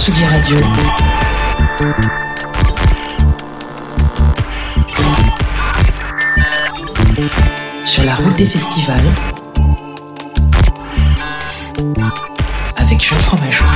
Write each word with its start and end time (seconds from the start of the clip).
Tsugi 0.00 0.24
Radio. 0.24 0.56
Sur 7.84 8.04
la 8.04 8.14
route 8.14 8.34
des 8.38 8.46
festivals. 8.46 9.14
Avec 12.78 13.04
Jean 13.04 13.16
Fromageau. 13.16 13.66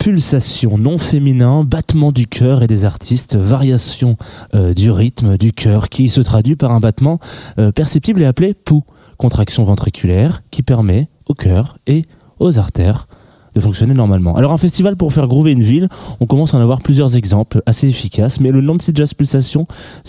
pulsation 0.00 0.78
non 0.78 0.98
féminin, 0.98 1.62
battement 1.62 2.10
du 2.10 2.26
cœur 2.26 2.64
et 2.64 2.66
des 2.66 2.84
artistes, 2.84 3.36
variation 3.36 4.16
euh, 4.54 4.74
du 4.74 4.90
rythme 4.90 5.36
du 5.36 5.52
cœur 5.52 5.88
qui 5.88 6.08
se 6.08 6.20
traduit 6.20 6.56
par 6.56 6.72
un 6.72 6.80
battement 6.80 7.20
euh, 7.58 7.70
perceptible 7.70 8.22
et 8.22 8.24
appelé 8.24 8.54
pouls, 8.54 8.84
contraction 9.18 9.64
ventriculaire 9.64 10.42
qui 10.50 10.62
permet 10.62 11.08
au 11.28 11.34
cœur 11.34 11.78
et 11.86 12.04
aux 12.38 12.58
artères 12.58 13.06
de 13.54 13.60
fonctionner 13.60 13.94
normalement. 13.94 14.36
Alors 14.36 14.52
un 14.52 14.56
festival 14.56 14.96
pour 14.96 15.12
faire 15.12 15.26
groover 15.26 15.52
une 15.52 15.62
ville, 15.62 15.88
on 16.20 16.26
commence 16.26 16.54
à 16.54 16.58
en 16.58 16.60
avoir 16.60 16.80
plusieurs 16.80 17.16
exemples 17.16 17.62
assez 17.66 17.88
efficaces, 17.88 18.40
mais 18.40 18.50
le 18.50 18.60
Nancy 18.60 18.92
Jazz 18.94 19.14
Pulsation 19.14 19.66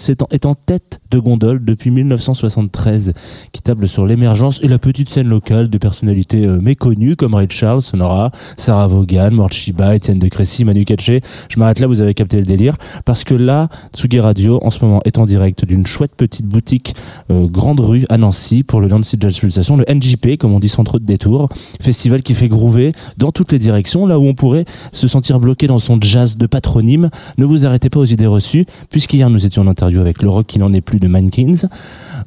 est 0.08 0.22
en, 0.22 0.28
est 0.32 0.46
en 0.46 0.56
tête 0.56 1.00
de 1.12 1.20
gondole 1.20 1.64
depuis 1.64 1.92
1973, 1.92 3.14
qui 3.52 3.62
table 3.62 3.88
sur 3.88 4.06
l'émergence 4.06 4.60
et 4.62 4.68
la 4.68 4.80
petite 4.80 5.10
scène 5.10 5.28
locale 5.28 5.70
de 5.70 5.78
personnalités 5.78 6.46
euh, 6.46 6.60
méconnues 6.60 7.16
comme 7.16 7.34
Ray 7.34 7.48
Charles, 7.50 7.82
Sonora, 7.82 8.32
Sarah 8.58 8.88
Vaughan, 8.88 9.32
Mort 9.32 9.52
Shiba, 9.52 9.96
Étienne 9.96 10.20
de 10.20 10.28
Crécy, 10.28 10.66
Manu 10.66 10.86
Katché. 10.86 11.22
Je 11.50 11.60
m'arrête 11.60 11.80
là, 11.80 11.88
vous 11.88 12.02
avez 12.02 12.14
capté 12.14 12.38
le 12.38 12.44
délire, 12.44 12.76
parce 13.06 13.24
que 13.24 13.34
là, 13.34 13.70
Tsugi 13.94 14.20
Radio, 14.20 14.60
en 14.64 14.72
ce 14.72 14.84
moment, 14.84 15.02
est 15.06 15.18
en 15.18 15.26
direct 15.26 15.66
d'une 15.66 15.86
chouette 15.86 16.16
petite 16.16 16.46
boutique 16.46 16.96
euh, 17.32 17.48
Grande 17.48 17.80
Rue 17.80 18.06
à 18.10 18.18
Nancy 18.18 18.64
pour 18.64 18.82
le 18.82 18.88
Nancy 18.88 19.18
Jazz 19.20 19.40
Pulsation, 19.40 19.78
le 19.78 19.86
NJP, 19.88 20.38
comme 20.38 20.54
on 20.54 20.60
dit 20.60 20.70
sans 20.70 20.84
trop 20.84 21.00
de 21.00 21.06
détours, 21.06 21.50
festival 21.82 22.24
qui 22.24 22.34
fait 22.34 22.50
groover 22.50 22.94
dans 23.18 23.32
toutes 23.40 23.54
les 23.54 23.60
directions, 23.60 24.06
là 24.06 24.20
où 24.20 24.24
on 24.26 24.34
pourrait 24.34 24.66
se 24.92 25.08
sentir 25.08 25.40
bloqué 25.40 25.66
dans 25.68 25.80
son 25.80 25.98
jazz 26.02 26.36
de 26.36 26.46
patronyme. 26.46 27.10
Ne 27.38 27.46
vous 27.46 27.66
arrêtez 27.66 27.90
pas 27.90 28.02
aux 28.02 28.06
idées 28.06 28.26
reçues, 28.26 28.66
puisqu'hier 28.90 29.30
nous 29.30 29.46
étions 29.46 29.62
en 29.62 29.68
interview 29.68 30.02
avec 30.02 30.22
le 30.22 30.28
rock 30.28 30.46
qui 30.46 30.60
n'en 30.60 30.74
est 30.74 30.82
plus 30.82 31.00
de 31.00 31.08
Mankins. 31.08 31.70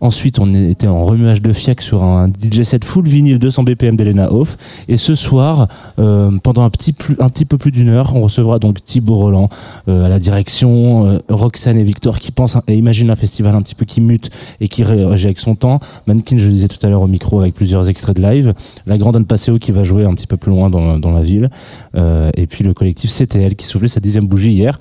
Ensuite, 0.01 0.39
on 0.39 0.55
était 0.55 0.87
en 0.87 1.05
remuage 1.05 1.43
de 1.43 1.53
fiac 1.53 1.83
sur 1.83 2.03
un 2.03 2.29
DJ 2.29 2.63
set 2.63 2.87
full 2.87 3.07
vinyle 3.07 3.39
200 3.39 3.65
BPM 3.65 3.95
d'Elena 3.95 4.33
Hoff. 4.33 4.57
Et 4.89 4.97
ce 4.97 5.15
soir, 5.15 5.69
euh, 5.99 6.31
pendant 6.43 6.63
un 6.63 6.71
petit, 6.71 6.95
un 7.19 7.29
petit 7.29 7.45
peu 7.45 7.59
plus 7.59 7.73
d'une 7.73 7.91
heure, 7.91 8.17
on 8.17 8.23
recevra 8.23 8.59
donc 8.59 8.83
Thibaut 8.83 9.17
Roland 9.17 9.51
euh, 9.89 10.07
à 10.07 10.09
la 10.09 10.19
direction, 10.19 11.09
euh, 11.09 11.19
Roxane 11.29 11.77
et 11.77 11.85
Victor 11.85 12.21
qui 12.21 12.33
pensent 12.33 12.57
et 12.69 12.75
imaginent 12.75 13.11
un 13.11 13.17
festival 13.17 13.55
un 13.55 13.61
petit 13.61 13.75
peu 13.75 13.85
qui 13.85 14.01
mute 14.01 14.31
et 14.63 14.69
qui 14.69 14.83
réagit 14.83 15.27
avec 15.27 15.39
son 15.39 15.57
temps. 15.57 15.79
Mankins, 16.07 16.39
je 16.39 16.47
le 16.47 16.53
disais 16.53 16.69
tout 16.69 16.85
à 16.87 16.89
l'heure 16.89 17.03
au 17.03 17.07
micro 17.07 17.41
avec 17.41 17.53
plusieurs 17.55 17.91
extraits 17.91 18.17
de 18.17 18.23
live. 18.23 18.55
La 18.87 18.97
grande 18.97 19.17
Anne 19.17 19.27
Passeo 19.27 19.59
qui 19.59 19.73
va 19.73 19.83
jouer 19.83 20.07
un 20.07 20.15
petit 20.15 20.27
peu 20.27 20.39
plus 20.39 20.51
loin 20.51 20.71
dans, 20.71 20.92
dans 20.99 21.13
la 21.13 21.23
ville. 21.23 21.51
Euh, 21.97 22.31
et 22.35 22.47
puis 22.47 22.65
le 22.65 22.75
collectif 22.75 23.11
CTL 23.11 23.57
qui 23.57 23.67
soufflait 23.67 23.89
sa 23.89 24.01
dixième 24.01 24.27
bougie 24.27 24.53
hier. 24.53 24.79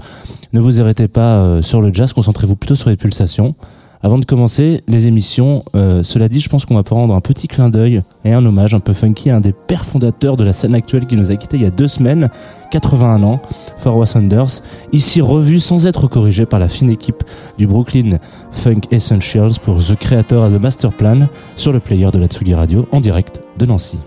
Ne 0.53 0.59
vous 0.59 0.81
arrêtez 0.81 1.07
pas 1.07 1.37
euh, 1.37 1.61
sur 1.61 1.81
le 1.81 1.93
jazz, 1.93 2.13
concentrez-vous 2.13 2.55
plutôt 2.55 2.75
sur 2.75 2.89
les 2.89 2.97
pulsations. 2.97 3.55
Avant 4.03 4.17
de 4.17 4.25
commencer 4.25 4.83
les 4.87 5.05
émissions, 5.05 5.63
euh, 5.75 6.01
cela 6.01 6.27
dit, 6.27 6.39
je 6.39 6.49
pense 6.49 6.65
qu'on 6.65 6.73
va 6.73 6.81
prendre 6.81 7.13
un 7.13 7.21
petit 7.21 7.47
clin 7.47 7.69
d'œil 7.69 8.01
et 8.25 8.33
un 8.33 8.43
hommage 8.43 8.73
un 8.73 8.79
peu 8.79 8.93
funky 8.93 9.29
à 9.29 9.35
un 9.35 9.41
des 9.41 9.53
pères 9.53 9.85
fondateurs 9.85 10.37
de 10.37 10.43
la 10.43 10.53
scène 10.53 10.73
actuelle 10.73 11.05
qui 11.05 11.15
nous 11.15 11.29
a 11.29 11.35
quitté 11.35 11.57
il 11.57 11.63
y 11.63 11.67
a 11.67 11.69
deux 11.69 11.87
semaines, 11.87 12.31
81 12.71 13.21
ans, 13.21 13.39
Forwa 13.77 14.07
Sanders, 14.07 14.63
ici 14.91 15.21
revu 15.21 15.59
sans 15.59 15.85
être 15.85 16.07
corrigé 16.07 16.47
par 16.47 16.59
la 16.59 16.67
fine 16.67 16.89
équipe 16.89 17.23
du 17.59 17.67
Brooklyn 17.67 18.17
Funk 18.49 18.81
Essentials 18.89 19.59
pour 19.61 19.77
The 19.77 19.95
Creator 19.95 20.45
as 20.45 20.55
a 20.55 20.59
Master 20.59 20.91
Plan 20.91 21.27
sur 21.55 21.71
le 21.71 21.79
player 21.79 22.09
de 22.11 22.17
la 22.17 22.25
Tsugi 22.25 22.55
Radio 22.55 22.87
en 22.91 23.01
direct 23.01 23.41
de 23.59 23.67
Nancy. 23.67 23.99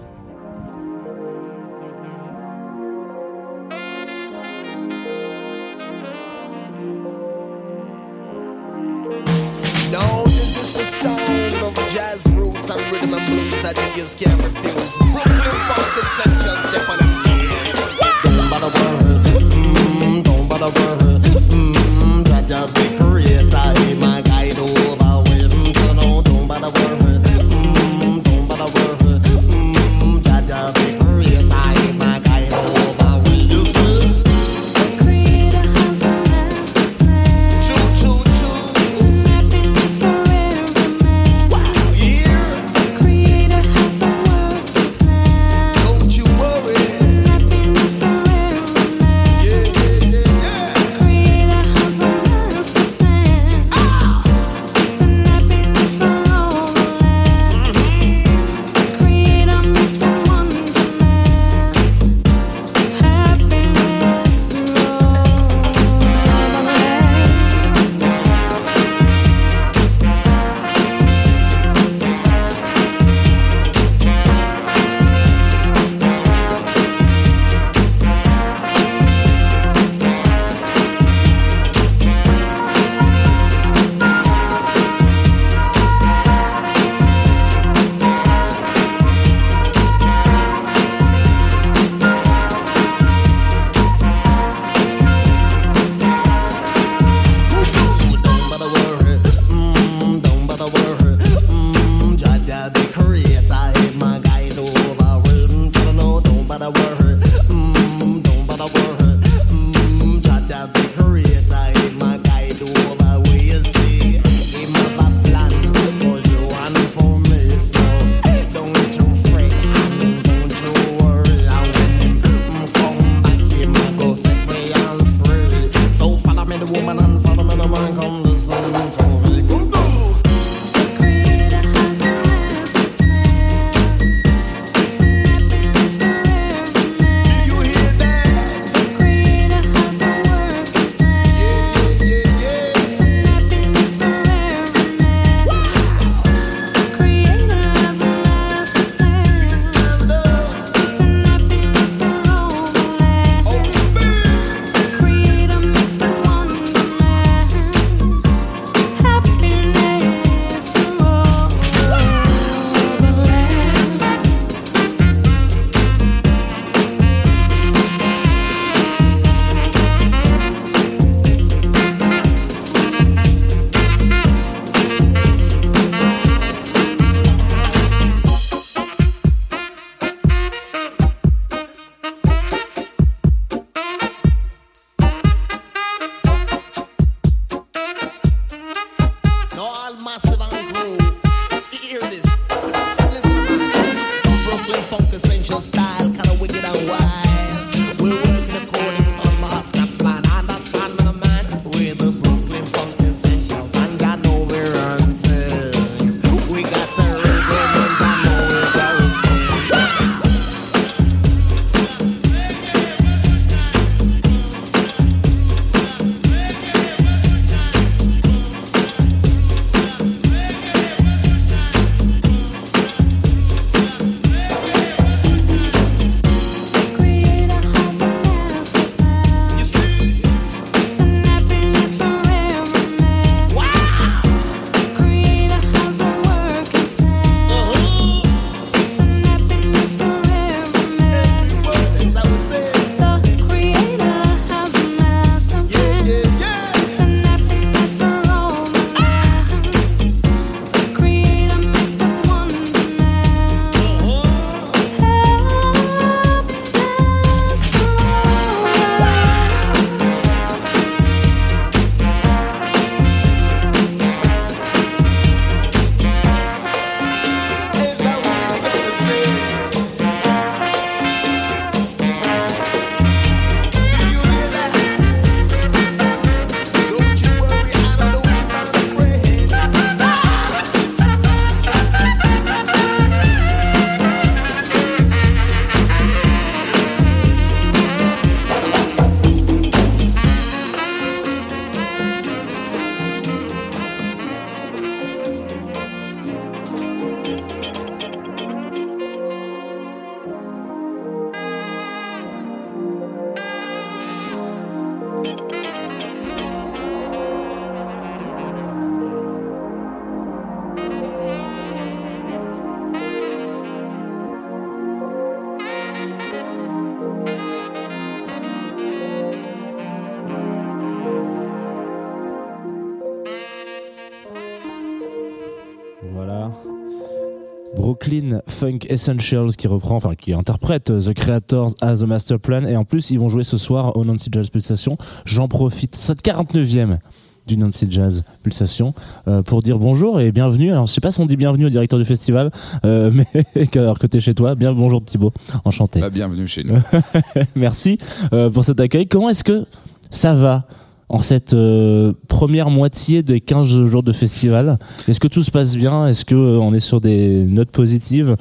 Funk 328.46 328.80
Essentials 328.88 329.56
qui 329.56 329.66
reprend, 329.66 329.96
enfin 329.96 330.14
qui 330.14 330.32
interprète 330.32 330.84
The 330.84 331.12
Creators 331.14 331.74
as 331.80 332.02
a 332.02 332.06
Master 332.06 332.38
Plan 332.38 332.66
et 332.66 332.76
en 332.76 332.84
plus 332.84 333.10
ils 333.10 333.18
vont 333.18 333.28
jouer 333.28 333.44
ce 333.44 333.56
soir 333.56 333.96
au 333.96 334.04
Nancy 334.04 334.30
Jazz 334.32 334.50
Pulsation. 334.50 334.96
J'en 335.24 335.48
profite, 335.48 335.96
cette 335.96 336.22
49e 336.22 336.98
du 337.46 337.56
Nancy 337.56 337.86
Jazz 337.90 338.24
Pulsation 338.42 338.94
euh, 339.28 339.42
pour 339.42 339.62
dire 339.62 339.78
bonjour 339.78 340.20
et 340.20 340.32
bienvenue. 340.32 340.72
Alors 340.72 340.86
je 340.86 340.92
sais 340.92 341.00
pas 341.00 341.10
si 341.10 341.20
on 341.20 341.26
dit 341.26 341.36
bienvenue 341.36 341.66
au 341.66 341.70
directeur 341.70 341.98
du 341.98 342.04
festival, 342.04 342.50
euh, 342.84 343.10
mais 343.54 343.68
alors 343.76 343.98
que 343.98 344.06
t'es 344.06 344.20
chez 344.20 344.34
toi, 344.34 344.54
bien 344.54 344.72
bonjour 344.72 345.04
Thibaut, 345.04 345.32
enchanté. 345.64 346.00
Bah, 346.00 346.10
bienvenue 346.10 346.46
chez 346.46 346.64
nous. 346.64 346.78
Merci 347.54 347.98
euh, 348.32 348.50
pour 348.50 348.64
cet 348.64 348.80
accueil. 348.80 349.06
Comment 349.06 349.30
est-ce 349.30 349.44
que 349.44 349.66
ça 350.10 350.34
va 350.34 350.66
en 351.08 351.20
cette 351.20 351.52
euh, 351.54 352.12
première 352.28 352.70
moitié 352.70 353.22
des 353.22 353.40
15 353.40 353.84
jours 353.84 354.02
de 354.02 354.12
festival 354.12 354.78
Est-ce 355.08 355.20
que 355.20 355.28
tout 355.28 355.42
se 355.44 355.50
passe 355.50 355.76
bien? 355.76 356.08
Est-ce 356.08 356.24
que 356.24 356.34
euh, 356.34 356.58
on 356.58 356.72
est 356.74 356.78
sur 356.80 357.00
des 357.00 357.44
notes 357.44 357.70
positives? 357.70 358.36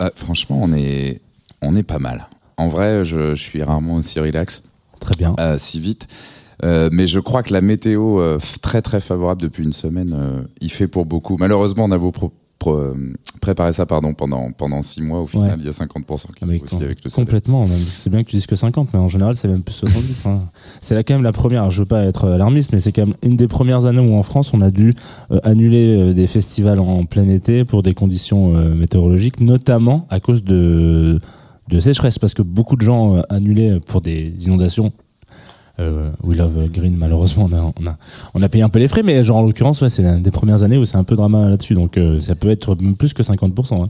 Ah, 0.00 0.10
franchement, 0.14 0.58
on 0.62 0.72
est, 0.72 1.20
on 1.62 1.76
est 1.76 1.82
pas 1.82 1.98
mal. 1.98 2.28
En 2.56 2.68
vrai, 2.68 3.04
je, 3.04 3.34
je 3.34 3.42
suis 3.42 3.62
rarement 3.62 3.96
aussi 3.96 4.18
relax, 4.20 4.62
Très 5.00 5.14
bien. 5.18 5.34
euh, 5.38 5.58
si 5.58 5.80
vite. 5.80 6.06
Mais 6.64 7.06
je 7.06 7.20
crois 7.20 7.44
que 7.44 7.52
la 7.52 7.60
météo 7.60 8.20
très 8.60 8.82
très 8.82 8.98
favorable 8.98 9.40
depuis 9.40 9.62
une 9.62 9.72
semaine, 9.72 10.44
il 10.60 10.72
fait 10.72 10.88
pour 10.88 11.06
beaucoup. 11.06 11.36
Malheureusement, 11.38 11.84
on 11.84 11.92
a 11.92 11.98
beau 11.98 12.10
pro- 12.10 12.32
préparer 13.40 13.72
ça 13.72 13.86
pardon 13.86 14.14
pendant 14.14 14.50
pendant 14.52 14.82
six 14.82 15.00
mois, 15.02 15.20
au 15.20 15.26
final, 15.26 15.50
Ouais. 15.50 15.56
il 15.60 15.64
y 15.64 15.68
a 15.68 15.72
50% 15.72 16.32
qui 16.34 16.44
Avec, 16.44 16.60
est 16.60 16.64
aussi 16.64 16.82
avec 16.82 17.04
le 17.04 17.10
complètement. 17.10 17.64
C'est 17.66 18.10
bien 18.10 18.22
que 18.24 18.28
tu 18.30 18.36
dises 18.36 18.46
que 18.46 18.56
50, 18.56 18.92
mais 18.92 18.98
en 18.98 19.08
général, 19.08 19.34
c'est 19.36 19.48
même 19.48 19.62
plus 19.62 19.74
70. 19.74 20.26
hein. 20.26 20.40
C'est 20.80 20.94
là 20.94 21.02
quand 21.02 21.14
même 21.14 21.22
la 21.22 21.32
première. 21.32 21.70
Je 21.70 21.80
veux 21.80 21.86
pas 21.86 22.02
être 22.04 22.28
alarmiste, 22.28 22.72
mais 22.72 22.80
c'est 22.80 22.92
quand 22.92 23.06
même 23.06 23.14
une 23.22 23.36
des 23.36 23.48
premières 23.48 23.86
années 23.86 24.00
où 24.00 24.14
en 24.16 24.22
France, 24.22 24.52
on 24.54 24.60
a 24.60 24.70
dû 24.70 24.94
euh, 25.30 25.38
annuler 25.44 25.96
euh, 26.10 26.14
des 26.14 26.26
festivals 26.26 26.80
en 26.80 27.04
plein 27.04 27.28
été 27.28 27.64
pour 27.64 27.82
des 27.82 27.94
conditions 27.94 28.56
euh, 28.56 28.74
météorologiques, 28.74 29.40
notamment 29.40 30.06
à 30.10 30.20
cause 30.20 30.42
de 30.44 31.20
de 31.68 31.80
sécheresse, 31.80 32.18
parce 32.18 32.32
que 32.32 32.40
beaucoup 32.42 32.76
de 32.76 32.80
gens 32.80 33.16
euh, 33.16 33.20
annulaient 33.28 33.78
pour 33.86 34.00
des 34.00 34.32
inondations. 34.46 34.90
Euh, 35.80 36.10
We 36.24 36.36
Love 36.36 36.68
Green, 36.72 36.96
malheureusement, 36.96 37.46
on 37.50 37.56
a, 37.56 37.72
on 37.80 37.86
a, 37.86 37.96
on 38.34 38.42
a 38.42 38.48
payé 38.48 38.64
un 38.64 38.68
peu 38.68 38.78
les 38.78 38.88
frais, 38.88 39.02
mais 39.02 39.22
genre 39.22 39.38
en 39.38 39.42
l'occurrence, 39.42 39.80
ouais, 39.80 39.88
c'est 39.88 40.02
l'une 40.02 40.22
des 40.22 40.30
premières 40.30 40.62
années 40.62 40.76
où 40.76 40.84
c'est 40.84 40.96
un 40.96 41.04
peu 41.04 41.14
drama 41.14 41.48
là-dessus, 41.48 41.74
donc 41.74 41.96
euh, 41.96 42.18
ça 42.18 42.34
peut 42.34 42.50
être 42.50 42.76
plus 42.98 43.12
que 43.14 43.22
50%. 43.22 43.84
hein. 43.84 43.88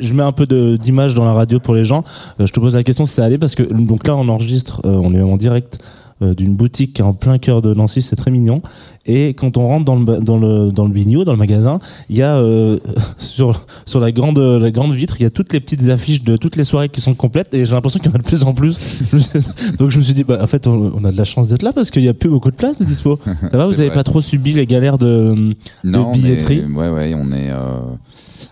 Je 0.00 0.12
mets 0.14 0.22
un 0.24 0.32
peu 0.32 0.46
d'image 0.76 1.14
dans 1.14 1.24
la 1.24 1.32
radio 1.32 1.60
pour 1.60 1.74
les 1.74 1.84
gens. 1.84 2.04
Euh, 2.40 2.46
je 2.46 2.52
te 2.52 2.58
pose 2.60 2.74
la 2.74 2.82
question 2.82 3.06
si 3.06 3.14
ça 3.14 3.24
allait 3.24 3.38
parce 3.38 3.54
que 3.54 3.62
donc 3.62 4.06
là 4.06 4.16
on 4.16 4.28
enregistre, 4.28 4.80
euh, 4.84 5.00
on 5.02 5.14
est 5.14 5.22
en 5.22 5.36
direct 5.36 5.78
d'une 6.22 6.54
boutique 6.56 6.94
qui 6.94 7.02
est 7.02 7.04
en 7.04 7.12
plein 7.12 7.38
cœur 7.38 7.60
de 7.60 7.74
Nancy, 7.74 8.00
c'est 8.00 8.16
très 8.16 8.30
mignon. 8.30 8.62
Et 9.08 9.34
quand 9.34 9.56
on 9.56 9.68
rentre 9.68 9.84
dans 9.84 9.96
le 9.96 10.04
dans 10.18 10.38
le 10.38 10.72
dans 10.72 10.84
le 10.86 11.24
dans 11.24 11.32
le 11.32 11.38
magasin, 11.38 11.78
il 12.10 12.16
y 12.16 12.22
a 12.22 12.36
euh, 12.36 12.78
sur 13.18 13.66
sur 13.84 14.00
la 14.00 14.10
grande 14.12 14.38
la 14.38 14.70
grande 14.70 14.94
vitre, 14.94 15.16
il 15.20 15.24
y 15.24 15.26
a 15.26 15.30
toutes 15.30 15.52
les 15.52 15.60
petites 15.60 15.88
affiches 15.90 16.22
de 16.22 16.36
toutes 16.36 16.56
les 16.56 16.64
soirées 16.64 16.88
qui 16.88 17.00
sont 17.00 17.14
complètes 17.14 17.52
et 17.54 17.64
j'ai 17.66 17.72
l'impression 17.74 18.00
qu'il 18.00 18.10
y 18.10 18.12
en 18.12 18.16
a 18.16 18.22
de 18.22 18.26
plus 18.26 18.42
en 18.44 18.54
plus. 18.54 18.80
donc 19.78 19.90
je 19.90 19.98
me 19.98 20.02
suis 20.02 20.14
dit 20.14 20.24
bah 20.24 20.38
en 20.42 20.46
fait 20.46 20.66
on, 20.66 20.90
on 20.96 21.04
a 21.04 21.12
de 21.12 21.16
la 21.16 21.24
chance 21.24 21.48
d'être 21.48 21.62
là 21.62 21.72
parce 21.72 21.90
qu'il 21.90 22.02
y 22.02 22.08
a 22.08 22.14
plus 22.14 22.30
beaucoup 22.30 22.50
de 22.50 22.56
place 22.56 22.78
de 22.78 22.84
dispo. 22.84 23.18
Ça 23.50 23.56
va, 23.56 23.66
vous 23.66 23.74
C'est 23.74 23.80
avez 23.80 23.88
vrai. 23.90 23.94
pas 23.96 24.04
trop 24.04 24.20
subi 24.20 24.52
les 24.54 24.66
galères 24.66 24.98
de 24.98 25.54
Non, 25.84 26.10
de 26.10 26.16
billetterie? 26.18 26.58
est, 26.60 26.64
ouais, 26.64 26.88
ouais, 26.88 27.14
on 27.14 27.30
est. 27.32 27.50
euh, 27.50 27.78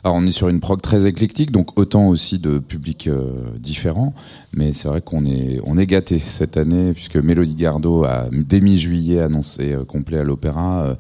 alors, 0.03 0.17
on 0.17 0.27
est 0.27 0.33
sur 0.33 0.49
une 0.49 0.61
prog 0.61 0.81
très 0.81 1.07
éclectique, 1.07 1.51
donc 1.51 1.79
autant 1.79 2.09
aussi 2.09 2.39
de 2.39 2.59
publics 2.59 3.09
euh, 3.09 3.33
différents. 3.59 4.15
Mais 4.53 4.73
c'est 4.73 4.89
vrai 4.89 5.01
qu'on 5.01 5.25
est, 5.25 5.61
on 5.65 5.75
gâté 5.75 6.19
cette 6.19 6.57
année 6.57 6.93
puisque 6.93 7.17
Mélodie 7.17 7.55
Gardot 7.55 8.05
a 8.05 8.29
dès 8.33 8.61
mi-juillet 8.61 9.21
annoncé 9.21 9.73
euh, 9.73 9.85
complet 9.85 10.19
à 10.19 10.25
l'opéra. 10.25 10.85
Euh, 10.85 10.95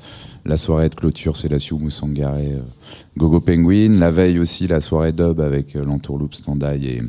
la 0.45 0.57
soirée 0.57 0.89
de 0.89 0.95
clôture, 0.95 1.37
c'est 1.37 1.49
la 1.49 1.59
Sioux 1.59 1.79
Moussangaré, 1.79 2.53
euh, 2.53 2.61
Gogo 3.17 3.41
Penguin. 3.41 3.99
La 3.99 4.11
veille 4.11 4.39
aussi, 4.39 4.67
la 4.67 4.81
soirée 4.81 5.13
dub 5.13 5.41
avec 5.41 5.75
l'entourloupe 5.75 6.35
Standaille 6.35 6.87
et 6.87 7.03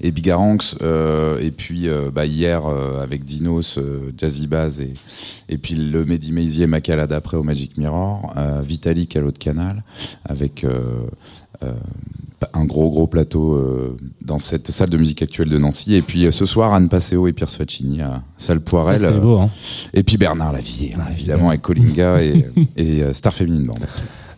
et 0.00 0.10
Bigaranx 0.10 0.76
euh, 0.82 1.38
et 1.40 1.50
puis 1.50 1.88
euh, 1.88 2.10
bah, 2.10 2.26
hier 2.26 2.66
euh, 2.66 3.02
avec 3.02 3.24
Dinos 3.24 3.78
Jazzy 4.16 4.46
Baz 4.46 4.80
et 4.80 4.92
et 5.48 5.58
puis 5.58 5.74
le 5.74 6.04
Mehdi 6.04 6.32
Maizier 6.32 6.66
Macala 6.66 7.06
d'après 7.06 7.36
au 7.36 7.42
Magic 7.42 7.76
Mirror 7.76 8.32
Vitalik 8.62 9.16
à 9.16 9.20
l'autre 9.20 9.40
canal 9.40 9.82
avec 10.24 10.64
un 12.54 12.64
gros 12.64 12.88
gros 12.88 13.08
plateau 13.08 13.60
dans 14.24 14.38
cette 14.38 14.70
salle 14.70 14.90
de 14.90 14.96
musique 14.96 15.22
actuelle 15.22 15.48
de 15.48 15.58
Nancy. 15.58 15.96
Et 15.96 16.02
puis 16.02 16.32
ce 16.32 16.46
soir 16.46 16.72
Anne 16.72 16.88
Passeo 16.88 17.26
et 17.26 17.32
Pierre 17.32 17.50
Faccini 17.50 18.00
à 18.00 18.22
salle 18.36 18.60
Poirel 18.60 19.20
beau 19.20 19.38
hein. 19.38 19.50
et 19.92 20.04
puis 20.04 20.18
Bernard 20.18 20.52
Lavillier 20.52 20.94
hein, 20.96 21.06
évidemment 21.10 21.48
avec 21.48 21.62
Colinga 21.62 22.22
et, 22.22 22.46
et 22.76 23.12
Star 23.12 23.34
Feminine 23.34 23.66
Band 23.66 23.74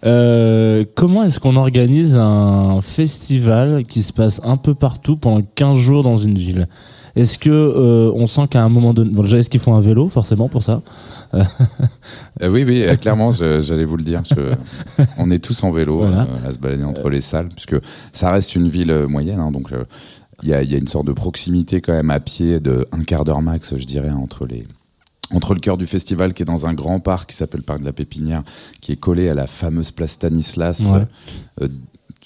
Euh, 0.04 0.84
comment 0.94 1.22
est-ce 1.22 1.38
qu'on 1.38 1.56
organise 1.56 2.16
un 2.16 2.80
festival 2.80 3.84
qui 3.84 4.02
se 4.02 4.12
passe 4.12 4.40
un 4.44 4.56
peu 4.56 4.74
partout 4.74 5.16
pendant 5.16 5.42
15 5.54 5.76
jours 5.78 6.02
dans 6.02 6.16
une 6.16 6.36
ville? 6.36 6.68
Est-ce 7.14 7.38
que 7.38 7.50
euh, 7.50 8.10
on 8.14 8.26
sent 8.26 8.48
qu'à 8.50 8.62
un 8.64 8.68
moment 8.70 8.94
donné, 8.94 9.10
bon, 9.10 9.22
déjà 9.22 9.36
est-ce 9.38 9.50
qu'ils 9.50 9.60
font 9.60 9.74
un 9.74 9.80
vélo 9.80 10.08
forcément 10.08 10.48
pour 10.48 10.62
ça? 10.62 10.80
Euh, 11.34 11.44
oui, 12.50 12.64
oui, 12.66 12.82
euh, 12.82 12.96
clairement, 12.96 13.32
j'allais 13.32 13.84
vous 13.84 13.96
le 13.98 14.02
dire. 14.02 14.22
je- 14.24 14.54
on 15.18 15.30
est 15.30 15.38
tous 15.38 15.62
en 15.62 15.70
vélo 15.70 15.98
Voilà. 15.98 16.22
euh, 16.22 16.48
à 16.48 16.52
se 16.52 16.58
balader 16.58 16.84
entre 16.84 17.10
les 17.10 17.20
salles, 17.20 17.48
puisque 17.50 17.76
ça 18.12 18.30
reste 18.32 18.56
une 18.56 18.68
ville 18.68 19.06
moyenne, 19.08 19.38
hein, 19.40 19.50
donc 19.50 19.68
il 20.42 20.48
y, 20.48 20.54
a, 20.54 20.62
il 20.62 20.72
y 20.72 20.74
a 20.74 20.78
une 20.78 20.88
sorte 20.88 21.06
de 21.06 21.12
proximité 21.12 21.80
quand 21.82 21.92
même 21.92 22.10
à 22.10 22.18
pied 22.18 22.60
de 22.60 22.86
un 22.92 23.02
quart 23.04 23.24
d'heure 23.24 23.42
max, 23.42 23.76
je 23.76 23.84
dirais, 23.84 24.10
entre 24.10 24.46
les 24.46 24.66
entre 25.32 25.54
le 25.54 25.60
cœur 25.60 25.76
du 25.78 25.86
festival 25.86 26.32
qui 26.34 26.42
est 26.42 26.46
dans 26.46 26.66
un 26.66 26.74
grand 26.74 26.98
parc 27.00 27.30
qui 27.30 27.36
s'appelle 27.36 27.60
le 27.60 27.64
parc 27.66 27.80
de 27.80 27.84
la 27.84 27.92
Pépinière, 27.92 28.42
qui 28.80 28.92
est 28.92 28.96
collé 28.96 29.28
à 29.28 29.34
la 29.34 29.46
fameuse 29.46 29.90
place 29.90 30.12
Stanislas, 30.12 30.80
Ouais. 30.80 30.88
euh, 30.98 31.04
euh, 31.62 31.68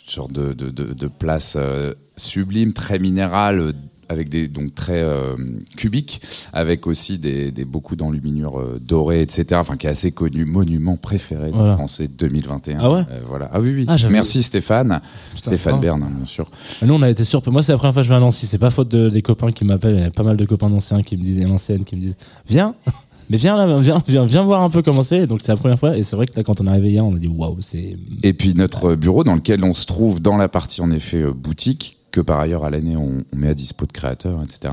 genre 0.08 0.28
de, 0.28 0.52
de, 0.52 0.70
de, 0.70 0.92
de 0.92 1.06
place 1.08 1.54
euh, 1.56 1.94
sublime, 2.16 2.72
très 2.72 2.98
minérale, 2.98 3.72
avec 4.08 4.28
des 4.28 4.48
donc 4.48 4.74
très 4.74 5.00
euh, 5.02 5.36
cubiques, 5.76 6.20
avec 6.52 6.86
aussi 6.86 7.18
des, 7.18 7.50
des 7.50 7.64
beaucoup 7.64 7.96
d'enluminures 7.96 8.58
euh, 8.60 8.80
dorées, 8.80 9.20
etc. 9.22 9.46
Enfin, 9.54 9.76
qui 9.76 9.86
est 9.86 9.90
assez 9.90 10.12
connu, 10.12 10.44
monument 10.44 10.96
préféré 10.96 11.46
des 11.46 11.56
Voilà. 11.56 11.74
Français 11.76 12.08
2021. 12.08 12.78
Ah 12.80 12.90
ouais 12.90 13.02
Euh, 13.10 13.20
Voilà. 13.28 13.50
Ah 13.52 13.60
oui, 13.60 13.72
oui. 13.74 13.84
Ah, 13.88 13.96
Merci 14.10 14.42
Stéphane, 14.42 15.00
Putain, 15.34 15.50
Stéphane. 15.50 15.80
Bern, 15.80 16.02
hein, 16.02 16.10
bien 16.14 16.24
sûr. 16.26 16.50
Nous 16.82 16.94
on 16.94 17.02
a 17.02 17.10
été 17.10 17.24
surpris. 17.24 17.50
Moi 17.50 17.62
c'est 17.62 17.72
la 17.72 17.78
première 17.78 17.94
fois 17.94 18.02
que 18.02 18.06
je 18.06 18.10
vais 18.10 18.16
à 18.16 18.20
Nancy. 18.20 18.46
C'est 18.46 18.58
pas 18.58 18.70
faute 18.70 18.88
de, 18.88 19.08
des 19.08 19.22
copains 19.22 19.52
qui 19.52 19.64
m'appellent. 19.64 19.96
Il 19.96 20.00
y 20.02 20.04
a 20.04 20.10
pas 20.10 20.22
mal 20.22 20.36
de 20.36 20.44
copains 20.44 20.70
d'anciens 20.70 21.02
qui 21.02 21.16
me 21.16 21.22
disent, 21.22 21.42
l'ancienne 21.42 21.84
qui 21.84 21.96
me 21.96 22.00
disent, 22.02 22.16
viens. 22.48 22.74
Mais 23.28 23.38
viens 23.38 23.56
là, 23.56 23.66
viens, 23.80 24.00
viens, 24.06 24.24
viens 24.24 24.42
voir 24.44 24.62
un 24.62 24.70
peu 24.70 24.82
comment 24.82 25.02
c'est. 25.02 25.26
Donc 25.26 25.40
c'est 25.42 25.50
la 25.50 25.56
première 25.56 25.80
fois. 25.80 25.96
Et 25.98 26.04
c'est 26.04 26.14
vrai 26.14 26.26
que 26.26 26.36
là, 26.36 26.44
quand 26.44 26.60
on 26.60 26.66
est 26.68 26.70
arrivé 26.70 26.90
hier, 26.92 27.04
on 27.04 27.12
a 27.16 27.18
dit 27.18 27.26
waouh, 27.26 27.56
c'est. 27.60 27.96
Et 28.22 28.32
puis 28.32 28.54
notre 28.54 28.94
bureau 28.94 29.24
dans 29.24 29.34
lequel 29.34 29.64
on 29.64 29.74
se 29.74 29.84
trouve 29.84 30.20
dans 30.22 30.36
la 30.36 30.48
partie 30.48 30.80
en 30.80 30.92
effet 30.92 31.24
boutique 31.32 31.95
que 32.16 32.22
par 32.22 32.40
ailleurs 32.40 32.64
à 32.64 32.70
l'année 32.70 32.96
on, 32.96 33.24
met 33.36 33.48
à 33.48 33.54
dispo 33.54 33.84
de 33.84 33.92
créateurs, 33.92 34.42
etc. 34.42 34.72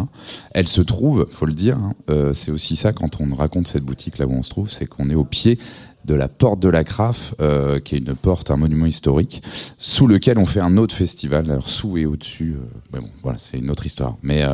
Elle 0.51 0.67
se 0.69 0.79
trouve, 0.79 1.27
faut 1.29 1.45
le 1.45 1.53
dire, 1.53 1.77
hein, 1.77 1.93
euh, 2.09 2.31
c'est 2.31 2.51
aussi 2.51 2.77
ça 2.77 2.93
quand 2.93 3.19
on 3.19 3.35
raconte 3.35 3.67
cette 3.67 3.83
boutique 3.83 4.17
là 4.17 4.25
où 4.25 4.31
on 4.31 4.43
se 4.43 4.49
trouve, 4.49 4.69
c'est 4.69 4.85
qu'on 4.85 5.09
est 5.09 5.15
au 5.15 5.25
pied 5.25 5.59
de 6.05 6.13
la 6.13 6.29
porte 6.29 6.61
de 6.61 6.69
la 6.69 6.85
Craf, 6.85 7.35
euh, 7.41 7.81
qui 7.81 7.95
est 7.95 7.97
une 7.97 8.15
porte, 8.15 8.49
un 8.49 8.55
monument 8.55 8.85
historique, 8.85 9.43
sous 9.77 10.07
lequel 10.07 10.37
on 10.37 10.45
fait 10.45 10.61
un 10.61 10.77
autre 10.77 10.95
festival. 10.95 11.51
Alors 11.51 11.67
sous 11.67 11.97
et 11.97 12.05
au-dessus, 12.05 12.55
euh, 12.57 12.65
mais 12.93 12.99
bon, 13.01 13.09
voilà, 13.23 13.37
c'est 13.37 13.57
une 13.57 13.69
autre 13.69 13.85
histoire. 13.85 14.15
Mais 14.23 14.45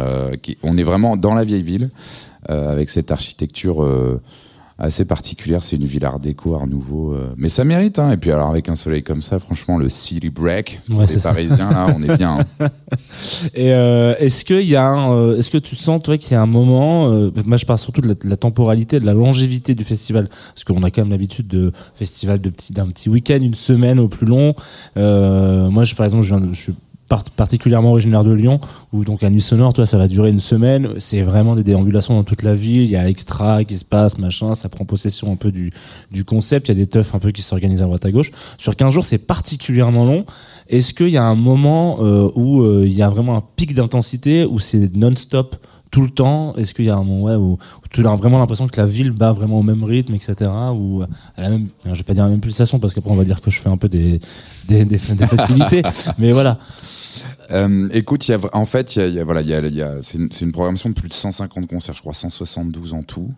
on 0.63 0.75
est 0.75 0.84
vraiment 0.84 1.15
dans 1.15 1.36
la 1.36 1.43
vieille 1.43 1.63
ville, 1.63 1.91
avec 2.48 2.89
cette 2.89 3.12
architecture 3.12 3.88
assez 4.79 5.05
particulière. 5.05 5.62
C'est 5.62 5.75
une 5.75 5.86
ville 5.86 6.05
art 6.05 6.19
déco, 6.19 6.55
art 6.55 6.65
nouveau. 6.67 7.13
euh, 7.13 7.33
mais 7.38 7.50
ça 7.50 7.63
mérite, 7.65 8.00
hein. 8.00 8.12
Et 8.12 8.17
puis 8.17 8.31
alors 8.31 8.50
avec 8.50 8.69
un 8.69 8.75
soleil 8.75 9.03
comme 9.03 9.21
ça, 9.21 9.38
franchement, 9.39 9.77
le 9.77 9.89
city 9.89 10.29
break 10.29 10.81
Ouais, 10.89 11.05
ça. 11.05 11.29
Parisiens, 11.31 11.69
là, 11.69 11.93
on 11.95 12.01
est 12.01 12.17
bien. 12.17 12.39
hein. 12.59 12.67
Et 13.53 13.74
euh, 13.74 14.15
est-ce 14.19 14.45
qu'il 14.45 14.62
y 14.67 14.75
a, 14.75 14.86
un, 14.86 15.12
euh, 15.13 15.38
est-ce 15.38 15.50
que 15.50 15.57
tu 15.57 15.75
sens 15.75 16.01
toi 16.01 16.17
qu'il 16.17 16.31
y 16.31 16.36
a 16.36 16.41
un 16.41 16.45
moment, 16.45 17.12
euh, 17.12 17.31
moi 17.45 17.57
je 17.57 17.65
parle 17.65 17.79
surtout 17.79 18.01
de 18.01 18.07
la, 18.07 18.13
de 18.13 18.27
la 18.29 18.38
temporalité, 18.38 19.00
de 19.00 19.05
la 19.05 19.13
longévité 19.13 19.75
du 19.75 19.83
festival, 19.83 20.29
parce 20.29 20.63
qu'on 20.63 20.81
a 20.83 20.91
quand 20.91 21.01
même 21.01 21.12
l'habitude 21.12 21.48
de 21.48 21.71
festival 21.95 22.39
de 22.41 22.50
petit, 22.50 22.74
d'un 22.74 22.88
petit 22.88 23.09
week-end, 23.09 23.39
une 23.41 23.55
semaine 23.55 24.00
au 24.00 24.07
plus 24.07 24.25
long. 24.25 24.55
Moi, 24.95 25.83
je, 25.83 25.95
par 25.95 26.05
exemple, 26.05 26.24
je, 26.24 26.36
viens 26.36 26.39
de- 26.45 26.53
je 26.53 26.59
suis 26.62 26.74
part- 27.09 27.23
particulièrement 27.35 27.91
originaire 27.91 28.23
de 28.23 28.31
Lyon, 28.31 28.61
où 28.93 29.03
donc 29.03 29.23
à 29.23 29.29
Nuit 29.29 29.41
Sonore, 29.41 29.73
toi, 29.73 29.85
ça 29.85 29.97
va 29.97 30.07
durer 30.07 30.29
une 30.29 30.39
semaine. 30.39 30.87
C'est 30.99 31.21
vraiment 31.21 31.55
des 31.55 31.63
déambulations 31.63 32.13
dans 32.13 32.23
toute 32.23 32.43
la 32.43 32.55
ville. 32.55 32.83
Il 32.83 32.89
y 32.89 32.95
a 32.95 33.09
extra 33.09 33.63
qui 33.65 33.75
se 33.77 33.83
passe, 33.83 34.17
machin. 34.17 34.55
Ça 34.55 34.69
prend 34.69 34.85
possession 34.85 35.31
un 35.33 35.35
peu 35.35 35.51
du, 35.51 35.71
du 36.11 36.23
concept. 36.23 36.67
Il 36.67 36.71
y 36.71 36.75
a 36.77 36.79
des 36.79 36.87
teufs 36.87 37.13
un 37.13 37.19
peu 37.19 37.31
qui 37.31 37.41
s'organisent 37.41 37.81
à 37.81 37.85
droite 37.85 38.05
à 38.05 38.11
gauche. 38.11 38.31
Sur 38.57 38.75
15 38.75 38.93
jours, 38.93 39.03
c'est 39.03 39.17
particulièrement 39.17 40.05
long. 40.05 40.25
Est-ce 40.69 40.93
qu'il 40.93 41.09
y 41.09 41.17
a 41.17 41.23
un 41.23 41.35
moment 41.35 41.97
euh, 41.99 42.29
où 42.35 42.61
euh, 42.61 42.85
il 42.85 42.93
y 42.93 43.01
a 43.01 43.09
vraiment 43.09 43.35
un 43.35 43.43
pic 43.55 43.73
d'intensité, 43.73 44.45
où 44.45 44.59
c'est 44.59 44.95
non-stop 44.95 45.55
tout 45.89 46.01
le 46.03 46.09
temps? 46.09 46.53
Est-ce 46.55 46.75
qu'il 46.75 46.85
y 46.85 46.89
a 46.91 46.95
un 46.95 47.03
moment 47.03 47.23
ouais, 47.23 47.35
où, 47.35 47.53
où 47.53 47.87
tu 47.89 48.05
as 48.05 48.15
vraiment 48.15 48.37
l'impression 48.37 48.67
que 48.67 48.79
la 48.79 48.85
ville 48.85 49.09
bat 49.09 49.31
vraiment 49.31 49.57
au 49.59 49.63
même 49.63 49.83
rythme, 49.83 50.13
etc. 50.13 50.35
Ou 50.75 51.01
à 51.35 51.41
la 51.41 51.49
même, 51.49 51.67
je 51.85 51.91
vais 51.95 52.03
pas 52.03 52.13
dire 52.13 52.23
la 52.25 52.29
même 52.29 52.39
pulsation 52.41 52.77
parce 52.77 52.93
qu'après 52.93 53.09
on 53.09 53.15
va 53.15 53.23
dire 53.25 53.41
que 53.41 53.49
je 53.49 53.57
fais 53.59 53.69
un 53.69 53.77
peu 53.77 53.89
des 53.89 54.19
des, 54.67 54.85
des, 54.85 54.97
des 54.97 55.25
facilités, 55.27 55.81
mais 56.19 56.31
voilà. 56.31 56.59
Euh, 57.51 57.89
écoute, 57.94 58.27
il 58.27 58.32
y 58.32 58.34
a, 58.34 58.39
en 58.53 58.65
fait, 58.65 58.96
y 58.96 59.00
a, 59.01 59.08
il 59.08 59.13
y 59.13 59.20
a- 59.20 59.24
voilà, 59.24 59.41
y 59.41 59.53
a, 59.53 60.03
c'est 60.03 60.18
une, 60.41 60.51
programmation 60.51 60.89
de 60.89 60.94
plus 60.94 61.10
de 61.10 61.13
150 61.13 61.68
concerts, 61.68 61.96
je 61.96 62.01
crois 62.01 62.13
172 62.13 62.94
en 62.94 63.01
tout, 63.03 63.32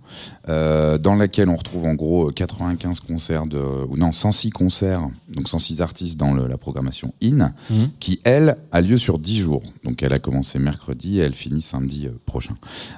euh, 0.50 0.98
dans 0.98 1.16
laquelle 1.16 1.50
on 1.50 1.56
retrouve 1.56 1.86
en 1.86 1.94
gros 1.94 2.32
95 2.32 3.00
concerts 3.00 3.46
de, 3.46 3.60
ou 3.88 3.96
non, 3.98 4.12
106 4.12 4.50
concerts, 4.50 5.08
donc 5.30 5.48
106 5.48 5.82
artistes 5.82 6.18
dans 6.18 6.34
le- 6.34 6.48
la 6.48 6.58
programmation 6.58 7.14
IN, 7.22 7.54
Mhm. 7.70 7.90
qui 8.00 8.20
elle 8.24 8.58
a 8.72 8.82
lieu 8.82 8.98
sur 8.98 9.18
10 9.20 9.40
jours. 9.40 9.64
Donc 9.84 10.04
elle 10.04 10.14
a 10.14 10.20
commencé 10.20 10.60
mercredi, 10.60 11.20
et 11.20 11.24
elle 11.24 11.34
finit 11.34 11.62
samedi 11.62 12.08
euh, 12.08 12.12
prochain. 12.26 12.58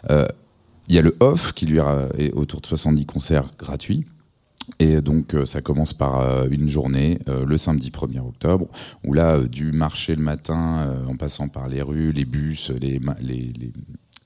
Euh, 0.09 0.27
Il 0.89 0.95
y 0.95 0.97
a 0.97 1.01
le 1.01 1.15
off 1.21 1.53
qui 1.53 1.65
lui 1.65 1.79
est 2.17 2.33
autour 2.33 2.59
de 2.59 2.65
70 2.67 3.05
concerts 3.05 3.51
gratuits. 3.57 4.03
Et 4.79 5.01
donc 5.01 5.33
euh, 5.33 5.45
ça 5.45 5.61
commence 5.61 5.93
par 5.93 6.21
euh, 6.21 6.47
une 6.49 6.69
journée 6.69 7.19
euh, 7.27 7.45
le 7.45 7.57
samedi 7.57 7.89
1er 7.89 8.19
octobre 8.19 8.67
où 9.03 9.13
là 9.13 9.39
du 9.39 9.71
marché 9.71 10.15
le 10.15 10.21
matin 10.23 11.03
en 11.07 11.15
passant 11.15 11.47
par 11.47 11.67
les 11.67 11.81
rues, 11.81 12.11
les 12.11 12.25
bus, 12.25 12.71
les 12.79 12.99
ma- 12.99 13.17
les, 13.21 13.51
les, 13.59 13.71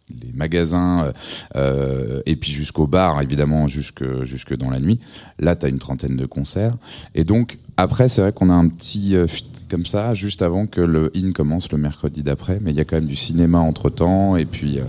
les 0.10 0.32
magasins 0.34 1.12
et 1.56 2.36
puis 2.36 2.51
jusqu'au 2.51 2.88
bar 2.88 3.22
évidemment 3.22 3.67
jusque 3.67 4.24
jusque 4.24 4.56
dans 4.56 4.70
la 4.70 4.79
nuit. 4.79 5.00
Là 5.39 5.56
tu 5.56 5.65
as 5.65 5.70
une 5.70 5.79
trentaine 5.79 6.15
de 6.15 6.25
concerts 6.25 6.75
et 7.15 7.24
donc 7.24 7.58
après 7.75 8.08
c'est 8.08 8.22
vrai 8.22 8.32
qu'on 8.32 8.50
a 8.50 8.53
un 8.53 8.70
petit 8.70 9.15
comme 9.70 9.86
ça 9.86 10.13
juste 10.13 10.41
avant 10.41 10.65
que 10.65 10.82
le 10.82 11.12
in 11.15 11.32
commence 11.34 11.72
le 11.72 11.77
mercredi 11.77 12.24
d'après 12.24 12.60
mais 12.62 12.72
il 12.72 12.77
y 12.77 12.82
a 12.82 12.86
quand 12.86 12.96
même 12.98 13.06
du 13.06 13.15
cinéma 13.17 13.60
entre-temps 13.60 14.38
et 14.38 14.46
puis 14.46 14.79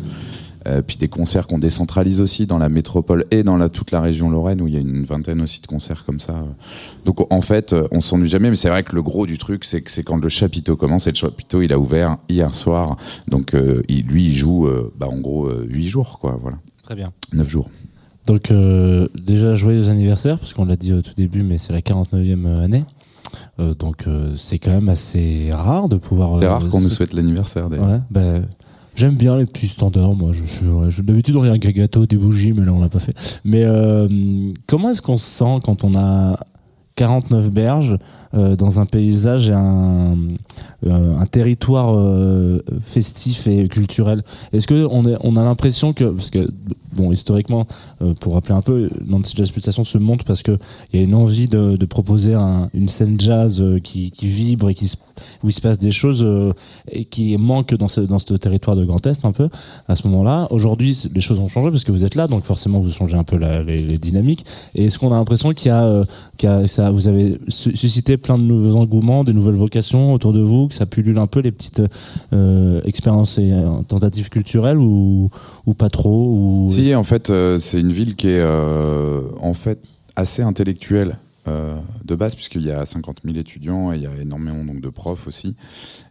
euh, 0.69 0.83
puis 0.83 0.97
des 0.97 1.09
concerts 1.09 1.47
qu'on 1.47 1.59
décentralise 1.59 2.21
aussi 2.21 2.47
dans 2.47 2.59
la 2.59 2.69
métropole 2.69 3.25
et 3.31 3.43
dans 3.43 3.57
la, 3.57 3.69
toute 3.69 3.91
la 3.91 4.01
région 4.01 4.31
Lorraine 4.31 4.61
où 4.61 4.69
il 4.69 4.75
y 4.75 4.77
a 4.77 4.81
une 4.81 5.05
vingtaine 5.05 5.41
aussi 5.41 5.61
de 5.61 5.67
concerts 5.67 6.05
comme 6.05 6.21
ça. 6.21 6.45
Donc 7.05 7.33
en 7.33 7.41
fait, 7.41 7.73
euh, 7.73 7.89
on 7.91 8.01
s'ennuie 8.01 8.29
jamais, 8.29 8.51
mais 8.51 8.57
c'est 8.57 8.69
vrai 8.69 8.83
que 8.83 8.95
le 8.95 9.03
gros 9.03 9.27
du 9.27 9.39
truc, 9.39 9.65
c'est 9.65 9.81
que 9.83 9.91
c'est 9.91 10.03
quand 10.03 10.17
le 10.23 10.29
chapiteau 10.29 10.77
commence. 10.77 11.07
Et 11.07 11.11
le 11.11 11.17
chapiteau, 11.17 11.63
il 11.63 11.73
a 11.73 11.79
ouvert 11.79 12.19
hier 12.29 12.55
soir, 12.55 12.97
donc 13.29 13.55
euh, 13.55 13.83
il, 13.89 14.07
lui, 14.07 14.27
il 14.27 14.35
joue, 14.35 14.67
euh, 14.67 14.93
bah, 14.99 15.07
en 15.09 15.19
gros, 15.19 15.47
euh, 15.47 15.67
8 15.69 15.87
jours, 15.87 16.19
quoi, 16.21 16.39
voilà, 16.41 16.59
Très 16.83 16.95
bien. 16.95 17.13
9 17.33 17.49
jours. 17.49 17.69
Donc 18.27 18.51
euh, 18.51 19.09
déjà 19.15 19.55
joyeux 19.55 19.89
anniversaire, 19.89 20.39
parce 20.39 20.53
qu'on 20.53 20.67
l'a 20.67 20.77
dit 20.77 20.93
au 20.93 21.01
tout 21.01 21.15
début, 21.17 21.43
mais 21.43 21.57
c'est 21.57 21.73
la 21.73 21.81
49e 21.81 22.47
année. 22.61 22.85
Euh, 23.59 23.75
donc 23.75 24.07
euh, 24.07 24.35
c'est 24.37 24.59
quand 24.59 24.71
même 24.71 24.91
assez 24.91 25.51
rare 25.51 25.89
de 25.89 25.97
pouvoir. 25.97 26.39
C'est 26.39 26.47
rare 26.47 26.69
qu'on 26.69 26.83
nous 26.83 26.91
souhaite 26.91 27.15
l'anniversaire. 27.15 27.71
d'ailleurs. 27.71 27.89
Ouais, 27.89 28.01
bah, 28.11 28.41
j'aime 28.99 29.15
bien 29.15 29.37
les 29.37 29.47
petits 29.47 29.69
standards. 29.69 30.15
Moi, 30.17 30.33
je, 30.33 30.67
ouais, 30.69 30.91
je- 30.91 31.03
d'habitude 31.03 31.37
on 31.37 31.45
a 31.45 31.51
un 31.51 31.57
gâteau, 31.59 32.05
des 32.07 32.17
bougies, 32.17 32.53
mais 32.53 32.65
là 32.67 32.73
on 32.73 32.81
l'a 32.81 32.89
pas 32.89 32.99
fait. 32.99 33.15
Mais 33.45 33.63
euh, 33.65 34.09
comment 34.67 34.91
est-ce 34.91 35.01
qu'on 35.01 35.17
se 35.17 35.27
sent 35.27 35.61
quand 35.65 35.85
on 35.85 35.95
a 35.97 36.37
49 36.99 37.51
berges 37.51 37.97
euh, 38.35 38.57
dans 38.57 38.81
un 38.81 38.87
paysage 38.87 39.49
et 39.49 39.53
un, 39.53 40.17
euh, 40.87 41.17
un 41.17 41.27
territoire 41.27 41.97
euh, 41.97 42.63
festif 42.85 43.47
et 43.47 43.69
culturel 43.69 44.23
Est-ce 44.53 44.67
que 44.67 44.87
on, 44.91 45.37
a 45.37 45.43
l'impression 45.43 45.93
que 45.93 46.05
parce 46.05 46.29
que 46.29 46.51
bon 46.93 47.13
historiquement 47.13 47.67
pour 48.21 48.35
rappeler 48.35 48.55
un 48.55 48.63
peu 48.63 48.91
Nancy 49.07 49.35
Jazz 49.37 49.51
se 49.51 49.99
monte 49.99 50.25
parce 50.25 50.43
que 50.43 50.59
il 50.93 50.99
y 50.99 51.03
a 51.03 51.05
une 51.07 51.15
envie 51.15 51.47
de, 51.47 51.77
proposer 51.87 52.35
un- 52.35 52.69
une 52.75 52.89
scène 52.89 53.19
jazz 53.21 53.63
qui, 53.85 54.13
vibre 54.21 54.69
et 54.69 54.75
qui 54.75 54.93
où 55.43 55.49
il 55.49 55.53
se 55.53 55.61
passe 55.61 55.79
des 55.79 55.91
choses 55.91 56.27
et 56.91 57.05
qui 57.05 57.37
manquent 57.37 57.75
dans 57.75 57.89
ce, 57.89 58.35
territoire 58.35 58.77
de 58.77 58.85
Grand 58.85 59.05
Est 59.07 59.25
un 59.25 59.33
peu 59.33 59.49
à 59.89 59.97
ce 59.97 60.07
moment-là. 60.09 60.47
Aujourd'hui, 60.51 61.09
les 61.13 61.21
choses 61.21 61.39
ont 61.39 61.49
changé 61.49 61.71
parce 61.71 61.85
que 61.85 61.93
vous 61.93 62.05
êtes 62.05 62.15
là, 62.15 62.27
donc 62.27 62.45
forcément 62.45 62.81
vous 62.81 62.91
changez 62.91 63.17
un 63.17 63.25
peu 63.25 63.37
les, 63.37 63.99
dynamiques. 63.99 64.45
Et 64.75 64.87
est-ce 64.87 64.99
qu'on 64.99 65.13
a 65.13 65.17
l'impression 65.17 65.53
qu'il 65.53 65.69
y 65.69 65.71
a, 65.71 66.05
vous 66.91 67.09
avez 67.09 67.39
su- 67.49 67.77
suscité 67.77 68.17
plein 68.17 68.39
de 68.39 68.43
nouveaux 68.45 68.77
engouements, 68.77 69.25
des 69.25 69.33
nouvelles 69.33 69.55
vocations 69.55 70.13
autour 70.15 70.33
de 70.33 70.41
vous, 70.41 70.69
que 70.69 70.75
ça 70.75 70.87
pullule 70.87 71.19
un 71.19 71.27
peu 71.27 71.41
les 71.41 71.53
petites 71.53 71.83
euh, 72.33 72.81
expériences 72.85 73.39
et 73.39 73.53
euh, 73.53 73.83
tentatives 73.87 74.29
culturelles 74.29 74.79
ou, 74.79 75.31
pas 75.77 75.89
trop. 75.91 76.67
Si, 76.71 76.95
en 76.95 77.05
fait, 77.05 77.31
euh, 77.31 77.59
c'est 77.59 77.81
une 77.81 77.93
ville 77.93 78.17
qui 78.17 78.29
est 78.29 78.43
en 79.41 79.53
fait 79.55 79.79
assez 80.17 80.43
intellectuelle 80.43 81.17
de 82.05 82.15
base, 82.15 82.35
puisqu'il 82.35 82.61
y 82.63 82.71
a 82.71 82.85
50 82.85 83.21
000 83.25 83.39
étudiants 83.39 83.91
et 83.93 83.97
il 83.97 84.03
y 84.03 84.07
a 84.07 84.11
énormément 84.21 84.65
donc, 84.67 84.83
de 84.83 84.89
profs 84.91 85.27
aussi. 85.27 85.57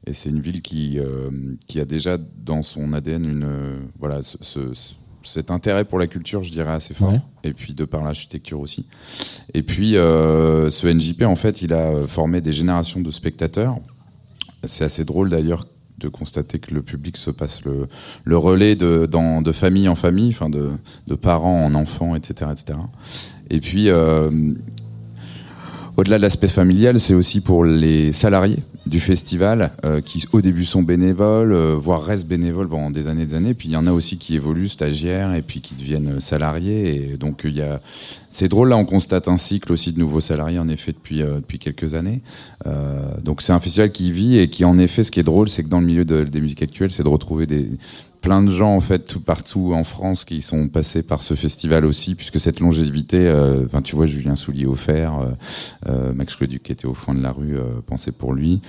Et 0.07 0.13
c'est 0.13 0.29
une 0.29 0.39
ville 0.39 0.63
qui, 0.63 0.97
qui 1.67 1.79
a 1.79 1.85
déjà 1.85 2.17
dans 2.17 2.63
son 2.63 2.91
ADN 2.93 3.23
une, 3.23 3.47
voilà, 3.99 4.21
ce- 4.23 4.73
cet 5.27 5.51
intérêt 5.51 5.85
pour 5.85 5.99
la 5.99 6.07
culture, 6.07 6.43
je 6.43 6.51
dirais, 6.51 6.71
assez 6.71 6.93
fort. 6.93 7.11
Ouais. 7.11 7.21
Et 7.43 7.53
puis 7.53 7.73
de 7.73 7.85
par 7.85 8.03
l'architecture 8.03 8.59
aussi. 8.59 8.87
Et 9.53 9.63
puis, 9.63 9.97
euh, 9.97 10.69
ce 10.69 10.87
NJP, 10.87 11.23
en 11.23 11.35
fait, 11.35 11.61
il 11.61 11.73
a 11.73 11.87
euh, 11.91 12.07
formé 12.07 12.41
des 12.41 12.53
générations 12.53 12.99
de 12.99 13.11
spectateurs. 13.11 13.77
C'est 14.63 14.83
assez 14.83 15.05
drôle 15.05 15.29
d'ailleurs 15.29 15.67
de 15.97 16.09
constater 16.09 16.59
que 16.59 16.73
le 16.73 16.83
public 16.83 17.17
se 17.17 17.31
passe 17.31 17.63
le, 17.65 17.87
le 18.23 18.37
relais 18.37 18.75
de, 18.75 19.07
dans, 19.07 19.41
de 19.41 19.51
famille 19.51 19.89
en 19.89 19.95
famille, 19.95 20.29
enfin 20.29 20.49
de, 20.49 20.69
de 21.07 21.15
parents 21.15 21.65
en 21.65 21.73
enfants, 21.73 22.15
etc. 22.15 22.51
etc. 22.51 22.79
Et 23.49 23.59
puis, 23.59 23.89
euh, 23.89 24.29
au-delà 25.95 26.17
de 26.17 26.21
l'aspect 26.21 26.47
familial, 26.47 26.99
c'est 26.99 27.15
aussi 27.15 27.41
pour 27.41 27.65
les 27.65 28.11
salariés 28.11 28.59
du 28.87 28.99
festival 28.99 29.71
euh, 29.85 30.01
qui 30.01 30.25
au 30.31 30.41
début 30.41 30.65
sont 30.65 30.83
bénévoles, 30.83 31.51
euh, 31.51 31.75
voire 31.75 32.03
restent 32.03 32.27
bénévoles 32.27 32.69
pendant 32.69 32.89
des 32.91 33.07
années 33.07 33.23
et 33.23 33.25
des 33.25 33.33
années. 33.33 33.53
Puis 33.53 33.69
il 33.69 33.71
y 33.71 33.75
en 33.77 33.87
a 33.87 33.91
aussi 33.91 34.17
qui 34.17 34.35
évoluent, 34.35 34.69
stagiaires, 34.69 35.33
et 35.33 35.41
puis 35.41 35.61
qui 35.61 35.75
deviennent 35.75 36.19
salariés. 36.19 37.11
Et 37.13 37.17
donc 37.17 37.41
il 37.43 37.55
y 37.55 37.61
a, 37.61 37.79
c'est 38.29 38.47
drôle 38.47 38.69
là, 38.69 38.77
on 38.77 38.85
constate 38.85 39.27
un 39.27 39.37
cycle 39.37 39.71
aussi 39.71 39.91
de 39.93 39.99
nouveaux 39.99 40.21
salariés 40.21 40.59
en 40.59 40.67
effet 40.67 40.91
depuis 40.91 41.21
euh, 41.21 41.35
depuis 41.37 41.59
quelques 41.59 41.93
années. 41.93 42.21
Euh, 42.65 42.99
donc 43.23 43.41
c'est 43.41 43.53
un 43.53 43.59
festival 43.59 43.91
qui 43.91 44.11
vit 44.11 44.37
et 44.39 44.49
qui 44.49 44.65
en 44.65 44.77
effet, 44.77 45.03
ce 45.03 45.11
qui 45.11 45.19
est 45.19 45.23
drôle, 45.23 45.49
c'est 45.49 45.63
que 45.63 45.69
dans 45.69 45.79
le 45.79 45.85
milieu 45.85 46.05
de- 46.05 46.23
des 46.23 46.41
musiques 46.41 46.61
actuelles, 46.63 46.91
c'est 46.91 47.03
de 47.03 47.09
retrouver 47.09 47.45
des 47.45 47.69
plein 48.21 48.41
de 48.43 48.51
gens 48.51 48.75
en 48.75 48.79
fait 48.81 49.05
tout 49.05 49.21
partout 49.21 49.73
en 49.73 49.83
France 49.83 50.25
qui 50.25 50.41
sont 50.41 50.67
passés 50.69 51.03
par 51.03 51.21
ce 51.21 51.33
festival 51.33 51.85
aussi 51.85 52.15
puisque 52.15 52.39
cette 52.39 52.59
longévité 52.59 53.17
euh, 53.27 53.65
tu 53.83 53.95
vois 53.95 54.05
Julien 54.07 54.35
Soulier 54.35 54.65
offert 54.65 55.19
euh, 55.19 55.25
euh, 55.87 56.13
Max 56.13 56.35
Cloduc 56.35 56.63
qui 56.63 56.71
était 56.71 56.87
au 56.87 56.93
fond 56.93 57.13
de 57.13 57.21
la 57.21 57.31
rue 57.31 57.57
euh, 57.57 57.63
pensez 57.85 58.11
pour 58.11 58.33
lui 58.33 58.61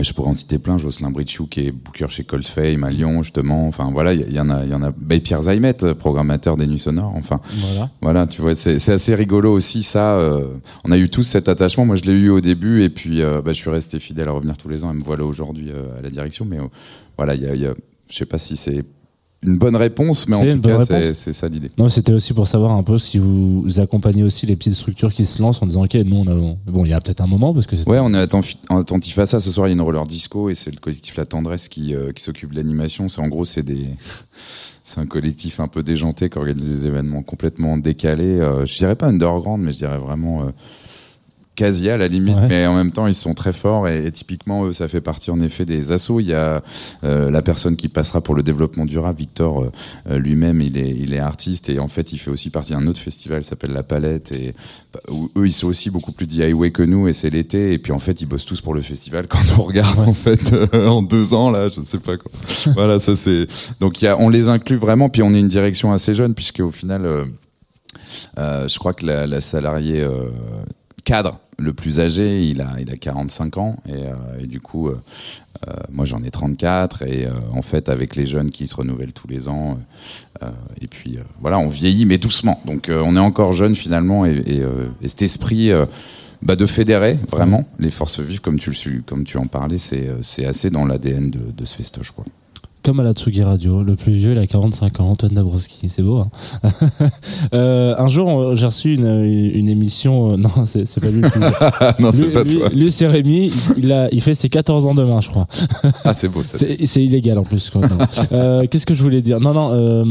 et 0.00 0.04
je 0.04 0.12
pourrais 0.14 0.28
en 0.30 0.34
citer 0.34 0.58
plein, 0.58 0.78
Jocelyn 0.78 1.10
Britchou 1.10 1.46
qui 1.46 1.66
est 1.66 1.72
booker 1.72 2.06
chez 2.08 2.22
Coldfame 2.22 2.84
à 2.84 2.90
Lyon 2.90 3.24
justement. 3.24 3.66
Enfin 3.66 3.90
voilà, 3.92 4.12
il 4.12 4.30
y, 4.30 4.34
y 4.34 4.40
en 4.40 4.48
a, 4.48 4.62
il 4.64 4.70
y 4.70 4.74
en 4.74 4.82
a. 4.84 4.92
Et 5.10 5.18
Pierre 5.18 5.42
Zaimet, 5.42 5.74
programmateur 5.98 6.56
des 6.56 6.68
Nuits 6.68 6.78
Sonores. 6.78 7.14
Enfin 7.16 7.40
Voilà. 7.58 7.90
voilà, 8.00 8.26
tu 8.28 8.40
vois, 8.40 8.54
c'est 8.54 8.76
assez 8.92 9.14
rigolo 9.16 9.52
aussi 9.52 9.82
ça. 9.82 10.18
euh, 10.20 10.46
on 10.84 10.92
a 10.92 10.98
eu 10.98 11.08
tous 11.10 11.24
cet 11.24 11.48
attachement. 11.48 11.84
Moi, 11.84 11.96
je 11.96 12.04
l'ai 12.04 12.12
eu 12.12 12.30
au 12.30 12.40
début 12.40 12.82
et 12.84 12.90
puis 12.90 13.22
euh, 13.22 13.42
bah, 13.42 13.52
je 13.52 13.58
suis 13.58 13.70
resté 13.70 13.98
fidèle 13.98 14.28
à 14.28 14.32
revenir 14.32 14.56
tous 14.56 14.68
les 14.68 14.84
ans 14.84 14.92
et 14.92 14.94
me 14.94 15.02
voilà 15.02 15.24
aujourd'hui 15.24 15.70
euh, 15.70 15.98
à 15.98 16.02
la 16.02 16.10
direction. 16.10 16.44
Mais 16.44 16.58
voilà, 17.18 17.34
il 17.34 17.42
y 17.42 17.46
a, 17.46 17.54
il 17.54 17.60
y 17.60 17.66
a- 17.66 17.74
je 18.08 18.16
sais 18.16 18.24
pas 18.24 18.38
si 18.38 18.56
c'est 18.56 18.82
une 19.42 19.56
bonne 19.58 19.76
réponse, 19.76 20.26
mais 20.28 20.34
en 20.34 20.40
tout 20.42 20.60
cas, 20.62 21.12
c'est 21.14 21.32
ça 21.32 21.48
l'idée. 21.48 21.70
Non, 21.78 21.88
c'était 21.88 22.12
aussi 22.12 22.32
pour 22.32 22.48
savoir 22.48 22.72
un 22.72 22.82
peu 22.82 22.98
si 22.98 23.18
vous 23.18 23.78
accompagnez 23.78 24.22
aussi 24.24 24.46
les 24.46 24.56
petites 24.56 24.74
structures 24.74 25.12
qui 25.12 25.24
se 25.26 25.40
lancent 25.40 25.62
en 25.62 25.66
disant 25.66 25.84
ok, 25.84 25.94
nous 25.94 26.16
on 26.16 26.26
a 26.26 26.56
bon, 26.72 26.84
il 26.84 26.88
y 26.90 26.92
a 26.94 27.00
peut-être 27.00 27.20
un 27.20 27.26
moment 27.28 27.52
parce 27.54 27.66
que 27.66 27.76
c'est 27.76 27.86
Ouais, 27.88 27.98
on 28.00 28.12
est 28.14 28.18
attentif, 28.18 28.56
attentif 28.70 29.16
à 29.18 29.26
ça. 29.26 29.38
Ce 29.40 29.50
soir, 29.52 29.68
il 29.68 29.70
y 29.70 29.72
a 29.72 29.74
une 29.74 29.80
roller 29.82 30.06
disco 30.06 30.48
et 30.50 30.54
c'est 30.56 30.70
le 30.72 30.78
collectif 30.80 31.16
La 31.16 31.26
Tendresse 31.26 31.68
qui, 31.68 31.94
euh, 31.94 32.10
qui 32.12 32.22
s'occupe 32.22 32.50
de 32.50 32.56
l'animation. 32.56 33.08
C'est 33.08 33.20
en 33.20 33.28
gros, 33.28 33.44
c'est 33.44 33.62
des, 33.62 33.86
c'est 34.82 34.98
un 35.00 35.06
collectif 35.06 35.60
un 35.60 35.68
peu 35.68 35.82
déjanté 35.84 36.30
qui 36.30 36.38
organise 36.38 36.64
des 36.68 36.86
événements 36.86 37.22
complètement 37.22 37.76
décalés. 37.76 38.40
Euh, 38.40 38.66
je 38.66 38.76
dirais 38.76 38.96
pas 38.96 39.06
underground, 39.06 39.62
mais 39.62 39.70
je 39.72 39.78
dirais 39.78 39.98
vraiment 39.98 40.42
euh, 40.42 40.50
quasi 41.58 41.90
à 41.90 41.96
la 41.96 42.08
limite. 42.08 42.36
Ouais. 42.36 42.48
Mais 42.48 42.66
en 42.66 42.74
même 42.74 42.92
temps, 42.92 43.06
ils 43.06 43.14
sont 43.14 43.34
très 43.34 43.52
forts 43.52 43.88
et, 43.88 44.06
et 44.06 44.12
typiquement, 44.12 44.64
eux, 44.64 44.72
ça 44.72 44.88
fait 44.88 45.00
partie 45.00 45.30
en 45.30 45.40
effet 45.40 45.64
des 45.64 45.92
assos. 45.92 46.20
Il 46.20 46.28
y 46.28 46.34
a 46.34 46.62
euh, 47.04 47.30
la 47.30 47.42
personne 47.42 47.76
qui 47.76 47.88
passera 47.88 48.20
pour 48.20 48.34
le 48.34 48.42
développement 48.42 48.84
durable, 48.84 49.18
Victor 49.18 49.62
euh, 49.62 49.72
euh, 50.10 50.18
lui-même, 50.18 50.60
il 50.60 50.78
est, 50.78 50.90
il 50.90 51.12
est 51.12 51.18
artiste 51.18 51.68
et 51.68 51.78
en 51.78 51.88
fait, 51.88 52.12
il 52.12 52.18
fait 52.18 52.30
aussi 52.30 52.50
partie 52.50 52.72
d'un 52.72 52.86
autre 52.86 53.00
festival 53.00 53.42
qui 53.42 53.48
s'appelle 53.48 53.72
La 53.72 53.82
Palette 53.82 54.32
et 54.32 54.54
bah, 54.92 55.00
où 55.10 55.30
eux, 55.36 55.46
ils 55.46 55.52
sont 55.52 55.66
aussi 55.66 55.90
beaucoup 55.90 56.12
plus 56.12 56.26
DIY 56.26 56.72
que 56.72 56.82
nous 56.82 57.08
et 57.08 57.12
c'est 57.12 57.30
l'été 57.30 57.72
et 57.72 57.78
puis 57.78 57.92
en 57.92 57.98
fait, 57.98 58.20
ils 58.20 58.26
bossent 58.26 58.44
tous 58.44 58.60
pour 58.60 58.74
le 58.74 58.80
festival 58.80 59.26
quand 59.28 59.38
on 59.58 59.62
regarde 59.62 59.98
en 59.98 60.14
fait 60.14 60.52
euh, 60.52 60.86
en 60.86 61.02
deux 61.02 61.34
ans 61.34 61.50
là, 61.50 61.68
je 61.68 61.80
sais 61.80 61.98
pas 61.98 62.16
quoi. 62.16 62.30
voilà, 62.74 62.98
ça 62.98 63.16
c'est 63.16 63.46
donc 63.80 64.00
il 64.00 64.06
y 64.06 64.08
a, 64.08 64.18
on 64.18 64.28
les 64.28 64.48
inclut 64.48 64.76
vraiment 64.76 65.08
puis 65.08 65.22
on 65.22 65.34
est 65.34 65.40
une 65.40 65.48
direction 65.48 65.92
assez 65.92 66.14
jeune 66.14 66.34
puisque 66.34 66.60
au 66.60 66.70
final, 66.70 67.04
euh, 67.04 67.24
euh, 68.38 68.68
je 68.68 68.78
crois 68.78 68.94
que 68.94 69.06
la, 69.06 69.26
la 69.26 69.40
salariée 69.40 70.00
euh, 70.00 70.30
cadre 71.04 71.40
le 71.58 71.72
plus 71.72 71.98
âgé, 71.98 72.44
il 72.44 72.60
a, 72.60 72.68
il 72.80 72.90
a 72.90 72.96
45 72.96 73.58
ans 73.58 73.76
et, 73.86 73.92
euh, 73.94 74.46
du 74.46 74.60
coup, 74.60 74.88
euh, 74.88 75.00
euh, 75.66 75.72
moi 75.90 76.04
j'en 76.04 76.22
ai 76.22 76.30
34 76.30 77.02
et 77.02 77.26
euh, 77.26 77.32
en 77.52 77.62
fait 77.62 77.88
avec 77.88 78.14
les 78.14 78.26
jeunes 78.26 78.50
qui 78.50 78.68
se 78.68 78.76
renouvellent 78.76 79.12
tous 79.12 79.26
les 79.26 79.48
ans 79.48 79.78
et 80.80 80.86
puis 80.86 81.18
voilà, 81.40 81.58
on 81.58 81.68
vieillit 81.68 82.06
mais 82.06 82.18
doucement. 82.18 82.60
Donc 82.64 82.88
on 82.90 83.16
est 83.16 83.20
encore 83.20 83.52
jeune 83.52 83.74
finalement 83.74 84.24
et, 84.24 84.36
et, 84.46 84.62
et 85.02 85.08
cet 85.08 85.22
esprit 85.22 85.72
bah, 86.42 86.54
de 86.54 86.64
fédérer 86.64 87.18
vraiment 87.28 87.68
les 87.80 87.90
forces 87.90 88.20
vives 88.20 88.40
comme 88.40 88.60
tu 88.60 88.70
le 88.70 89.00
comme 89.02 89.24
tu 89.24 89.36
en 89.36 89.48
parlais, 89.48 89.78
c'est 89.78 90.08
c'est 90.22 90.46
assez 90.46 90.70
dans 90.70 90.84
l'ADN 90.84 91.30
de, 91.30 91.40
de 91.50 91.64
ce 91.64 91.74
festoche 91.74 92.12
quoi. 92.12 92.24
Comme 92.88 93.00
à 93.00 93.02
la 93.02 93.12
Tsugi 93.12 93.42
Radio. 93.42 93.82
Le 93.82 93.96
plus 93.96 94.12
vieux, 94.14 94.32
il 94.32 94.38
a 94.38 94.46
45 94.46 95.00
ans, 95.00 95.08
Antoine 95.10 95.32
Dabrowski. 95.34 95.90
C'est 95.90 96.00
beau, 96.02 96.20
hein 96.22 96.30
euh, 97.52 97.94
Un 97.98 98.08
jour, 98.08 98.26
on- 98.28 98.54
j'ai 98.54 98.64
reçu 98.64 98.94
une, 98.94 99.06
une 99.06 99.68
émission. 99.68 100.32
euh, 100.32 100.36
non, 100.38 100.48
c'est 100.64 100.86
pas 100.98 101.10
lui. 101.10 101.20
non, 101.98 102.10
c'est 102.12 102.24
Lui- 102.24 102.32
pas 102.32 102.44
lui- 102.44 102.58
toi. 102.58 102.68
Lui, 102.70 102.90
c'est 102.90 103.06
Rémi. 103.06 103.52
Il, 103.76 103.84
il 103.84 103.92
a, 103.92 104.08
il 104.10 104.22
fait 104.22 104.32
ses 104.32 104.48
14 104.48 104.86
ans 104.86 104.94
demain, 104.94 105.20
je 105.20 105.28
crois. 105.28 105.46
Ah, 106.04 106.14
c'est 106.14 106.30
beau 106.30 106.42
ça. 106.42 106.56
C'est 106.58 107.04
illégal 107.04 107.36
en 107.36 107.42
plus. 107.44 107.70
Euh, 108.32 108.64
Qu'est-ce 108.70 108.86
que 108.86 108.94
je 108.94 109.02
voulais 109.02 109.20
dire? 109.20 109.38
Non, 109.38 109.52
non. 109.52 109.68
Euh, 109.72 110.04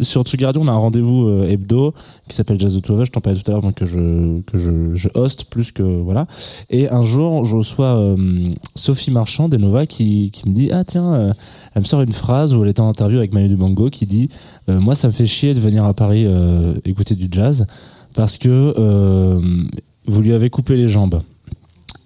sur 0.00 0.22
Tsugi 0.22 0.46
Radio, 0.46 0.62
on 0.64 0.68
a 0.68 0.72
un 0.72 0.76
rendez-vous 0.78 1.28
euh, 1.28 1.48
hebdo 1.50 1.92
qui 2.30 2.34
s'appelle 2.34 2.58
Jazz 2.58 2.72
de 2.74 2.80
Touave. 2.80 3.04
Je 3.04 3.10
t'en 3.10 3.20
parlais 3.20 3.38
tout 3.38 3.50
à 3.50 3.52
l'heure, 3.52 3.60
donc 3.62 3.74
que 3.74 3.84
je 3.84 4.40
que 4.50 4.56
je, 4.56 4.94
je 4.94 5.08
host 5.14 5.44
plus 5.50 5.70
que 5.70 5.82
voilà. 5.82 6.24
Et 6.70 6.88
un 6.88 7.02
jour, 7.02 7.44
je 7.44 7.56
reçois 7.56 7.94
euh, 7.98 8.16
Sophie 8.74 9.10
Marchand 9.10 9.50
d'Enova 9.50 9.84
qui 9.84 10.30
qui 10.30 10.48
me 10.48 10.54
dit 10.54 10.70
ah 10.72 10.84
tiens, 10.84 11.12
euh, 11.12 11.32
elle 11.74 11.82
me 11.82 11.86
une 11.98 12.12
phrase 12.12 12.54
où 12.54 12.62
elle 12.62 12.70
était 12.70 12.80
en 12.80 12.88
interview 12.88 13.18
avec 13.18 13.32
Manu 13.34 13.48
Dubango 13.48 13.90
qui 13.90 14.06
dit 14.06 14.28
euh, 14.68 14.78
moi 14.78 14.94
ça 14.94 15.08
me 15.08 15.12
fait 15.12 15.26
chier 15.26 15.52
de 15.54 15.60
venir 15.60 15.84
à 15.84 15.92
Paris 15.94 16.24
euh, 16.26 16.74
écouter 16.84 17.14
du 17.16 17.28
jazz 17.30 17.66
parce 18.14 18.36
que 18.36 18.48
euh, 18.78 19.40
vous 20.06 20.20
lui 20.22 20.32
avez 20.32 20.50
coupé 20.50 20.76
les 20.76 20.86
jambes 20.88 21.20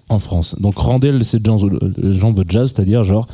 en 0.08 0.18
France. 0.18 0.56
Donc 0.60 0.78
rendez 0.78 1.12
le- 1.12 1.22
ces 1.24 1.38
jambes, 1.42 2.44
jazz, 2.48 2.72
c'est-à-dire 2.74 3.02
genre 3.02 3.26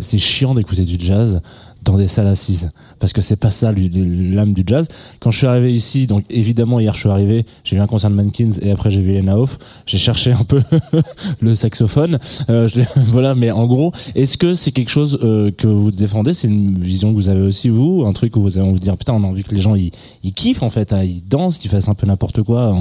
c'est 0.00 0.18
chiant 0.18 0.54
d'écouter 0.54 0.84
du 0.84 0.96
jazz 0.98 1.42
dans 1.82 1.96
des 1.96 2.08
salles 2.08 2.26
assises 2.26 2.70
parce 2.98 3.12
que 3.12 3.20
c'est 3.20 3.36
pas 3.36 3.50
ça 3.50 3.72
l'âme 3.72 4.52
du 4.52 4.62
jazz. 4.66 4.88
Quand 5.20 5.30
je 5.30 5.38
suis 5.38 5.46
arrivé 5.46 5.72
ici, 5.72 6.06
donc 6.06 6.24
évidemment 6.30 6.80
hier 6.80 6.94
je 6.94 7.00
suis 7.00 7.08
arrivé, 7.08 7.46
j'ai 7.64 7.76
vu 7.76 7.82
un 7.82 7.86
concert 7.86 8.10
de 8.10 8.14
Mankins 8.16 8.52
et 8.60 8.70
après 8.70 8.90
j'ai 8.90 9.00
vu 9.00 9.12
Lena 9.12 9.38
Hoff, 9.38 9.58
j'ai 9.86 9.98
cherché 9.98 10.32
un 10.32 10.44
peu 10.44 10.60
le 11.40 11.54
saxophone, 11.54 12.18
Euh, 12.50 12.68
voilà. 12.96 13.34
Mais 13.34 13.50
en 13.50 13.66
gros, 13.66 13.92
est-ce 14.14 14.36
que 14.36 14.54
c'est 14.54 14.72
quelque 14.72 14.90
chose 14.90 15.18
euh, 15.22 15.50
que 15.50 15.66
vous 15.66 15.90
défendez? 15.90 16.32
C'est 16.32 16.48
une 16.48 16.78
vision 16.78 17.10
que 17.10 17.14
vous 17.14 17.28
avez 17.28 17.40
aussi 17.40 17.68
vous, 17.68 18.04
un 18.06 18.12
truc 18.12 18.36
où 18.36 18.42
vous 18.42 18.58
avez 18.58 18.66
envie 18.66 18.78
de 18.78 18.84
dire 18.84 18.96
putain 18.96 19.14
on 19.14 19.24
a 19.24 19.26
envie 19.26 19.44
que 19.44 19.54
les 19.54 19.60
gens 19.60 19.74
ils, 19.74 19.90
ils 20.22 20.32
kiffent 20.32 20.62
en 20.62 20.70
fait, 20.70 20.92
hein, 20.92 21.02
ils 21.02 21.26
dansent, 21.26 21.58
qu'ils 21.58 21.70
fassent 21.70 21.88
un 21.88 21.94
peu 21.94 22.06
n'importe 22.06 22.42
quoi. 22.42 22.74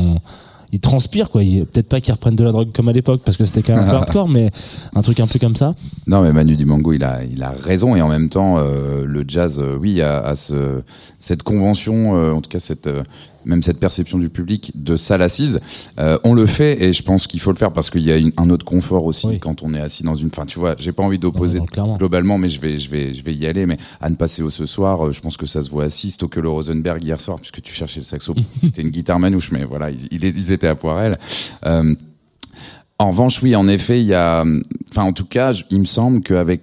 Ils 0.72 0.80
transpirent 0.80 1.30
quoi. 1.30 1.42
Peut-être 1.42 1.88
pas 1.88 2.02
qu'ils 2.02 2.14
reprennent 2.14 2.36
de 2.36 2.44
la 2.44 2.52
drogue 2.52 2.72
comme 2.74 2.90
à 2.90 2.94
l'époque 2.94 3.22
parce 3.24 3.38
que 3.38 3.46
c'était 3.46 3.62
quand 3.62 3.76
même 3.76 3.86
un 3.86 3.90
peu 3.90 3.96
hardcore, 3.98 4.28
mais 4.28 4.52
un 4.96 5.02
truc 5.02 5.20
un 5.20 5.28
peu 5.28 5.40
comme 5.40 5.56
ça. 5.56 5.76
Non, 6.08 6.22
mais 6.22 6.34
Manu 6.34 6.56
Dibango, 6.56 6.94
il 6.94 7.04
a, 7.04 7.24
il 7.24 7.42
a 7.44 7.52
raison. 7.52 7.96
Et 7.96 8.02
en 8.02 8.10
même 8.10 8.30
temps, 8.30 8.58
euh, 8.58 9.06
le 9.06 9.24
jazz, 9.28 9.60
euh, 9.60 9.78
oui, 9.80 10.02
a, 10.02 10.20
a 10.20 10.36
ce, 10.36 10.82
cette 11.20 11.44
convention, 11.44 12.18
euh, 12.18 12.34
en 12.34 12.42
tout 12.42 12.50
cas, 12.50 12.60
cette, 12.60 12.90
même 13.48 13.64
cette 13.64 13.80
perception 13.80 14.18
du 14.20 14.30
public 14.30 14.72
de 14.76 14.96
salle 14.96 15.22
assise. 15.22 15.60
Euh, 16.00 16.20
on 16.24 16.34
le 16.34 16.46
fait 16.46 16.84
et 16.84 16.94
je 16.94 17.02
pense 17.02 17.26
qu'il 17.28 17.40
faut 17.40 17.52
le 17.52 17.58
faire 17.58 17.72
parce 17.74 17.90
qu'il 17.90 18.02
y 18.02 18.12
a 18.12 18.18
une- 18.18 18.34
un 18.38 18.50
autre 18.50 18.66
confort 18.66 19.06
aussi 19.06 19.28
Oui. 19.28 19.40
quand 19.40 19.64
on 19.64 19.74
est 19.74 19.80
assis 19.80 20.04
dans 20.04 20.16
une. 20.16 20.28
Enfin, 20.28 20.46
tu 20.46 20.60
vois, 20.60 20.76
j'ai 20.78 20.92
pas 20.92 21.04
envie 21.04 21.18
d'opposer 21.20 21.60
globalement, 21.98 22.38
mais 22.38 22.50
je 22.50 22.60
vais, 22.60 22.78
je 22.78 22.90
vais, 22.90 23.14
je 23.14 23.24
vais 23.24 23.34
y 23.34 23.46
aller. 23.46 23.66
Mais 23.66 23.78
Anne 24.02 24.18
Passeo 24.18 24.50
ce 24.50 24.66
soir, 24.66 25.08
euh, 25.08 25.12
je 25.12 25.22
pense 25.22 25.38
que 25.38 25.46
ça 25.46 25.64
se 25.64 25.70
voit 25.70 25.86
assis. 25.86 26.12
Stoke 26.12 26.36
le 26.36 26.50
Rosenberg 26.50 27.04
hier 27.04 27.20
soir, 27.20 27.40
puisque 27.40 27.62
tu 27.62 27.74
cherchais 27.74 28.02
le 28.02 28.06
saxo, 28.06 28.36
c'était 28.58 28.82
une 28.82 28.90
guitare 28.92 29.20
manouche, 29.20 29.52
mais 29.52 29.64
voilà, 29.64 29.90
ils, 29.90 30.52
étaient 30.52 30.68
à 30.68 30.76
Poirel. 30.76 31.18
Euh, 31.66 31.96
en 33.00 33.12
revanche, 33.12 33.42
oui, 33.44 33.56
en 33.56 33.68
effet, 33.68 34.00
il 34.02 34.08
y 34.08 34.14
a, 34.14 34.44
enfin, 34.90 35.04
en 35.04 35.14
tout 35.14 35.26
cas, 35.26 35.54
il 35.70 35.80
me 35.80 35.86
semble 35.86 36.22
qu'avec 36.22 36.62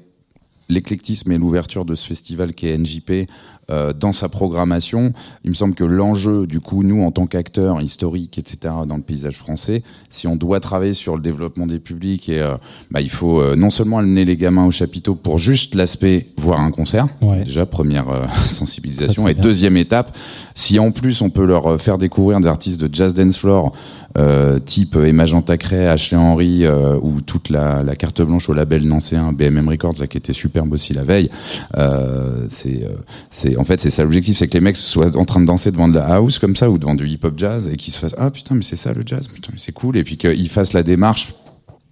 l'éclectisme 0.69 1.31
et 1.31 1.39
l'ouverture 1.39 1.85
de 1.85 1.95
ce 1.95 2.07
festival 2.07 2.55
qui 2.55 2.67
est 2.69 2.77
NJP 2.79 3.29
dans 3.69 4.13
sa 4.13 4.29
programmation, 4.29 5.13
il 5.45 5.51
me 5.51 5.55
semble 5.55 5.75
que 5.75 5.85
l'enjeu, 5.85 6.47
du 6.47 6.61
coup, 6.61 6.83
nous, 6.83 7.03
en 7.03 7.11
tant 7.11 7.27
qu'acteurs 7.27 7.81
historiques, 7.81 8.39
etc., 8.39 8.75
dans 8.87 8.97
le 8.97 9.03
paysage 9.03 9.37
français, 9.37 9.83
si 10.09 10.27
on 10.27 10.37
doit 10.37 10.61
travailler 10.61 10.93
sur 10.93 11.17
le 11.17 11.23
développement 11.23 11.67
des 11.67 11.79
publics, 11.79 12.29
et 12.29 12.41
euh, 12.41 12.57
bah, 12.91 13.01
il 13.01 13.09
faut 13.11 13.41
euh, 13.41 13.57
non 13.57 13.71
seulement 13.71 13.99
amener 13.99 14.25
les 14.25 14.37
gamins 14.37 14.67
au 14.67 14.71
chapiteau 14.71 15.15
pour 15.15 15.39
juste 15.39 15.75
l'aspect 15.75 16.29
voir 16.37 16.61
un 16.61 16.71
concert, 16.71 17.09
Ouais. 17.23 17.45
déjà 17.45 17.65
première 17.67 18.09
euh, 18.11 18.27
sensibilisation, 18.49 19.29
et 19.29 19.35
bien. 19.35 19.43
deuxième 19.43 19.77
étape, 19.77 20.17
si 20.55 20.79
en 20.79 20.91
plus 20.91 21.21
on 21.21 21.31
peut 21.31 21.45
leur 21.45 21.67
euh, 21.67 21.79
faire 21.79 21.99
découvrir 21.99 22.41
des 22.41 22.49
artistes 22.49 22.81
de 22.81 22.93
jazz 22.93 23.13
dance 23.13 23.37
floor 23.37 23.73
euh, 24.17 24.61
type 24.61 24.97
euh, 24.97 25.07
Emma 25.07 25.27
Jean 25.27 25.43
Tacret, 25.43 25.89
Ashley 25.89 26.17
Henry 26.17 26.65
euh, 26.65 26.97
ou 27.03 27.21
toute 27.21 27.49
la, 27.49 27.83
carte 27.97 28.23
blanche 28.23 28.49
au 28.49 28.55
label 28.55 28.87
nancéen 28.87 29.33
BMM 29.33 29.69
Records 29.69 29.95
là, 29.99 30.07
qui 30.07 30.17
était 30.17 30.33
superbe 30.33 30.73
aussi 30.73 30.95
la 30.95 31.03
veille. 31.03 31.31
Euh, 31.77 32.45
c'est, 32.49 32.87
c'est 33.31 33.57
en 33.57 33.65
fait 33.65 33.81
c'est 33.81 33.91
ça 33.91 34.03
l'objectif, 34.03 34.39
c'est 34.39 34.49
que 34.49 34.55
les 34.55 34.61
mecs 34.61 34.77
soient 34.77 35.17
en 35.17 35.25
train 35.25 35.41
de 35.41 35.47
danser 35.47 35.71
devant 35.73 35.89
de 35.89 35.95
la 35.95 36.07
house 36.15 36.39
comme 36.39 36.57
ça 36.57 36.71
ou 36.71 36.79
devant 36.79 36.95
du 36.95 37.09
hip 37.09 37.21
hop 37.25 37.35
jazz 37.37 37.69
et 37.73 37.77
qu'ils 37.77 37.93
se 37.93 37.99
fassent 37.99 38.15
ah 38.19 38.31
putain 38.31 38.55
mais 38.55 38.63
c'est 38.63 38.77
ça 38.77 38.93
le 38.93 39.03
jazz, 39.05 39.27
putain 39.27 39.51
mais 39.53 39.59
c'est 39.59 39.73
cool 39.73 39.97
et 39.97 40.05
puis 40.05 40.17
qu'ils 40.17 40.49
fassent 40.49 40.73
la 40.73 40.83
démarche 40.83 41.35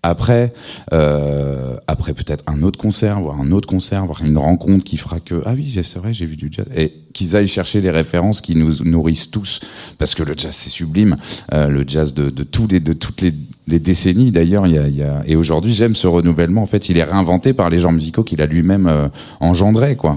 après, 0.02 0.52
euh, 0.92 1.76
après 1.86 2.12
peut-être 2.12 2.42
un 2.48 2.62
autre 2.62 2.78
concert, 2.78 3.20
voire 3.20 3.40
un 3.40 3.52
autre 3.52 3.68
concert, 3.68 4.04
voire 4.04 4.22
une 4.24 4.36
rencontre 4.36 4.84
qui 4.84 4.96
fera 4.96 5.20
que 5.20 5.42
ah 5.44 5.52
oui 5.54 5.70
c'est 5.72 5.98
vrai 5.98 6.12
j'ai 6.12 6.26
vu 6.26 6.36
du 6.36 6.48
jazz. 6.50 6.66
Et 6.76 6.92
qu'ils 7.12 7.36
aillent 7.36 7.46
chercher 7.46 7.80
les 7.80 7.90
références 7.90 8.40
qui 8.40 8.56
nous 8.56 8.82
nourrissent 8.84 9.30
tous. 9.30 9.60
Parce 9.98 10.14
que 10.14 10.24
le 10.24 10.34
jazz 10.36 10.54
c'est 10.54 10.70
sublime, 10.70 11.16
euh, 11.52 11.68
le 11.68 11.84
jazz 11.86 12.14
de, 12.14 12.30
de 12.30 12.42
tous 12.42 12.66
les 12.66 12.80
de 12.80 12.92
toutes 12.92 13.20
les, 13.20 13.32
les 13.68 13.78
décennies 13.78 14.32
d'ailleurs 14.32 14.66
il 14.66 14.74
y 14.74 14.78
a, 14.78 14.88
y 14.88 15.02
a 15.02 15.22
et 15.24 15.36
aujourd'hui 15.36 15.72
j'aime 15.72 15.94
ce 15.94 16.08
renouvellement. 16.08 16.62
En 16.62 16.66
fait 16.66 16.88
il 16.88 16.98
est 16.98 17.04
réinventé 17.04 17.52
par 17.52 17.70
les 17.70 17.78
genres 17.78 17.92
musicaux 17.92 18.24
qu'il 18.24 18.42
a 18.42 18.46
lui-même 18.46 18.88
euh, 18.88 19.08
engendré 19.40 19.94
quoi. 19.94 20.16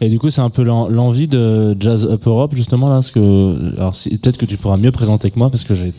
Et 0.00 0.08
du 0.10 0.18
coup, 0.18 0.28
c'est 0.30 0.42
un 0.42 0.50
peu 0.50 0.62
l'en- 0.62 0.88
l'envie 0.88 1.26
de 1.26 1.76
Jazz 1.80 2.04
Up 2.04 2.26
Europe, 2.26 2.54
justement, 2.54 2.88
là, 2.88 2.94
parce 2.96 3.10
que, 3.10 3.74
alors, 3.78 3.96
si- 3.96 4.10
peut-être 4.18 4.36
que 4.36 4.44
tu 4.44 4.56
pourras 4.58 4.76
mieux 4.76 4.92
présenter 4.92 5.30
que 5.30 5.38
moi, 5.38 5.48
parce 5.50 5.64
que 5.64 5.74
j'ai 5.74 5.92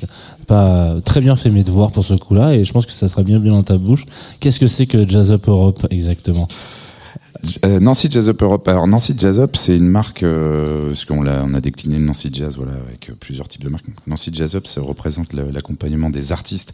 pas 0.46 0.96
très 1.04 1.20
bien 1.20 1.36
fait 1.36 1.50
mes 1.50 1.64
devoirs 1.64 1.92
pour 1.92 2.04
ce 2.06 2.14
coup-là, 2.14 2.54
et 2.54 2.64
je 2.64 2.72
pense 2.74 2.86
que 2.86 2.92
ça 2.92 3.10
sera 3.10 3.24
bien 3.24 3.40
bien 3.40 3.54
dans 3.54 3.64
ta 3.64 3.78
bouche. 3.78 4.06
Qu'est-ce 4.40 4.60
que 4.60 4.68
c'est 4.68 4.86
que 4.86 5.08
Jazz 5.10 5.32
Up 5.32 5.48
Europe, 5.48 5.88
exactement? 5.90 6.48
Euh, 7.66 7.80
Nancy 7.80 8.08
Jazz 8.10 8.28
Up 8.30 8.42
Europe. 8.42 8.68
Alors 8.68 8.88
Nancy 8.88 9.14
Jazz 9.18 9.40
Up, 9.40 9.56
c'est 9.56 9.76
une 9.78 9.88
marque, 9.88 10.24
euh, 10.24 10.90
parce 10.90 11.06
qu'on 11.06 11.22
l'a, 11.22 11.44
on 11.46 11.54
a 11.54 11.62
décliné 11.62 11.98
le 11.98 12.06
Nancy 12.06 12.30
Jazz, 12.34 12.56
voilà, 12.58 12.74
avec 12.88 13.10
euh, 13.10 13.14
plusieurs 13.20 13.48
types 13.48 13.64
de 13.64 13.70
marques. 13.70 13.86
Nancy 14.08 14.32
Jazz 14.34 14.56
Up, 14.56 14.68
ça 14.68 14.82
représente 14.82 15.34
l'accompagnement 15.34 16.10
des 16.10 16.32
artistes 16.32 16.72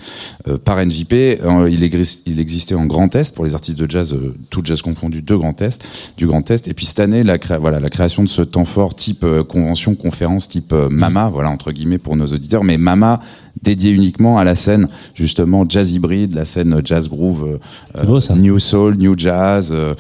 euh, 0.47 0.57
par 0.57 0.83
NJP. 0.83 1.13
Euh, 1.13 1.69
il, 1.71 1.81
exi- 1.83 2.21
il 2.25 2.39
existait 2.39 2.75
en 2.75 2.85
Grand 2.85 3.13
Est 3.15 3.33
pour 3.35 3.45
les 3.45 3.53
artistes 3.53 3.77
de 3.77 3.89
jazz, 3.89 4.13
euh, 4.13 4.35
tout 4.49 4.61
jazz 4.63 4.81
confondu, 4.81 5.21
de 5.21 5.35
Grand 5.35 5.61
Est, 5.61 5.83
du 6.17 6.27
Grand 6.27 6.49
Est. 6.49 6.67
Et 6.67 6.73
puis 6.73 6.85
cette 6.85 6.99
année, 6.99 7.23
la, 7.23 7.37
créa- 7.37 7.59
voilà, 7.59 7.79
la 7.79 7.89
création 7.89 8.23
de 8.23 8.29
ce 8.29 8.41
temps 8.41 8.65
fort 8.65 8.95
type 8.95 9.23
euh, 9.23 9.43
convention, 9.43 9.95
conférence, 9.95 10.47
type 10.47 10.73
euh, 10.73 10.87
Mama, 10.89 11.29
voilà 11.31 11.49
entre 11.49 11.71
guillemets 11.71 11.97
pour 11.97 12.15
nos 12.15 12.27
auditeurs, 12.27 12.63
mais 12.63 12.77
Mama 12.77 13.19
dédié 13.61 13.91
uniquement 13.91 14.37
à 14.39 14.43
la 14.43 14.55
scène 14.55 14.89
justement 15.13 15.65
jazz 15.67 15.91
hybride, 15.93 16.33
la 16.33 16.43
scène 16.45 16.81
jazz 16.83 17.07
groove, 17.07 17.47
euh, 17.47 17.57
C'est 17.95 18.05
beau, 18.05 18.19
ça. 18.19 18.35
new 18.35 18.59
soul, 18.59 18.95
new 18.97 19.17
jazz, 19.17 19.69
euh, 19.71 19.93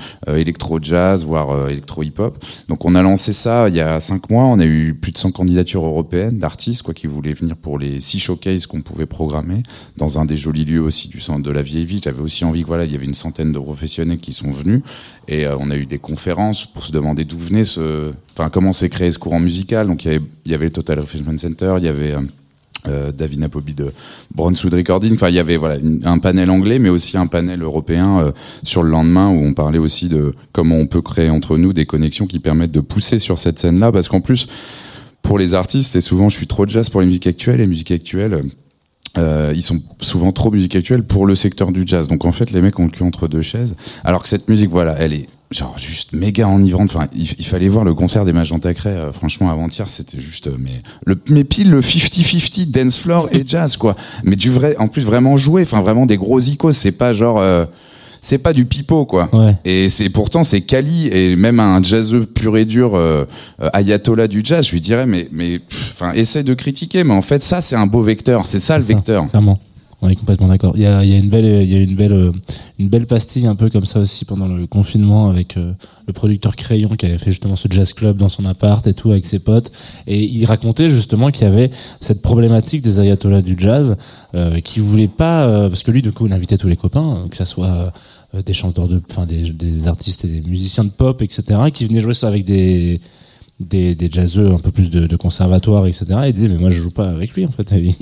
euh, 0.53 0.69
électro 0.69 0.79
jazz, 0.81 1.25
voire 1.25 1.51
euh, 1.51 1.69
électro 1.69 2.03
hip 2.03 2.19
hop. 2.19 2.43
Donc 2.67 2.85
on 2.85 2.95
a 2.95 3.01
lancé 3.01 3.33
ça 3.33 3.69
il 3.69 3.75
y 3.75 3.81
a 3.81 3.99
cinq 3.99 4.29
mois. 4.29 4.43
On 4.45 4.59
a 4.59 4.65
eu 4.65 4.93
plus 4.93 5.11
de 5.11 5.17
100 5.17 5.31
candidatures 5.31 5.85
européennes 5.85 6.37
d'artistes 6.37 6.83
quoi 6.83 6.93
qui 6.93 7.07
voulaient 7.07 7.33
venir 7.33 7.55
pour 7.55 7.79
les 7.79 8.01
six 8.01 8.19
showcases 8.19 8.67
qu'on 8.67 8.81
pouvait 8.81 9.05
programmer 9.05 9.63
dans 9.97 10.19
un 10.19 10.25
des 10.25 10.35
jolis 10.35 10.65
lieux 10.65 10.81
aussi 10.81 11.07
du 11.07 11.19
centre 11.19 11.41
de 11.41 11.51
la 11.51 11.61
vieille 11.61 11.85
ville. 11.85 12.01
J'avais 12.03 12.21
aussi 12.21 12.45
envie 12.45 12.61
que 12.61 12.67
voilà 12.67 12.85
il 12.85 12.91
y 12.91 12.95
avait 12.95 13.05
une 13.05 13.13
centaine 13.13 13.51
de 13.51 13.59
professionnels 13.59 14.19
qui 14.19 14.33
sont 14.33 14.51
venus 14.51 14.81
et 15.27 15.45
euh, 15.45 15.55
on 15.59 15.69
a 15.69 15.75
eu 15.75 15.85
des 15.85 15.99
conférences 15.99 16.65
pour 16.65 16.83
se 16.83 16.91
demander 16.91 17.23
d'où 17.23 17.37
venait 17.37 17.63
ce, 17.63 18.11
enfin 18.33 18.49
comment 18.49 18.73
s'est 18.73 18.89
créé 18.89 19.11
ce 19.11 19.19
courant 19.19 19.39
musical. 19.39 19.87
Donc 19.87 20.05
il 20.05 20.11
y 20.11 20.15
avait, 20.15 20.25
il 20.45 20.51
y 20.51 20.55
avait 20.55 20.65
le 20.65 20.71
Total 20.71 20.99
Refreshment 20.99 21.37
Center, 21.37 21.75
il 21.79 21.85
y 21.85 21.89
avait 21.89 22.13
euh, 22.13 22.21
euh, 22.87 23.11
Davina 23.11 23.47
de 23.47 23.93
Bronswood 24.33 24.73
Recording. 24.73 25.13
Enfin, 25.13 25.29
il 25.29 25.35
y 25.35 25.39
avait 25.39 25.57
voilà 25.57 25.77
un 26.03 26.19
panel 26.19 26.49
anglais, 26.49 26.79
mais 26.79 26.89
aussi 26.89 27.17
un 27.17 27.27
panel 27.27 27.61
européen 27.61 28.19
euh, 28.19 28.31
sur 28.63 28.83
le 28.83 28.89
lendemain 28.89 29.29
où 29.29 29.43
on 29.43 29.53
parlait 29.53 29.79
aussi 29.79 30.09
de 30.09 30.33
comment 30.51 30.75
on 30.75 30.87
peut 30.87 31.01
créer 31.01 31.29
entre 31.29 31.57
nous 31.57 31.73
des 31.73 31.85
connexions 31.85 32.27
qui 32.27 32.39
permettent 32.39 32.71
de 32.71 32.81
pousser 32.81 33.19
sur 33.19 33.37
cette 33.37 33.59
scène-là, 33.59 33.91
parce 33.91 34.07
qu'en 34.07 34.21
plus, 34.21 34.47
pour 35.21 35.39
les 35.39 35.53
artistes, 35.53 35.95
et 35.95 36.01
souvent 36.01 36.29
je 36.29 36.37
suis 36.37 36.47
trop 36.47 36.67
jazz 36.67 36.89
pour 36.89 37.01
les 37.01 37.07
musiques 37.07 37.27
actuelles, 37.27 37.55
et 37.55 37.63
les 37.63 37.67
musiques 37.67 37.91
actuelles. 37.91 38.41
euh, 39.17 39.53
ils 39.55 39.61
sont 39.61 39.79
souvent 40.01 40.31
trop 40.31 40.51
musique 40.51 40.75
actuelle 40.75 41.03
pour 41.03 41.25
le 41.25 41.35
secteur 41.35 41.71
du 41.71 41.83
jazz. 41.85 42.07
Donc 42.07 42.25
en 42.25 42.31
fait, 42.31 42.51
les 42.51 42.61
mecs 42.61 42.79
ont 42.79 42.85
le 42.85 42.91
cul 42.91 43.03
entre 43.03 43.27
deux 43.27 43.41
chaises. 43.41 43.75
Alors 44.03 44.23
que 44.23 44.29
cette 44.29 44.49
musique, 44.49 44.69
voilà, 44.69 44.95
elle 44.97 45.13
est 45.13 45.27
genre 45.51 45.77
juste 45.77 46.13
méga 46.13 46.47
enivrante. 46.47 46.89
Enfin, 46.95 47.07
il, 47.15 47.29
il 47.37 47.45
fallait 47.45 47.67
voir 47.67 47.85
le 47.85 47.93
concert 47.93 48.25
des 48.25 48.33
Magenta 48.33 48.73
Cray. 48.73 48.93
euh, 48.93 49.11
franchement, 49.13 49.49
avant-hier, 49.51 49.87
c'était 49.87 50.19
juste, 50.19 50.47
euh, 50.47 50.55
mais 50.59 50.81
le, 51.05 51.19
mais 51.29 51.43
pile 51.43 51.69
le 51.69 51.81
50-50 51.81 52.71
dance 52.71 52.97
floor 52.97 53.29
et 53.31 53.43
jazz, 53.45 53.77
quoi. 53.77 53.95
Mais 54.23 54.35
du 54.35 54.49
vrai, 54.49 54.75
en 54.79 54.87
plus 54.87 55.03
vraiment 55.03 55.37
joué. 55.37 55.61
Enfin, 55.63 55.81
vraiment 55.81 56.05
des 56.05 56.17
gros 56.17 56.39
icônes. 56.39 56.73
C'est 56.73 56.91
pas 56.91 57.13
genre, 57.13 57.39
euh, 57.39 57.65
c'est 58.21 58.37
pas 58.39 58.53
du 58.53 58.65
pipeau, 58.65 59.05
quoi. 59.05 59.29
Ouais. 59.33 59.55
Et 59.65 59.89
c'est 59.89 60.09
pourtant 60.09 60.43
c'est 60.43 60.61
Kali 60.61 61.07
et 61.09 61.35
même 61.35 61.59
un 61.59 61.83
jazzeux 61.83 62.25
pur 62.25 62.57
et 62.57 62.65
dur 62.65 62.93
euh, 62.95 63.25
ayatollah 63.73 64.27
du 64.27 64.41
jazz, 64.43 64.65
je 64.65 64.71
lui 64.71 64.79
dirais 64.81 65.05
mais 65.05 65.27
mais 65.31 65.59
enfin 65.91 66.13
essaie 66.13 66.43
de 66.43 66.53
critiquer 66.53 67.03
mais 67.03 67.13
en 67.13 67.21
fait 67.21 67.43
ça 67.43 67.59
c'est 67.59 67.75
un 67.75 67.85
beau 67.85 68.01
vecteur, 68.01 68.45
c'est 68.45 68.59
ça 68.59 68.77
le 68.77 68.83
ça. 68.83 68.93
vecteur. 68.93 69.29
Clairement. 69.29 69.59
On 70.03 70.09
est 70.09 70.17
complètement 70.17 70.49
d'accord. 70.49 70.73
Il 70.75 70.81
y 70.81 70.85
a, 70.85 71.05
y 71.05 71.13
a 71.13 71.17
une 71.17 71.29
belle, 71.29 71.45
il 71.45 71.71
y 71.71 71.75
a 71.75 71.79
une 71.79 71.95
belle, 71.95 72.11
euh, 72.11 72.31
une 72.77 72.89
belle 72.89 73.07
pastille 73.07 73.47
un 73.47 73.55
peu 73.55 73.69
comme 73.69 73.85
ça 73.85 74.01
aussi 74.01 74.25
pendant 74.25 74.47
le 74.47 74.67
confinement 74.67 75.29
avec 75.29 75.55
euh, 75.55 75.71
le 76.07 76.11
producteur 76.11 76.57
Crayon 76.57 76.89
qui 76.97 77.05
avait 77.05 77.17
fait 77.17 77.31
justement 77.31 77.55
ce 77.55 77.69
jazz 77.69 77.93
club 77.93 78.17
dans 78.17 78.27
son 78.27 78.43
appart 78.43 78.85
et 78.85 78.93
tout 78.93 79.11
avec 79.11 79.25
ses 79.25 79.39
potes. 79.39 79.71
Et 80.05 80.21
il 80.21 80.45
racontait 80.45 80.89
justement 80.89 81.31
qu'il 81.31 81.43
y 81.43 81.49
avait 81.49 81.71
cette 82.01 82.21
problématique 82.21 82.81
des 82.81 82.99
ayatollahs 82.99 83.41
du 83.41 83.55
jazz 83.57 83.97
euh, 84.35 84.59
qui 84.59 84.81
voulaient 84.81 85.07
pas, 85.07 85.45
euh, 85.45 85.69
parce 85.69 85.83
que 85.83 85.91
lui 85.91 86.01
du 86.01 86.11
coup 86.11 86.27
il 86.27 86.33
invitait 86.33 86.57
tous 86.57 86.67
les 86.67 86.75
copains, 86.75 87.23
euh, 87.23 87.29
que 87.29 87.37
ça 87.37 87.45
soit 87.45 87.93
euh, 88.35 88.41
des 88.41 88.53
chanteurs 88.53 88.89
de, 88.89 89.01
enfin 89.09 89.25
des, 89.25 89.51
des 89.51 89.87
artistes 89.87 90.25
et 90.25 90.27
des 90.27 90.41
musiciens 90.41 90.83
de 90.83 90.89
pop, 90.89 91.21
etc., 91.21 91.43
qui 91.73 91.85
venaient 91.85 92.01
jouer 92.01 92.13
ça 92.13 92.27
avec 92.27 92.43
des 92.43 92.99
des, 93.59 93.95
des 93.95 94.09
jazzeux 94.11 94.51
un 94.51 94.57
peu 94.59 94.71
plus 94.71 94.89
de, 94.89 95.07
de 95.07 95.15
conservatoire, 95.15 95.85
etc. 95.87 96.05
Et 96.25 96.29
ils 96.29 96.33
disaient 96.33 96.49
mais 96.49 96.57
moi 96.57 96.69
je 96.71 96.79
joue 96.79 96.91
pas 96.91 97.07
avec 97.09 97.33
lui 97.33 97.45
en 97.45 97.51
fait. 97.51 97.71
Il, 97.77 97.93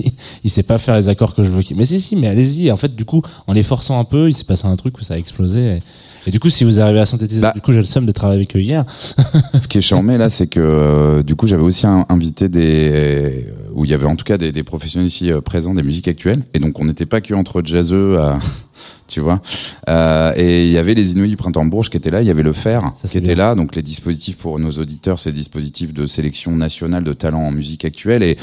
il 0.44 0.50
sait 0.50 0.62
pas 0.62 0.78
faire 0.78 0.96
les 0.96 1.08
accords 1.08 1.34
que 1.34 1.42
je 1.42 1.50
veux. 1.50 1.62
qu'il- 1.62 1.76
Mais 1.76 1.84
si 1.84 2.00
si, 2.00 2.16
mais 2.16 2.26
allez-y. 2.28 2.70
En 2.72 2.76
fait, 2.76 2.94
du 2.94 3.04
coup, 3.04 3.22
en 3.46 3.52
les 3.52 3.62
forçant 3.62 3.98
un 4.00 4.04
peu, 4.04 4.28
il 4.28 4.32
s'est 4.34 4.44
passé 4.44 4.66
un 4.66 4.76
truc 4.76 4.98
où 4.98 5.02
ça 5.02 5.14
a 5.14 5.16
explosé. 5.18 5.76
Et, 5.76 5.82
et 6.28 6.30
du 6.30 6.40
coup, 6.40 6.50
si 6.50 6.64
vous 6.64 6.80
arrivez 6.80 7.00
à 7.00 7.06
synthétiser, 7.06 7.40
Bah. 7.42 7.52
du 7.54 7.60
coup, 7.60 7.72
j'ai 7.72 7.78
le 7.78 7.84
seum 7.84 8.06
de 8.06 8.12
travailler 8.12 8.38
avec 8.38 8.56
eux 8.56 8.60
hier. 8.60 8.84
Ce 9.58 9.68
qui 9.68 9.78
est 9.78 9.82
charmé 9.82 10.16
là, 10.18 10.28
c'est 10.28 10.46
que 10.46 10.60
euh, 10.60 11.22
du 11.22 11.34
coup, 11.36 11.46
j'avais 11.46 11.62
aussi 11.64 11.86
un- 11.86 12.06
invité 12.08 12.48
des 12.48 13.46
où 13.74 13.84
il 13.86 13.90
y 13.90 13.94
avait 13.94 14.06
en 14.06 14.16
tout 14.16 14.24
cas 14.24 14.36
des, 14.38 14.52
des 14.52 14.62
professionnels 14.62 15.08
ici 15.08 15.32
euh, 15.32 15.40
présents 15.40 15.72
des 15.74 15.82
musiques 15.82 16.06
actuelles, 16.08 16.42
et 16.52 16.58
donc 16.58 16.78
on 16.78 16.84
n'était 16.84 17.06
pas 17.06 17.20
que 17.22 17.32
entre 17.32 17.62
jazzeux, 17.64 18.18
à, 18.18 18.38
tu 19.06 19.20
vois. 19.20 19.40
Euh, 19.88 20.32
et 20.36 20.66
il 20.66 20.72
y 20.72 20.78
avait 20.78 20.94
les 20.94 21.12
Inuits 21.12 21.28
du 21.28 21.36
printemps 21.36 21.64
Bourges 21.64 21.90
qui 21.90 21.96
étaient 21.96 22.10
là, 22.10 22.20
il 22.22 22.26
y 22.26 22.30
avait 22.30 22.42
le 22.42 22.52
Fer 22.52 22.92
Ça, 22.96 23.08
qui 23.08 23.18
était 23.18 23.34
là, 23.34 23.54
donc 23.54 23.74
les 23.74 23.82
dispositifs 23.82 24.38
pour 24.38 24.58
nos 24.58 24.72
auditeurs, 24.72 25.18
c'est 25.18 25.32
dispositifs 25.32 25.92
de 25.92 26.06
sélection 26.06 26.52
nationale 26.52 27.04
de 27.04 27.12
talents 27.12 27.44
en 27.44 27.52
musique 27.52 27.84
actuelle, 27.84 28.22
et 28.22 28.36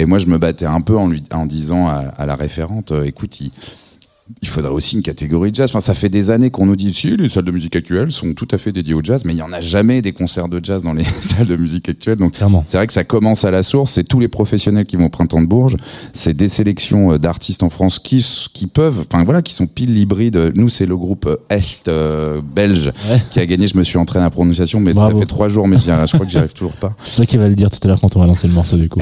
et 0.00 0.06
moi 0.06 0.18
je 0.20 0.26
me 0.26 0.38
battais 0.38 0.64
un 0.64 0.80
peu 0.80 0.96
en 0.96 1.08
lui 1.08 1.24
en 1.32 1.44
disant 1.44 1.88
à, 1.88 1.96
à 2.16 2.24
la 2.24 2.36
référente, 2.36 2.92
euh, 2.92 3.04
écoute, 3.04 3.40
il, 3.40 3.50
il 4.42 4.48
faudrait 4.48 4.70
aussi 4.72 4.96
une 4.96 5.02
catégorie 5.02 5.50
de 5.50 5.56
jazz. 5.56 5.70
Enfin, 5.70 5.80
ça 5.80 5.94
fait 5.94 6.08
des 6.08 6.30
années 6.30 6.50
qu'on 6.50 6.66
nous 6.66 6.76
dit 6.76 6.92
si 6.92 7.16
les 7.16 7.28
salles 7.28 7.44
de 7.44 7.50
musique 7.50 7.76
actuelles 7.76 8.12
sont 8.12 8.34
tout 8.34 8.48
à 8.50 8.58
fait 8.58 8.72
dédiées 8.72 8.94
au 8.94 9.02
jazz, 9.02 9.24
mais 9.24 9.32
il 9.34 9.38
y 9.38 9.42
en 9.42 9.52
a 9.52 9.60
jamais 9.60 10.02
des 10.02 10.12
concerts 10.12 10.48
de 10.48 10.60
jazz 10.62 10.82
dans 10.82 10.92
les 10.92 11.04
salles 11.04 11.46
de 11.46 11.56
musique 11.56 11.88
actuelles. 11.88 12.18
Donc 12.18 12.32
Clairement. 12.34 12.64
c'est 12.66 12.76
vrai 12.76 12.86
que 12.86 12.92
ça 12.92 13.04
commence 13.04 13.44
à 13.44 13.50
la 13.50 13.62
source. 13.62 13.92
C'est 13.92 14.04
tous 14.04 14.20
les 14.20 14.28
professionnels 14.28 14.86
qui 14.86 14.96
vont 14.96 15.06
au 15.06 15.10
printemps 15.10 15.40
de 15.42 15.46
Bourges. 15.46 15.76
C'est 16.12 16.34
des 16.34 16.48
sélections 16.48 17.12
euh, 17.12 17.18
d'artistes 17.18 17.62
en 17.62 17.70
France 17.70 17.98
qui 17.98 18.24
qui 18.52 18.66
peuvent, 18.66 19.04
enfin 19.10 19.24
voilà, 19.24 19.42
qui 19.42 19.54
sont 19.54 19.66
pile 19.66 19.96
hybrides. 19.98 20.52
Nous, 20.54 20.68
c'est 20.68 20.86
le 20.86 20.96
groupe 20.96 21.26
euh, 21.26 21.36
Est 21.50 21.88
euh, 21.88 22.40
belge 22.42 22.92
Ouais. 23.10 23.22
qui 23.30 23.40
a 23.40 23.46
gagné. 23.46 23.66
Je 23.68 23.76
me 23.78 23.84
suis 23.84 23.98
entraîné 23.98 24.22
à 24.22 24.26
la 24.26 24.30
prononciation, 24.30 24.80
mais 24.80 24.92
Bravo. 24.92 25.14
ça 25.16 25.20
fait 25.20 25.26
trois 25.26 25.48
jours, 25.48 25.66
mais 25.68 25.76
je 25.78 25.84
crois 26.14 26.26
que 26.26 26.30
j'y 26.32 26.38
arrive 26.38 26.52
toujours 26.52 26.72
pas. 26.74 26.94
C'est 27.04 27.16
toi 27.16 27.26
qui 27.26 27.36
va 27.36 27.48
le 27.48 27.54
dire 27.54 27.70
tout 27.70 27.78
à 27.82 27.86
l'heure 27.88 28.00
quand 28.00 28.14
on 28.16 28.20
va 28.20 28.26
lancer 28.26 28.46
le 28.48 28.52
morceau 28.54 28.76
du 28.76 28.88
coup. 28.88 29.00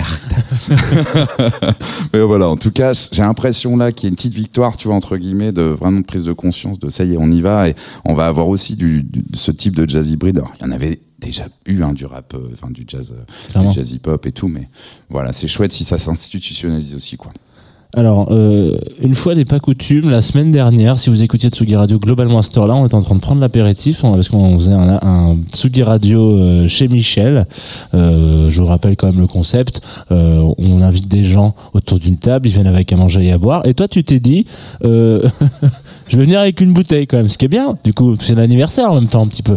Mais 2.12 2.20
voilà, 2.20 2.48
en 2.48 2.56
tout 2.56 2.70
cas, 2.70 2.92
j'ai 3.12 3.22
l'impression 3.22 3.76
là 3.76 3.92
qu'il 3.92 4.04
y 4.04 4.08
a 4.08 4.10
une 4.10 4.16
petite 4.16 4.34
victoire, 4.34 4.76
tu 4.76 4.88
vois, 4.88 4.96
entre 4.96 5.15
guillemets, 5.18 5.52
de 5.52 5.62
vraiment 5.62 6.00
de 6.00 6.05
prise 6.05 6.24
de 6.24 6.33
conscience, 6.33 6.79
de 6.79 6.88
ça 6.88 7.05
y 7.05 7.14
est, 7.14 7.16
on 7.16 7.31
y 7.31 7.40
va, 7.40 7.68
et 7.68 7.74
on 8.05 8.14
va 8.14 8.26
avoir 8.26 8.48
aussi 8.48 8.76
du, 8.76 9.02
du- 9.02 9.24
ce 9.35 9.50
type 9.50 9.74
de 9.76 9.88
jazz 9.88 10.11
hybride. 10.11 10.38
Alors, 10.38 10.52
il 10.61 10.64
y 10.64 10.68
en 10.68 10.72
avait 10.72 11.00
déjà 11.18 11.48
eu 11.66 11.83
hein, 11.83 11.92
du 11.92 12.05
rap, 12.07 12.35
euh, 12.35 12.48
enfin 12.52 12.70
du 12.70 12.85
jazz, 12.87 13.14
euh, 13.16 13.22
du 13.70 13.74
jazz 13.74 13.92
hip 13.92 14.07
hop 14.07 14.26
et 14.26 14.33
tout, 14.33 14.48
mais 14.48 14.68
voilà, 15.09 15.33
c'est 15.33 15.48
chouette 15.48 15.72
si 15.72 15.85
ça 15.85 15.98
s'institutionnalise 15.98 16.94
aussi, 16.94 17.16
quoi. 17.16 17.33
Alors, 17.94 18.29
euh, 18.31 18.77
une 19.01 19.14
fois 19.14 19.35
n'est 19.35 19.44
pas 19.46 19.59
coutume, 19.59 20.11
la 20.11 20.20
semaine 20.20 20.53
dernière, 20.53 20.99
si 20.99 21.09
vous 21.09 21.22
écoutiez 21.22 21.49
Tsugi 21.49 21.77
Radio 21.77 21.99
globalement 21.99 22.38
à 22.38 22.42
cette 22.42 22.57
heure-là, 22.59 22.75
on 22.75 22.85
était 22.85 22.94
en 22.94 23.01
train 23.01 23.14
de 23.14 23.20
prendre 23.20 23.40
l'apéritif 23.40 24.05
on- 24.05 24.12
parce 24.14 24.29
qu'on 24.29 24.59
faisait 24.59 24.72
un, 24.72 24.99
un 25.03 25.37
Tsugi 25.53 25.83
Radio 25.83 26.37
euh, 26.37 26.66
chez 26.66 26.88
Michel. 26.88 27.46
Euh, 27.94 28.49
je 28.51 28.61
vous 28.61 28.66
rappelle 28.66 28.96
quand 28.96 29.07
même 29.07 29.20
le 29.20 29.27
concept. 29.27 29.81
Euh, 30.11 30.42
on 30.59 30.83
invite 30.83 31.09
des 31.09 31.25
gens 31.25 31.55
autour 31.72 31.99
d'une 31.99 32.18
table, 32.18 32.46
ils 32.49 32.53
viennent 32.53 32.66
avec 32.66 32.92
à 32.92 32.96
manger 32.96 33.25
et 33.27 33.33
à 33.33 33.38
boire. 33.38 33.62
Et 33.66 33.72
toi, 33.72 33.88
tu 33.88 34.05
t'es 34.05 34.20
dit, 34.20 34.44
euh, 34.85 35.22
je 36.09 36.16
vais 36.18 36.25
venir 36.25 36.40
avec 36.40 36.61
une 36.61 36.72
bouteille 36.75 37.07
quand 37.07 37.16
même, 37.16 37.29
ce 37.29 37.38
qui 37.38 37.46
est 37.46 37.49
bien. 37.49 37.79
Du 37.83 37.94
coup, 37.94 38.14
c'est 38.20 38.35
l'anniversaire 38.35 38.90
en 38.90 38.96
même 38.96 39.09
temps 39.09 39.22
un 39.22 39.29
petit 39.29 39.42
peu. 39.42 39.57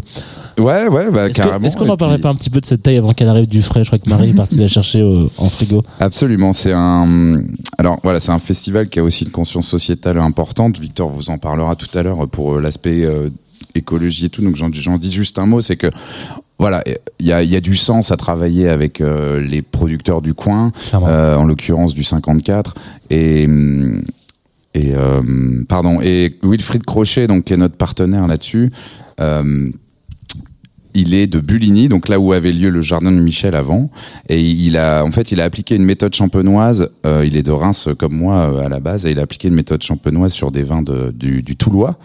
Ouais, 0.58 0.89
ouais, 0.89 1.10
bah 1.10 1.30
carrément. 1.30 1.65
est-ce 1.65 1.78
qu'on 1.78 1.86
et 1.86 1.89
en 1.89 1.96
parlerait 1.96 2.18
puis- 2.18 2.24
pas 2.24 2.30
un 2.30 2.36
petit 2.36 2.50
peu 2.50 2.60
de 2.60 2.65
cette 2.65 2.84
taille 2.84 2.98
avant 2.98 3.13
qu'elle 3.13 3.30
arrive 3.30 3.48
du 3.48 3.62
frais? 3.62 3.82
Je 3.86 3.89
crois 3.89 3.98
que 3.98 4.10
Marie 4.10 4.32
est 4.32 4.34
partie 4.34 4.58
la 4.58 4.68
chercher 4.68 5.02
au- 5.02 5.28
en 5.38 5.48
frigo. 5.50 5.84
Absolument, 6.02 6.52
c'est 6.52 6.74
un. 6.74 7.42
Alors 7.78 7.98
voilà, 8.04 8.18
c'est 8.19 8.32
un 8.32 8.39
festival 8.39 8.89
qui 8.89 8.99
a 8.99 9.03
aussi 9.03 9.25
une 9.25 9.32
conscience 9.32 9.67
sociétale 9.67 10.17
importante. 10.17 10.79
Victor 10.79 11.10
vous 11.10 11.29
en 11.29 11.38
parlera 11.38 11.75
tout 11.75 11.97
à 11.97 12.03
l'heure 12.03 12.27
pour 12.27 12.55
euh, 12.55 12.62
l'aspect 12.62 13.05
euh, 13.05 13.29
écologie 13.75 14.25
et 14.25 14.29
tout. 14.29 14.41
Donc 14.41 14.55
j'en 14.55 14.97
dis 14.97 15.12
juste 15.12 15.39
un 15.39 15.45
mot, 15.45 15.62
c'est 15.62 15.77
que 15.77 15.88
voilà, 16.58 16.84
il 17.19 17.25
y 17.25 17.32
a, 17.32 17.41
il 17.41 17.49
y 17.49 17.55
a 17.55 17.62
du 17.62 17.77
sens 17.77 18.12
à 18.12 18.17
travailler 18.17 18.67
avec 18.67 18.99
euh, 18.99 19.39
les 19.39 19.62
producteurs 19.62 20.21
du 20.21 20.34
coin, 20.34 20.73
euh, 20.93 21.36
en 21.36 21.45
l'occurrence 21.45 21.93
du 21.93 22.03
54 22.03 22.75
et 23.10 23.47
et 24.75 24.93
pardon 25.67 25.99
et 25.99 26.38
Wilfried 26.43 26.86
Crochet 26.86 27.25
donc 27.25 27.45
qui 27.45 27.53
est 27.53 27.58
notre 27.58 27.75
partenaire 27.75 28.27
là-dessus. 28.27 28.71
Il 30.93 31.13
est 31.13 31.28
de 31.28 31.39
Bulligny, 31.39 31.89
donc 31.89 32.08
là 32.08 32.19
où 32.19 32.34
avait 32.34 32.52
lieu 32.52 32.69
le 32.69 32.82
jardin 32.82 33.12
de 33.12 33.19
Michel 33.19 33.56
avant, 33.56 33.89
et 34.28 34.41
il 34.41 34.78
a, 34.78 35.04
en 35.04 35.12
fait, 35.12 35.32
il 35.32 35.41
a 35.41 35.43
appliqué 35.43 35.75
une 35.75 35.86
méthode 35.86 36.13
champenoise. 36.13 36.89
euh, 37.06 37.25
il 37.25 37.36
est 37.36 37.43
de 37.43 37.52
Reims 37.52 37.89
comme 37.97 38.13
moi 38.13 38.36
euh, 38.36 38.65
à 38.65 38.69
la 38.69 38.80
base, 38.80 39.06
et 39.06 39.12
il 39.12 39.19
a 39.19 39.23
appliqué 39.23 39.47
une 39.47 39.56
méthode 39.56 39.84
champenoise 39.84 40.34
sur 40.34 40.52
des 40.52 40.63
vins 40.63 40.82
de, 40.82 41.12
du, 41.12 41.41
du 41.41 41.56
Toulois. 41.56 41.97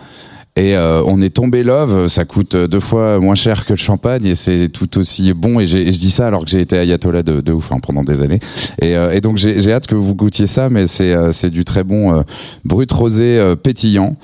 Et 0.56 0.76
euh, 0.76 1.02
on 1.04 1.20
est 1.20 1.30
tombé 1.34 1.64
love, 1.64 2.06
ça 2.06 2.24
coûte 2.24 2.54
deux 2.54 2.78
fois 2.78 3.18
moins 3.18 3.34
cher 3.34 3.64
que 3.64 3.72
le 3.72 3.76
champagne 3.76 4.24
et 4.24 4.36
c'est 4.36 4.68
tout 4.68 4.98
aussi 4.98 5.32
bon. 5.32 5.58
Et, 5.58 5.64
et 5.64 5.90
je 5.90 5.98
dis 5.98 6.12
ça 6.12 6.28
alors 6.28 6.44
que 6.44 6.50
j'ai 6.50 6.60
été 6.60 6.78
ayatollah 6.78 7.24
de, 7.24 7.40
de 7.40 7.52
ouf 7.52 7.72
hein, 7.72 7.78
pendant 7.84 8.04
des 8.04 8.22
années. 8.22 8.38
Et, 8.80 8.96
euh, 8.96 9.10
et 9.12 9.20
donc 9.20 9.36
j'ai 9.36 9.58
j'ai 9.58 9.72
hâte 9.72 9.88
que 9.88 9.96
vous 9.96 10.14
goûtiez 10.14 10.46
ça, 10.46 10.70
mais 10.70 10.86
c'est 10.86 11.12
euh, 11.12 11.32
c'est 11.32 11.50
du 11.50 11.64
très 11.64 11.82
bon 11.82 12.14
euh, 12.14 12.22
brut 12.64 12.92
rosé 12.92 13.36
euh, 13.36 13.56
pétillant 13.56 14.14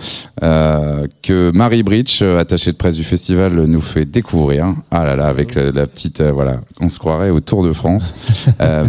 euh, 0.44 1.08
que 1.20 1.50
Marie 1.52 1.82
Bridge, 1.82 2.20
euh, 2.22 2.38
attachée 2.38 2.70
de 2.70 2.76
presse 2.76 2.94
du 2.94 3.02
festival, 3.02 3.52
nous 3.64 3.80
fait 3.80 4.04
découvrir. 4.04 4.66
Ah 4.92 5.04
là 5.04 5.16
là, 5.16 5.26
avec 5.26 5.56
la, 5.56 5.72
la 5.72 5.88
petite, 5.88 6.22
voilà, 6.22 6.60
on 6.80 6.88
se 6.88 7.00
croirait 7.00 7.30
au 7.30 7.40
Tour 7.40 7.64
de 7.64 7.72
France. 7.72 8.14
Euh, 8.60 8.84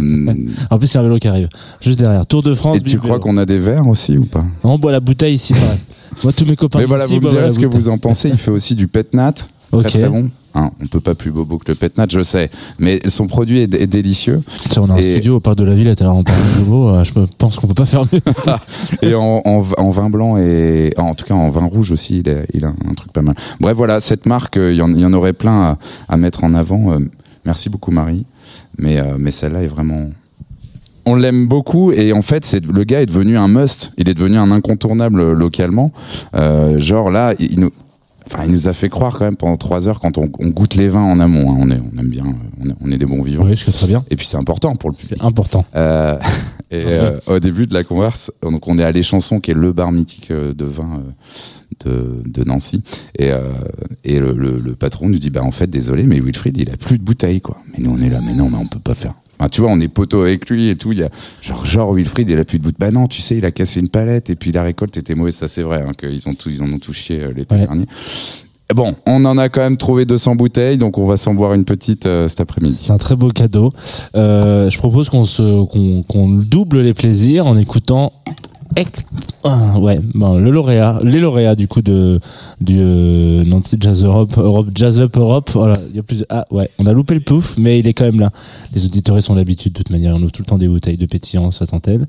En 0.70 0.78
plus, 0.78 0.86
c'est 0.86 0.98
un 0.98 1.02
vélo 1.02 1.18
qui 1.18 1.28
arrive 1.28 1.48
juste 1.80 1.98
derrière. 1.98 2.26
Tour 2.26 2.42
de 2.42 2.52
France. 2.54 2.76
et 2.76 2.80
tu 2.80 2.98
crois 2.98 3.18
qu'on 3.18 3.36
a 3.38 3.46
des 3.46 3.58
verres 3.58 3.86
aussi 3.88 4.18
ou 4.18 4.26
pas? 4.26 4.44
On 4.62 4.78
boit 4.78 4.92
la 4.92 5.00
bouteille 5.00 5.34
ici. 5.34 5.54
Moi, 6.22 6.32
tous 6.32 6.44
mes 6.44 6.56
copains. 6.56 6.80
Mais 6.80 6.84
voilà, 6.84 7.06
ici 7.06 7.18
vous 7.18 7.31
direz 7.34 7.52
ce 7.52 7.58
que 7.58 7.66
vous 7.66 7.88
en 7.88 7.98
pensez. 7.98 8.28
Il 8.28 8.38
fait 8.38 8.50
aussi 8.50 8.74
du 8.74 8.88
petnat. 8.88 9.32
Très 9.32 9.48
Ok. 9.72 9.86
très 9.88 10.08
bon. 10.08 10.30
Hein, 10.54 10.70
on 10.82 10.86
peut 10.86 11.00
pas 11.00 11.14
plus 11.14 11.30
bobo 11.30 11.56
que 11.56 11.64
le 11.72 11.74
petnat, 11.74 12.04
je 12.10 12.22
sais. 12.22 12.50
Mais 12.78 13.00
son 13.08 13.26
produit 13.26 13.60
est, 13.60 13.74
est 13.74 13.86
délicieux. 13.86 14.42
Tiens, 14.68 14.82
on 14.82 14.90
a 14.90 14.94
un 14.94 14.96
Et- 14.98 15.12
studio 15.14 15.36
au 15.36 15.40
parc 15.40 15.56
de 15.56 15.64
la 15.64 15.74
Villette, 15.74 16.02
alors 16.02 16.14
on 16.18 16.24
parle 16.24 16.38
de 16.42 16.64
Bobo, 16.64 16.90
euh, 16.90 17.04
je 17.04 17.12
pense 17.38 17.56
qu'on 17.58 17.66
peut 17.68 17.72
pas 17.72 17.86
faire 17.86 18.04
mieux. 18.12 18.20
Et 19.02 19.14
en, 19.14 19.40
en, 19.46 19.64
en 19.78 19.90
vin 19.90 20.10
blanc 20.10 20.36
et 20.36 20.92
en 20.98 21.14
tout 21.14 21.24
cas 21.24 21.32
en 21.32 21.48
vin 21.48 21.64
rouge 21.64 21.90
aussi, 21.90 22.18
il 22.18 22.28
a, 22.28 22.34
il 22.52 22.66
a 22.66 22.68
un 22.68 22.92
truc 22.94 23.12
pas 23.14 23.22
mal. 23.22 23.34
Bref, 23.60 23.74
voilà, 23.74 24.00
cette 24.00 24.26
marque, 24.26 24.58
euh, 24.58 24.72
il 24.72 24.76
y, 24.76 24.82
en- 24.82 24.90
il 24.92 25.00
y 25.00 25.06
en 25.06 25.12
aurait 25.14 25.32
plein 25.32 25.58
à, 25.62 25.78
à 26.10 26.16
mettre 26.18 26.44
en 26.44 26.52
avant. 26.52 26.92
Euh, 26.92 26.98
merci 27.46 27.70
beaucoup 27.70 27.90
Marie. 27.90 28.26
Mais, 28.76 29.00
euh, 29.00 29.14
mais 29.18 29.30
celle-là 29.30 29.62
est 29.62 29.66
vraiment... 29.68 30.10
On 31.04 31.14
l'aime 31.16 31.46
beaucoup 31.48 31.90
et 31.92 32.12
en 32.12 32.22
fait, 32.22 32.44
c'est 32.44 32.64
le 32.64 32.84
gars 32.84 33.02
est 33.02 33.06
devenu 33.06 33.36
un 33.36 33.48
must. 33.48 33.92
Il 33.98 34.08
est 34.08 34.14
devenu 34.14 34.36
un 34.36 34.50
incontournable 34.52 35.32
localement. 35.32 35.92
Euh, 36.34 36.78
genre 36.78 37.10
là, 37.10 37.34
il, 37.40 37.52
il 37.54 37.60
nous, 37.60 37.70
enfin, 38.26 38.44
il 38.46 38.52
nous 38.52 38.68
a 38.68 38.72
fait 38.72 38.88
croire 38.88 39.18
quand 39.18 39.24
même 39.24 39.36
pendant 39.36 39.56
trois 39.56 39.88
heures 39.88 39.98
quand 39.98 40.16
on, 40.18 40.30
on 40.38 40.48
goûte 40.48 40.74
les 40.76 40.88
vins 40.88 41.02
en 41.02 41.18
amont. 41.18 41.50
hein. 41.52 41.56
On, 41.60 41.70
est, 41.70 41.80
on 41.94 41.98
aime 41.98 42.08
bien, 42.08 42.24
on 42.62 42.68
est, 42.68 42.74
on 42.80 42.92
est 42.92 42.98
des 42.98 43.06
bons 43.06 43.22
vivants. 43.22 43.44
Oui, 43.44 43.56
je 43.56 43.70
très 43.70 43.86
bien. 43.88 44.04
Et 44.10 44.16
puis 44.16 44.26
c'est 44.28 44.36
important 44.36 44.74
pour 44.76 44.90
le 44.90 44.94
public. 44.94 45.16
C'est 45.18 45.24
important. 45.24 45.64
Euh, 45.74 46.16
et 46.70 46.82
Ah 46.82 46.86
ouais. 46.86 46.90
euh, 46.92 47.20
au 47.26 47.38
début 47.40 47.66
de 47.66 47.74
la 47.74 47.82
converse, 47.82 48.30
donc 48.42 48.68
on 48.68 48.78
est 48.78 48.84
à 48.84 48.92
l'échanson 48.92 49.40
qui 49.40 49.50
est 49.50 49.54
le 49.54 49.72
bar 49.72 49.90
mythique 49.90 50.30
euh, 50.30 50.54
de 50.54 50.64
vin 50.64 51.00
euh, 51.84 52.20
de, 52.24 52.30
de 52.30 52.44
Nancy. 52.44 52.82
Et, 53.18 53.30
euh, 53.32 53.40
et 54.04 54.20
le, 54.20 54.34
le- 54.34 54.60
le 54.60 54.74
patron 54.76 55.08
nous 55.08 55.18
dit 55.18 55.30
bah 55.30 55.42
en 55.42 55.50
fait 55.50 55.66
désolé 55.68 56.04
mais 56.04 56.20
Wilfried 56.20 56.56
il 56.58 56.70
a 56.70 56.76
plus 56.76 56.98
de 56.98 57.02
bouteilles 57.02 57.40
quoi. 57.40 57.56
Mais 57.72 57.82
nous 57.84 57.90
on 57.92 58.00
est 58.00 58.08
là 58.10 58.20
mais 58.24 58.34
non 58.34 58.48
mais 58.50 58.58
on 58.58 58.66
peut 58.66 58.78
pas 58.78 58.94
faire. 58.94 59.14
Enfin, 59.42 59.48
tu 59.48 59.60
vois 59.60 59.70
on 59.72 59.80
est 59.80 59.88
poteau 59.88 60.20
avec 60.22 60.48
lui 60.48 60.68
et 60.68 60.76
tout. 60.76 60.92
Il 60.92 61.00
y 61.00 61.02
a 61.02 61.08
genre 61.40 61.66
genre 61.66 61.92
Wilfried 61.92 62.30
il 62.30 62.38
a 62.38 62.44
plus 62.44 62.58
de 62.58 62.62
bouteilles. 62.62 62.76
Bah 62.78 62.92
non 62.92 63.08
tu 63.08 63.20
sais 63.20 63.36
il 63.36 63.44
a 63.44 63.50
cassé 63.50 63.80
une 63.80 63.88
palette 63.88 64.30
et 64.30 64.36
puis 64.36 64.52
la 64.52 64.62
récolte 64.62 64.96
était 64.96 65.16
mauvaise 65.16 65.34
ça 65.34 65.48
c'est 65.48 65.62
vrai 65.62 65.82
hein, 65.84 65.90
qu'ils 65.98 66.28
ont 66.28 66.34
tout 66.34 66.48
ils 66.48 66.62
en 66.62 66.70
ont 66.72 66.78
tout 66.78 66.92
chié 66.92 67.20
euh, 67.24 67.32
l'été 67.34 67.52
Ouais. 67.56 67.62
dernier. 67.62 67.86
Bon, 68.72 68.94
on 69.04 69.24
en 69.26 69.36
a 69.36 69.48
quand 69.48 69.60
même 69.60 69.76
trouvé 69.76 70.06
200 70.06 70.36
bouteilles, 70.36 70.78
donc 70.78 70.96
on 70.96 71.06
va 71.06 71.16
s'en 71.18 71.34
boire 71.34 71.52
une 71.54 71.64
petite 71.64 72.06
euh, 72.06 72.26
cet 72.28 72.40
après-midi. 72.40 72.80
C'est 72.86 72.92
un 72.92 72.96
très 72.98 73.16
beau 73.16 73.28
cadeau. 73.30 73.70
Euh, 74.14 74.70
je 74.70 74.78
propose 74.78 75.10
qu'on 75.10 75.24
se 75.24 75.64
qu'on 75.64 76.02
qu'on 76.04 76.28
double 76.30 76.80
les 76.80 76.94
plaisirs 76.94 77.46
en 77.46 77.58
écoutant 77.58 78.12
ah, 79.44 79.78
ouais, 79.80 79.98
bon, 80.14 80.38
le 80.38 80.50
lauréat, 80.50 81.00
les 81.02 81.18
lauréats 81.18 81.56
du 81.56 81.66
coup 81.66 81.82
de 81.82 82.20
du 82.60 82.78
euh, 82.80 83.44
Nancy 83.44 83.76
Jazz 83.80 84.04
Europe, 84.04 84.36
Europe 84.36 84.68
Jazz 84.74 85.00
Up 85.00 85.16
Europe. 85.16 85.50
Voilà, 85.52 85.74
il 85.90 85.96
y 85.96 85.98
a 85.98 86.02
plus 86.02 86.24
ah 86.28 86.44
ouais, 86.50 86.70
on 86.78 86.86
a 86.86 86.92
loupé 86.92 87.14
le 87.14 87.20
pouf, 87.20 87.56
mais 87.58 87.80
il 87.80 87.86
est 87.86 87.92
quand 87.92 88.04
même 88.04 88.20
là. 88.20 88.30
Les 88.74 88.84
auditeurs 88.84 89.20
sont 89.20 89.34
d'habitude 89.34 89.72
de 89.72 89.78
toute 89.78 89.90
manière, 89.90 90.14
on 90.14 90.22
ouvre 90.22 90.32
tout 90.32 90.42
le 90.42 90.46
temps 90.46 90.58
des 90.58 90.68
bouteilles 90.68 90.96
de 90.96 91.06
pétillant, 91.06 91.50
ça 91.50 91.66
s'entelle. 91.66 92.06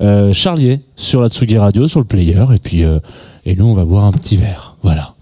Euh, 0.00 0.32
Charlier 0.32 0.80
sur 0.94 1.20
la 1.20 1.28
Tsugi 1.28 1.58
Radio, 1.58 1.88
sur 1.88 2.00
le 2.00 2.06
player, 2.06 2.44
et 2.54 2.58
puis 2.58 2.84
euh, 2.84 3.00
et 3.44 3.56
nous 3.56 3.66
on 3.66 3.74
va 3.74 3.84
boire 3.84 4.04
un 4.04 4.12
petit 4.12 4.36
verre. 4.36 4.76
Voilà. 4.82 5.15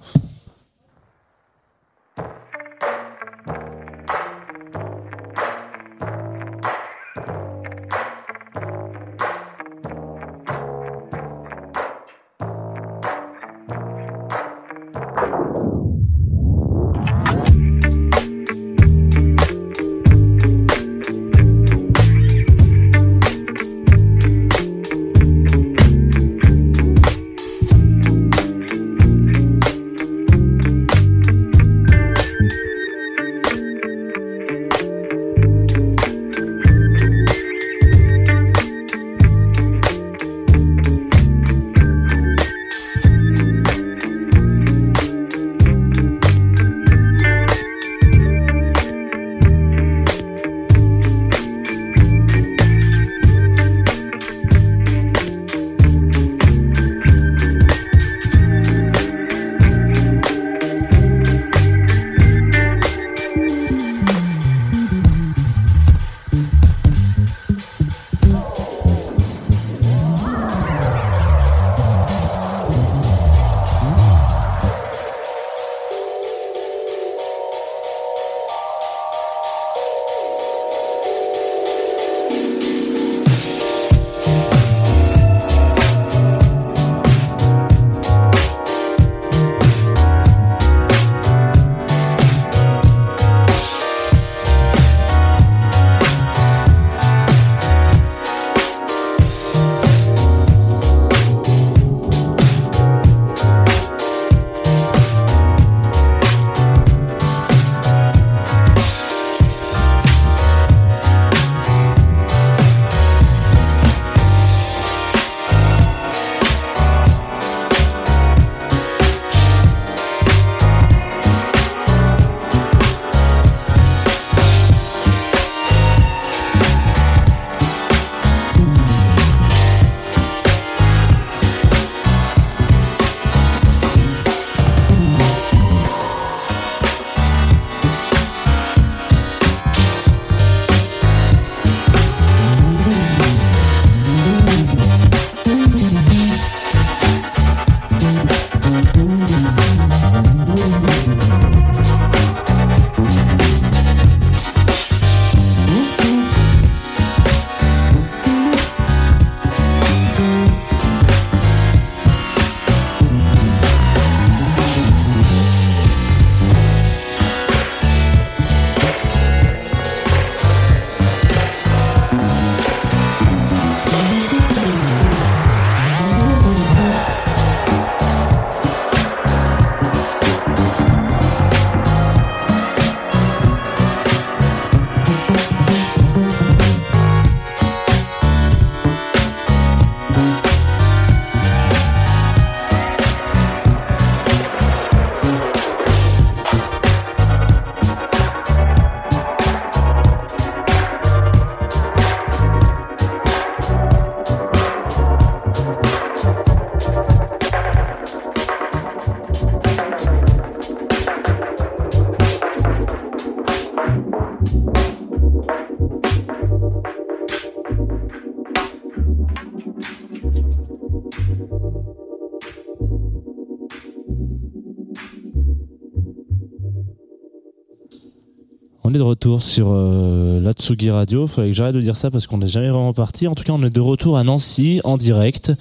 Retour 229.04 229.42
sur 229.42 229.68
euh, 229.70 230.40
la 230.40 230.52
Tsugi 230.52 230.90
Radio. 230.90 231.26
Faudrait 231.26 231.50
que 231.50 231.56
j'arrête 231.56 231.74
de 231.74 231.80
dire 231.80 231.96
ça 231.96 232.10
parce 232.10 232.26
qu'on 232.26 232.38
n'est 232.38 232.46
jamais 232.46 232.70
vraiment 232.70 232.92
parti. 232.92 233.28
En 233.28 233.34
tout 233.34 233.44
cas, 233.44 233.52
on 233.52 233.62
est 233.62 233.70
de 233.70 233.80
retour 233.80 234.16
à 234.18 234.24
Nancy 234.24 234.80
en 234.84 234.96
direct 234.96 235.52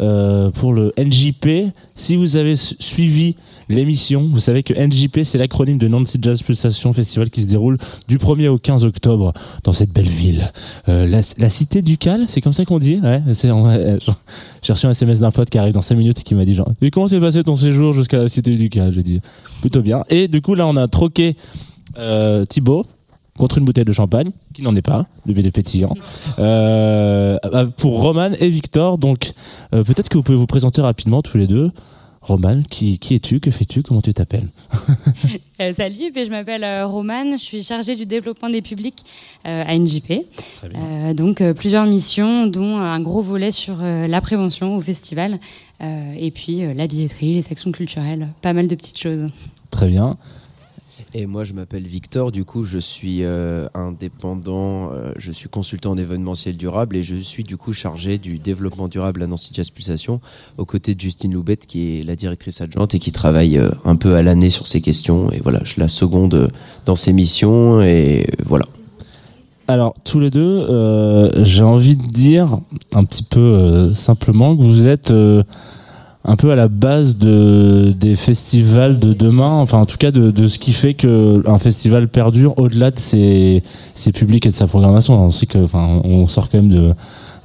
euh, 0.00 0.50
pour 0.50 0.72
le 0.72 0.92
NJP. 0.98 1.72
Si 1.94 2.16
vous 2.16 2.36
avez 2.36 2.56
su- 2.56 2.76
suivi 2.78 3.36
l'émission, 3.68 4.26
vous 4.30 4.40
savez 4.40 4.62
que 4.62 4.74
NJP 4.74 5.20
c'est 5.22 5.38
l'acronyme 5.38 5.78
de 5.78 5.88
Nancy 5.88 6.18
Jazz 6.20 6.42
Pulsation 6.42 6.92
Festival 6.92 7.30
qui 7.30 7.42
se 7.42 7.46
déroule 7.48 7.78
du 8.08 8.18
1er 8.18 8.48
au 8.48 8.58
15 8.58 8.84
octobre 8.84 9.32
dans 9.64 9.72
cette 9.72 9.92
belle 9.92 10.08
ville. 10.08 10.50
Euh, 10.88 11.06
la, 11.06 11.20
la 11.38 11.48
cité 11.48 11.80
ducale, 11.82 12.24
c'est 12.28 12.40
comme 12.40 12.52
ça 12.52 12.64
qu'on 12.64 12.78
dit? 12.78 12.98
Ouais, 13.02 13.22
j'ai 14.62 14.72
reçu 14.72 14.86
un 14.86 14.90
SMS 14.90 15.20
d'un 15.20 15.30
pote 15.30 15.48
qui 15.50 15.58
arrive 15.58 15.74
dans 15.74 15.80
5 15.82 15.94
minutes 15.94 16.20
et 16.20 16.22
qui 16.22 16.34
m'a 16.34 16.44
dit 16.44 16.54
genre 16.54 16.70
comment 16.92 17.08
s'est 17.08 17.20
passé 17.20 17.42
ton 17.42 17.56
séjour 17.56 17.92
jusqu'à 17.92 18.18
la 18.18 18.28
cité 18.28 18.54
ducale? 18.56 18.90
J'ai 18.92 19.02
dit 19.02 19.20
plutôt 19.60 19.80
bien. 19.82 20.04
Et 20.08 20.28
du 20.28 20.40
coup 20.42 20.54
là 20.54 20.66
on 20.66 20.76
a 20.76 20.86
troqué 20.88 21.36
euh, 21.98 22.44
Thibaut 22.44 22.84
contre 23.38 23.58
une 23.58 23.64
bouteille 23.64 23.84
de 23.84 23.92
champagne 23.92 24.30
qui 24.52 24.62
n'en 24.62 24.74
est 24.76 24.82
pas, 24.82 25.06
de 25.26 25.32
des 25.32 25.50
pétillant, 25.50 25.94
euh, 26.38 27.38
euh, 27.44 27.66
pour 27.76 28.02
Roman 28.02 28.30
et 28.38 28.50
Victor. 28.50 28.98
Donc 28.98 29.32
euh, 29.74 29.82
peut-être 29.82 30.08
que 30.08 30.16
vous 30.16 30.22
pouvez 30.22 30.38
vous 30.38 30.46
présenter 30.46 30.82
rapidement 30.82 31.22
tous 31.22 31.38
les 31.38 31.46
deux. 31.46 31.70
Roman, 32.20 32.62
qui, 32.70 33.00
qui 33.00 33.16
es-tu 33.16 33.40
Que 33.40 33.50
fais-tu 33.50 33.82
Comment 33.82 34.00
tu 34.00 34.14
t'appelles? 34.14 34.48
Euh, 35.60 35.72
salut, 35.76 36.10
puis 36.12 36.24
je 36.24 36.30
m'appelle 36.30 36.64
euh, 36.64 36.88
Romane, 36.88 37.34
je 37.34 37.44
suis 37.44 37.62
chargée 37.62 37.94
du 37.94 38.04
développement 38.04 38.50
des 38.50 38.62
publics 38.62 39.04
euh, 39.46 39.62
à 39.64 39.78
NJP. 39.78 40.26
Donc 41.14 41.40
plusieurs 41.52 41.86
missions, 41.86 42.48
dont 42.48 42.78
un 42.78 42.98
gros 43.00 43.22
volet 43.22 43.52
sur 43.52 43.76
la 43.76 44.20
prévention 44.20 44.74
au 44.74 44.80
festival, 44.80 45.38
et 45.80 46.32
puis 46.32 46.62
la 46.74 46.88
billetterie, 46.88 47.34
les 47.34 47.42
sections 47.42 47.70
culturelles, 47.70 48.26
pas 48.40 48.54
mal 48.54 48.66
de 48.66 48.74
petites 48.74 48.98
choses. 48.98 49.30
Très 49.70 49.86
bien. 49.86 50.16
Et 51.14 51.26
moi, 51.26 51.44
je 51.44 51.52
m'appelle 51.52 51.86
Victor. 51.86 52.32
Du 52.32 52.46
coup, 52.46 52.64
je 52.64 52.78
suis 52.78 53.22
euh, 53.22 53.68
indépendant. 53.74 54.90
euh, 54.92 55.12
je 55.16 55.30
suis 55.30 55.50
consultant 55.50 55.90
en 55.90 55.98
événementiel 55.98 56.56
durable 56.56 56.96
et 56.96 57.02
je 57.02 57.16
suis 57.16 57.44
du 57.44 57.58
coup 57.58 57.74
chargé 57.74 58.16
du 58.16 58.38
développement 58.38 58.88
durable 58.88 59.22
à 59.22 59.26
Nancy 59.26 59.50
Jazz 59.52 59.68
Pulsation, 59.68 60.22
aux 60.56 60.64
côtés 60.64 60.94
de 60.94 61.00
Justine 61.00 61.34
Loubette, 61.34 61.66
qui 61.66 61.98
est 61.98 62.02
la 62.02 62.16
directrice 62.16 62.62
adjointe 62.62 62.94
et 62.94 62.98
qui 62.98 63.12
travaille 63.12 63.58
euh, 63.58 63.70
un 63.84 63.96
peu 63.96 64.14
à 64.14 64.22
l'année 64.22 64.48
sur 64.48 64.66
ces 64.66 64.80
questions. 64.80 65.30
Et 65.32 65.40
voilà, 65.42 65.60
je 65.64 65.74
la 65.76 65.88
seconde 65.88 66.34
euh, 66.34 66.48
dans 66.86 66.96
ses 66.96 67.12
missions. 67.12 67.82
Et 67.82 68.26
voilà. 68.46 68.64
Alors 69.68 69.94
tous 70.04 70.18
les 70.18 70.30
deux, 70.30 70.40
euh, 70.40 71.44
j'ai 71.44 71.62
envie 71.62 71.96
de 71.96 72.06
dire 72.06 72.58
un 72.94 73.04
petit 73.04 73.22
peu 73.22 73.92
simplement 73.94 74.56
que 74.56 74.62
vous 74.62 74.86
êtes 74.86 75.12
un 76.24 76.36
peu 76.36 76.50
à 76.52 76.54
la 76.54 76.68
base 76.68 77.18
de 77.18 77.92
des 77.98 78.14
festivals 78.14 78.98
de 79.00 79.12
demain, 79.12 79.50
enfin 79.50 79.78
en 79.78 79.86
tout 79.86 79.96
cas 79.96 80.10
de, 80.12 80.46
ce 80.46 80.58
qui 80.58 80.72
fait 80.72 80.94
que 80.94 81.42
un 81.48 81.58
festival 81.58 82.08
perdure 82.08 82.54
au-delà 82.58 82.90
de 82.92 82.98
ses, 82.98 83.62
ses 83.94 84.12
publics 84.12 84.46
et 84.46 84.50
de 84.50 84.54
sa 84.54 84.66
programmation. 84.66 85.14
On 85.20 85.30
sait 85.30 85.46
que, 85.46 85.58
enfin, 85.58 86.00
on 86.04 86.26
sort 86.28 86.48
quand 86.48 86.58
même 86.58 86.70
de- 86.70 86.94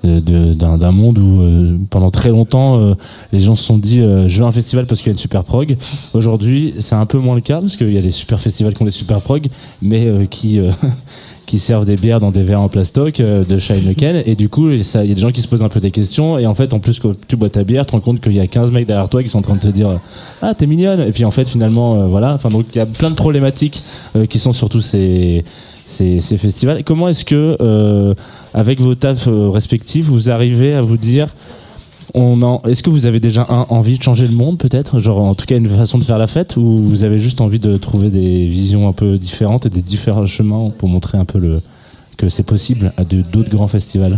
d'un 0.07 0.91
monde 0.91 1.17
où 1.17 1.41
euh, 1.41 1.77
pendant 1.89 2.11
très 2.11 2.29
longtemps 2.29 2.79
euh, 2.79 2.93
les 3.31 3.39
gens 3.39 3.55
se 3.55 3.63
sont 3.63 3.77
dit 3.77 4.01
euh, 4.01 4.27
je 4.27 4.39
veux 4.39 4.47
un 4.47 4.51
festival 4.51 4.85
parce 4.85 5.01
qu'il 5.01 5.07
y 5.07 5.11
a 5.11 5.13
une 5.13 5.17
super 5.17 5.43
prog. 5.43 5.75
Aujourd'hui 6.13 6.75
c'est 6.79 6.95
un 6.95 7.05
peu 7.05 7.17
moins 7.17 7.35
le 7.35 7.41
cas 7.41 7.59
parce 7.59 7.75
qu'il 7.75 7.93
y 7.93 7.97
a 7.97 8.01
des 8.01 8.11
super 8.11 8.39
festivals 8.39 8.73
qui 8.73 8.81
ont 8.81 8.85
des 8.85 8.91
super 8.91 9.21
prog 9.21 9.47
mais 9.81 10.27
qui 10.29 10.59
qui 11.45 11.59
servent 11.59 11.85
des 11.85 11.95
bières 11.95 12.19
dans 12.19 12.31
des 12.31 12.43
verres 12.43 12.61
en 12.61 12.69
plastoc 12.69 13.17
de 13.17 13.71
Heineken 13.71 14.23
et 14.25 14.35
du 14.35 14.49
coup 14.49 14.69
il 14.69 14.81
y 14.81 14.97
a 14.97 15.03
des 15.03 15.21
gens 15.21 15.31
qui 15.31 15.41
se 15.41 15.47
posent 15.47 15.63
un 15.63 15.69
peu 15.69 15.79
des 15.79 15.91
questions. 15.91 16.37
Et 16.37 16.47
en 16.47 16.53
fait 16.53 16.73
en 16.73 16.79
plus 16.79 16.99
que 16.99 17.09
tu 17.27 17.35
bois 17.35 17.49
ta 17.49 17.63
bière 17.63 17.85
tu 17.85 17.91
te 17.91 17.91
rends 17.93 18.01
compte 18.01 18.21
qu'il 18.21 18.33
y 18.33 18.39
a 18.39 18.47
15 18.47 18.71
mecs 18.71 18.87
derrière 18.87 19.09
toi 19.09 19.23
qui 19.23 19.29
sont 19.29 19.39
en 19.39 19.43
train 19.43 19.55
de 19.55 19.61
te 19.61 19.67
dire 19.67 19.99
ah 20.41 20.53
t'es 20.53 20.65
mignonne! 20.65 21.01
Et 21.01 21.11
puis 21.11 21.25
en 21.25 21.31
fait 21.31 21.47
finalement 21.47 22.07
voilà. 22.07 22.33
Enfin 22.33 22.49
donc 22.49 22.65
il 22.73 22.77
y 22.77 22.81
a 22.81 22.85
plein 22.85 23.09
de 23.09 23.15
problématiques 23.15 23.83
qui 24.29 24.39
sont 24.39 24.53
sur 24.53 24.69
tous 24.69 24.81
ces 24.81 25.43
ces, 25.88 26.19
festivals. 26.38 26.84
Comment 26.84 27.08
est-ce 27.10 27.26
que 27.26 27.58
euh, 27.60 28.13
avec 28.54 28.80
vos 28.80 28.93
tafs 28.93 29.28
euh, 29.28 29.50
respectifs 29.50 30.06
vous 30.06 30.30
arrivez 30.30 30.73
à 30.73 30.82
vous 30.82 30.97
dire 30.97 31.30
est-ce 32.65 32.82
que 32.82 32.89
vous 32.89 33.06
avez 33.06 33.19
déjà 33.19 33.45
un, 33.47 33.67
envie 33.69 33.97
de 33.97 34.04
changer 34.04 34.26
le 34.26 34.34
monde 34.34 34.58
peut-être? 34.58 35.00
Genre 35.00 35.19
en 35.19 35.36
tout 35.36 35.45
cas 35.45 35.56
une 35.56 35.69
façon 35.69 36.00
de 36.00 36.04
faire 36.04 36.17
la 36.17 36.26
fête 36.26 36.58
ou 36.58 36.80
vous 36.82 37.04
avez 37.04 37.19
juste 37.19 37.41
envie 37.41 37.60
de 37.60 37.78
trouver 37.78 38.10
des 38.10 38.47
visions 38.47 38.88
un 38.88 38.91
peu 38.91 39.17
différentes 39.17 39.67
et 39.67 39.69
des 39.69 39.84
différents 39.84 40.26
chemins 40.26 40.71
pour 40.76 40.89
montrer 40.89 41.17
un 41.17 41.26
peu 41.26 41.38
le 41.38 41.62
que 42.17 42.30
c'est 42.30 42.43
possible 42.43 42.91
à 42.97 43.04
d'autres 43.04 43.50
grands 43.50 43.67
festivals? 43.67 44.17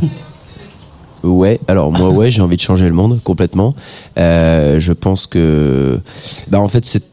Ouais, 1.23 1.59
alors 1.67 1.91
moi, 1.91 2.09
ouais, 2.09 2.31
j'ai 2.31 2.41
envie 2.41 2.55
de 2.55 2.61
changer 2.61 2.85
le 2.85 2.93
monde 2.93 3.19
complètement. 3.25 3.75
Euh, 4.17 4.79
je 4.79 4.93
pense 4.93 5.27
que, 5.27 5.99
bah, 6.47 6.61
en 6.61 6.69
fait, 6.69 6.85
c'est, 6.85 7.03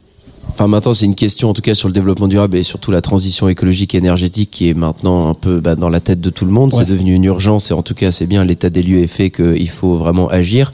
enfin, 0.56 0.68
maintenant, 0.68 0.94
c'est 0.94 1.04
une 1.04 1.14
question, 1.14 1.50
en 1.50 1.54
tout 1.54 1.60
cas, 1.60 1.74
sur 1.74 1.86
le 1.88 1.92
développement 1.94 2.28
durable 2.28 2.56
et 2.56 2.62
surtout 2.62 2.90
la 2.90 3.02
transition 3.02 3.48
écologique 3.48 3.94
et 3.94 3.98
énergétique 3.98 4.50
qui 4.50 4.68
est 4.70 4.74
maintenant 4.74 5.28
un 5.28 5.34
peu 5.34 5.60
bah, 5.60 5.74
dans 5.74 5.90
la 5.90 6.00
tête 6.00 6.20
de 6.20 6.30
tout 6.30 6.46
le 6.46 6.50
monde. 6.50 6.72
Ouais. 6.72 6.80
C'est 6.84 6.90
devenu 6.90 7.14
une 7.14 7.24
urgence 7.24 7.70
et 7.70 7.74
en 7.74 7.82
tout 7.82 7.94
cas, 7.94 8.10
c'est 8.10 8.26
bien 8.26 8.42
l'état 8.42 8.70
des 8.70 8.82
lieux 8.82 8.98
est 9.00 9.06
fait 9.06 9.30
qu'il 9.30 9.68
faut 9.68 9.96
vraiment 9.96 10.28
agir. 10.28 10.72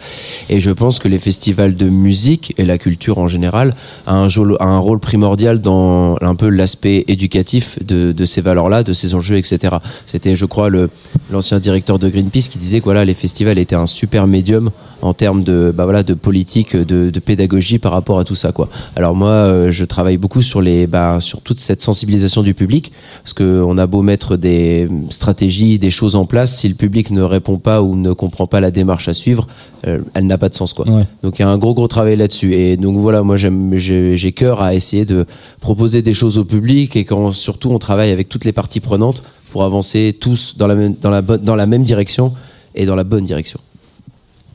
Et 0.48 0.60
je 0.60 0.70
pense 0.70 1.00
que 1.00 1.08
les 1.08 1.18
festivals 1.18 1.74
de 1.74 1.88
musique 1.88 2.54
et 2.58 2.64
la 2.64 2.78
culture 2.78 3.18
en 3.18 3.26
général 3.26 3.74
a 4.06 4.14
un, 4.14 4.28
jol- 4.28 4.56
a 4.60 4.66
un 4.66 4.78
rôle 4.78 5.00
primordial 5.00 5.60
dans 5.60 6.16
un 6.20 6.34
peu 6.36 6.48
l'aspect 6.48 7.04
éducatif 7.08 7.78
de, 7.84 8.12
de 8.12 8.24
ces 8.24 8.40
valeurs-là, 8.40 8.84
de 8.84 8.92
ces 8.92 9.14
enjeux, 9.16 9.36
etc. 9.36 9.76
C'était, 10.06 10.36
je 10.36 10.44
crois, 10.46 10.68
le, 10.70 10.90
l'ancien 11.32 11.58
directeur 11.58 11.98
de 11.98 12.08
Greenpeace 12.08 12.48
qui 12.48 12.58
disait 12.58 12.78
que 12.80 12.84
voilà, 12.84 13.04
les 13.04 13.14
festivals 13.14 13.58
étaient 13.58 13.74
un 13.74 13.86
super 13.86 14.26
médium 14.26 14.70
en 15.02 15.14
termes 15.14 15.42
de, 15.42 15.72
bah 15.74 15.84
voilà, 15.84 16.04
de 16.04 16.14
politique, 16.14 16.76
de, 16.76 17.10
de 17.10 17.20
pédagogie 17.20 17.78
par 17.78 17.90
rapport 17.90 18.20
à 18.20 18.24
tout 18.24 18.36
ça, 18.36 18.52
quoi. 18.52 18.68
Alors 18.94 19.16
moi, 19.16 19.30
euh, 19.30 19.70
je 19.70 19.84
travaille 19.84 20.16
beaucoup 20.16 20.42
sur 20.42 20.60
les, 20.60 20.86
bah, 20.86 21.18
sur 21.18 21.40
toute 21.40 21.58
cette 21.58 21.82
sensibilisation 21.82 22.42
du 22.42 22.54
public, 22.54 22.92
parce 23.24 23.32
que 23.32 23.62
on 23.66 23.78
a 23.78 23.86
beau 23.86 24.02
mettre 24.02 24.36
des 24.36 24.88
stratégies, 25.10 25.80
des 25.80 25.90
choses 25.90 26.14
en 26.14 26.24
place, 26.24 26.56
si 26.56 26.68
le 26.68 26.74
public 26.76 27.10
ne 27.10 27.22
répond 27.22 27.58
pas 27.58 27.82
ou 27.82 27.96
ne 27.96 28.12
comprend 28.12 28.46
pas 28.46 28.60
la 28.60 28.70
démarche 28.70 29.08
à 29.08 29.12
suivre, 29.12 29.48
euh, 29.88 29.98
elle 30.14 30.26
n'a 30.28 30.38
pas 30.38 30.48
de 30.48 30.54
sens, 30.54 30.72
quoi. 30.72 30.88
Ouais. 30.88 31.04
Donc 31.24 31.38
il 31.38 31.42
y 31.42 31.44
a 31.44 31.48
un 31.48 31.58
gros 31.58 31.74
gros 31.74 31.88
travail 31.88 32.16
là-dessus. 32.16 32.54
Et 32.54 32.76
donc 32.76 32.96
voilà, 32.98 33.22
moi 33.22 33.36
j'ai 33.36 34.32
cœur 34.32 34.62
à 34.62 34.74
essayer 34.74 35.04
de 35.04 35.26
proposer 35.60 36.02
des 36.02 36.14
choses 36.14 36.38
au 36.38 36.44
public 36.44 36.94
et 36.94 37.04
quand 37.04 37.32
surtout 37.32 37.70
on 37.70 37.78
travaille 37.78 38.10
avec 38.10 38.28
toutes 38.28 38.44
les 38.44 38.52
parties 38.52 38.80
prenantes 38.80 39.24
pour 39.52 39.62
avancer 39.64 40.16
tous 40.18 40.56
dans 40.56 40.66
la 40.66 40.74
même, 40.74 40.94
dans 41.00 41.10
la 41.10 41.20
bonne, 41.20 41.42
dans 41.42 41.54
la 41.56 41.66
même 41.66 41.82
direction 41.82 42.32
et 42.74 42.86
dans 42.86 42.96
la 42.96 43.04
bonne 43.04 43.24
direction. 43.26 43.60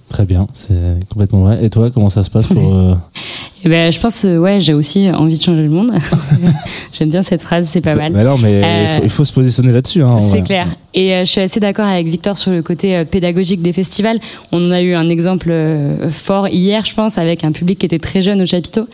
Très 0.10 0.26
bien, 0.26 0.48
c'est 0.54 0.74
complètement 1.10 1.42
vrai. 1.42 1.64
Et 1.64 1.70
toi, 1.70 1.92
comment 1.92 2.10
ça 2.10 2.24
se 2.24 2.30
passe 2.32 2.48
pour 2.48 2.74
euh, 2.76 2.96
Et 3.64 3.70
ben, 3.70 3.92
je 3.92 4.00
pense, 4.00 4.26
euh, 4.26 4.38
ouais, 4.38 4.60
j'ai 4.60 4.74
aussi 4.74 5.10
envie 5.12 5.38
de 5.38 5.44
changer 5.44 5.62
le 5.64 5.70
monde. 5.70 5.92
J'aime 6.94 7.10
bien 7.10 7.22
cette 7.22 7.42
phrase, 7.42 7.68
c'est 7.70 7.82
pas 7.82 7.94
mal. 7.94 8.14
Bah 8.14 8.24
non, 8.24 8.38
mais 8.38 8.62
Euh, 8.64 8.96
il, 8.96 8.98
faut, 8.98 9.04
il 9.04 9.10
faut 9.10 9.26
se 9.26 9.34
positionner 9.34 9.72
là-dessus. 9.72 10.02
Hein, 10.02 10.18
C'est 10.32 10.42
clair. 10.42 10.68
Et 10.98 11.14
euh, 11.14 11.20
je 11.20 11.32
suis 11.32 11.42
assez 11.42 11.60
d'accord 11.60 11.86
avec 11.86 12.08
Victor 12.08 12.40
sur 12.40 12.52
le 12.52 12.64
côté 12.64 12.98
euh, 12.98 13.06
pédagogique 13.06 13.62
des 13.62 13.72
festivals. 13.72 14.20
On 14.52 14.68
en 14.68 14.72
a 14.72 14.82
eu 14.82 14.96
un 14.96 15.10
exemple 15.10 15.50
euh, 15.52 16.10
fort 16.10 16.48
hier, 16.48 16.86
je 16.86 16.96
pense, 16.96 17.20
avec 17.20 17.44
un 17.44 17.52
public 17.52 17.78
qui 17.78 17.86
était 17.86 18.00
très 18.00 18.24
jeune 18.24 18.42
au 18.42 18.46
chapiteau 18.48 18.88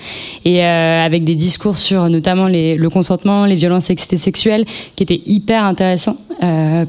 et 0.44 0.62
avec 0.64 1.24
des 1.24 1.36
discours 1.36 1.78
sur 1.78 2.10
notamment 2.10 2.48
les, 2.48 2.76
le 2.76 2.90
consentement, 2.90 3.46
les 3.46 3.56
violences 3.56 3.86
sexuelles, 3.86 4.66
qui 4.98 5.04
étaient 5.04 5.22
hyper 5.26 5.64
intéressants 5.64 6.18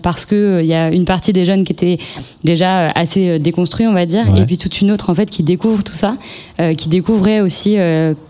parce 0.02 0.24
que 0.24 0.60
il 0.62 0.66
y 0.66 0.74
a 0.74 0.90
une 0.90 1.04
partie 1.04 1.32
des 1.32 1.44
jeunes 1.44 1.62
qui 1.62 1.72
étaient 1.72 1.98
déjà 2.42 2.88
assez 2.90 3.38
déconstruits, 3.38 3.86
on 3.86 3.92
va 3.92 4.04
dire, 4.04 4.24
Ouais. 4.32 4.40
et 4.40 4.46
puis 4.46 4.58
toute 4.58 4.80
une 4.80 4.90
autre 4.90 5.10
en 5.10 5.14
fait 5.14 5.30
qui 5.30 5.44
découvre 5.44 5.84
tout 5.84 5.92
ça, 5.94 6.16
qui 6.76 6.88
découvrait 6.88 7.40
aussi 7.40 7.76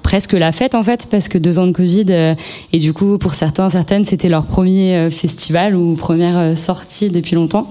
presque 0.02 0.32
la 0.32 0.52
fête 0.52 0.74
en 0.74 0.82
fait, 0.82 1.06
parce 1.10 1.28
que 1.28 1.38
deux 1.38 1.58
ans 1.58 1.66
de 1.66 1.72
Covid 1.72 2.34
et 2.72 2.78
du 2.78 2.92
coup 2.92 3.16
pour 3.16 3.34
certains, 3.34 3.70
certaines, 3.70 4.04
c'était 4.04 4.28
leur 4.28 4.44
premier 4.44 5.08
festival 5.08 5.74
ou 5.76 5.94
première 5.94 6.34
euh, 6.38 6.54
depuis 7.10 7.34
longtemps. 7.34 7.68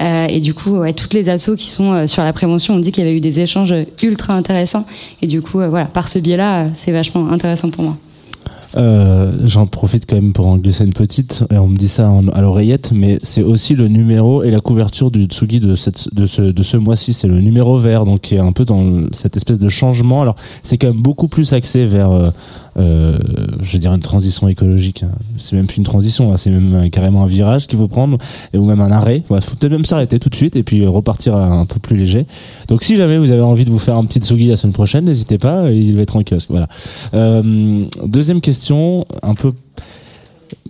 Euh, 0.00 0.26
et 0.26 0.40
du 0.40 0.54
coup, 0.54 0.78
toutes 0.94 1.14
les 1.14 1.28
assos 1.28 1.56
qui 1.56 1.70
sont 1.70 1.92
euh, 1.92 2.06
sur 2.06 2.22
la 2.22 2.32
prévention 2.32 2.74
ont 2.74 2.78
dit 2.78 2.92
qu'il 2.92 3.04
y 3.04 3.06
avait 3.06 3.16
eu 3.16 3.20
des 3.20 3.40
échanges 3.40 3.74
ultra 4.02 4.34
intéressants. 4.34 4.84
Et 5.22 5.26
du 5.26 5.40
coup, 5.40 5.60
euh, 5.60 5.68
voilà, 5.68 5.86
par 5.86 6.08
ce 6.08 6.18
biais-là, 6.18 6.66
c'est 6.74 6.92
vachement 6.92 7.30
intéressant 7.30 7.70
pour 7.70 7.84
moi. 7.84 7.96
Euh, 8.76 9.32
J'en 9.44 9.66
profite 9.66 10.06
quand 10.08 10.16
même 10.16 10.32
pour 10.32 10.46
en 10.48 10.56
glisser 10.56 10.84
une 10.84 10.92
petite, 10.92 11.44
et 11.50 11.56
on 11.58 11.68
me 11.68 11.76
dit 11.76 11.88
ça 11.88 12.10
en- 12.10 12.28
à 12.28 12.40
l'oreillette, 12.40 12.92
mais 12.94 13.18
c'est 13.22 13.42
aussi 13.42 13.74
le 13.74 13.88
numéro 13.88 14.42
et 14.42 14.50
la 14.50 14.60
couverture 14.60 15.10
du 15.10 15.24
Tsugi 15.24 15.60
de, 15.60 15.74
cette, 15.74 16.12
de 16.14 16.26
ce, 16.26 16.42
de 16.42 16.62
ce 16.62 16.76
mois-ci. 16.76 17.12
C'est 17.12 17.28
le 17.28 17.40
numéro 17.40 17.78
vert, 17.78 18.04
donc 18.04 18.20
qui 18.20 18.34
est 18.34 18.38
un 18.40 18.52
peu 18.52 18.64
dans 18.64 19.06
cette 19.12 19.36
espèce 19.36 19.58
de 19.58 19.68
changement. 19.68 20.22
Alors, 20.22 20.36
c'est 20.62 20.78
quand 20.78 20.88
même 20.88 21.00
beaucoup 21.02 21.28
plus 21.28 21.52
axé 21.52 21.86
vers, 21.86 22.10
euh, 22.10 22.30
euh, 22.78 23.18
je 23.62 23.72
veux 23.72 23.78
dire, 23.78 23.94
une 23.94 24.00
transition 24.00 24.48
écologique. 24.48 25.04
C'est 25.36 25.56
même 25.56 25.66
plus 25.66 25.78
une 25.78 25.84
transition, 25.84 26.32
hein, 26.32 26.36
c'est 26.36 26.50
même 26.50 26.74
euh, 26.74 26.88
carrément 26.88 27.22
un 27.22 27.26
virage 27.26 27.66
qu'il 27.66 27.78
faut 27.78 27.88
prendre, 27.88 28.18
et, 28.52 28.58
ou 28.58 28.64
même 28.66 28.80
un 28.80 28.90
arrêt. 28.90 29.22
Il 29.30 29.40
faut 29.40 29.56
peut-être 29.56 29.72
même 29.72 29.84
s'arrêter 29.84 30.18
tout 30.18 30.28
de 30.28 30.34
suite 30.34 30.56
et 30.56 30.62
puis 30.62 30.82
euh, 30.82 30.90
repartir 30.90 31.34
un 31.36 31.64
peu 31.66 31.78
plus 31.80 31.96
léger. 31.96 32.26
Donc, 32.68 32.82
si 32.82 32.96
jamais 32.96 33.16
vous 33.18 33.30
avez 33.30 33.40
envie 33.42 33.64
de 33.64 33.70
vous 33.70 33.78
faire 33.78 33.96
un 33.96 34.04
petit 34.04 34.18
Tsugi 34.20 34.48
la 34.48 34.56
semaine 34.56 34.72
prochaine, 34.74 35.04
n'hésitez 35.04 35.38
pas, 35.38 35.70
il 35.70 35.94
va 35.96 36.02
être 36.02 36.16
en 36.16 36.22
kiosque. 36.22 36.50
Voilà. 36.50 36.68
Deuxième 38.04 38.40
question, 38.40 38.65
un 39.22 39.34
peu. 39.34 39.52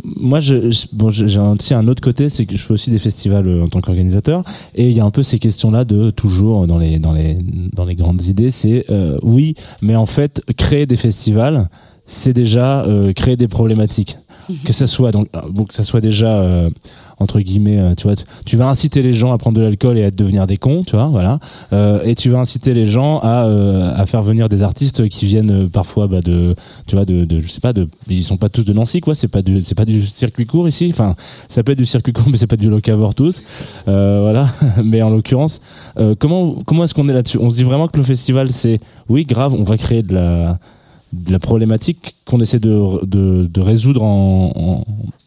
Moi, 0.05 0.41
je, 0.41 0.71
je- 0.71 0.87
bon, 0.93 1.11
j'ai 1.11 1.39
aussi 1.39 1.75
un 1.75 1.89
autre 1.89 2.01
côté, 2.03 2.29
c'est 2.29 2.47
que 2.47 2.55
je 2.57 2.63
fais 2.63 2.73
aussi 2.73 2.91
des 2.91 2.99
festivals 2.99 3.47
euh, 3.49 3.65
en 3.65 3.69
tant 3.69 3.81
qu'organisateur, 3.81 4.45
et 4.75 4.89
il 4.89 4.93
y 4.97 5.01
a 5.01 5.05
un 5.05 5.11
peu 5.11 5.23
ces 5.23 5.39
questions-là 5.39 5.85
de 5.85 6.11
toujours 6.11 6.67
dans 6.67 6.79
les 6.79 6.99
dans 6.99 7.13
les 7.13 7.37
dans 7.73 7.85
les 7.85 7.95
grandes 7.95 8.23
idées, 8.25 8.51
c'est 8.51 8.85
euh, 8.91 9.19
oui, 9.23 9.55
mais 9.83 9.97
en 9.97 10.07
fait, 10.07 10.43
créer 10.57 10.87
des 10.87 10.97
festivals, 10.97 11.69
c'est 12.05 12.33
déjà 12.33 12.85
euh, 12.85 13.13
créer 13.13 13.37
des 13.37 13.49
problématiques. 13.49 14.19
que 14.65 14.73
ça 14.73 14.87
soit 14.87 15.11
donc, 15.11 15.29
bon, 15.51 15.65
que 15.65 15.75
ça 15.75 15.83
soit 15.83 16.01
déjà 16.01 16.41
euh, 16.41 16.71
entre 17.19 17.41
guillemets, 17.41 17.79
euh, 17.79 17.95
tu 17.97 18.05
vois, 18.05 18.15
tu- 18.45 18.57
vas 18.57 18.69
inciter 18.69 19.03
les 19.03 19.13
gens 19.13 19.33
à 19.33 19.39
prendre 19.39 19.57
de 19.59 19.63
l'alcool 19.63 19.99
et 19.99 20.05
à 20.05 20.11
devenir 20.11 20.47
des 20.47 20.57
cons, 20.57 20.83
tu 20.85 20.97
vois, 20.97 21.07
voilà. 21.09 21.39
Euh, 21.73 22.01
et 22.05 22.15
tu 22.15 22.31
vas 22.31 22.39
inciter 22.39 22.75
les 22.75 22.87
gens 22.87 23.21
à, 23.21 23.47
euh, 23.47 23.93
à 23.95 24.05
faire 24.07 24.23
venir 24.23 24.49
des 24.49 24.63
artistes 24.63 25.09
qui 25.09 25.27
viennent 25.27 25.65
euh, 25.65 25.69
parfois 25.69 26.07
bah, 26.09 26.21
de, 26.21 26.55
tu 26.87 26.95
vois, 26.97 27.05
de, 27.05 27.25
de, 27.25 27.41
je 27.41 27.49
sais 27.49 27.61
pas, 27.61 27.73
de, 27.73 27.89
ils 28.09 28.23
sont 28.23 28.37
pas 28.37 28.49
tous 28.49 28.65
de 28.65 28.73
Nancy, 28.73 29.01
quoi. 29.01 29.15
C'est 29.15 29.29
pas 29.29 29.43
du, 29.43 29.63
c'est 29.63 29.75
pas 29.75 29.85
du 29.85 30.05
circuit 30.07 30.47
court 30.47 30.69
ici. 30.69 30.89
Enfin, 30.91 31.17
ça 31.49 31.63
peut 31.63 31.73
être 31.73 31.79
du 31.79 31.87
circuit 31.87 32.13
court, 32.13 32.27
mais 32.31 32.37
c'est 32.39 32.47
pas 32.47 32.57
du 32.57 32.69
locavore 32.71 33.15
tous. 33.15 33.43
Euh, 33.89 34.21
voilà. 34.23 34.47
mais 34.85 35.03
en 35.03 35.11
l'occurrence, 35.11 35.61
euh, 35.99 36.15
comment, 36.19 36.57
comment 36.67 36.85
est-ce 36.85 36.95
qu'on 36.95 37.09
est 37.09 37.15
là-dessus? 37.15 37.39
On 37.39 37.51
se 37.51 37.57
dit 37.57 37.65
vraiment 37.65 37.89
que 37.89 37.97
le 37.97 38.05
festival, 38.05 38.51
c'est, 38.51 38.81
oui, 39.09 39.25
grave, 39.25 39.55
on 39.55 39.63
va 39.65 39.77
créer 39.77 40.03
de 40.03 40.15
la, 40.15 40.59
de 41.13 41.33
la 41.33 41.39
problématique 41.39 42.15
qu'on 42.27 42.41
essaie 42.41 42.59
de, 42.59 43.05
de, 43.07 43.47
de 43.47 43.61
résoudre 43.61 44.03
en, 44.03 44.53
en, 44.55 44.85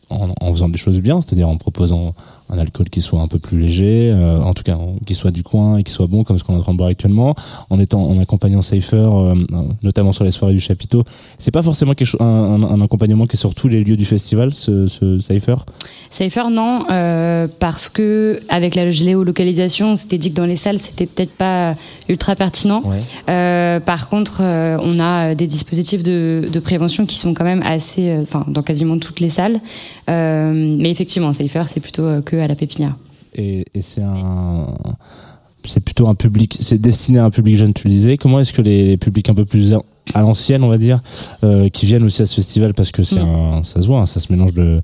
en, 0.09 0.53
faisant 0.53 0.69
des 0.69 0.77
choses 0.77 0.99
bien, 0.99 1.21
c'est-à-dire 1.21 1.47
en 1.49 1.57
proposant 1.57 2.13
un 2.49 2.57
alcool 2.57 2.89
qui 2.89 3.01
soit 3.01 3.21
un 3.21 3.27
peu 3.27 3.39
plus 3.39 3.59
léger, 3.59 4.11
euh, 4.13 4.41
en 4.41 4.53
tout 4.53 4.63
cas 4.63 4.77
qui 5.05 5.15
soit 5.15 5.31
du 5.31 5.43
coin 5.43 5.77
et 5.77 5.83
qui 5.83 5.91
soit 5.91 6.07
bon 6.07 6.23
comme 6.23 6.37
ce 6.37 6.43
qu'on 6.43 6.53
est 6.53 6.57
en 6.57 6.61
train 6.61 6.73
de 6.73 6.77
boire 6.77 6.89
actuellement, 6.89 7.35
en 7.69 7.79
étant 7.79 8.03
en 8.03 8.19
accompagnant 8.19 8.61
Safer, 8.61 9.09
euh, 9.13 9.35
notamment 9.83 10.11
sur 10.11 10.23
les 10.23 10.31
soirées 10.31 10.53
du 10.53 10.59
chapiteau. 10.59 11.03
C'est 11.37 11.51
pas 11.51 11.61
forcément 11.61 11.93
quelque 11.93 12.07
chose, 12.07 12.21
un, 12.21 12.25
un, 12.25 12.63
un 12.63 12.81
accompagnement 12.81 13.25
qui 13.25 13.35
est 13.35 13.39
sur 13.39 13.53
tous 13.53 13.67
les 13.67 13.83
lieux 13.83 13.97
du 13.97 14.05
festival, 14.05 14.51
ce, 14.55 14.87
ce 14.87 15.19
Safer. 15.19 15.55
Safer, 16.09 16.49
non, 16.49 16.85
euh, 16.91 17.47
parce 17.59 17.89
que 17.89 18.39
avec 18.49 18.75
la 18.75 18.89
géolocalisation, 18.91 19.91
on 19.91 19.95
s'était 19.95 20.17
dit 20.17 20.31
que 20.31 20.35
dans 20.35 20.45
les 20.45 20.55
salles, 20.55 20.79
c'était 20.79 21.05
peut-être 21.05 21.33
pas 21.33 21.75
ultra 22.07 22.35
pertinent. 22.35 22.83
Euh, 23.29 23.79
par 23.79 24.09
contre, 24.09 24.39
euh, 24.41 24.77
on 24.81 24.99
a 24.99 25.35
des 25.35 25.47
dispositifs 25.47 26.03
de, 26.03 26.49
de 26.51 26.59
prévention 26.59 27.05
qui 27.05 27.15
sont 27.15 27.33
quand 27.33 27.43
même 27.45 27.61
assez, 27.63 28.09
euh, 28.09 28.21
enfin, 28.23 28.45
dans 28.47 28.63
quasiment 28.63 28.97
toutes 28.97 29.19
les 29.19 29.29
salles. 29.29 29.59
Euh, 30.09 30.75
mais 30.79 30.89
effectivement, 30.89 31.31
Safer, 31.33 31.67
c'est 31.67 31.79
plutôt 31.79 32.03
euh, 32.03 32.21
que 32.21 32.38
à 32.41 32.47
la 32.47 32.55
pépinière. 32.55 32.95
et, 33.35 33.65
et 33.73 33.81
c'est 33.81 34.03
un 34.03 34.67
c'est 35.65 35.81
plutôt 35.83 36.07
un 36.07 36.15
public 36.15 36.57
c'est 36.61 36.79
destiné 36.79 37.19
à 37.19 37.25
un 37.25 37.29
public 37.29 37.55
jeune 37.57 37.73
tu 37.73 37.87
le 37.87 37.91
disais 37.93 38.17
comment 38.17 38.39
est-ce 38.39 38.53
que 38.53 38.61
les, 38.61 38.85
les 38.85 38.97
publics 38.97 39.29
un 39.29 39.35
peu 39.35 39.45
plus 39.45 39.73
à 40.13 40.21
l'ancienne 40.21 40.63
on 40.63 40.69
va 40.69 40.77
dire 40.77 41.01
euh, 41.43 41.67
qui 41.69 41.85
viennent 41.85 42.03
aussi 42.03 42.21
à 42.21 42.25
ce 42.25 42.35
festival 42.35 42.73
parce 42.73 42.91
que 42.91 43.03
c'est 43.03 43.21
Mm. 43.21 43.27
un 43.59 43.63
ça 43.63 43.81
se 43.81 43.85
voit 43.87 43.99
hein, 43.99 44.05
ça 44.05 44.19
se 44.21 44.31
mélange 44.31 44.53
de 44.53 44.81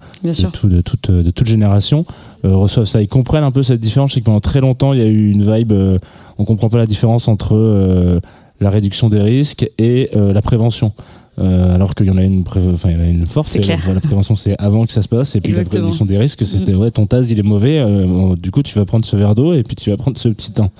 tout, 0.54 0.68
de, 0.68 0.82
toute, 0.82 1.10
de 1.10 1.32
toute 1.32 1.48
génération 1.48 2.06
euh, 2.44 2.56
reçoivent 2.56 2.86
ça 2.86 3.02
ils 3.02 3.08
comprennent 3.08 3.46
un 3.46 3.52
peu 3.52 3.64
cette 3.64 3.80
différence 3.80 4.14
c'est 4.14 4.20
que 4.20 4.26
pendant 4.26 4.42
très 4.42 4.60
longtemps 4.60 4.92
il 4.94 5.00
y 5.00 5.04
a 5.04 5.08
eu 5.08 5.32
une 5.32 5.50
vibe 5.50 5.72
euh, 5.72 5.98
on 6.38 6.44
comprend 6.44 6.70
pas 6.70 6.78
la 6.78 6.86
différence 6.86 7.28
entre 7.30 7.56
euh, 7.56 8.20
la 8.60 8.70
réduction 8.70 9.10
des 9.10 9.22
risques 9.22 9.70
et 9.78 10.10
euh, 10.16 10.34
la 10.34 10.42
prévention 10.42 10.92
euh, 11.38 11.76
alors 11.76 11.96
qu'il 11.96 12.06
y 12.08 12.10
en 12.10 12.18
a 12.18 12.24
une 12.24 12.46
pré- 12.46 12.62
enfin 12.74 12.90
il 12.92 12.96
y 12.98 13.00
en 13.00 13.04
a 13.04 13.08
une 13.08 13.26
forte 13.26 13.54
et 13.58 13.62
la, 13.62 13.76
prévention 14.00 14.38
c'est 14.38 14.56
avant 14.58 14.86
que 14.86 14.94
ça 14.94 15.02
se 15.02 15.10
passe 15.10 15.36
et 15.36 15.42
puis 15.42 15.52
la 15.52 15.60
Exactement. 15.60 15.82
Mm. 15.82 15.86
réduction 15.88 16.06
des 16.06 16.18
risques 16.18 16.46
c'était 16.46 16.74
ouais 16.74 16.92
ton 16.92 17.06
tas 17.08 17.22
il 17.24 17.38
est 17.38 17.44
mauvais 17.44 17.80
euh, 17.80 18.06
bon, 18.06 18.34
du 18.36 18.52
coup 18.52 18.64
tu 18.64 18.74
vas 18.80 18.86
prendre 18.86 19.04
ce 19.04 19.16
verre 19.18 19.36
d'eau 19.36 19.54
et 19.54 19.64
puis 19.64 19.76
tu 19.76 19.90
vas 19.90 19.98
prendre 19.98 20.18
ce 20.18 20.30
petit 20.30 20.54
temps 20.54 20.72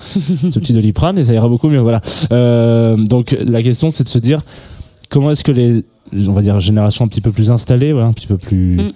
ce 0.50 0.58
petit 0.58 0.72
doliprane 0.72 1.18
et 1.18 1.24
ça 1.24 1.34
ira 1.34 1.48
beaucoup 1.48 1.68
mieux 1.68 1.80
voilà 1.80 2.00
euh, 2.32 2.96
donc 2.96 3.36
la 3.38 3.62
question 3.62 3.90
c'est 3.90 4.04
de 4.04 4.08
se 4.08 4.18
dire 4.18 4.42
comment 5.10 5.30
est-ce 5.30 5.44
que 5.44 5.52
les 5.52 5.84
on 6.28 6.32
va 6.32 6.40
dire 6.40 6.58
générations 6.60 7.04
un 7.04 7.08
petit 7.08 7.20
peu 7.20 7.32
plus 7.32 7.50
installées 7.50 7.92
voilà, 7.92 8.06
un 8.06 8.12
petit 8.14 8.26
peu 8.28 8.38
plus 8.38 8.76
Mm. 8.76 8.92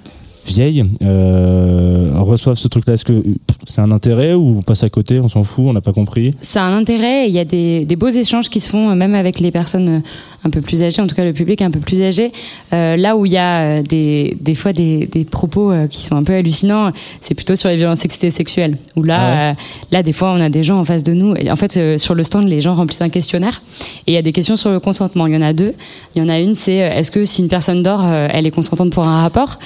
Vieilles 0.46 0.84
euh, 1.02 2.12
reçoivent 2.14 2.56
ce 2.56 2.68
truc 2.68 2.86
là 2.86 2.94
est-ce 2.94 3.04
que 3.04 3.22
c'est 3.66 3.80
un 3.80 3.90
intérêt 3.90 4.34
ou 4.34 4.58
on 4.58 4.62
passe 4.62 4.82
à 4.82 4.88
côté 4.88 5.20
on 5.20 5.28
s'en 5.28 5.44
fout 5.44 5.64
on 5.68 5.72
n'a 5.72 5.80
pas 5.80 5.92
compris? 5.92 6.32
Ça 6.40 6.64
a 6.64 6.66
un 6.66 6.78
intérêt 6.78 7.28
il 7.28 7.32
y 7.34 7.38
a 7.38 7.44
des, 7.44 7.84
des 7.84 7.96
beaux 7.96 8.08
échanges 8.08 8.48
qui 8.48 8.60
se 8.60 8.68
font 8.68 8.90
euh, 8.90 8.94
même 8.94 9.14
avec 9.14 9.40
les 9.40 9.50
personnes 9.50 9.88
euh, 9.88 10.00
un 10.44 10.50
peu 10.50 10.60
plus 10.62 10.82
âgées, 10.82 11.02
en 11.02 11.06
tout 11.06 11.14
cas 11.14 11.24
le 11.24 11.34
public 11.34 11.60
un 11.60 11.70
peu 11.70 11.80
plus 11.80 12.00
âgé. 12.00 12.32
Euh, 12.72 12.96
là 12.96 13.16
où 13.16 13.26
il 13.26 13.32
y 13.32 13.36
a 13.36 13.82
des, 13.82 14.36
des 14.40 14.54
fois 14.54 14.72
des, 14.72 15.06
des 15.06 15.24
propos 15.24 15.70
qui 15.90 16.02
sont 16.02 16.16
un 16.16 16.24
peu 16.24 16.32
hallucinants, 16.32 16.92
c'est 17.20 17.34
plutôt 17.34 17.56
sur 17.56 17.68
les 17.68 17.76
violences 17.76 17.98
sexuelles. 17.98 18.78
Où 18.96 19.02
là, 19.02 19.18
Ah 19.20 19.50
euh, 19.50 19.54
là 19.90 20.02
des 20.02 20.14
fois 20.14 20.32
on 20.32 20.40
a 20.40 20.48
des 20.48 20.64
gens 20.64 20.78
en 20.78 20.84
face 20.86 21.02
de 21.02 21.12
nous. 21.12 21.34
Et 21.36 21.50
en 21.50 21.56
fait, 21.56 21.98
sur 21.98 22.14
le 22.14 22.22
stand, 22.22 22.48
les 22.48 22.62
gens 22.62 22.74
remplissent 22.74 23.02
un 23.02 23.10
questionnaire 23.10 23.62
et 24.06 24.12
il 24.12 24.14
y 24.14 24.16
a 24.16 24.22
des 24.22 24.32
questions 24.32 24.56
sur 24.56 24.70
le 24.70 24.80
consentement. 24.80 25.26
Il 25.26 25.34
y 25.34 25.36
en 25.36 25.42
a 25.42 25.52
deux. 25.52 25.74
Il 26.14 26.22
y 26.22 26.24
en 26.24 26.28
a 26.30 26.40
une, 26.40 26.54
c'est 26.54 26.76
est-ce 26.76 27.10
que 27.10 27.26
si 27.26 27.42
une 27.42 27.48
personne 27.48 27.82
dort, 27.82 28.02
elle 28.06 28.46
est 28.46 28.50
consentante 28.50 28.90
pour 28.90 29.06
un 29.06 29.18
rapport? 29.18 29.58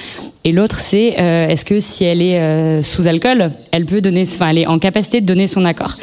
Et 0.47 0.51
l'autre, 0.51 0.79
c'est 0.79 1.19
euh, 1.19 1.47
est-ce 1.47 1.65
que 1.65 1.79
si 1.79 2.03
elle 2.03 2.21
est 2.21 2.39
euh, 2.39 2.83
sous 2.83 3.07
alcool, 3.07 3.49
elle 3.71 3.85
peut 3.85 3.99
donner, 3.99 4.21
enfin, 4.21 4.49
elle 4.49 4.59
est 4.59 4.67
en 4.67 4.77
capacité 4.77 5.19
de 5.19 5.25
donner 5.25 5.47
son 5.47 5.65
accord. 5.65 5.95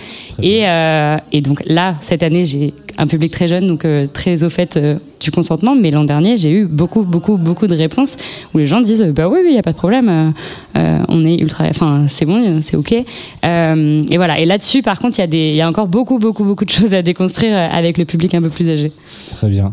Et, 0.43 0.68
euh, 0.68 1.16
et 1.30 1.40
donc 1.40 1.62
là, 1.66 1.95
cette 2.01 2.24
année, 2.24 2.45
j'ai 2.45 2.74
un 2.99 3.07
public 3.07 3.30
très 3.30 3.47
jeune, 3.47 3.68
donc 3.68 3.86
très 4.12 4.43
au 4.43 4.51
fait 4.51 4.80
du 5.23 5.31
consentement. 5.31 5.75
Mais 5.75 5.91
l'an 5.91 6.05
dernier, 6.05 6.37
j'ai 6.37 6.51
eu 6.51 6.66
beaucoup, 6.66 7.05
beaucoup, 7.05 7.37
beaucoup 7.37 7.66
de 7.66 7.75
réponses 7.75 8.16
où 8.53 8.59
les 8.59 8.66
gens 8.66 8.81
disent 8.81 9.03
bah 9.14 9.29
oui, 9.29 9.39
oui, 9.43 9.51
il 9.51 9.55
y 9.55 9.59
a 9.59 9.62
pas 9.62 9.73
de 9.73 9.79
problème, 9.79 10.09
euh, 10.09 10.31
euh, 10.79 11.05
on 11.09 11.25
est 11.25 11.37
ultra, 11.37 11.64
enfin, 11.68 12.07
c'est 12.09 12.25
bon, 12.25 12.61
c'est 12.61 12.77
ok. 12.77 12.93
Euh, 12.93 14.03
et 14.11 14.16
voilà. 14.16 14.39
Et 14.39 14.45
là-dessus, 14.45 14.83
par 14.83 14.99
contre, 14.99 15.18
il 15.18 15.35
y 15.35 15.53
a 15.53 15.55
y 15.55 15.61
a 15.61 15.68
encore 15.68 15.89
beaucoup, 15.89 16.18
beaucoup, 16.18 16.45
beaucoup 16.45 16.64
de 16.64 16.70
choses 16.70 16.95
à 16.95 17.03
déconstruire 17.03 17.57
avec 17.57 17.99
le 17.99 18.05
public 18.05 18.35
un 18.35 18.43
peu 18.43 18.51
plus 18.51 18.68
âgé. 18.68 18.93
Très 19.37 19.49
bien. 19.49 19.73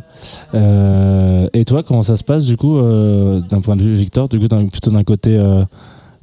Et 1.53 1.65
toi, 1.65 1.83
comment 1.83 2.03
ça 2.03 2.15
se 2.15 2.23
passe 2.23 2.45
du 2.45 2.57
coup, 2.57 2.79
d'un 2.79 3.61
point 3.61 3.75
de 3.75 3.81
vue 3.81 3.91
Victor, 3.91 4.29
du 4.29 4.39
coup, 4.39 4.47
plutôt 4.47 4.91
d'un 4.91 5.03
côté, 5.03 5.37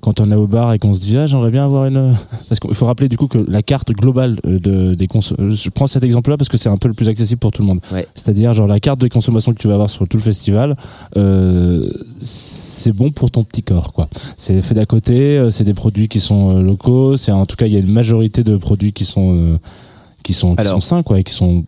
quand 0.07 0.21
on 0.21 0.31
est 0.31 0.37
au 0.37 0.47
bar 0.47 0.73
et 0.73 0.79
qu'on 0.79 0.95
se 0.95 1.01
dit, 1.01 1.19
ah, 1.19 1.27
j'aimerais 1.27 1.51
bien 1.51 1.65
avoir 1.65 1.87
une. 1.87 2.15
Parce 2.49 2.61
qu'il 2.61 2.73
faut 2.75 2.87
rappeler 2.87 3.09
du 3.09 3.17
coup 3.17 3.27
que 3.27 3.39
la 3.49 3.61
carte 3.61 3.91
globale 3.91 4.39
euh, 4.47 4.61
de, 4.61 4.95
des 4.95 5.09
cons. 5.09 5.19
Je 5.21 5.69
prends 5.71 5.89
cet 5.89 6.05
exemple-là 6.05 6.37
parce 6.37 6.49
que 6.49 6.57
c'est 6.57 6.69
un 6.69 6.77
peu 6.77 6.87
le 6.87 6.95
plus 6.95 7.09
accessible 7.09 7.41
pour 7.41 7.51
tout 7.51 7.63
le 7.63 7.67
monde. 7.67 7.81
Ouais. 7.91 8.07
C'est-à-dire, 8.15 8.55
genre, 8.55 8.69
la 8.69 8.79
carte 8.79 9.01
de 9.01 9.09
consommation 9.09 9.53
que 9.53 9.59
tu 9.59 9.67
vas 9.67 9.75
avoir 9.75 9.91
sur 9.91 10.07
tout 10.09 10.17
le 10.17 10.23
festival, 10.23 10.77
euh, 11.17 11.91
c'est 12.21 12.93
bon 12.93 13.11
pour 13.11 13.33
ton 13.33 13.43
petit 13.43 13.65
corps, 13.65 13.93
quoi. 13.93 14.09
C'est 14.37 14.63
fait 14.63 14.75
d'à 14.77 14.87
côté, 14.87 15.37
euh, 15.39 15.51
c'est 15.51 15.65
des 15.65 15.75
produits 15.75 16.07
qui 16.07 16.21
sont 16.21 16.57
euh, 16.59 16.63
locaux, 16.63 17.17
c'est 17.17 17.33
en 17.33 17.45
tout 17.45 17.57
cas, 17.57 17.67
il 17.67 17.73
y 17.73 17.77
a 17.77 17.81
une 17.81 17.91
majorité 17.93 18.45
de 18.45 18.57
produits 18.57 18.93
qui 18.93 19.05
sont. 19.05 19.37
euh, 19.37 19.59
qui 20.23 20.33
sont, 20.35 20.55
qui 20.55 20.61
Alors. 20.61 20.75
sont 20.75 20.81
sains, 20.81 21.03
quoi, 21.03 21.19
et 21.19 21.25
qui 21.25 21.33
sont 21.33 21.65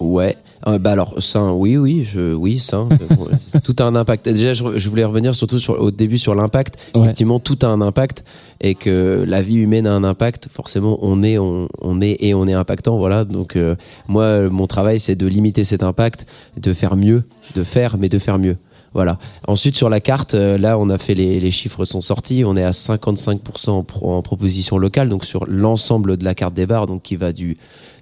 Ouais. 0.00 0.36
Euh, 0.66 0.78
bah 0.78 0.92
alors 0.92 1.22
ça, 1.22 1.52
oui, 1.52 1.76
oui, 1.76 2.04
je, 2.04 2.32
oui, 2.34 2.58
ça. 2.58 2.86
tout 3.64 3.74
a 3.78 3.84
un 3.84 3.94
impact. 3.94 4.28
Déjà, 4.28 4.52
je, 4.54 4.64
je 4.76 4.88
voulais 4.88 5.04
revenir 5.04 5.34
surtout 5.34 5.58
sur, 5.58 5.80
au 5.80 5.90
début 5.90 6.18
sur 6.18 6.34
l'impact. 6.34 6.76
Ouais. 6.94 7.02
Effectivement, 7.04 7.38
tout 7.40 7.58
a 7.62 7.66
un 7.66 7.80
impact 7.80 8.24
et 8.60 8.74
que 8.74 9.24
la 9.26 9.42
vie 9.42 9.56
humaine 9.56 9.86
a 9.86 9.92
un 9.94 10.02
impact. 10.04 10.48
Forcément, 10.50 10.98
on 11.02 11.22
est, 11.22 11.38
on, 11.38 11.68
on 11.82 12.00
est 12.00 12.16
et 12.20 12.34
on 12.34 12.46
est 12.46 12.54
impactant. 12.54 12.96
Voilà. 12.98 13.24
Donc 13.24 13.56
euh, 13.56 13.76
moi, 14.08 14.48
mon 14.48 14.66
travail, 14.66 14.98
c'est 15.00 15.14
de 15.16 15.26
limiter 15.26 15.62
cet 15.64 15.82
impact, 15.82 16.26
de 16.60 16.72
faire 16.72 16.96
mieux, 16.96 17.24
de 17.54 17.62
faire, 17.62 17.96
mais 17.98 18.08
de 18.08 18.18
faire 18.18 18.38
mieux. 18.38 18.56
Voilà. 18.94 19.18
Ensuite, 19.46 19.76
sur 19.76 19.90
la 19.90 20.00
carte, 20.00 20.32
euh, 20.32 20.56
là, 20.56 20.78
on 20.78 20.88
a 20.88 20.96
fait 20.96 21.14
les, 21.14 21.38
les 21.38 21.50
chiffres 21.50 21.84
sont 21.84 22.00
sortis. 22.00 22.44
On 22.46 22.56
est 22.56 22.62
à 22.64 22.70
55% 22.70 23.68
en, 23.70 23.82
pro- 23.82 24.10
en 24.10 24.22
proposition 24.22 24.78
locale, 24.78 25.10
donc 25.10 25.26
sur 25.26 25.44
l'ensemble 25.46 26.16
de 26.16 26.24
la 26.24 26.34
carte 26.34 26.54
des 26.54 26.64
bars, 26.64 26.86
donc 26.86 27.02
qui 27.02 27.16
va 27.16 27.34
du 27.34 27.58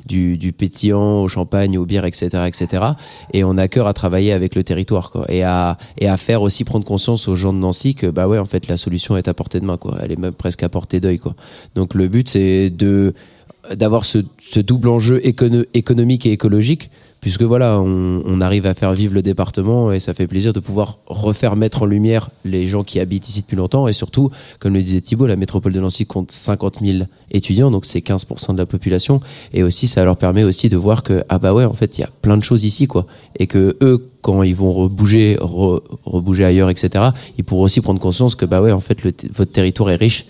du, 0.06 0.36
du 0.36 0.52
pétillant 0.52 1.22
au 1.22 1.28
champagne, 1.28 1.78
aux 1.78 1.86
bières, 1.86 2.04
etc., 2.04 2.28
etc. 2.46 2.84
Et 3.32 3.44
on 3.44 3.56
a 3.56 3.68
cœur 3.68 3.86
à 3.86 3.92
travailler 3.92 4.32
avec 4.32 4.54
le 4.54 4.62
territoire, 4.64 5.10
quoi, 5.10 5.24
et 5.28 5.42
à 5.42 5.78
et 5.98 6.08
à 6.08 6.16
faire 6.16 6.42
aussi 6.42 6.64
prendre 6.64 6.84
conscience 6.84 7.28
aux 7.28 7.36
gens 7.36 7.52
de 7.52 7.58
Nancy 7.58 7.94
que 7.94 8.06
bah 8.06 8.28
ouais, 8.28 8.38
en 8.38 8.44
fait, 8.44 8.68
la 8.68 8.76
solution 8.76 9.16
est 9.16 9.28
à 9.28 9.34
portée 9.34 9.60
de 9.60 9.64
main, 9.64 9.76
quoi. 9.76 9.96
Elle 10.02 10.12
est 10.12 10.18
même 10.18 10.32
presque 10.32 10.62
à 10.62 10.68
portée 10.68 11.00
d'œil, 11.00 11.18
quoi. 11.18 11.34
Donc 11.74 11.94
le 11.94 12.08
but, 12.08 12.28
c'est 12.28 12.70
de 12.70 13.14
d'avoir 13.74 14.04
ce, 14.04 14.18
ce 14.42 14.60
double 14.60 14.90
enjeu 14.90 15.20
écono- 15.24 15.64
économique 15.72 16.26
et 16.26 16.32
écologique, 16.32 16.90
puisque 17.24 17.40
voilà, 17.40 17.80
on, 17.80 18.22
on 18.26 18.42
arrive 18.42 18.66
à 18.66 18.74
faire 18.74 18.92
vivre 18.92 19.14
le 19.14 19.22
département 19.22 19.92
et 19.92 19.98
ça 19.98 20.12
fait 20.12 20.26
plaisir 20.26 20.52
de 20.52 20.60
pouvoir 20.60 20.98
refaire 21.06 21.56
mettre 21.56 21.80
en 21.80 21.86
lumière 21.86 22.28
les 22.44 22.66
gens 22.66 22.82
qui 22.82 23.00
habitent 23.00 23.26
ici 23.30 23.40
depuis 23.40 23.56
longtemps 23.56 23.88
et 23.88 23.94
surtout, 23.94 24.28
comme 24.58 24.74
le 24.74 24.82
disait 24.82 25.00
Thibault, 25.00 25.24
la 25.26 25.36
métropole 25.36 25.72
de 25.72 25.80
Nancy 25.80 26.04
compte 26.04 26.30
50 26.30 26.80
000 26.82 27.04
étudiants, 27.30 27.70
donc 27.70 27.86
c'est 27.86 28.00
15% 28.00 28.52
de 28.52 28.58
la 28.58 28.66
population 28.66 29.22
et 29.54 29.62
aussi 29.62 29.88
ça 29.88 30.04
leur 30.04 30.18
permet 30.18 30.44
aussi 30.44 30.68
de 30.68 30.76
voir 30.76 31.02
que 31.02 31.24
ah 31.30 31.38
bah 31.38 31.54
ouais, 31.54 31.64
en 31.64 31.72
fait, 31.72 31.96
il 31.96 32.02
y 32.02 32.04
a 32.04 32.10
plein 32.20 32.36
de 32.36 32.44
choses 32.44 32.62
ici 32.66 32.86
quoi. 32.86 33.06
Et 33.38 33.46
que 33.46 33.78
eux 33.80 34.10
quand 34.20 34.42
ils 34.42 34.54
vont 34.54 34.70
rebouger 34.70 35.38
re- 35.40 35.80
rebouger 36.04 36.44
ailleurs 36.44 36.68
etc, 36.68 37.06
ils 37.38 37.44
pourront 37.44 37.62
aussi 37.62 37.80
prendre 37.80 38.00
conscience 38.02 38.34
que 38.34 38.44
bah 38.44 38.60
ouais, 38.60 38.72
en 38.72 38.80
fait 38.80 38.98
votre 39.32 39.50
territoire 39.50 39.88
est 39.88 39.96
riche 39.96 40.26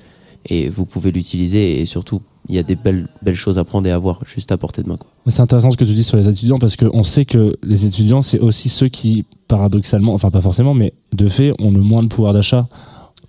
et 0.46 0.68
vous 0.68 0.84
pouvez 0.84 1.10
l'utiliser 1.10 1.80
et 1.80 1.86
surtout 1.86 2.20
il 2.48 2.54
y 2.54 2.58
a 2.58 2.62
des 2.62 2.76
belles 2.76 3.08
belles 3.22 3.34
choses 3.34 3.56
à 3.58 3.64
prendre 3.64 3.86
et 3.86 3.90
à 3.90 3.98
voir 3.98 4.20
juste 4.26 4.52
à 4.52 4.58
portée 4.58 4.82
de 4.82 4.88
main. 4.88 4.96
C'est 5.26 5.40
intéressant 5.40 5.70
ce 5.70 5.76
que 5.78 5.84
tu 5.84 5.94
dis 5.94 6.04
sur 6.04 6.16
les 6.18 6.28
étudiants 6.28 6.58
parce 6.58 6.76
qu'on 6.76 7.02
sait 7.02 7.24
que 7.24 7.56
les 7.62 7.86
étudiants, 7.86 8.20
c'est 8.20 8.38
aussi 8.40 8.68
ceux 8.68 8.88
qui, 8.88 9.24
paradoxalement, 9.48 10.12
enfin 10.12 10.30
pas 10.30 10.42
forcément, 10.42 10.74
mais 10.74 10.92
de 11.14 11.26
fait, 11.28 11.52
ont 11.58 11.70
le 11.70 11.80
moins 11.80 12.02
de 12.02 12.08
pouvoir 12.08 12.34
d'achat 12.34 12.66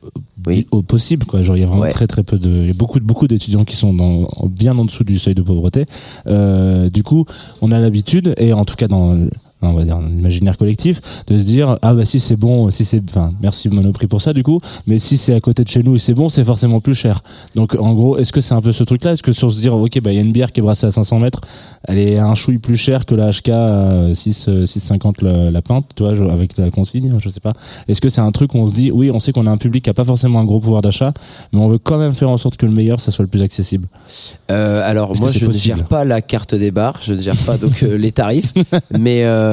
euh, 0.03 0.09
Oui. 0.45 0.67
au 0.71 0.81
possible. 0.81 1.25
Quoi. 1.25 1.41
Genre, 1.43 1.55
il 1.55 1.61
y 1.61 1.63
a 1.63 1.67
vraiment 1.67 1.83
Ouais. 1.83 1.91
très 1.93 2.07
très 2.07 2.23
peu 2.23 2.37
de, 2.37 2.49
il 2.49 2.67
y 2.67 2.71
a 2.71 2.73
beaucoup 2.73 2.99
beaucoup 2.99 3.27
d'étudiants 3.29 3.63
qui 3.63 3.77
sont 3.77 3.93
dans, 3.93 4.27
bien 4.49 4.77
en 4.77 4.83
dessous 4.83 5.05
du 5.05 5.17
seuil 5.17 5.33
de 5.35 5.41
pauvreté. 5.41 5.85
Euh, 6.27 6.89
du 6.89 7.01
coup, 7.03 7.23
on 7.61 7.71
a 7.71 7.79
l'habitude, 7.79 8.33
et 8.37 8.51
en 8.51 8.65
tout 8.65 8.75
cas 8.75 8.89
dans 8.89 9.15
on 9.61 9.73
va 9.73 9.83
dire 9.83 9.97
un 9.97 10.07
imaginaire 10.07 10.57
collectif, 10.57 11.01
de 11.27 11.37
se 11.37 11.43
dire 11.43 11.77
ah 11.81 11.93
bah 11.93 12.05
si 12.05 12.19
c'est 12.19 12.35
bon, 12.35 12.69
si 12.69 12.85
c'est, 12.85 13.01
enfin 13.09 13.33
merci 13.41 13.69
Monoprix 13.69 14.07
pour 14.07 14.21
ça 14.21 14.33
du 14.33 14.43
coup, 14.43 14.59
mais 14.87 14.97
si 14.97 15.17
c'est 15.17 15.33
à 15.33 15.39
côté 15.39 15.63
de 15.63 15.69
chez 15.69 15.83
nous 15.83 15.95
et 15.95 15.99
c'est 15.99 16.13
bon, 16.13 16.29
c'est 16.29 16.43
forcément 16.43 16.79
plus 16.79 16.93
cher. 16.93 17.23
Donc 17.55 17.75
en 17.75 17.93
gros, 17.93 18.17
est-ce 18.17 18.31
que 18.31 18.41
c'est 18.41 18.53
un 18.53 18.61
peu 18.61 18.71
ce 18.71 18.83
truc-là? 18.83 19.13
Est-ce 19.13 19.23
que 19.23 19.31
sur 19.31 19.51
se 19.51 19.59
dire 19.59 19.75
ok 19.75 19.99
bah 20.01 20.11
il 20.11 20.15
y 20.15 20.19
a 20.19 20.21
une 20.21 20.31
bière 20.31 20.51
qui 20.51 20.59
est 20.59 20.63
brassée 20.63 20.87
à 20.87 20.91
500 20.91 21.19
mètres, 21.19 21.41
elle 21.83 21.97
est 21.97 22.17
un 22.17 22.35
chouille 22.35 22.59
plus 22.59 22.77
chère 22.77 23.05
que 23.05 23.15
la 23.15 23.31
HK 23.31 23.49
à 23.49 24.13
6 24.13 24.45
euh, 24.49 24.65
6,50 24.65 25.23
la, 25.23 25.51
la 25.51 25.61
pinte, 25.61 25.85
tu 25.95 26.03
vois, 26.03 26.13
avec 26.31 26.57
la 26.57 26.69
consigne, 26.69 27.15
je 27.19 27.29
sais 27.29 27.39
pas. 27.39 27.53
Est-ce 27.87 28.01
que 28.01 28.09
c'est 28.09 28.21
un 28.21 28.31
truc 28.31 28.53
où 28.53 28.57
on 28.57 28.67
se 28.67 28.73
dit 28.73 28.91
oui, 28.91 29.11
on 29.11 29.19
sait 29.19 29.31
qu'on 29.31 29.47
a 29.47 29.51
un 29.51 29.57
public 29.57 29.83
qui 29.83 29.89
a 29.89 29.93
pas 29.93 30.03
forcément 30.03 30.39
un 30.39 30.45
gros 30.45 30.59
pouvoir 30.59 30.81
d'achat, 30.81 31.13
mais 31.53 31.59
on 31.59 31.67
veut 31.67 31.77
quand 31.77 31.97
même 31.97 32.13
faire 32.13 32.29
en 32.29 32.37
sorte 32.37 32.57
que 32.57 32.65
le 32.65 32.71
meilleur 32.71 32.99
ça 32.99 33.11
soit 33.11 33.23
le 33.23 33.29
plus 33.29 33.41
accessible? 33.41 33.87
Euh, 34.51 34.81
alors 34.83 35.17
moi 35.19 35.31
je 35.31 35.45
ne 35.45 35.51
gère 35.51 35.85
pas 35.85 36.05
la 36.05 36.21
carte 36.21 36.55
des 36.55 36.71
bars, 36.71 36.99
je 37.03 37.13
ne 37.13 37.21
gère 37.21 37.37
pas 37.37 37.57
donc 37.57 37.83
euh, 37.83 37.97
les 37.97 38.11
tarifs, 38.11 38.53
mais 38.99 39.23
euh, 39.23 39.44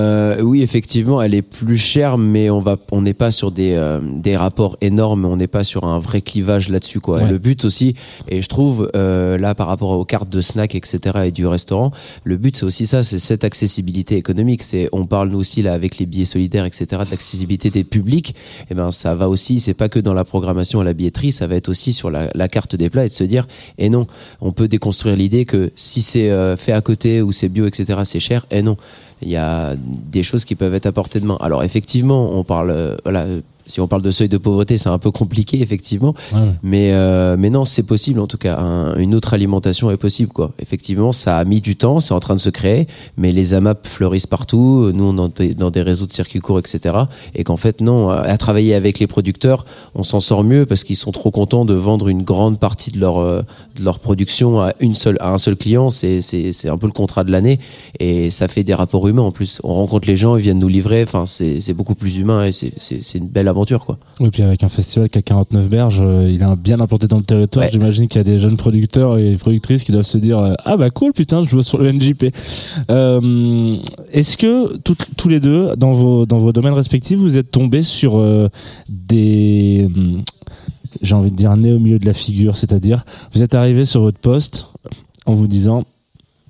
oui 0.43 0.62
effectivement 0.62 1.20
elle 1.22 1.34
est 1.34 1.43
plus 1.43 1.76
chère, 1.76 2.18
mais 2.18 2.51
on 2.51 2.61
va 2.61 2.76
on 2.90 3.03
n'est 3.03 3.14
pas 3.14 3.30
sur 3.30 3.51
des 3.51 3.74
euh, 3.74 4.01
des 4.03 4.36
rapports 4.36 4.76
énormes, 4.80 5.24
on 5.24 5.36
n'est 5.36 5.47
pas 5.47 5.64
sur 5.64 5.84
un 5.84 5.99
vrai 5.99 6.20
clivage 6.20 6.68
là-dessus 6.68 7.01
quoi. 7.01 7.18
Ouais. 7.18 7.30
Le 7.30 7.38
but 7.38 7.64
aussi, 7.64 7.95
et 8.28 8.43
je 8.43 8.49
trouve 8.49 8.90
euh, 8.95 9.38
là 9.38 9.55
par 9.55 9.66
rapport 9.66 9.90
aux 9.90 10.05
cartes 10.05 10.30
de 10.30 10.40
snack 10.40 10.74
etc 10.74 11.20
et 11.26 11.30
du 11.30 11.47
restaurant, 11.47 11.90
le 12.24 12.36
but 12.36 12.57
c'est 12.57 12.64
aussi 12.64 12.86
ça, 12.86 13.03
c'est 13.03 13.18
cette 13.18 13.45
accessibilité 13.45 14.16
économique. 14.16 14.62
C'est 14.62 14.88
on 14.93 15.07
parle 15.07 15.30
nous 15.30 15.38
aussi 15.38 15.62
là 15.62 15.72
avec 15.72 15.99
les 15.99 16.07
billets 16.07 16.24
solidaires 16.24 16.64
etc 16.64 17.03
de 17.05 17.11
l'accessibilité 17.11 17.70
des 17.70 17.84
publics. 17.84 18.34
Et 18.70 18.74
ben 18.74 18.93
ça 18.93 19.14
va 19.14 19.28
aussi, 19.28 19.61
c'est 19.61 19.74
pas 19.74 19.88
que 19.88 19.99
dans 19.99 20.14
la 20.14 20.24
programmation 20.24 20.80
à 20.80 20.84
la 20.84 20.93
billetterie, 20.93 21.32
ça 21.32 21.47
va 21.47 21.57
être 21.57 21.68
aussi 21.68 21.93
sur 21.93 22.11
la, 22.11 22.28
la 22.34 22.49
carte 22.49 22.76
des 22.76 22.90
plats 22.90 23.05
et 23.05 23.09
de 23.09 23.12
se 23.12 23.24
dire 23.24 23.47
et 23.78 23.88
non, 23.88 24.07
on 24.40 24.53
peut 24.53 24.68
déconstruire 24.68 25.16
l'idée 25.16 25.45
que 25.45 25.72
si 25.74 26.03
c'est 26.03 26.30
euh, 26.30 26.57
fait 26.57 26.72
à 26.72 26.80
côté 26.80 27.22
ou 27.22 27.32
c'est 27.32 27.49
bio, 27.49 27.66
etc., 27.66 28.01
c'est 28.05 28.20
cher. 28.20 28.47
Et 28.51 28.62
non, 28.62 28.76
il 29.22 29.30
y 29.30 29.36
a 29.36 29.74
des 29.76 30.22
choses 30.22 30.44
qui 30.44 30.54
peuvent 30.54 30.74
être 30.74 30.86
à 30.86 30.92
portée 30.92 31.20
de 31.20 31.26
main. 31.26 31.38
Alors 31.40 31.62
effectivement, 31.62 32.36
on 32.38 32.44
parle, 32.44 32.70
euh, 32.70 32.96
voilà, 33.04 33.26
si 33.72 33.80
on 33.80 33.88
parle 33.88 34.02
de 34.02 34.10
seuil 34.10 34.28
de 34.28 34.36
pauvreté, 34.36 34.76
c'est 34.76 34.90
un 34.90 34.98
peu 34.98 35.10
compliqué, 35.10 35.62
effectivement. 35.62 36.14
Ouais. 36.34 36.40
Mais, 36.62 36.92
euh, 36.92 37.36
mais 37.38 37.48
non, 37.48 37.64
c'est 37.64 37.84
possible 37.84 38.20
en 38.20 38.26
tout 38.26 38.36
cas. 38.36 38.58
Un- 38.58 38.96
une 38.96 39.14
autre 39.14 39.32
alimentation 39.32 39.90
est 39.90 39.96
possible, 39.96 40.30
quoi. 40.30 40.52
Effectivement, 40.58 41.12
ça 41.12 41.38
a 41.38 41.44
mis 41.44 41.62
du 41.62 41.74
temps, 41.74 41.98
c'est 41.98 42.12
en 42.12 42.20
train 42.20 42.34
de 42.34 42.40
se 42.40 42.50
créer, 42.50 42.86
mais 43.16 43.32
les 43.32 43.54
AMAP 43.54 43.86
fleurissent 43.86 44.26
partout. 44.26 44.90
Nous, 44.92 45.04
on 45.04 45.28
est 45.40 45.54
dans 45.54 45.70
des, 45.70 45.80
réseaux 45.80 46.04
de 46.04 46.12
circuits 46.12 46.40
courts, 46.40 46.58
etc. 46.58 46.94
Et 47.34 47.44
qu'en 47.44 47.56
fait, 47.56 47.80
non, 47.80 48.10
à, 48.10 48.36
travailler 48.36 48.74
avec 48.74 48.98
les 48.98 49.06
producteurs, 49.06 49.64
on 49.94 50.04
s'en 50.04 50.20
sort 50.20 50.44
mieux 50.44 50.66
parce 50.66 50.84
qu'ils 50.84 50.96
sont 50.96 51.10
trop 51.10 51.30
contents 51.30 51.64
de 51.64 51.74
vendre 51.74 52.08
une 52.08 52.22
grande 52.22 52.58
partie 52.58 52.90
de 52.90 53.00
leur, 53.00 53.20
euh, 53.20 53.40
de 53.78 53.84
leur 53.84 54.00
production 54.00 54.60
à, 54.60 54.74
une 54.80 54.94
seule, 54.94 55.16
à 55.20 55.32
un 55.32 55.38
seul 55.38 55.56
client. 55.56 55.88
C'est, 55.88 56.20
c'est, 56.20 56.68
un 56.68 56.76
peu 56.76 56.86
le 56.86 56.92
contrat 56.92 57.24
de 57.24 57.32
l'année 57.32 57.58
et 58.00 58.28
ça 58.28 58.48
fait 58.48 58.64
des 58.64 58.74
rapports 58.74 59.08
humains 59.08 59.22
en 59.22 59.32
plus. 59.32 59.60
On 59.64 59.72
rencontre 59.72 60.06
les 60.06 60.16
gens, 60.16 60.36
ils 60.36 60.42
viennent 60.42 60.58
nous 60.58 60.68
livrer. 60.68 61.02
Enfin, 61.02 61.24
c'est, 61.24 61.72
beaucoup 61.72 61.94
plus 61.94 62.18
humain 62.18 62.44
et 62.44 62.52
c'est 62.52 63.14
une 63.14 63.28
belle 63.28 63.48
aventure, 63.48 63.61
quoi. 63.64 63.98
Oui, 64.20 64.30
puis 64.30 64.42
avec 64.42 64.62
un 64.62 64.68
festival 64.68 65.08
qui 65.08 65.18
a 65.18 65.22
49 65.22 65.68
berges, 65.68 66.00
euh, 66.02 66.28
il 66.28 66.42
est 66.42 66.56
bien 66.56 66.80
implanté 66.80 67.06
dans 67.06 67.16
le 67.16 67.22
territoire. 67.22 67.64
Ouais. 67.64 67.70
J'imagine 67.72 68.08
qu'il 68.08 68.18
y 68.18 68.20
a 68.20 68.24
des 68.24 68.38
jeunes 68.38 68.56
producteurs 68.56 69.18
et 69.18 69.36
productrices 69.36 69.84
qui 69.84 69.92
doivent 69.92 70.04
se 70.04 70.18
dire 70.18 70.38
euh, 70.38 70.54
ah 70.64 70.76
bah 70.76 70.90
cool 70.90 71.12
putain, 71.12 71.42
je 71.42 71.56
veux 71.56 71.62
sur 71.62 71.78
le 71.78 71.92
NJP. 71.92 72.34
Euh, 72.90 73.76
Est-ce 74.10 74.36
que 74.36 74.76
tous 74.76 75.28
les 75.28 75.40
deux 75.40 75.74
dans 75.76 75.92
vos 75.92 76.26
dans 76.26 76.38
vos 76.38 76.52
domaines 76.52 76.74
respectifs, 76.74 77.18
vous 77.18 77.38
êtes 77.38 77.50
tombés 77.50 77.82
sur 77.82 78.18
euh, 78.18 78.48
des 78.88 79.88
j'ai 81.00 81.14
envie 81.14 81.30
de 81.30 81.36
dire 81.36 81.56
nez 81.56 81.72
au 81.72 81.78
milieu 81.78 81.98
de 81.98 82.06
la 82.06 82.12
figure, 82.12 82.56
c'est-à-dire 82.56 83.04
vous 83.32 83.42
êtes 83.42 83.54
arrivé 83.54 83.84
sur 83.84 84.00
votre 84.02 84.18
poste 84.18 84.66
en 85.26 85.34
vous 85.34 85.46
disant 85.46 85.84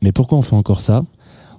mais 0.03 0.13
pourquoi 0.13 0.39
on 0.39 0.43
fait 0.43 0.57
encore 0.57 0.81
ça? 0.81 1.05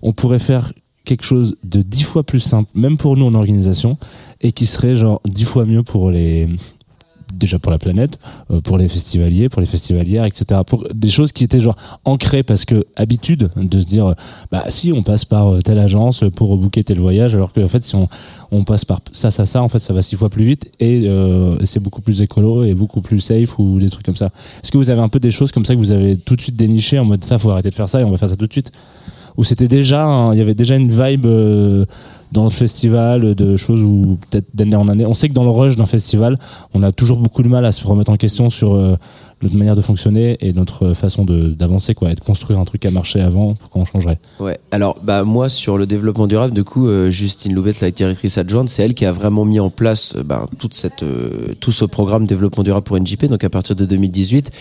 On 0.01 0.11
pourrait 0.11 0.39
faire 0.39 0.73
quelque 1.05 1.23
chose 1.23 1.57
de 1.63 1.81
dix 1.81 2.03
fois 2.03 2.23
plus 2.23 2.39
simple, 2.39 2.69
même 2.75 2.97
pour 2.97 3.17
nous 3.17 3.25
en 3.25 3.33
organisation, 3.33 3.97
et 4.41 4.51
qui 4.51 4.65
serait 4.65 4.95
genre 4.95 5.21
dix 5.25 5.45
fois 5.45 5.65
mieux 5.65 5.83
pour 5.83 6.11
les 6.11 6.47
déjà 7.33 7.59
pour 7.59 7.71
la 7.71 7.79
planète, 7.79 8.19
euh, 8.51 8.59
pour 8.61 8.77
les 8.77 8.87
festivaliers, 8.87 9.49
pour 9.49 9.59
les 9.59 9.67
festivalières, 9.67 10.25
etc. 10.25 10.61
Pour 10.65 10.87
des 10.93 11.09
choses 11.09 11.31
qui 11.31 11.43
étaient 11.43 11.59
genre 11.59 11.75
ancrées 12.05 12.43
parce 12.43 12.63
que 12.63 12.85
habitude 12.95 13.49
de 13.55 13.79
se 13.79 13.85
dire 13.85 14.13
bah 14.51 14.65
si 14.69 14.93
on 14.93 15.03
passe 15.03 15.25
par 15.25 15.47
euh, 15.47 15.59
telle 15.59 15.79
agence 15.79 16.23
pour 16.35 16.55
booker 16.57 16.83
tel 16.83 16.99
voyage, 16.99 17.35
alors 17.35 17.51
que 17.51 17.61
en 17.61 17.67
fait 17.67 17.83
si 17.83 17.95
on 17.95 18.07
on 18.51 18.63
passe 18.63 18.85
par 18.85 19.01
ça 19.11 19.31
ça 19.31 19.45
ça 19.45 19.63
en 19.63 19.69
fait 19.69 19.79
ça 19.79 19.93
va 19.93 20.01
six 20.01 20.15
fois 20.15 20.29
plus 20.29 20.43
vite 20.43 20.71
et 20.79 21.07
euh, 21.07 21.57
c'est 21.65 21.81
beaucoup 21.81 22.01
plus 22.01 22.21
écolo 22.21 22.63
et 22.63 22.75
beaucoup 22.75 23.01
plus 23.01 23.19
safe 23.19 23.57
ou 23.59 23.79
des 23.79 23.89
trucs 23.89 24.05
comme 24.05 24.15
ça. 24.15 24.31
Est-ce 24.63 24.71
que 24.71 24.77
vous 24.77 24.89
avez 24.89 25.01
un 25.01 25.09
peu 25.09 25.19
des 25.19 25.31
choses 25.31 25.51
comme 25.51 25.65
ça 25.65 25.73
que 25.73 25.79
vous 25.79 25.91
avez 25.91 26.17
tout 26.17 26.35
de 26.35 26.41
suite 26.41 26.55
déniché 26.55 26.99
en 26.99 27.05
mode 27.05 27.23
ça 27.23 27.39
faut 27.39 27.49
arrêter 27.49 27.69
de 27.69 27.75
faire 27.75 27.89
ça 27.89 27.99
et 27.99 28.03
on 28.03 28.11
va 28.11 28.17
faire 28.17 28.29
ça 28.29 28.35
tout 28.35 28.47
de 28.47 28.53
suite? 28.53 28.71
Ou 29.37 29.43
c'était 29.43 29.67
déjà 29.67 30.29
il 30.33 30.37
y 30.37 30.41
avait 30.41 30.55
déjà 30.55 30.75
une 30.75 30.91
vibe 30.91 31.25
euh, 31.25 31.85
dans 32.33 32.43
le 32.43 32.49
festival 32.49 33.35
de 33.35 33.57
choses 33.57 33.81
où 33.81 34.17
peut-être 34.29 34.47
d'année 34.53 34.75
en 34.75 34.89
année 34.89 35.05
on 35.05 35.13
sait 35.13 35.29
que 35.29 35.33
dans 35.33 35.43
le 35.43 35.49
rush 35.49 35.75
d'un 35.75 35.85
festival 35.85 36.37
on 36.73 36.83
a 36.83 36.91
toujours 36.91 37.17
beaucoup 37.17 37.43
de 37.43 37.47
mal 37.47 37.63
à 37.65 37.71
se 37.71 37.85
remettre 37.85 38.11
en 38.11 38.17
question 38.17 38.49
sur 38.49 38.73
euh, 38.73 38.95
notre 39.41 39.57
manière 39.57 39.75
de 39.75 39.81
fonctionner 39.81 40.37
et 40.39 40.53
notre 40.53 40.93
façon 40.93 41.25
d'avancer 41.25 41.93
quoi 41.93 42.11
et 42.11 42.15
de 42.15 42.21
construire 42.21 42.59
un 42.59 42.65
truc 42.65 42.81
qui 42.81 42.87
a 42.87 42.91
marché 42.91 43.21
avant 43.21 43.53
pourquoi 43.53 43.81
on 43.81 43.85
changerait 43.85 44.17
Ouais. 44.39 44.57
Alors, 44.71 44.97
bah 45.03 45.23
moi 45.23 45.49
sur 45.49 45.77
le 45.77 45.85
développement 45.85 46.27
durable, 46.27 46.53
du 46.53 46.63
coup, 46.63 46.87
euh, 46.87 47.09
Justine 47.09 47.53
Loubet, 47.53 47.73
la 47.81 47.91
directrice 47.91 48.37
adjointe, 48.37 48.69
c'est 48.69 48.83
elle 48.83 48.93
qui 48.93 49.05
a 49.05 49.11
vraiment 49.11 49.45
mis 49.45 49.59
en 49.59 49.69
place 49.69 50.15
euh, 50.15 50.23
bah, 50.23 50.47
toute 50.57 50.73
cette, 50.73 51.03
euh, 51.03 51.53
tout 51.59 51.71
ce 51.71 51.85
programme 51.85 52.25
développement 52.25 52.63
durable 52.63 52.83
pour 52.83 52.97
NJP, 52.97 53.25
donc 53.25 53.43
à 53.43 53.49
partir 53.49 53.75
de 53.75 53.85
2018. 53.85 54.51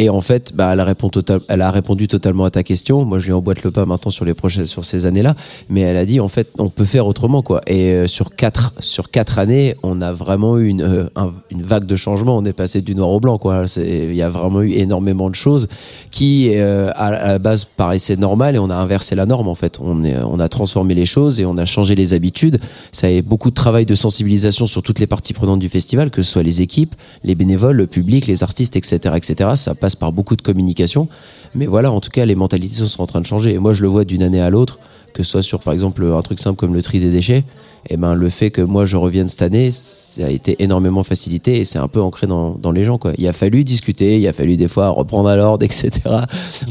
Et 0.00 0.10
en 0.10 0.20
fait, 0.20 0.54
bah, 0.54 0.70
elle 0.72 0.80
a 0.80 0.84
répondu, 0.84 1.10
total, 1.10 1.40
elle 1.48 1.60
a 1.60 1.70
répondu 1.72 2.06
totalement 2.06 2.44
à 2.44 2.50
ta 2.50 2.62
question. 2.62 3.04
Moi, 3.04 3.18
je 3.18 3.26
lui 3.26 3.32
emboîte 3.32 3.64
le 3.64 3.72
pas 3.72 3.84
maintenant 3.84 4.12
sur 4.12 4.24
les 4.24 4.34
prochaines, 4.34 4.66
sur 4.66 4.84
ces 4.84 5.06
années-là, 5.06 5.34
mais 5.68 5.80
elle 5.80 5.96
a 5.96 6.06
dit 6.06 6.20
en 6.20 6.28
fait, 6.28 6.50
on 6.58 6.68
peut 6.68 6.84
faire 6.84 7.06
autrement 7.06 7.17
Et 7.66 7.92
euh, 7.92 8.06
sur 8.06 8.34
quatre, 8.36 8.72
sur 8.78 9.10
quatre 9.10 9.38
années, 9.38 9.74
on 9.82 10.00
a 10.00 10.12
vraiment 10.12 10.58
eu 10.58 10.68
une, 10.68 10.82
euh, 10.82 11.10
un- 11.16 11.32
une 11.50 11.62
vague 11.62 11.84
de 11.84 11.96
changement. 11.96 12.36
On 12.36 12.44
est 12.44 12.52
passé 12.52 12.80
du 12.80 12.94
noir 12.94 13.10
au 13.10 13.20
blanc 13.20 13.38
quoi. 13.38 13.64
Il 13.76 14.14
y 14.14 14.22
a 14.22 14.28
vraiment 14.28 14.62
eu 14.62 14.72
énormément 14.72 15.28
de 15.28 15.34
choses 15.34 15.68
qui 16.10 16.50
euh, 16.54 16.90
à, 16.94 17.10
la 17.10 17.38
base 17.38 17.64
paraissaient 17.64 18.16
normales 18.16 18.56
et 18.56 18.58
on 18.58 18.70
a 18.70 18.76
inversé 18.76 19.14
la 19.14 19.26
norme 19.26 19.48
en 19.48 19.54
fait. 19.54 19.78
On, 19.80 20.04
a 20.40 20.48
transformé 20.48 20.94
les 20.94 21.06
choses 21.06 21.40
et 21.40 21.44
on 21.46 21.56
a 21.58 21.64
changé 21.64 21.94
les 21.94 22.12
habitudes. 22.12 22.60
Ça 22.92 23.08
a 23.08 23.22
beaucoup 23.22 23.50
de 23.50 23.54
travail 23.54 23.86
de 23.86 23.94
sensibilisation 23.94 24.66
sur 24.66 24.82
toutes 24.82 25.00
les 25.00 25.06
parties 25.08 25.32
prenantes 25.32 25.58
du 25.58 25.68
festival, 25.68 26.10
que 26.10 26.22
ce 26.22 26.30
soit 26.30 26.42
les 26.44 26.60
équipes, 26.62 26.94
les 27.24 27.34
bénévoles, 27.34 27.76
le 27.76 27.86
public, 27.86 28.26
les 28.26 28.42
artistes, 28.42 28.76
etc., 28.76 29.14
etc. 29.16 29.50
Ça 29.56 29.74
passe 29.74 29.96
par 29.96 30.12
beaucoup 30.12 30.36
de 30.36 30.42
communication. 30.42 31.08
Mais 31.54 31.66
voilà, 31.66 31.90
en 31.90 32.00
tout 32.00 32.10
cas, 32.10 32.24
les 32.26 32.34
mentalités 32.34 32.76
sont 32.86 33.02
en 33.02 33.06
train 33.06 33.20
de 33.20 33.26
changer. 33.26 33.54
Et 33.54 33.58
moi, 33.58 33.72
je 33.72 33.82
le 33.82 33.88
vois 33.88 34.04
d'une 34.04 34.22
année 34.22 34.40
à 34.40 34.50
l'autre, 34.50 34.78
que 35.12 35.22
ce 35.22 35.30
soit 35.32 35.42
sur 35.42 35.60
par 35.60 35.74
exemple 35.74 36.04
un 36.04 36.22
truc 36.22 36.38
simple 36.38 36.56
comme 36.56 36.74
le 36.74 36.82
tri 36.82 37.00
des 37.00 37.10
déchets. 37.10 37.44
Et 37.90 37.96
ben 37.96 38.14
le 38.14 38.28
fait 38.28 38.50
que 38.50 38.60
moi 38.60 38.84
je 38.84 38.96
revienne 38.96 39.28
cette 39.28 39.40
année, 39.40 39.70
ça 39.70 40.26
a 40.26 40.30
été 40.30 40.56
énormément 40.62 41.04
facilité 41.04 41.58
et 41.58 41.64
c'est 41.64 41.78
un 41.78 41.86
peu 41.88 42.02
ancré 42.02 42.26
dans, 42.26 42.50
dans 42.56 42.72
les 42.72 42.84
gens 42.84 42.98
quoi. 42.98 43.12
Il 43.16 43.26
a 43.28 43.32
fallu 43.32 43.64
discuter, 43.64 44.18
il 44.18 44.26
a 44.26 44.32
fallu 44.32 44.56
des 44.56 44.68
fois 44.68 44.88
reprendre 44.90 45.28
à 45.28 45.36
l'ordre, 45.36 45.64
etc. 45.64 45.90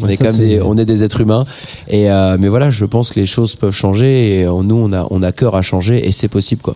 On 0.01 0.07
est 0.07 0.17
c'est- 0.17 0.37
des, 0.37 0.61
on 0.61 0.77
est 0.77 0.85
des 0.85 1.03
êtres 1.03 1.21
humains 1.21 1.45
et 1.87 2.11
euh, 2.11 2.37
mais 2.39 2.49
voilà, 2.49 2.69
je 2.69 2.85
pense 2.85 3.11
que 3.11 3.19
les 3.19 3.25
choses 3.25 3.55
peuvent 3.55 3.73
changer 3.75 4.39
et 4.41 4.43
euh, 4.45 4.61
nous 4.63 4.75
on 4.75 4.91
a 4.93 5.07
on 5.09 5.23
a 5.23 5.31
cœur 5.31 5.55
à 5.55 5.61
changer 5.61 6.05
et 6.07 6.11
c'est 6.11 6.27
possible 6.27 6.61
quoi. 6.61 6.75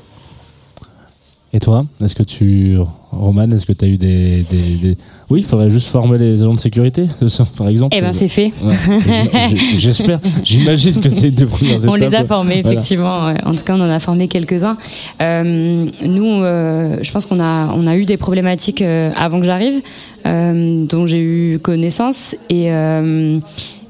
Et 1.54 1.60
toi 1.60 1.86
est-ce 2.04 2.16
que 2.16 2.24
tu 2.24 2.78
Roman 3.12 3.50
est-ce 3.52 3.66
que 3.66 3.74
tu 3.74 3.84
as 3.86 3.88
eu 3.90 3.98
des, 3.98 4.46
des, 4.50 4.76
des- 4.82 4.98
oui 5.30 5.40
il 5.42 5.46
faudrait 5.46 5.70
juste 5.70 5.88
former 5.90 6.18
les 6.18 6.42
agents 6.42 6.54
de 6.54 6.60
sécurité 6.60 7.08
par 7.58 7.68
exemple 7.68 7.96
Eh 7.98 8.02
ben 8.02 8.14
c'est 8.14 8.28
fait. 8.30 8.52
Ouais. 8.64 8.74
J'espère 9.78 10.20
j'imagine 10.44 11.00
que 11.02 11.10
c'est 11.10 11.28
une 11.30 11.36
des 11.36 11.46
premières 11.46 11.80
On 11.88 11.96
les 11.96 12.06
a 12.06 12.08
étapes. 12.08 12.28
formés, 12.28 12.62
Voilà. 12.62 12.76
effectivement. 12.80 13.34
En 13.46 13.52
tout 13.54 13.64
cas, 13.64 13.76
on 13.76 13.82
en 13.82 13.90
a 13.90 14.00
formé 14.00 14.28
quelques-uns. 14.28 14.76
Euh, 15.22 15.86
nous, 16.06 16.26
euh, 16.44 16.98
je 17.02 17.12
pense 17.12 17.26
qu'on 17.26 17.40
a, 17.40 17.68
on 17.76 17.86
a 17.88 17.96
eu 17.98 18.06
des 18.06 18.18
problématiques 18.18 18.82
euh, 18.82 19.12
avant 19.18 19.40
que 19.40 19.46
j'arrive, 19.46 19.82
euh, 20.26 20.86
dont 20.86 21.06
j'ai 21.06 21.20
eu 21.22 21.60
connaissance. 21.60 22.36
Et, 22.50 22.68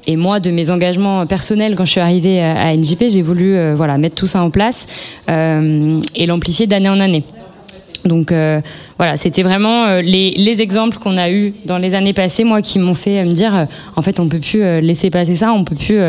et 0.06 0.16
moi, 0.16 0.40
de 0.40 0.50
mes 0.50 0.70
engagements 0.70 1.26
personnels, 1.26 1.74
quand 1.76 1.84
je 1.84 1.90
suis 1.92 2.00
arrivée 2.00 2.40
à, 2.40 2.60
à 2.68 2.76
NJP, 2.76 3.04
j'ai 3.08 3.22
voulu 3.22 3.54
euh, 3.54 3.74
voilà, 3.76 3.98
mettre 3.98 4.16
tout 4.16 4.26
ça 4.26 4.42
en 4.42 4.50
place 4.50 4.86
euh, 5.28 6.00
et 6.16 6.26
l'amplifier 6.26 6.66
d'année 6.66 6.88
en 6.88 6.98
année. 7.00 7.22
Donc 8.04 8.32
euh, 8.32 8.60
voilà, 8.98 9.16
c'était 9.16 9.42
vraiment 9.42 9.84
euh, 9.84 10.00
les, 10.02 10.32
les 10.32 10.60
exemples 10.60 10.98
qu'on 10.98 11.16
a 11.16 11.30
eus 11.30 11.54
dans 11.64 11.78
les 11.78 11.94
années 11.94 12.12
passées, 12.12 12.44
moi, 12.44 12.62
qui 12.62 12.78
m'ont 12.78 12.94
fait 12.94 13.20
euh, 13.20 13.24
me 13.24 13.32
dire, 13.32 13.66
en 13.96 14.02
fait, 14.02 14.20
on 14.20 14.28
peut 14.28 14.40
plus 14.40 14.80
laisser 14.80 15.10
passer 15.10 15.36
ça, 15.36 15.52
on 15.52 15.64
peut 15.64 15.76
plus 15.76 16.00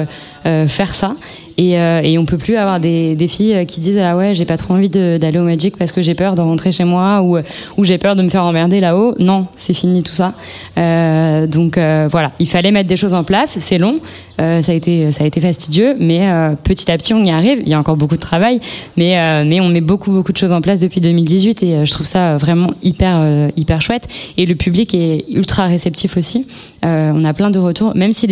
faire 0.43 0.95
ça, 0.95 1.15
et, 1.57 1.77
euh, 1.77 2.01
et 2.03 2.17
on 2.17 2.25
peut 2.25 2.37
plus 2.37 2.55
avoir 2.55 2.79
des, 2.79 3.15
des 3.15 3.27
filles 3.27 3.53
euh, 3.53 3.65
qui 3.65 3.79
disent 3.79 3.97
ah 3.97 4.15
ouais, 4.17 4.33
j'ai 4.33 4.45
pas 4.45 4.57
trop 4.57 4.73
envie 4.73 4.89
d'aller 4.89 5.39
au 5.39 5.43
Magic 5.43 5.77
parce 5.77 5.91
que 5.91 6.01
j'ai 6.01 6.15
peur 6.15 6.35
de 6.35 6.41
rentrer 6.41 6.71
chez 6.71 6.83
moi 6.83 7.21
ou 7.21 7.37
euh, 7.37 7.43
ou 7.77 7.83
j'ai 7.83 7.97
peur 7.97 8.15
de 8.15 8.23
me 8.23 8.29
faire 8.29 8.43
emmerder 8.43 8.79
là-haut. 8.79 9.15
Non, 9.19 9.47
c'est 9.55 9.73
fini 9.73 10.03
tout 10.03 10.13
ça. 10.13 10.33
Euh, 10.77 11.47
donc 11.47 11.77
euh, 11.77 12.07
voilà, 12.09 12.31
il 12.39 12.47
fallait 12.47 12.71
mettre 12.71 12.89
des 12.89 12.95
choses 12.95 13.13
en 13.13 13.23
place. 13.23 13.57
C'est 13.59 13.77
long, 13.77 13.99
euh, 14.41 14.61
ça 14.61 14.71
a 14.71 14.75
été 14.75 15.11
ça 15.11 15.23
a 15.23 15.27
été 15.27 15.41
fastidieux, 15.41 15.95
mais 15.99 16.27
petit 16.63 16.91
à 16.91 16.97
petit 16.97 17.13
on 17.13 17.23
y 17.23 17.31
arrive. 17.31 17.61
Il 17.63 17.69
y 17.69 17.73
a 17.73 17.79
encore 17.79 17.97
beaucoup 17.97 18.15
de 18.15 18.21
travail, 18.21 18.59
mais 18.97 19.45
mais 19.45 19.59
on 19.59 19.69
met 19.69 19.81
beaucoup 19.81 20.11
beaucoup 20.11 20.31
de 20.31 20.37
choses 20.37 20.51
en 20.51 20.61
place 20.61 20.79
depuis 20.79 21.01
2018 21.01 21.63
et 21.63 21.85
je 21.85 21.91
trouve 21.91 22.07
ça 22.07 22.37
vraiment 22.37 22.71
hyper 22.81 23.49
hyper 23.55 23.81
chouette 23.81 24.07
et 24.37 24.45
le 24.45 24.55
public 24.55 24.93
est 24.95 25.25
ultra 25.29 25.65
réceptif 25.65 26.17
aussi. 26.17 26.45
Euh, 26.83 27.11
on 27.13 27.23
a 27.23 27.33
plein 27.33 27.49
de 27.49 27.59
retours, 27.59 27.95
même 27.95 28.11
si 28.11 28.27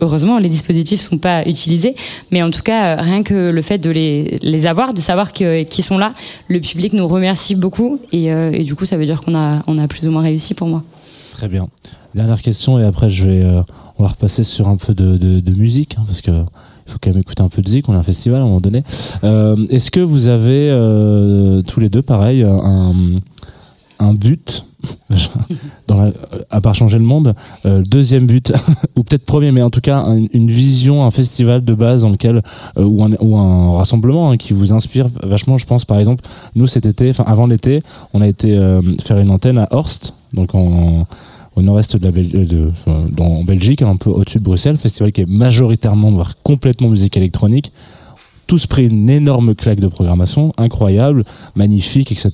heureusement 0.00 0.38
les 0.38 0.48
dispositifs 0.48 1.00
sont 1.00 1.18
pas 1.18 1.42
utilisés, 1.48 1.94
mais 2.30 2.42
en 2.42 2.50
tout 2.50 2.62
cas 2.62 2.96
euh, 2.96 3.02
rien 3.02 3.22
que 3.22 3.50
le 3.50 3.62
fait 3.62 3.78
de 3.78 3.90
les, 3.90 4.66
avoir, 4.66 4.94
de 4.94 5.00
savoir 5.00 5.32
qu'ils 5.32 5.84
sont 5.84 5.98
là, 5.98 6.12
le 6.48 6.60
public 6.60 6.92
nous 6.92 7.08
remercie 7.08 7.54
beaucoup 7.54 7.98
et, 8.12 8.32
euh, 8.32 8.62
du 8.62 8.74
coup 8.74 8.84
ça 8.84 8.96
veut 8.96 9.06
dire 9.06 9.20
qu'on 9.20 9.34
a 9.34 9.88
plus 9.88 10.06
ou 10.06 10.10
moins 10.10 10.22
réussi 10.22 10.54
pour 10.54 10.68
moi. 10.68 10.82
Très 11.32 11.48
bien. 11.48 11.68
Dernière 12.14 12.42
question 12.42 12.78
et 12.78 12.84
après 12.84 13.10
je 13.10 13.24
vais, 13.24 13.62
on 13.98 14.02
va 14.02 14.10
repasser 14.10 14.44
sur 14.44 14.68
un 14.68 14.76
peu 14.76 14.94
de, 14.94 15.50
musique 15.50 15.96
hein, 15.98 16.04
parce 16.06 16.20
que 16.20 16.44
il 16.84 16.90
faut 16.90 16.98
quand 17.00 17.10
même 17.10 17.20
écouter 17.20 17.42
un 17.42 17.48
peu 17.48 17.62
de 17.62 17.68
musique. 17.68 17.88
On 17.88 17.94
a 17.94 17.98
un 17.98 18.02
festival 18.02 18.40
à 18.40 18.42
un 18.42 18.46
moment 18.46 18.60
donné. 18.60 18.82
Est-ce 19.70 19.90
que 19.90 20.00
vous 20.00 20.28
avez 20.28 20.68
tous 21.66 21.80
les 21.80 21.88
deux 21.88 22.02
pareil 22.02 22.44
un 24.02 24.14
but 24.14 24.66
la, 25.88 26.12
à 26.50 26.60
part 26.60 26.74
changer 26.74 26.98
le 26.98 27.04
monde, 27.04 27.34
euh, 27.66 27.82
deuxième 27.82 28.26
but 28.26 28.52
ou 28.96 29.02
peut-être 29.02 29.24
premier, 29.24 29.52
mais 29.52 29.62
en 29.62 29.70
tout 29.70 29.80
cas 29.80 29.98
un- 29.98 30.26
une 30.32 30.50
vision, 30.50 31.04
un 31.04 31.10
festival 31.10 31.64
de 31.64 31.74
base 31.74 32.02
dans 32.02 32.10
lequel 32.10 32.42
euh, 32.78 32.84
ou, 32.84 33.36
un, 33.38 33.76
rassemblement 33.76 34.30
hein, 34.30 34.36
qui 34.36 34.52
vous 34.52 34.72
inspire 34.72 35.06
vachement. 35.22 35.58
Je 35.58 35.66
pense 35.66 35.84
par 35.84 35.98
exemple, 35.98 36.24
nous 36.54 36.66
cet 36.66 36.86
été, 36.86 37.12
avant 37.26 37.46
l'été, 37.46 37.82
on 38.14 38.20
a 38.20 38.26
été 38.28 38.56
euh, 38.56 38.80
faire 39.02 39.18
une 39.18 39.30
antenne 39.30 39.58
à 39.58 39.68
Horst, 39.70 40.14
donc 40.32 40.50
au 40.54 41.60
nord-est 41.62 41.96
de 41.96 42.08
la 42.08 42.12
euh, 42.16 43.44
Belgique, 43.44 43.82
un 43.82 43.96
peu 43.96 44.10
au-dessus 44.10 44.38
de 44.38 44.44
Bruxelles, 44.44 44.78
festival 44.78 45.12
qui 45.12 45.20
est 45.22 45.28
majoritairement, 45.28 46.10
voire 46.10 46.34
complètement 46.42 46.88
musique 46.88 47.16
électronique. 47.16 47.72
Tous 48.52 48.66
pris 48.66 48.86
une 48.86 49.08
énorme 49.08 49.54
claque 49.54 49.80
de 49.80 49.86
programmation, 49.86 50.52
incroyable, 50.58 51.24
magnifique, 51.56 52.12
etc. 52.12 52.32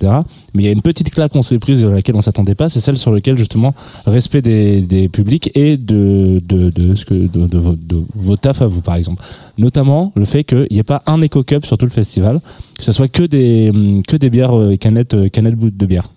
Mais 0.53 0.65
il 0.65 0.67
y 0.67 0.69
a 0.69 0.73
une 0.73 0.83
petite 0.83 1.11
claque 1.11 1.31
qu'on 1.31 1.45
s'est 1.45 1.61
prise 1.61 1.83
de 1.83 1.87
laquelle 1.87 2.17
on 2.17 2.21
s'attendait 2.21 2.57
pas, 2.57 2.69
c'est 2.69 2.81
celle 2.81 2.99
sur 2.99 3.13
laquelle 3.13 3.39
justement 3.39 3.73
respect 4.05 4.43
des, 4.43 4.81
des 4.81 5.09
publics 5.09 5.53
et 5.55 5.77
de 5.77 6.43
de 6.45 6.71
de 6.71 6.97
ce 6.97 7.05
que 7.05 7.15
de, 7.15 7.47
de, 7.47 7.59
vos- 7.59 7.77
de 7.77 8.03
vos 8.17 8.37
tafs 8.37 8.63
à 8.63 8.67
vous 8.67 8.81
par 8.81 8.97
exemple. 8.97 9.23
Notamment 9.59 10.13
le 10.17 10.25
fait 10.25 10.43
qu'il 10.43 10.67
n'y 10.73 10.79
ait 10.79 10.83
pas 10.83 11.03
un 11.07 11.23
éco 11.23 11.45
cup 11.45 11.65
sur 11.65 11.79
tout 11.79 11.87
le 11.87 11.93
festival, 11.93 12.41
que 12.77 12.83
ce 12.83 12.91
soit 12.91 13.07
que 13.07 13.23
des 13.23 13.71
hum, 13.71 14.03
que 14.03 14.17
des 14.17 14.29
bières 14.29 14.59
euh, 14.59 14.75
canettes 14.75 15.15
euh, 15.15 15.29
canettes 15.29 15.57
de 15.57 15.87
bière. 15.87 16.11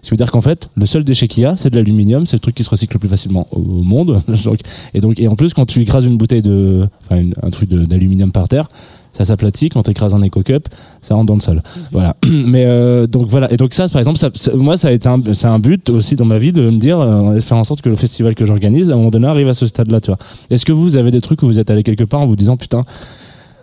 Qui 0.00 0.10
veut 0.10 0.16
dire 0.16 0.32
qu'en 0.32 0.40
fait, 0.40 0.68
le 0.74 0.84
seul 0.84 1.04
déchet 1.04 1.28
qu'il 1.28 1.44
y 1.44 1.46
a, 1.46 1.56
c'est 1.56 1.70
de 1.70 1.76
l'aluminium, 1.76 2.26
c'est 2.26 2.34
le 2.34 2.40
truc 2.40 2.56
qui 2.56 2.64
se 2.64 2.70
recycle 2.70 2.94
le 2.94 2.98
plus 2.98 3.08
facilement 3.08 3.46
au 3.52 3.60
monde. 3.60 4.20
Et 4.94 5.00
donc, 5.00 5.20
et 5.20 5.28
en 5.28 5.36
plus, 5.36 5.54
quand 5.54 5.64
tu 5.64 5.80
écrases 5.80 6.04
une 6.04 6.16
bouteille 6.16 6.42
de, 6.42 6.88
enfin, 7.04 7.22
un 7.40 7.50
truc 7.50 7.68
d'aluminium 7.68 8.32
par 8.32 8.48
terre, 8.48 8.66
ça 9.12 9.24
s'aplatit. 9.24 9.68
Quand 9.68 9.82
tu 9.82 9.90
écrases 9.90 10.14
un 10.14 10.22
éco 10.22 10.42
cup, 10.42 10.68
ça 11.00 11.14
rentre 11.14 11.26
dans 11.26 11.34
le 11.34 11.40
sol. 11.40 11.62
Voilà. 11.92 12.16
Mais 12.26 12.64
euh, 12.66 13.06
donc 13.06 13.28
voilà. 13.28 13.52
Et 13.52 13.56
donc 13.56 13.74
ça, 13.74 13.88
par 13.88 14.00
exemple, 14.00 14.18
ça, 14.18 14.30
moi, 14.54 14.76
ça 14.76 14.88
a 14.88 14.90
été 14.92 15.08
c'est 15.32 15.46
un 15.46 15.58
but 15.58 15.90
aussi 15.90 16.16
dans 16.16 16.24
ma 16.24 16.38
vie 16.38 16.52
de 16.52 16.62
me 16.62 16.78
dire, 16.78 16.98
euh, 17.00 17.38
faire 17.40 17.56
en 17.56 17.64
sorte 17.64 17.82
que 17.82 17.88
le 17.88 17.96
festival 17.96 18.34
que 18.34 18.44
j'organise, 18.44 18.90
à 18.90 18.94
un 18.94 18.96
moment 18.96 19.10
donné, 19.10 19.26
arrive 19.26 19.48
à 19.48 19.54
ce 19.54 19.66
stade-là. 19.66 20.00
Tu 20.00 20.10
vois. 20.10 20.18
Est-ce 20.50 20.64
que 20.64 20.72
vous 20.72 20.96
avez 20.96 21.10
des 21.10 21.20
trucs 21.20 21.42
où 21.42 21.46
vous 21.46 21.58
êtes 21.58 21.70
allé 21.70 21.82
quelque 21.82 22.04
part 22.04 22.20
en 22.20 22.26
vous 22.26 22.36
disant, 22.36 22.56
putain, 22.56 22.84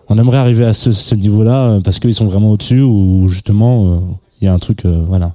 on 0.10 0.18
aimerait 0.18 0.38
arriver 0.38 0.66
à 0.66 0.74
ce, 0.74 0.92
ce 0.92 1.16
niveau-là 1.16 1.66
euh, 1.66 1.82
parce 1.82 2.00
qu'ils 2.00 2.16
sont 2.16 2.26
vraiment 2.26 2.52
au-dessus 2.52 2.82
ou 2.82 3.30
justement, 3.30 3.86
euh, 3.86 3.98
il 4.42 4.46
y 4.46 4.48
a 4.48 4.54
un 4.54 4.60
truc, 4.60 4.86
euh, 4.86 5.06
voilà, 5.08 5.34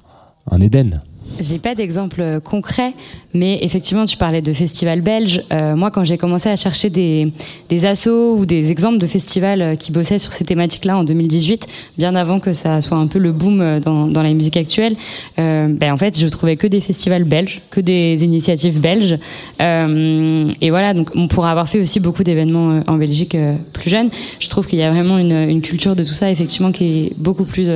un 0.50 0.60
Éden? 0.60 1.00
J'ai 1.40 1.58
pas 1.58 1.74
d'exemple 1.74 2.20
euh, 2.20 2.40
concret, 2.40 2.94
mais 3.32 3.58
effectivement, 3.62 4.04
tu 4.04 4.16
parlais 4.16 4.42
de 4.42 4.52
festivals 4.52 5.00
belges. 5.00 5.42
Euh, 5.52 5.74
moi, 5.74 5.90
quand 5.90 6.04
j'ai 6.04 6.16
commencé 6.16 6.48
à 6.48 6.56
chercher 6.56 6.90
des, 6.90 7.32
des 7.68 7.84
assos 7.84 8.36
ou 8.36 8.46
des 8.46 8.70
exemples 8.70 8.98
de 8.98 9.06
festivals 9.06 9.62
euh, 9.62 9.76
qui 9.76 9.90
bossaient 9.90 10.18
sur 10.18 10.32
ces 10.32 10.44
thématiques-là 10.44 10.96
en 10.96 11.04
2018, 11.04 11.66
bien 11.98 12.14
avant 12.14 12.38
que 12.38 12.52
ça 12.52 12.80
soit 12.80 12.96
un 12.96 13.06
peu 13.06 13.18
le 13.18 13.32
boom 13.32 13.80
dans, 13.80 14.06
dans 14.06 14.22
la 14.22 14.32
musique 14.32 14.56
actuelle, 14.56 14.96
ben, 15.36 15.92
en 15.92 15.96
fait, 15.96 16.18
je 16.18 16.26
trouvais 16.28 16.56
que 16.56 16.66
des 16.66 16.80
festivals 16.80 17.24
belges, 17.24 17.62
que 17.70 17.80
des 17.80 18.22
initiatives 18.22 18.80
belges. 18.80 19.18
Et 19.60 20.70
voilà, 20.70 20.94
donc 20.94 21.10
on 21.14 21.28
pourra 21.28 21.50
avoir 21.50 21.68
fait 21.68 21.80
aussi 21.80 22.00
beaucoup 22.00 22.22
d'événements 22.22 22.82
en 22.86 22.96
Belgique 22.96 23.36
plus 23.72 23.90
jeunes. 23.90 24.10
Je 24.38 24.48
trouve 24.48 24.66
qu'il 24.66 24.78
y 24.78 24.82
a 24.82 24.90
vraiment 24.90 25.18
une, 25.18 25.60
culture 25.62 25.96
de 25.96 26.04
tout 26.04 26.14
ça, 26.14 26.30
effectivement, 26.30 26.72
qui 26.72 26.84
est 26.84 27.18
beaucoup 27.18 27.44
plus 27.44 27.68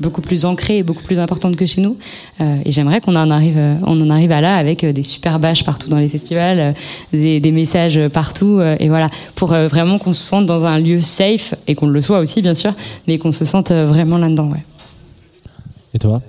beaucoup 0.00 0.20
plus 0.20 0.44
ancrée 0.44 0.78
et 0.78 0.82
beaucoup 0.82 1.02
plus 1.02 1.18
importante 1.18 1.56
que 1.56 1.66
chez 1.66 1.80
nous. 1.80 1.96
Euh, 2.40 2.56
et 2.64 2.72
j'aimerais 2.72 3.00
qu'on 3.00 3.16
en 3.16 3.30
arrive, 3.30 3.58
on 3.86 4.00
en 4.00 4.10
arrive 4.10 4.32
à 4.32 4.40
là 4.40 4.56
avec 4.56 4.82
euh, 4.82 4.92
des 4.92 5.02
super 5.02 5.38
bâches 5.38 5.64
partout 5.64 5.88
dans 5.88 5.98
les 5.98 6.08
festivals, 6.08 6.58
euh, 6.58 6.72
des, 7.12 7.40
des 7.40 7.52
messages 7.52 8.00
partout, 8.08 8.60
et 8.60 8.88
voilà, 8.88 9.10
pour 9.34 9.48
vraiment 9.48 9.98
qu'on 9.98 10.12
se 10.12 10.22
sente 10.22 10.46
dans 10.46 10.64
un 10.64 10.78
lieu 10.78 11.00
safe 11.00 11.54
et 11.66 11.74
qu'on 11.74 11.86
le 11.86 12.00
soit 12.00 12.20
aussi 12.20 12.42
bien 12.42 12.54
sûr, 12.54 12.72
mais 13.06 13.18
qu'on 13.18 13.32
se 13.32 13.44
sente 13.44 13.70
vraiment 13.70 14.18
là-dedans. 14.18 14.48
Ouais. 14.50 14.64
Et 15.94 15.98
toi? 15.98 16.20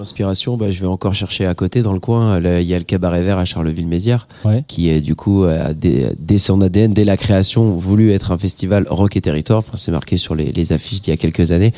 Inspiration, 0.00 0.56
bah, 0.56 0.70
je 0.70 0.80
vais 0.80 0.86
encore 0.86 1.14
chercher 1.14 1.46
à 1.46 1.54
côté, 1.54 1.82
dans 1.82 1.92
le 1.92 2.00
coin. 2.00 2.38
Il 2.40 2.66
y 2.66 2.74
a 2.74 2.78
le 2.78 2.84
Cabaret 2.84 3.22
Vert 3.22 3.38
à 3.38 3.44
Charleville-Mézières, 3.44 4.26
Ouais. 4.44 4.64
qui 4.66 4.88
est 4.88 5.00
du 5.00 5.14
coup, 5.14 5.44
a 5.44 5.74
dès, 5.74 6.14
dès 6.18 6.38
son 6.38 6.60
ADN, 6.60 6.92
dès 6.92 7.04
la 7.04 7.16
création, 7.16 7.70
voulu 7.76 8.10
être 8.12 8.32
un 8.32 8.38
festival 8.38 8.86
rock 8.88 9.16
et 9.16 9.20
territoire. 9.20 9.58
Enfin, 9.58 9.76
c'est 9.76 9.90
marqué 9.92 10.16
sur 10.16 10.34
les, 10.34 10.52
les 10.52 10.72
affiches 10.72 11.00
d'il 11.02 11.10
y 11.10 11.14
a 11.14 11.16
quelques 11.16 11.52
années. 11.52 11.72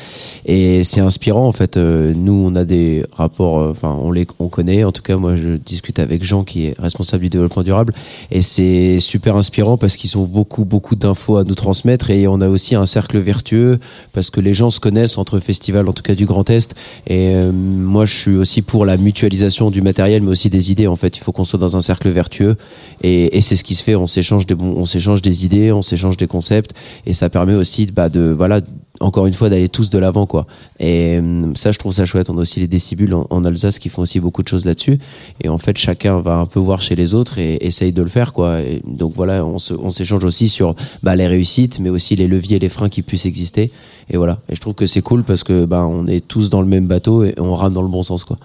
Et 0.45 0.83
c'est 0.83 1.01
inspirant, 1.01 1.47
en 1.47 1.51
fait. 1.51 1.77
Euh, 1.77 2.13
nous, 2.15 2.33
on 2.45 2.55
a 2.55 2.63
des 2.65 3.03
rapports, 3.11 3.59
euh, 3.59 3.71
enfin, 3.71 3.97
on 4.01 4.11
les 4.11 4.25
on 4.39 4.47
connaît. 4.47 4.83
En 4.83 4.91
tout 4.91 5.01
cas, 5.01 5.17
moi, 5.17 5.35
je 5.35 5.49
discute 5.57 5.99
avec 5.99 6.23
Jean, 6.23 6.43
qui 6.43 6.65
est 6.67 6.75
responsable 6.79 7.23
du 7.23 7.29
développement 7.29 7.63
durable. 7.63 7.93
Et 8.31 8.41
c'est 8.41 8.99
super 8.99 9.35
inspirant 9.35 9.77
parce 9.77 9.97
qu'ils 9.97 10.17
ont 10.17 10.23
beaucoup, 10.25 10.65
beaucoup 10.65 10.95
d'infos 10.95 11.37
à 11.37 11.43
nous 11.43 11.55
transmettre. 11.55 12.09
Et 12.09 12.27
on 12.27 12.39
a 12.41 12.47
aussi 12.49 12.75
un 12.75 12.85
cercle 12.85 13.19
vertueux 13.19 13.79
parce 14.13 14.29
que 14.29 14.39
les 14.39 14.53
gens 14.53 14.69
se 14.69 14.79
connaissent 14.79 15.17
entre 15.17 15.39
festivals, 15.39 15.87
en 15.89 15.93
tout 15.93 16.03
cas 16.03 16.15
du 16.15 16.25
Grand 16.25 16.49
Est. 16.49 16.73
Et 17.07 17.33
euh, 17.35 17.51
moi, 17.51 18.05
je 18.05 18.12
suis 18.15 18.35
aussi 18.35 18.61
pour 18.61 18.85
la 18.85 18.97
mutualisation 18.97 19.71
du 19.71 19.81
matériel, 19.81 20.21
mais 20.21 20.29
aussi 20.29 20.49
des 20.49 20.71
idées. 20.71 20.87
En 20.87 20.95
fait, 20.95 21.17
il 21.17 21.19
faut 21.21 21.31
qu'on 21.31 21.43
soit 21.43 21.59
dans 21.59 21.75
un 21.75 21.81
cercle 21.81 22.09
vertueux. 22.09 22.55
Et, 23.01 23.41
c'est 23.41 23.55
ce 23.55 23.63
qui 23.63 23.75
se 23.75 23.83
fait. 23.83 23.95
On 23.95 24.07
s'échange 24.07 24.45
des 24.45 24.55
on 24.55 24.85
s'échange 24.85 25.21
des 25.21 25.45
idées, 25.45 25.71
on 25.71 25.81
s'échange 25.81 26.17
des 26.17 26.27
concepts, 26.27 26.71
et 27.05 27.13
ça 27.13 27.29
permet 27.29 27.55
aussi, 27.55 27.85
bah, 27.87 28.09
de, 28.09 28.33
voilà, 28.35 28.61
encore 29.03 29.27
une 29.27 29.33
fois, 29.33 29.49
d'aller 29.49 29.69
tous 29.69 29.89
de 29.89 29.97
l'avant, 29.97 30.25
quoi. 30.25 30.47
Et 30.79 31.19
euh, 31.21 31.53
ça, 31.55 31.71
je 31.71 31.77
trouve 31.77 31.93
ça 31.93 32.05
chouette. 32.05 32.29
On 32.29 32.37
a 32.37 32.41
aussi 32.41 32.59
les 32.59 32.67
décibules 32.67 33.13
en, 33.13 33.43
Alsace 33.43 33.77
qui 33.77 33.89
font 33.89 34.01
aussi 34.01 34.19
beaucoup 34.19 34.43
de 34.43 34.47
choses 34.47 34.63
là-dessus. 34.63 34.97
Et 35.43 35.49
en 35.49 35.57
fait, 35.57 35.77
chacun 35.77 36.19
va 36.19 36.37
un 36.37 36.45
peu 36.45 36.59
voir 36.59 36.81
chez 36.81 36.95
les 36.95 37.13
autres 37.13 37.37
et 37.37 37.57
essaye 37.65 37.91
de 37.91 38.01
le 38.01 38.07
faire, 38.07 38.31
quoi. 38.31 38.59
Donc 38.85 39.13
voilà, 39.13 39.45
on 39.45 39.59
s'échange 39.59 40.23
aussi 40.23 40.47
sur 40.47 40.75
bah, 41.03 41.15
les 41.15 41.27
réussites, 41.27 41.79
mais 41.79 41.89
aussi 41.89 42.15
les 42.15 42.27
leviers 42.27 42.55
et 42.55 42.59
les 42.59 42.69
freins 42.69 42.89
qui 42.89 43.01
puissent 43.01 43.25
exister. 43.25 43.71
Et 44.09 44.17
voilà. 44.17 44.39
Et 44.49 44.55
je 44.55 44.61
trouve 44.61 44.73
que 44.73 44.85
c'est 44.85 45.01
cool 45.01 45.23
parce 45.23 45.43
que 45.43 45.65
bah, 45.65 45.85
on 45.85 46.07
est 46.07 46.25
tous 46.25 46.49
dans 46.49 46.61
le 46.61 46.67
même 46.67 46.87
bateau 46.87 47.23
et 47.23 47.33
on 47.37 47.53
rame 47.55 47.73
dans 47.73 47.81
le 47.81 47.89
bon 47.89 48.03
sens, 48.03 48.23
quoi. 48.23 48.37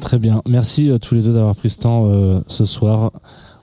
Très 0.00 0.18
bien. 0.18 0.42
Merci 0.46 0.90
euh, 0.90 0.98
tous 0.98 1.14
les 1.14 1.22
deux 1.22 1.32
d'avoir 1.32 1.56
pris 1.56 1.70
ce 1.70 1.78
temps 1.78 2.06
euh, 2.06 2.40
ce 2.48 2.64
soir 2.64 3.12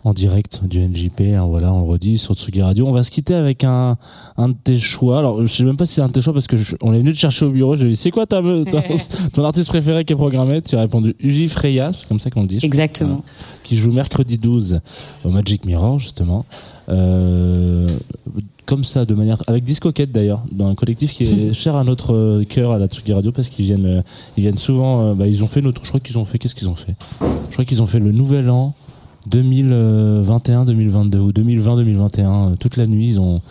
en 0.07 0.13
direct 0.13 0.61
du 0.65 0.79
NJP. 0.79 1.35
hein, 1.35 1.45
voilà, 1.45 1.73
on 1.73 1.79
le 1.81 1.85
redit 1.85 2.17
sur 2.17 2.33
Tsugi 2.33 2.61
Radio. 2.61 2.87
On 2.87 2.91
va 2.93 3.03
se 3.03 3.11
quitter 3.11 3.33
avec 3.33 3.63
un, 3.65 3.97
un 4.37 4.49
de 4.49 4.55
tes 4.63 4.79
choix. 4.79 5.19
Alors, 5.19 5.41
je 5.45 5.47
sais 5.51 5.63
même 5.63 5.75
pas 5.77 5.85
si 5.85 5.95
c'est 5.95 6.01
un 6.01 6.07
de 6.07 6.13
tes 6.13 6.21
choix 6.21 6.33
parce 6.33 6.47
que 6.47 6.55
je- 6.55 6.75
on 6.81 6.93
est 6.93 6.99
venu 6.99 7.11
te 7.13 7.17
chercher 7.17 7.45
au 7.45 7.51
bureau. 7.51 7.75
J'ai 7.75 7.89
dit, 7.89 7.95
c'est 7.97 8.11
quoi 8.11 8.25
ta, 8.25 8.41
ton, 8.41 8.63
ton 9.33 9.43
artiste 9.43 9.67
préféré 9.67 10.05
qui 10.05 10.13
est 10.13 10.15
programmé? 10.15 10.61
Tu 10.61 10.75
as 10.75 10.79
répondu 10.81 11.13
Uji 11.19 11.49
Freya, 11.49 11.91
c'est 11.93 12.07
comme 12.07 12.19
ça 12.19 12.29
qu'on 12.29 12.41
le 12.43 12.47
dit. 12.47 12.57
crois. 12.57 12.67
Exactement. 12.67 13.23
qui 13.63 13.75
joue 13.75 13.91
mercredi 13.91 14.37
12 14.37 14.79
au 15.25 15.29
Magic 15.29 15.65
Mirror 15.65 15.99
justement 15.99 16.45
Euh, 16.89 17.85
comme 18.65 18.85
ça 18.85 19.03
de 19.03 19.13
manière 19.13 19.41
avec 19.47 19.65
Discoquette 19.65 20.13
d'ailleurs 20.13 20.41
dans 20.53 20.67
un 20.69 20.75
collectif 20.75 21.11
qui 21.13 21.25
est 21.25 21.51
cher 21.63 21.75
à 21.75 21.83
notre 21.83 22.13
euh, 22.15 22.43
cœur 22.47 22.71
à 22.71 22.77
la 22.77 22.87
Tsugi 22.87 23.11
Radio 23.11 23.33
parce 23.33 23.49
qu'ils 23.49 23.65
viennent 23.65 23.85
euh, 23.85 24.01
ils 24.37 24.41
viennent 24.43 24.57
souvent 24.57 25.13
bah, 25.13 25.27
ils 25.27 25.43
ont 25.43 25.47
fait 25.47 25.61
notre 25.61 25.83
je 25.83 25.89
crois 25.89 25.99
qu'ils 25.99 26.17
ont 26.17 26.23
fait 26.23 26.37
qu'est-ce 26.39 26.55
qu'ils 26.55 26.69
ont 26.69 26.75
fait? 26.75 26.95
Je 27.49 27.53
crois 27.53 27.65
qu'ils 27.65 27.81
ont 27.81 27.87
fait 27.87 27.99
le 27.99 28.13
nouvel 28.13 28.49
an 28.49 28.73
2021 29.29 30.65
2022 30.65 31.19
ou 31.19 31.31
2020 31.31 31.75
2021 31.77 32.55
toute 32.59 32.77
la 32.77 32.87
nuit 32.87 33.07
ils 33.07 33.19
ont 33.19 33.41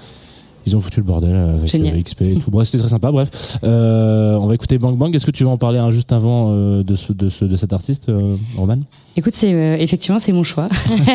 ils 0.66 0.74
ont 0.74 0.80
foutu 0.80 0.98
le 0.98 1.06
bordel 1.06 1.36
avec 1.36 1.70
Génial. 1.70 1.94
euh, 1.96 2.02
XP 2.02 2.22
et 2.22 2.34
tout. 2.34 2.50
Bref, 2.50 2.66
c'était 2.66 2.78
très 2.78 2.88
sympa. 2.88 3.12
Bref, 3.12 3.56
euh, 3.62 4.34
on 4.34 4.48
va 4.48 4.54
écouter 4.56 4.78
Bang 4.78 4.96
Bang. 4.96 5.14
Est-ce 5.14 5.24
que 5.24 5.30
tu 5.30 5.44
veux 5.44 5.48
en 5.48 5.58
parler 5.58 5.78
un 5.78 5.92
juste 5.92 6.10
avant 6.10 6.50
euh, 6.50 6.82
de, 6.82 6.96
ce, 6.96 7.12
de, 7.12 7.28
ce, 7.28 7.44
de 7.44 7.54
cet 7.54 7.72
artiste, 7.72 8.08
euh, 8.08 8.34
Roman? 8.56 8.78
Écoute, 9.16 9.32
c'est 9.32 9.54
euh, 9.54 9.76
effectivement 9.78 10.18
c'est 10.18 10.32
mon 10.32 10.42
choix. 10.42 10.66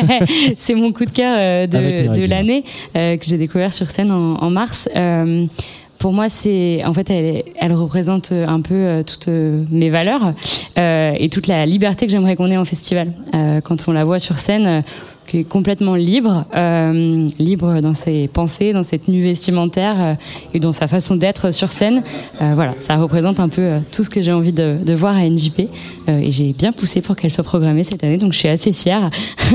c'est 0.56 0.74
mon 0.74 0.90
coup 0.92 1.04
de 1.04 1.10
cœur 1.10 1.36
euh, 1.38 1.64
Avec 1.64 2.12
de, 2.12 2.26
l'année 2.26 2.64
euh, 2.96 3.18
que 3.18 3.26
j'ai 3.26 3.36
découvert 3.36 3.74
sur 3.74 3.90
scène 3.90 4.10
en, 4.10 4.36
en 4.36 4.48
mars. 4.48 4.88
Euh, 6.02 6.08
pour 6.12 6.12
moi, 6.12 6.28
c'est 6.28 6.82
en 6.84 6.92
fait, 6.92 7.10
elle, 7.10 7.44
elle 7.58 7.72
représente 7.72 8.32
un 8.32 8.60
peu 8.60 8.74
euh, 8.74 9.02
toutes 9.02 9.28
euh, 9.28 9.64
mes 9.70 9.88
valeurs 9.88 10.34
euh, 10.78 11.12
et 11.16 11.28
toute 11.28 11.46
la 11.46 11.64
liberté 11.66 12.06
que 12.06 12.12
j'aimerais 12.12 12.36
qu'on 12.36 12.50
ait 12.50 12.56
en 12.56 12.64
festival. 12.64 13.12
Euh, 13.34 13.60
quand 13.60 13.88
on 13.88 13.92
la 13.92 14.04
voit 14.04 14.18
sur 14.18 14.38
scène, 14.38 14.66
euh, 14.66 14.80
qui 15.26 15.38
est 15.38 15.44
complètement 15.44 15.94
libre, 15.94 16.44
euh, 16.54 17.28
libre 17.38 17.80
dans 17.80 17.94
ses 17.94 18.28
pensées, 18.28 18.72
dans 18.72 18.82
ses 18.82 18.98
tenues 18.98 19.22
vestimentaires 19.22 19.96
euh, 20.00 20.14
et 20.54 20.60
dans 20.60 20.72
sa 20.72 20.88
façon 20.88 21.16
d'être 21.16 21.52
sur 21.52 21.72
scène. 21.72 22.02
Euh, 22.40 22.52
voilà, 22.54 22.74
ça 22.80 22.96
représente 22.96 23.40
un 23.40 23.48
peu 23.48 23.62
euh, 23.62 23.78
tout 23.92 24.04
ce 24.04 24.10
que 24.10 24.20
j'ai 24.20 24.32
envie 24.32 24.52
de, 24.52 24.78
de 24.84 24.94
voir 24.94 25.16
à 25.16 25.28
NJP. 25.28 25.68
Euh, 26.08 26.18
et 26.18 26.30
j'ai 26.30 26.52
bien 26.52 26.72
poussé 26.72 27.00
pour 27.00 27.16
qu'elle 27.16 27.30
soit 27.30 27.44
programmée 27.44 27.84
cette 27.84 28.02
année, 28.04 28.18
donc 28.18 28.32
je 28.32 28.38
suis 28.38 28.48
assez 28.48 28.72
fière. 28.72 29.10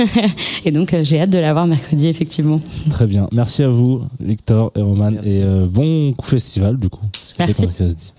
et 0.66 0.72
donc 0.72 0.94
euh, 0.94 1.04
j'ai 1.04 1.20
hâte 1.20 1.30
de 1.30 1.40
la 1.40 1.54
voir 1.54 1.68
mercredi, 1.68 2.08
effectivement. 2.08 2.62
Très 2.90 3.08
bien. 3.08 3.28
Merci 3.32 3.64
à 3.64 3.70
vous, 3.70 4.02
Victor 4.20 4.72
et 4.76 4.82
Roman. 4.82 5.12
Merci. 5.12 5.30
Et 5.30 5.44
euh, 5.44 5.66
bon 5.70 6.14
coup 6.14 6.28
festival, 6.28 6.78
du 6.78 6.90
coup. 6.90 7.06
Merci. 7.40 7.54
comme 7.56 7.72
ça 7.74 7.88
se 7.90 7.94
dit. 7.94 8.14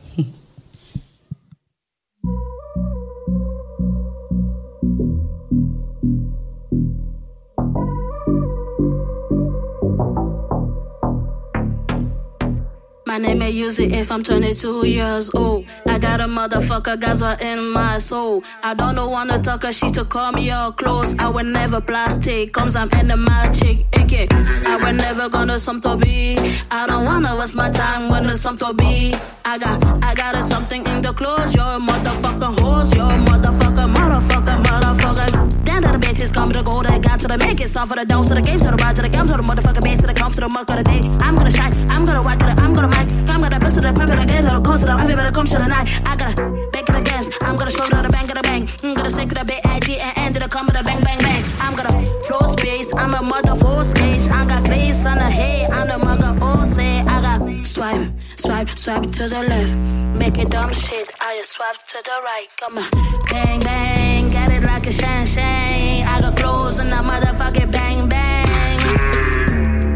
My 13.18 13.34
name 13.34 13.42
use 13.42 13.80
it 13.80 13.90
if 13.90 14.12
I'm 14.12 14.22
22 14.22 14.86
years 14.86 15.28
old. 15.34 15.64
I 15.88 15.98
got 15.98 16.20
a 16.20 16.26
motherfucker 16.26 17.00
Gaza 17.00 17.36
in 17.40 17.68
my 17.70 17.98
soul. 17.98 18.44
I 18.62 18.74
don't 18.74 18.94
know 18.94 19.08
wanna 19.08 19.42
talk 19.42 19.64
her, 19.64 19.72
she 19.72 19.90
to 19.90 20.04
call 20.04 20.30
me 20.30 20.52
all 20.52 20.70
close. 20.70 21.18
I 21.18 21.28
will 21.28 21.42
never 21.42 21.80
plastic, 21.80 22.52
comes 22.52 22.76
I'm 22.76 22.88
in 23.00 23.08
the 23.08 23.16
magic. 23.16 23.78
Ike. 23.96 24.32
I 24.32 24.76
will 24.76 24.92
never 24.92 25.28
gonna 25.28 25.58
some 25.58 25.80
to 25.80 25.96
be. 25.96 26.38
I 26.70 26.86
don't 26.86 27.06
wanna 27.06 27.34
waste 27.36 27.56
my 27.56 27.70
time 27.70 28.08
when 28.08 28.22
there's 28.28 28.40
some 28.40 28.56
to 28.58 28.72
be. 28.72 29.12
I 29.44 29.58
got, 29.58 29.82
I 30.04 30.14
got 30.14 30.36
a 30.36 30.42
something 30.44 30.86
in 30.86 31.02
the 31.02 31.12
clothes. 31.12 31.52
You're 31.56 31.64
a 31.64 31.80
motherfucking 31.80 32.60
horse. 32.60 32.94
You're 32.94 33.04
a 33.04 33.18
motherfucker, 33.18 33.92
motherfucker, 33.96 34.62
motherfucker. 34.62 35.64
Down 35.64 35.82
to 35.82 35.88
the 35.90 35.98
bitches, 35.98 36.32
come 36.32 36.52
to 36.52 36.58
the 36.58 36.70
gold. 36.70 36.86
To 37.18 37.26
the 37.26 37.36
make 37.38 37.60
it. 37.60 37.68
Song 37.68 37.86
for 37.86 37.96
the 37.96 38.06
dose, 38.06 38.28
to 38.28 38.34
the 38.34 38.40
games, 38.40 38.62
to 38.62 38.70
the 38.70 38.78
ride, 38.78 38.94
to 38.94 39.02
the 39.02 39.08
gums, 39.08 39.32
to 39.32 39.36
the 39.36 39.42
motherfucking 39.42 39.82
bass, 39.82 40.00
to 40.00 40.06
the 40.06 40.14
comes, 40.14 40.36
to 40.36 40.40
the 40.40 40.48
muck 40.48 40.70
of 40.70 40.76
the 40.78 40.84
day. 40.84 41.02
I'm 41.20 41.34
gonna 41.34 41.50
shine, 41.50 41.74
I'm 41.90 42.04
gonna 42.06 42.22
whack 42.22 42.40
it, 42.40 42.54
I'm 42.62 42.72
gonna 42.72 42.86
mic. 42.88 43.10
I'm 43.28 43.42
gonna 43.42 43.58
bust 43.58 43.74
to 43.74 43.82
the 43.82 43.92
pump 43.92 44.12
it 44.14 44.22
again, 44.22 44.44
to 44.46 44.54
the 44.54 44.62
coast, 44.62 44.86
to 44.86 44.86
the 44.86 44.94
every 44.94 45.14
better 45.18 45.34
come 45.34 45.46
to 45.46 45.58
the 45.58 45.66
night. 45.66 45.90
I 46.06 46.14
gotta 46.14 46.46
bake 46.70 46.88
it 46.88 46.94
again. 46.94 47.24
I'm 47.42 47.56
gonna 47.56 47.74
show 47.74 47.84
to 47.90 48.06
the 48.06 48.08
bang 48.08 48.30
of 48.30 48.38
the 48.38 48.44
bang. 48.46 48.70
I'm 48.86 48.94
gonna 48.94 49.10
shake 49.10 49.34
it 49.34 49.40
a 49.40 49.44
bit 49.44 49.60
edgy 49.66 49.98
and 49.98 50.14
end 50.18 50.34
to 50.38 50.40
the 50.40 50.48
come 50.48 50.70
to 50.70 50.72
the 50.72 50.84
bang, 50.86 51.02
bang, 51.02 51.18
bang. 51.18 51.42
I'm 51.58 51.74
gonna 51.74 52.06
flow 52.22 52.46
space. 52.54 52.94
I'm 52.94 53.12
a 53.12 53.22
mother 53.26 53.58
full 53.58 53.82
stage. 53.82 54.30
I 54.30 54.46
got 54.46 54.64
grace 54.64 55.04
on 55.04 55.18
the 55.18 55.26
head. 55.28 55.74
I'm 55.74 55.90
the 55.90 55.98
mother 55.98 56.38
all 56.40 56.64
say. 56.64 57.02
I 57.02 57.18
got 57.20 57.66
swipe, 57.66 58.14
swipe, 58.38 58.78
swipe 58.78 59.10
to 59.10 59.28
the 59.28 59.42
left. 59.48 59.72
Make 60.18 60.38
it 60.38 60.50
dumb 60.50 60.72
shit. 60.72 61.12
I 61.20 61.36
just 61.36 61.52
swipe 61.52 61.76
to 61.86 61.98
the 62.04 62.16
right. 62.24 62.46
Come 62.60 62.78
on, 62.78 62.90
bang, 63.30 63.60
bang. 63.60 64.28
Get 64.28 64.50
it 64.52 64.64
like 64.64 64.86
a 64.86 64.92
shine, 64.92 65.26
shine. 65.26 66.04
I 66.06 66.20
got 66.20 66.36
clothes 66.36 66.78
and 66.78 66.90
a 66.90 66.96
motherfucking 66.96 67.70
bang, 67.70 68.08
bang. 68.08 68.46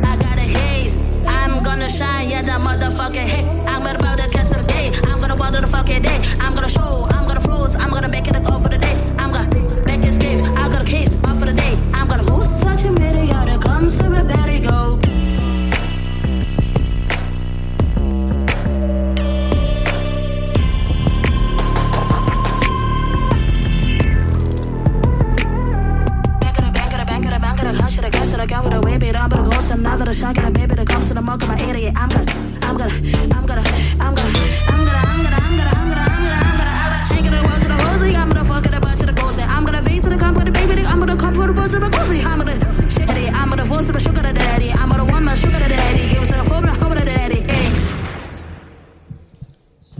I 0.05 0.16
got 0.16 0.38
a 0.38 0.47
haze. 0.57 0.99
I'm 1.26 1.62
gonna 1.62 1.88
shine, 1.88 2.30
yeah, 2.30 2.43
that 2.43 2.61
motherfucking 2.61 3.28
hit. 3.32 3.47
I'm 3.68 3.82
gonna 3.82 3.99
to 3.99 4.28
catch 4.30 4.51
the 4.51 4.62
day. 4.66 4.90
I'm 5.11 5.18
gonna 5.18 5.36
water 5.36 5.61
the 5.61 5.66
fucking 5.66 6.03
day. 6.03 6.20
I'm 6.40 6.55
gonna 6.55 6.68
show, 6.68 7.07
I'm 7.11 7.26
gonna 7.26 7.40
flows, 7.40 7.74
I'm 7.76 7.90
gonna 7.90 8.09
make 8.09 8.26
it 8.28 8.36
a 8.36 8.40
go 8.40 8.59
for 8.61 8.68
the 8.68 8.78
day. 8.78 8.97
I'm 9.18 9.32
gonna 9.32 9.49
make 9.86 10.01
it 10.01 10.09
escape. 10.09 10.45
I 10.59 10.68
got 10.68 10.82
a 10.82 10.84
case, 10.84 11.16
off 11.24 11.38
for 11.38 11.47
the 11.47 11.55
day. 11.55 11.78
I'm 11.95 12.09
gonna 12.09 12.24
who's 12.24 12.49
such 12.49 12.84
a 12.84 12.93
minute, 12.93 13.30
gotta 13.30 13.59
come 13.59 13.90
to 13.90 14.11
me, 14.11 14.41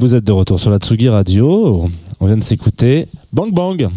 Vous 0.03 0.17
êtes 0.17 0.25
de 0.25 0.33
retour 0.33 0.59
sur 0.59 0.71
la 0.71 0.79
Tsugi 0.79 1.09
Radio. 1.09 1.89
On 2.19 2.27
vient 2.27 2.37
de 2.37 2.43
s'écouter 2.43 3.07
Bang 3.33 3.53
Bang 3.53 3.89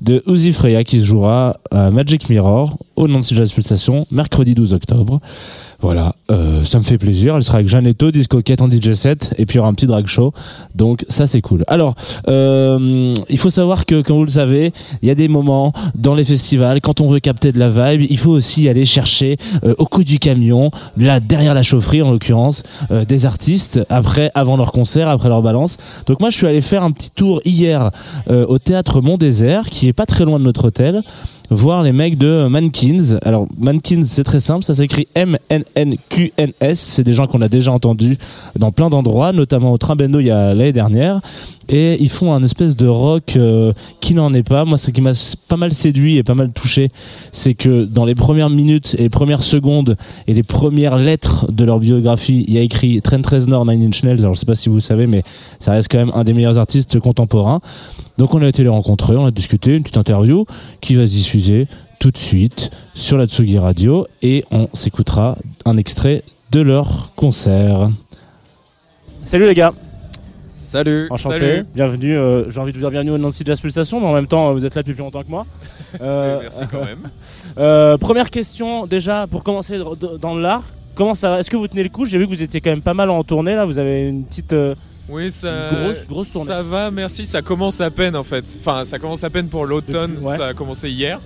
de 0.00 0.22
Uzi 0.26 0.52
Freya 0.52 0.84
qui 0.84 1.00
se 1.00 1.04
jouera 1.04 1.56
à 1.70 1.90
Magic 1.90 2.28
Mirror 2.28 2.78
au 2.96 3.08
Nancy 3.08 3.34
Jazz 3.34 3.52
Pulsation 3.52 4.06
mercredi 4.10 4.54
12 4.54 4.74
octobre. 4.74 5.20
Voilà, 5.80 6.14
euh, 6.30 6.64
ça 6.64 6.78
me 6.78 6.84
fait 6.84 6.96
plaisir. 6.96 7.36
Elle 7.36 7.44
sera 7.44 7.58
avec 7.58 7.68
Janetto, 7.68 8.10
Disco 8.10 8.40
Cat 8.40 8.56
en 8.60 8.70
DJ 8.70 8.92
set 8.92 9.34
et 9.36 9.44
puis 9.44 9.54
il 9.54 9.56
y 9.56 9.60
aura 9.60 9.68
un 9.68 9.74
petit 9.74 9.86
drag 9.86 10.06
show. 10.06 10.32
Donc 10.74 11.04
ça 11.08 11.26
c'est 11.26 11.42
cool. 11.42 11.64
Alors, 11.66 11.94
euh, 12.28 13.14
il 13.28 13.38
faut 13.38 13.50
savoir 13.50 13.84
que 13.84 14.00
comme 14.00 14.16
vous 14.16 14.24
le 14.24 14.30
savez, 14.30 14.72
il 15.02 15.08
y 15.08 15.10
a 15.10 15.14
des 15.14 15.28
moments 15.28 15.72
dans 15.94 16.14
les 16.14 16.24
festivals 16.24 16.80
quand 16.80 17.00
on 17.02 17.08
veut 17.08 17.20
capter 17.20 17.52
de 17.52 17.58
la 17.58 17.68
vibe, 17.68 18.06
il 18.08 18.18
faut 18.18 18.30
aussi 18.30 18.68
aller 18.68 18.86
chercher 18.86 19.36
euh, 19.64 19.74
au 19.76 19.84
coup 19.84 20.02
du 20.02 20.18
camion, 20.18 20.70
là 20.96 21.20
derrière 21.20 21.52
la 21.52 21.62
chaufferie 21.62 22.00
en 22.02 22.10
l'occurrence, 22.10 22.62
des 23.08 23.26
artistes 23.26 23.80
après, 23.90 24.30
avant 24.34 24.56
leur 24.56 24.72
concert, 24.72 25.08
après 25.08 25.28
leur 25.28 25.42
balance. 25.42 25.76
Donc 26.06 26.20
moi 26.20 26.30
je 26.30 26.36
suis 26.36 26.46
allé 26.46 26.60
faire 26.60 26.82
un 26.82 26.90
petit 26.90 27.10
tour 27.10 27.40
hier 27.44 27.90
au 28.28 28.58
théâtre 28.58 29.00
Mont 29.00 29.16
Désert, 29.16 29.55
qui 29.64 29.88
est 29.88 29.92
pas 29.92 30.06
très 30.06 30.24
loin 30.24 30.38
de 30.38 30.44
notre 30.44 30.66
hôtel, 30.66 31.02
voir 31.50 31.82
les 31.82 31.92
mecs 31.92 32.18
de 32.18 32.46
Mankins. 32.48 33.18
Alors 33.22 33.46
Mankins 33.58 34.04
c'est 34.06 34.24
très 34.24 34.40
simple, 34.40 34.64
ça 34.64 34.74
s'écrit 34.74 35.08
M-N-N-Q-N-S. 35.14 36.78
C'est 36.78 37.04
des 37.04 37.12
gens 37.12 37.26
qu'on 37.26 37.42
a 37.42 37.48
déjà 37.48 37.72
entendus 37.72 38.16
dans 38.58 38.72
plein 38.72 38.90
d'endroits, 38.90 39.32
notamment 39.32 39.72
au 39.72 39.78
Trimbendo 39.78 40.20
il 40.20 40.26
y 40.26 40.30
a 40.30 40.54
l'année 40.54 40.72
dernière. 40.72 41.20
Et 41.68 42.00
ils 42.00 42.10
font 42.10 42.32
un 42.32 42.42
espèce 42.44 42.76
de 42.76 42.86
rock 42.86 43.34
euh, 43.36 43.72
qui 44.00 44.14
n'en 44.14 44.32
est 44.32 44.48
pas. 44.48 44.64
Moi, 44.64 44.78
ce 44.78 44.90
qui 44.90 45.00
m'a 45.00 45.12
pas 45.48 45.56
mal 45.56 45.72
séduit 45.72 46.16
et 46.16 46.22
pas 46.22 46.34
mal 46.34 46.52
touché, 46.52 46.90
c'est 47.32 47.54
que 47.54 47.84
dans 47.84 48.04
les 48.04 48.14
premières 48.14 48.50
minutes 48.50 48.94
et 48.98 49.02
les 49.02 49.08
premières 49.08 49.42
secondes 49.42 49.96
et 50.28 50.34
les 50.34 50.44
premières 50.44 50.96
lettres 50.96 51.50
de 51.50 51.64
leur 51.64 51.80
biographie, 51.80 52.44
il 52.46 52.54
y 52.54 52.58
a 52.58 52.60
écrit 52.60 53.02
Trent 53.02 53.22
Reznor, 53.28 53.66
Nine 53.66 53.82
Inch 53.88 54.04
Nails. 54.04 54.20
Alors, 54.20 54.34
je 54.34 54.40
sais 54.40 54.46
pas 54.46 54.54
si 54.54 54.68
vous 54.68 54.78
savez, 54.78 55.08
mais 55.08 55.24
ça 55.58 55.72
reste 55.72 55.88
quand 55.90 55.98
même 55.98 56.12
un 56.14 56.22
des 56.22 56.34
meilleurs 56.34 56.58
artistes 56.58 57.00
contemporains. 57.00 57.60
Donc, 58.16 58.34
on 58.34 58.42
a 58.42 58.48
été 58.48 58.62
les 58.62 58.68
rencontrer, 58.68 59.16
on 59.16 59.26
a 59.26 59.30
discuté, 59.32 59.74
une 59.74 59.82
petite 59.82 59.96
interview 59.96 60.46
qui 60.80 60.94
va 60.94 61.04
se 61.04 61.10
diffuser 61.36 61.66
tout 61.98 62.10
de 62.10 62.16
suite 62.16 62.70
sur 62.94 63.18
la 63.18 63.26
Tsugi 63.26 63.58
Radio 63.58 64.06
et 64.22 64.44
on 64.50 64.68
s'écoutera 64.72 65.36
un 65.66 65.76
extrait 65.76 66.22
de 66.50 66.60
leur 66.62 67.12
concert. 67.14 67.90
Salut 69.24 69.44
les 69.44 69.54
gars 69.54 69.74
Salut. 70.48 71.08
Enchanté, 71.10 71.38
Salut. 71.38 71.66
bienvenue. 71.74 72.16
euh, 72.16 72.50
J'ai 72.50 72.58
envie 72.58 72.72
de 72.72 72.76
vous 72.76 72.82
dire 72.82 72.90
bienvenue 72.90 73.10
au 73.12 73.18
Nancy 73.18 73.42
Jazz 73.44 73.60
Pulsation, 73.60 74.00
mais 74.00 74.06
en 74.06 74.14
même 74.14 74.26
temps, 74.26 74.48
euh, 74.48 74.52
vous 74.52 74.64
êtes 74.64 74.74
là 74.74 74.82
depuis 74.82 74.94
plus 74.94 75.02
longtemps 75.02 75.22
que 75.22 75.30
moi. 75.30 75.46
Euh, 76.00 76.40
merci 76.42 76.64
quand 76.70 76.84
même. 76.84 77.10
euh, 77.58 77.96
première 77.96 78.30
question, 78.30 78.86
déjà, 78.86 79.26
pour 79.26 79.42
commencer 79.44 79.78
dans 80.20 80.34
l'art. 80.34 80.64
Comment 80.94 81.14
ça 81.14 81.30
va? 81.30 81.38
Est-ce 81.40 81.48
que 81.50 81.56
vous 81.56 81.68
tenez 81.68 81.82
le 81.82 81.88
coup? 81.88 82.04
J'ai 82.04 82.18
vu 82.18 82.26
que 82.26 82.30
vous 82.34 82.42
étiez 82.42 82.60
quand 82.60 82.70
même 82.70 82.82
pas 82.82 82.92
mal 82.92 83.08
en 83.08 83.22
tournée 83.24 83.54
là. 83.54 83.64
Vous 83.64 83.78
avez 83.78 84.08
une 84.08 84.24
petite. 84.24 84.54
Oui, 85.08 85.30
ça, 85.30 85.70
Grosse- 85.72 86.06
grosse 86.08 86.30
tournée. 86.32 86.48
ça 86.48 86.62
va, 86.62 86.90
merci. 86.90 87.24
Ça 87.26 87.40
commence 87.42 87.80
à 87.80 87.90
peine 87.90 88.16
en 88.16 88.24
fait. 88.24 88.44
Enfin, 88.60 88.84
ça 88.84 88.98
commence 88.98 89.22
à 89.24 89.30
peine 89.30 89.48
pour 89.48 89.64
l'automne. 89.66 90.14
Depuis- 90.16 90.26
ouais. 90.26 90.36
Ça 90.36 90.46
a 90.48 90.54
commencé 90.54 90.90
hier. 90.90 91.20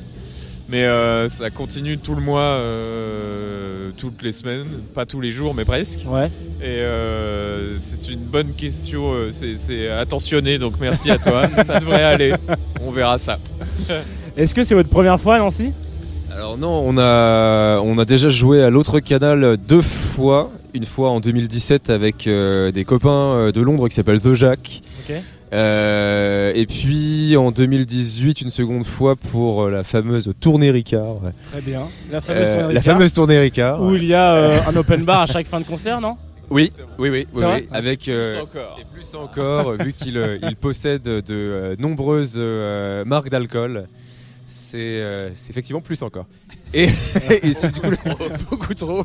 Mais 0.68 0.84
euh, 0.84 1.28
ça 1.28 1.50
continue 1.50 1.98
tout 1.98 2.14
le 2.14 2.20
mois, 2.20 2.42
euh, 2.42 3.90
toutes 3.96 4.22
les 4.22 4.30
semaines. 4.32 4.66
Pas 4.94 5.04
tous 5.04 5.20
les 5.20 5.32
jours, 5.32 5.52
mais 5.54 5.64
presque. 5.64 6.00
Ouais. 6.06 6.26
Et 6.60 6.66
euh, 6.66 7.76
c'est 7.78 8.08
une 8.08 8.20
bonne 8.20 8.52
question. 8.52 9.12
c'est- 9.32 9.56
C'est 9.56 9.88
attentionné, 9.88 10.58
donc 10.58 10.74
merci 10.80 11.10
à 11.10 11.18
toi. 11.18 11.48
ça 11.64 11.80
devrait 11.80 12.04
aller. 12.04 12.34
On 12.84 12.90
verra 12.92 13.18
ça. 13.18 13.38
Est-ce 14.36 14.54
que 14.54 14.62
c'est 14.62 14.74
votre 14.76 14.88
première 14.90 15.20
fois 15.20 15.36
à 15.36 15.38
Nancy? 15.38 15.72
Alors 16.32 16.56
non, 16.56 16.82
on 16.86 16.96
a, 16.98 17.80
on 17.80 17.98
a 17.98 18.04
déjà 18.04 18.28
joué 18.28 18.62
à 18.62 18.70
l'autre 18.70 19.00
canal 19.00 19.56
deux 19.56 19.82
fois. 19.82 20.52
Une 20.74 20.84
fois 20.84 21.10
en 21.10 21.20
2017 21.20 21.90
avec 21.90 22.26
euh, 22.26 22.70
des 22.70 22.84
copains 22.84 23.08
euh, 23.34 23.52
de 23.52 23.60
Londres 23.60 23.88
qui 23.88 23.94
s'appellent 23.94 24.20
The 24.20 24.34
Jack. 24.34 24.82
Euh, 25.52 26.52
et 26.54 26.64
puis 26.66 27.36
en 27.36 27.50
2018 27.50 28.42
une 28.42 28.50
seconde 28.50 28.84
fois 28.86 29.16
pour 29.16 29.68
la 29.68 29.82
fameuse 29.82 30.32
tournée 30.38 30.70
Ricard. 30.70 31.22
ouais. 31.24 31.32
Très 31.50 31.60
bien. 31.60 31.82
La 32.12 32.20
fameuse 32.20 32.48
Euh, 32.48 32.54
tournée 32.58 32.74
la 32.74 32.80
Ricard, 32.80 32.94
fameuse 32.94 33.12
tournée 33.12 33.38
Ricard. 33.40 33.82
Où 33.82 33.90
ouais. 33.90 33.96
il 33.96 34.04
y 34.04 34.14
a 34.14 34.32
euh, 34.34 34.58
un 34.68 34.76
open 34.76 35.02
bar 35.04 35.22
à 35.22 35.26
chaque 35.26 35.48
fin 35.48 35.58
de 35.58 35.64
concert, 35.64 36.00
non? 36.00 36.16
Oui, 36.50 36.72
oui, 36.98 37.10
oui, 37.10 37.26
avec 37.70 38.08
euh, 38.08 38.32
Plus 38.34 38.40
encore. 38.42 38.76
et 38.80 38.84
plus 38.94 39.14
encore 39.14 39.72
vu 39.84 39.92
qu'il 39.92 40.38
il 40.42 40.56
possède 40.56 41.02
de 41.02 41.22
euh, 41.30 41.76
nombreuses 41.78 42.34
euh, 42.38 43.04
marques 43.04 43.28
d'alcool. 43.28 43.86
C'est 44.52 44.78
euh, 44.78 45.30
c'est 45.34 45.50
effectivement 45.50 45.80
plus 45.80 46.02
encore. 46.02 46.26
Et, 46.74 46.88
et 47.42 47.54
c'est 47.54 47.72
du 47.72 47.80
coup 47.80 47.90
beaucoup 48.50 48.74
trop. 48.74 49.04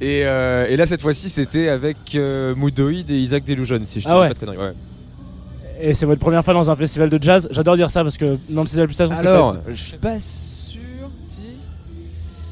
Et, 0.00 0.22
euh, 0.24 0.66
et 0.66 0.76
là 0.76 0.86
cette 0.86 1.02
fois-ci 1.02 1.28
c'était 1.28 1.68
avec 1.68 2.14
euh, 2.14 2.54
et 2.56 3.04
Isaac 3.20 3.44
Delusion 3.44 3.80
si 3.84 4.00
je 4.00 4.08
Ah 4.08 4.12
ne 4.12 4.16
dis 4.16 4.20
ouais. 4.22 4.28
pas 4.28 4.34
de 4.34 4.38
conneries. 4.38 4.56
ouais. 4.58 4.72
Et 5.80 5.94
c'est 5.94 6.06
votre 6.06 6.20
première 6.20 6.42
fois 6.44 6.54
dans 6.54 6.70
un 6.70 6.76
festival 6.76 7.10
de 7.10 7.22
jazz? 7.22 7.48
J'adore 7.50 7.76
dire 7.76 7.90
ça 7.90 8.02
parce 8.02 8.16
que 8.16 8.38
dans 8.48 8.62
le 8.62 8.66
festival 8.66 8.86
de 8.86 8.88
Pulsation, 8.88 9.14
c'est 9.16 9.26
Alors, 9.26 9.52
pas- 9.52 9.60
je 9.68 9.74
suis 9.82 9.96
pas 9.98 10.18
sûr 10.20 10.80
si 11.24 11.42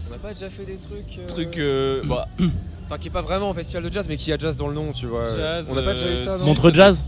on 0.08 0.12
n'a 0.12 0.18
pas 0.18 0.34
déjà 0.34 0.50
fait 0.50 0.64
des 0.64 0.76
trucs. 0.76 1.18
euh, 1.18 1.26
Truc. 1.26 1.56
euh, 1.58 2.02
bah, 2.04 2.28
Enfin, 2.86 2.98
qui 2.98 3.06
est 3.08 3.12
pas 3.12 3.22
vraiment 3.22 3.50
un 3.50 3.54
festival 3.54 3.84
de 3.88 3.92
jazz, 3.92 4.06
mais 4.08 4.16
qui 4.16 4.32
a 4.32 4.36
jazz 4.38 4.56
dans 4.56 4.66
le 4.68 4.74
nom, 4.74 4.90
tu 4.92 5.06
vois. 5.06 5.24
Jazz, 5.36 5.68
on 5.70 5.74
n'a 5.76 5.82
pas 5.82 5.94
déjà 5.94 6.10
eu 6.10 6.18
ça, 6.18 6.36
Montre 6.44 6.72
Jazz? 6.72 7.04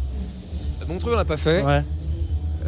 Montreux, 0.88 1.12
on 1.12 1.16
l'a 1.16 1.24
pas 1.24 1.36
fait. 1.36 1.62
Ouais. 1.62 1.82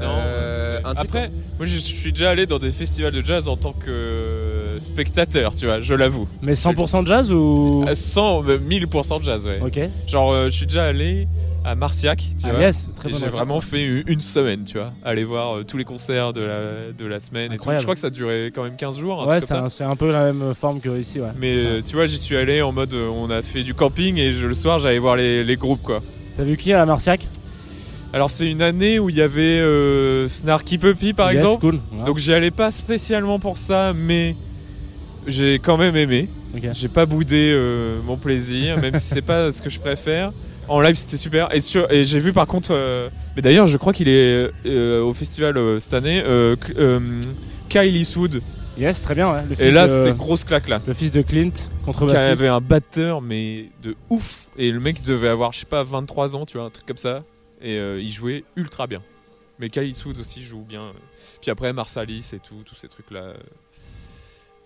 Euh, 0.02 0.78
un 0.84 0.94
truc 0.94 1.08
Après, 1.10 1.30
moi 1.58 1.66
je 1.66 1.76
suis 1.78 2.12
déjà 2.12 2.30
allé 2.30 2.46
dans 2.46 2.58
des 2.58 2.72
festivals 2.72 3.12
de 3.12 3.24
jazz 3.24 3.48
en 3.48 3.56
tant 3.56 3.72
que 3.72 3.90
euh, 3.90 4.80
spectateur, 4.80 5.54
tu 5.54 5.66
vois, 5.66 5.80
je 5.80 5.94
l'avoue. 5.94 6.28
Mais 6.42 6.54
100% 6.54 7.06
jazz 7.06 7.32
ou. 7.32 7.84
À 7.86 7.94
100, 7.94 8.44
euh, 8.48 8.58
1000% 8.58 9.20
de 9.20 9.24
jazz, 9.24 9.46
ouais. 9.46 9.60
Ok. 9.62 9.78
Genre, 10.06 10.32
euh, 10.32 10.44
je 10.46 10.56
suis 10.56 10.66
déjà 10.66 10.84
allé 10.84 11.28
à 11.64 11.74
Marciac, 11.74 12.18
tu 12.18 12.46
Ah, 12.46 12.50
vois. 12.52 12.60
yes, 12.60 12.90
très 12.94 13.10
j'ai 13.10 13.28
vraiment 13.28 13.60
fait 13.62 13.84
une, 13.84 14.20
semaine, 14.20 14.64
tu 14.64 14.76
vois. 14.76 14.92
Aller 15.02 15.24
voir 15.24 15.56
euh, 15.56 15.64
tous 15.64 15.78
les 15.78 15.84
concerts 15.84 16.34
de 16.34 16.42
la, 16.42 16.92
de 16.96 17.06
la 17.06 17.20
semaine 17.20 17.52
et 17.52 17.56
tout. 17.56 17.70
Je 17.74 17.82
crois 17.82 17.94
que 17.94 18.00
ça 18.00 18.10
durait 18.10 18.50
quand 18.54 18.64
même 18.64 18.76
15 18.76 18.98
jours. 18.98 19.22
un 19.22 19.26
Ouais, 19.26 19.40
c'est 19.40 19.84
un, 19.84 19.96
peu 19.96 20.12
la 20.12 20.30
même 20.32 20.52
forme 20.52 20.80
que 20.80 20.98
ici, 20.98 21.20
ouais. 21.20 21.28
Mais 21.40 21.56
euh, 21.56 21.80
tu 21.82 21.96
vois, 21.96 22.06
j'y 22.06 22.18
suis 22.18 22.36
allé 22.36 22.60
en 22.60 22.72
mode 22.72 22.92
euh, 22.92 23.08
on 23.08 23.30
a 23.30 23.40
fait 23.40 23.62
du 23.62 23.72
camping 23.72 24.18
et 24.18 24.32
je- 24.32 24.46
le 24.46 24.52
soir 24.54 24.78
j'allais 24.78 24.98
voir 24.98 25.16
les, 25.16 25.42
les 25.42 25.56
groupes 25.56 25.82
quoi. 25.82 26.02
T'as 26.36 26.44
vu 26.44 26.56
qui 26.58 26.70
à 26.72 26.78
la 26.78 26.86
Marciac? 26.86 27.26
Alors 28.14 28.30
c'est 28.30 28.48
une 28.48 28.62
année 28.62 29.00
où 29.00 29.10
il 29.10 29.16
y 29.16 29.22
avait 29.22 29.58
euh, 29.58 30.28
Snarky 30.28 30.78
Puppy 30.78 31.12
par 31.14 31.32
Yes, 31.32 31.40
exemple. 31.40 31.60
cool. 31.60 31.80
Donc 32.06 32.18
j'y 32.18 32.32
allais 32.32 32.52
pas 32.52 32.70
spécialement 32.70 33.40
pour 33.40 33.58
ça, 33.58 33.92
mais 33.92 34.36
j'ai 35.26 35.58
quand 35.58 35.76
même 35.76 35.96
aimé. 35.96 36.28
J'ai 36.72 36.86
pas 36.86 37.06
boudé 37.06 37.50
euh, 37.52 37.98
mon 38.06 38.16
plaisir, 38.16 38.80
même 38.80 38.94
si 38.94 39.06
c'est 39.08 39.20
pas 39.22 39.50
ce 39.50 39.60
que 39.60 39.68
je 39.68 39.80
préfère. 39.80 40.30
En 40.68 40.80
live 40.80 40.94
c'était 40.94 41.16
super. 41.16 41.52
Et, 41.52 41.58
sur- 41.60 41.90
et 41.90 42.04
j'ai 42.04 42.20
vu 42.20 42.32
par 42.32 42.46
contre, 42.46 42.68
euh, 42.72 43.08
mais 43.34 43.42
d'ailleurs 43.42 43.66
je 43.66 43.76
crois 43.76 43.92
qu'il 43.92 44.08
est 44.08 44.48
au 45.00 45.12
festival 45.12 45.80
cette 45.80 45.94
année, 45.94 46.22
Kyle 47.68 47.96
Eastwood. 47.96 48.40
Yes, 48.78 49.00
très 49.02 49.14
bien, 49.14 49.32
ouais. 49.32 49.42
Le 49.48 49.60
Et 49.60 49.70
là 49.72 49.86
de- 49.86 49.92
c'était 49.92 50.16
grosse 50.16 50.44
claque 50.44 50.68
là. 50.68 50.80
Le 50.86 50.94
fils 50.94 51.10
de 51.12 51.22
Clint, 51.22 51.50
Qui 51.50 51.68
contrebassiste. 51.84 52.40
avait 52.40 52.48
un 52.48 52.60
batteur 52.60 53.20
mais 53.22 53.66
de 53.82 53.94
ouf. 54.10 54.46
Et 54.56 54.70
le 54.70 54.80
mec 54.80 55.02
devait 55.02 55.28
avoir, 55.28 55.52
je 55.52 55.60
sais 55.60 55.66
pas, 55.66 55.82
23 55.84 56.34
ans, 56.36 56.44
tu 56.46 56.58
vois, 56.58 56.66
un 56.66 56.70
truc 56.70 56.86
comme 56.86 56.96
ça. 56.96 57.22
Et 57.64 57.78
euh, 57.78 58.00
il 58.00 58.12
jouait 58.12 58.44
ultra 58.54 58.86
bien. 58.86 59.02
Mais 59.58 59.70
Kyle 59.70 59.88
Eastwood 59.88 60.18
aussi 60.20 60.40
joue 60.42 60.62
bien. 60.62 60.92
Puis 61.40 61.50
après 61.50 61.72
Marsalis 61.72 62.30
et 62.32 62.38
tout, 62.38 62.62
tous 62.64 62.74
ces 62.76 62.86
trucs 62.88 63.10
là. 63.10 63.32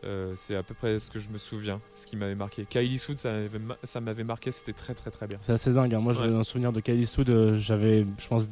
Euh, 0.05 0.33
c'est 0.37 0.55
à 0.55 0.63
peu 0.63 0.75
près 0.75 0.99
ce 1.01 1.11
que 1.11 1.19
je 1.19 1.29
me 1.29 1.39
souviens, 1.39 1.81
ce 1.93 2.07
qui 2.07 2.15
m'avait 2.17 2.37
marqué. 2.37 2.65
Kyle 2.71 2.93
Eastwood, 2.93 3.19
ça 3.19 4.01
m'avait 4.01 4.23
marqué, 4.25 4.53
c'était 4.53 4.73
très 4.73 4.95
très 4.95 5.11
très 5.11 5.27
bien. 5.27 5.39
C'est 5.41 5.53
assez 5.53 5.73
dingue. 5.73 5.93
hein. 5.95 5.99
Moi, 6.01 6.13
j'ai 6.13 6.21
Ouais. 6.29 6.37
un 6.37 6.45
souvenir 6.45 6.73
de 6.73 6.79
Kylie 6.81 7.03
Eastwood, 7.03 7.31
euh, 7.31 7.59
j'avais, 7.59 8.07
je 8.17 8.29
pense, 8.29 8.49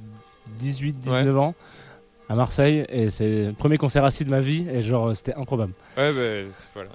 18, 0.58 0.98
19 0.98 1.38
ans 1.38 1.54
à 2.28 2.34
Marseille. 2.34 2.84
Et 2.88 3.10
c'est 3.10 3.46
le 3.46 3.52
premier 3.52 3.78
concert 3.78 4.04
assis 4.04 4.24
de 4.24 4.30
ma 4.30 4.40
vie. 4.40 4.66
Et 4.68 4.82
genre, 4.82 5.14
c'était 5.16 5.34
improbable. 5.34 5.72
Ouais, 5.96 6.12
bah 6.12 6.50
voilà. 6.74 6.90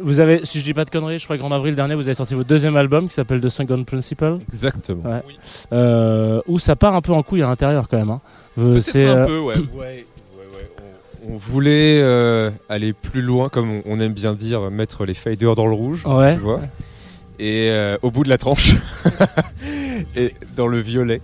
Vous 0.00 0.20
avez, 0.20 0.44
si 0.44 0.58
je 0.60 0.64
dis 0.64 0.74
pas 0.74 0.84
de 0.84 0.90
conneries, 0.90 1.18
je 1.18 1.24
crois 1.24 1.38
qu'en 1.38 1.50
avril 1.50 1.74
dernier, 1.74 1.94
vous 1.94 2.06
avez 2.06 2.14
sorti 2.14 2.34
votre 2.34 2.48
deuxième 2.48 2.76
album 2.76 3.08
qui 3.08 3.14
s'appelle 3.14 3.40
The 3.40 3.48
Second 3.48 3.82
Principle. 3.84 4.38
Exactement. 4.52 5.02
Ouais. 5.10 5.22
Oui. 5.26 5.38
Euh, 5.72 6.40
où 6.46 6.58
ça 6.58 6.76
part 6.76 6.94
un 6.94 7.00
peu 7.00 7.12
en 7.12 7.22
couille 7.22 7.42
à 7.42 7.46
l'intérieur 7.46 7.88
quand 7.88 7.96
même. 7.96 8.10
hein. 8.10 8.20
Peut-être 8.56 8.82
c'est, 8.82 9.06
un 9.06 9.16
euh, 9.16 9.26
peu, 9.26 9.38
ouais. 9.38 9.56
Ouais, 9.56 9.64
ouais, 9.74 10.06
ouais. 10.54 10.70
On, 11.26 11.34
on 11.34 11.36
voulait 11.38 12.00
euh, 12.02 12.50
aller 12.68 12.92
plus 12.92 13.22
loin, 13.22 13.48
comme 13.48 13.70
on, 13.70 13.82
on 13.86 14.00
aime 14.00 14.12
bien 14.12 14.34
dire, 14.34 14.70
mettre 14.70 15.06
les 15.06 15.14
faders 15.14 15.54
dans 15.54 15.66
le 15.66 15.74
rouge. 15.74 16.04
Ouais. 16.04 16.34
Tu 16.34 16.40
vois 16.40 16.60
et 17.38 17.68
euh, 17.70 17.98
au 18.00 18.10
bout 18.10 18.24
de 18.24 18.30
la 18.30 18.38
tranche, 18.38 18.74
et 20.16 20.32
dans 20.56 20.66
le 20.66 20.78
violet. 20.80 21.20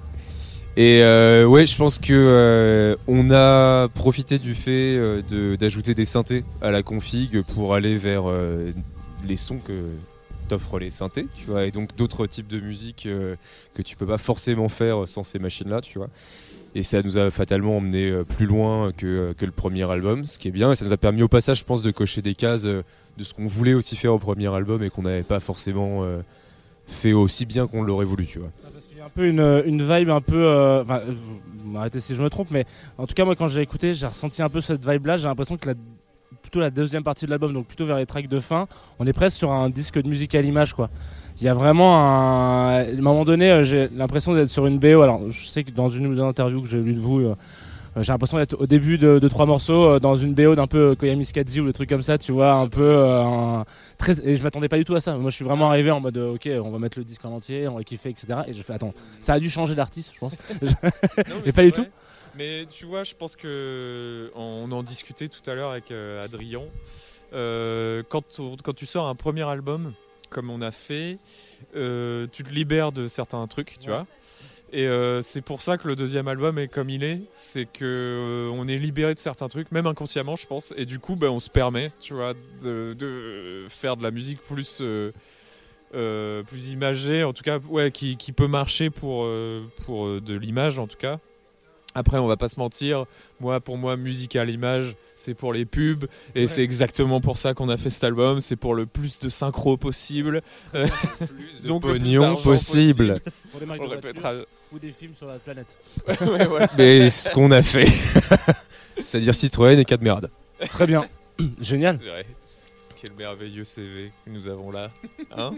Et 0.77 1.03
euh, 1.03 1.45
ouais, 1.45 1.67
je 1.67 1.77
pense 1.77 1.99
que 1.99 2.13
euh, 2.15 2.97
on 3.07 3.31
a 3.31 3.89
profité 3.89 4.39
du 4.39 4.55
fait 4.55 4.97
euh, 4.97 5.21
de- 5.29 5.55
d'ajouter 5.57 5.95
des 5.95 6.07
synthés 6.07 6.45
à 6.63 6.71
la 6.71 6.83
config 6.83 7.43
pour 7.43 7.75
aller 7.75 7.97
vers 7.99 8.23
euh, 8.27 8.73
les 9.27 9.37
sons 9.37 9.59
que 9.59 9.73
t'offrent 10.49 10.79
les 10.79 10.91
synthés, 10.91 11.27
tu 11.35 11.45
vois, 11.47 11.67
et 11.67 11.71
donc 11.73 11.95
d'autres 11.97 12.27
types 12.27 12.49
de 12.49 12.59
musique 12.59 13.07
que 13.75 13.83
tu 13.83 13.97
peux 13.97 14.07
pas 14.07 14.19
forcément 14.19 14.69
faire 14.69 15.07
sans 15.07 15.23
ces 15.23 15.39
machines-là, 15.39 15.81
tu 15.83 15.99
vois. 15.99 16.09
Et 16.75 16.83
ça 16.83 17.03
nous 17.03 17.19
a 17.19 17.31
fatalement 17.31 17.77
emmené 17.77 18.11
plus 18.37 18.47
loin 18.47 18.93
que, 18.97 19.35
que 19.37 19.45
le 19.45 19.53
premier 19.53 19.89
album, 19.91 20.25
ce 20.27 20.39
qui 20.39 20.49
est 20.49 20.53
bien. 20.53 20.73
Et 20.73 20.75
ça 20.75 20.85
nous 20.87 20.93
a 20.93 20.97
permis 20.97 21.23
au 21.23 21.29
passage, 21.29 21.59
je 21.59 21.65
pense, 21.65 21.83
de 21.83 21.91
cocher 21.91 22.23
des 22.23 22.35
cases 22.35 22.63
de 22.63 22.83
ce 23.23 23.35
qu'on 23.35 23.47
voulait 23.47 23.75
aussi 23.75 23.95
faire 23.95 24.15
au 24.15 24.19
premier 24.19 24.53
album 24.53 24.83
et 24.83 24.89
qu'on 24.91 25.03
n'avait 25.03 25.23
pas 25.23 25.39
forcément 25.39 26.03
fait 26.87 27.13
aussi 27.13 27.45
bien 27.47 27.67
qu'on 27.67 27.83
l'aurait 27.83 28.07
voulu, 28.07 28.27
tu 28.27 28.39
vois. 28.39 28.51
Un 29.05 29.09
peu 29.09 29.27
une, 29.27 29.63
une 29.67 29.83
vibe 29.83 30.11
un 30.11 30.21
peu. 30.21 30.45
euh, 30.45 30.83
Enfin, 30.83 31.01
m'arrêtez 31.65 31.99
si 31.99 32.15
je 32.15 32.23
me 32.23 32.31
trompe, 32.31 32.51
mais 32.53 32.65
en 32.99 33.07
tout 33.07 33.15
cas, 33.15 33.25
moi, 33.25 33.35
quand 33.35 33.49
j'ai 33.49 33.61
écouté, 33.61 33.95
j'ai 33.95 34.07
ressenti 34.07 34.43
un 34.43 34.49
peu 34.49 34.61
cette 34.61 34.87
vibe-là. 34.89 35.17
J'ai 35.17 35.27
l'impression 35.27 35.57
que 35.57 35.69
la, 35.69 35.75
plutôt 36.41 36.61
la 36.61 36.71
deuxième 36.71 37.03
partie 37.03 37.25
de 37.25 37.31
l'album, 37.31 37.53
donc 37.53 37.67
plutôt 37.67 37.85
vers 37.85 37.97
les 37.97 38.07
tracks 38.07 38.29
de 38.29 38.39
fin, 38.39 38.69
on 39.01 39.07
est 39.07 39.13
presque 39.13 39.39
sur 39.39 39.51
un 39.51 39.71
disque 39.71 40.01
de 40.01 40.09
musique 40.09 40.35
à 40.37 40.41
l'image, 40.41 40.75
quoi. 40.75 40.89
Il 41.41 41.45
y 41.45 41.49
a 41.49 41.55
vraiment 41.55 41.97
un. 41.97 42.69
À 42.75 42.85
un 42.85 43.01
moment 43.01 43.25
donné, 43.25 43.51
euh, 43.51 43.65
j'ai 43.65 43.89
l'impression 43.89 44.35
d'être 44.35 44.51
sur 44.51 44.67
une 44.67 44.79
BO. 44.79 45.01
Alors, 45.03 45.31
je 45.31 45.47
sais 45.47 45.65
que 45.65 45.73
dans 45.73 45.91
une 45.91 46.07
ou 46.07 46.15
deux 46.15 46.23
interviews 46.23 46.63
que 46.63 46.69
j'ai 46.69 46.79
lues 46.81 46.95
de 46.95 47.01
vous, 47.01 47.21
euh, 47.21 47.35
j'ai 48.01 48.13
l'impression 48.13 48.39
d'être 48.39 48.55
au 48.61 48.67
début 48.67 48.97
de, 48.99 49.19
de 49.19 49.29
trois 49.29 49.45
morceaux 49.47 49.85
euh, 49.91 49.99
dans 50.01 50.17
une 50.17 50.35
BO 50.35 50.55
d'un 50.55 50.67
peu 50.67 50.95
Koyami 50.95 51.25
Skadzi 51.25 51.61
ou 51.61 51.65
le 51.65 51.73
truc 51.73 51.89
comme 51.89 52.03
ça, 52.03 52.17
tu 52.19 52.33
vois, 52.33 52.53
un 52.53 52.69
peu. 52.69 52.83
euh, 52.83 53.23
un- 53.23 53.65
très, 53.99 54.19
et 54.27 54.35
je 54.37 54.43
m'attendais 54.43 54.69
pas 54.69 54.79
du 54.79 54.85
tout 54.85 54.95
à 54.95 55.01
ça. 55.01 55.17
Moi, 55.17 55.31
je 55.31 55.37
suis 55.37 55.45
vraiment 55.45 55.69
arrivé 55.69 55.91
en 55.91 56.01
mode, 56.01 56.17
euh, 56.17 56.35
ok, 56.35 56.49
on 56.65 56.71
va 56.71 56.79
mettre 56.79 56.99
le 56.99 57.05
disque 57.05 57.25
en 57.25 57.33
entier, 57.33 57.69
on 57.69 57.75
va 57.77 57.85
kiffer, 57.85 58.09
etc. 58.11 58.41
Et 58.49 58.55
j'ai 58.55 58.63
fait, 58.63 58.73
attends, 58.73 58.95
ça 59.21 59.35
a 59.35 59.39
dû 59.41 59.51
changer 59.51 59.75
d'artiste, 59.75 60.13
je 60.15 60.19
pense. 60.21 60.37
Non, 60.63 60.71
Et 61.45 61.47
mais 61.47 61.53
pas 61.53 61.63
du 61.63 61.69
vrai. 61.69 61.73
tout 61.73 61.87
Mais 62.37 62.67
tu 62.67 62.87
vois, 62.87 63.05
je 63.05 63.15
pense 63.15 63.37
que 63.37 64.31
on 64.35 64.71
en 64.73 64.83
discutait 64.83 65.29
tout 65.29 65.49
à 65.51 65.55
l'heure 65.55 65.71
avec 65.73 65.91
euh, 65.91 66.23
Adrien. 66.25 66.63
Euh, 67.35 68.03
quand, 68.09 68.25
on- 68.41 68.57
quand 68.63 68.75
tu 68.75 68.87
sors 68.87 69.07
un 69.07 69.15
premier 69.15 69.43
album, 69.43 69.93
comme 70.31 70.51
on 70.51 70.61
a 70.63 70.71
fait, 70.71 71.19
euh, 71.77 72.27
tu 72.33 72.43
te 72.43 72.51
libères 72.51 72.93
de 72.93 73.07
certains 73.07 73.47
trucs, 73.47 73.79
tu 73.79 73.89
Ouais. 73.91 73.97
vois. 73.97 74.07
Et 74.75 74.87
euh, 74.87 75.21
c'est 75.23 75.43
pour 75.43 75.61
ça 75.61 75.77
que 75.77 75.87
le 75.87 75.95
deuxième 75.97 76.29
album 76.29 76.59
est 76.59 76.69
comme 76.69 76.89
il 76.89 77.05
est, 77.05 77.21
c'est 77.31 77.67
que 77.67 77.85
euh, 77.85 78.51
on 78.55 78.67
est 78.69 78.79
libéré 78.79 79.13
de 79.15 79.19
certains 79.19 79.49
trucs, 79.49 79.71
même 79.71 79.87
inconsciemment, 79.87 80.35
je 80.35 80.47
pense. 80.47 80.73
Et 80.79 80.87
du 80.87 80.99
coup, 80.99 81.15
ben, 81.15 81.29
on 81.29 81.41
se 81.41 81.51
permet, 81.51 81.93
tu 82.01 82.15
vois, 82.15 82.33
de, 82.63 82.95
de 82.99 83.67
faire 83.69 83.99
de 83.99 84.03
la 84.03 84.11
musique 84.11 84.41
plus 84.41 84.79
euh, 84.81 85.13
euh, 85.95 86.43
plus 86.43 86.71
imagée, 86.71 87.23
en 87.23 87.35
tout 87.35 87.43
cas, 87.43 87.59
ouais, 87.69 87.91
qui, 87.91 88.17
qui 88.17 88.33
peut 88.33 88.47
marcher 88.47 88.89
pour 88.89 89.25
euh, 89.25 89.63
pour 89.85 90.07
euh, 90.07 90.23
de 90.23 90.35
l'image, 90.35 90.79
en 90.79 90.87
tout 90.87 90.97
cas. 90.97 91.19
Après, 91.95 92.17
on 92.17 92.27
va 92.27 92.39
pas 92.39 92.49
se 92.49 92.59
mentir. 92.59 93.05
Moi, 93.41 93.61
pour 93.61 93.77
moi, 93.77 93.99
musique 93.99 94.35
à 94.37 94.47
l'image, 94.47 94.97
c'est 95.15 95.35
pour 95.35 95.53
les 95.53 95.67
pubs, 95.67 96.05
et 96.35 96.41
Ouais. 96.43 96.47
c'est 96.47 96.63
exactement 96.63 97.21
pour 97.21 97.37
ça 97.37 97.53
qu'on 97.53 97.69
a 97.69 97.77
fait 97.77 97.91
cet 97.91 98.05
album. 98.05 98.41
C'est 98.41 98.57
pour 98.57 98.75
le 98.75 98.87
plus 98.87 99.19
de 99.19 99.29
synchro 99.29 99.77
possible, 99.77 100.41
de 100.73 100.87
donc 101.67 101.85
le 101.85 101.91
plus 101.91 102.01
pognon 102.01 102.21
d'argent 102.23 102.43
possible. 102.43 103.09
Marques 103.67 103.83
On 103.83 103.85
de 103.89 103.91
répétera. 103.91 104.33
Ou 104.75 104.79
des 104.79 104.93
films 104.93 105.15
sur 105.15 105.27
la 105.27 105.35
planète. 105.39 105.77
Ouais, 106.21 106.47
voilà. 106.47 106.69
Mais 106.79 107.11
ce 107.11 107.31
qu'on 107.31 107.51
a 107.51 107.63
fait, 107.63 107.87
c'est-à-dire 109.03 109.35
Citroën 109.35 109.79
et 109.79 109.85
Cadmerade. 109.85 110.31
Très 110.69 110.87
bien. 110.87 111.05
Génial. 111.61 111.99
C'est 112.01 112.09
vrai. 112.09 112.27
Quel 113.03 113.17
merveilleux 113.17 113.65
CV 113.65 114.13
que 114.25 114.31
nous 114.31 114.47
avons 114.49 114.71
là. 114.71 114.91
Hein 115.37 115.53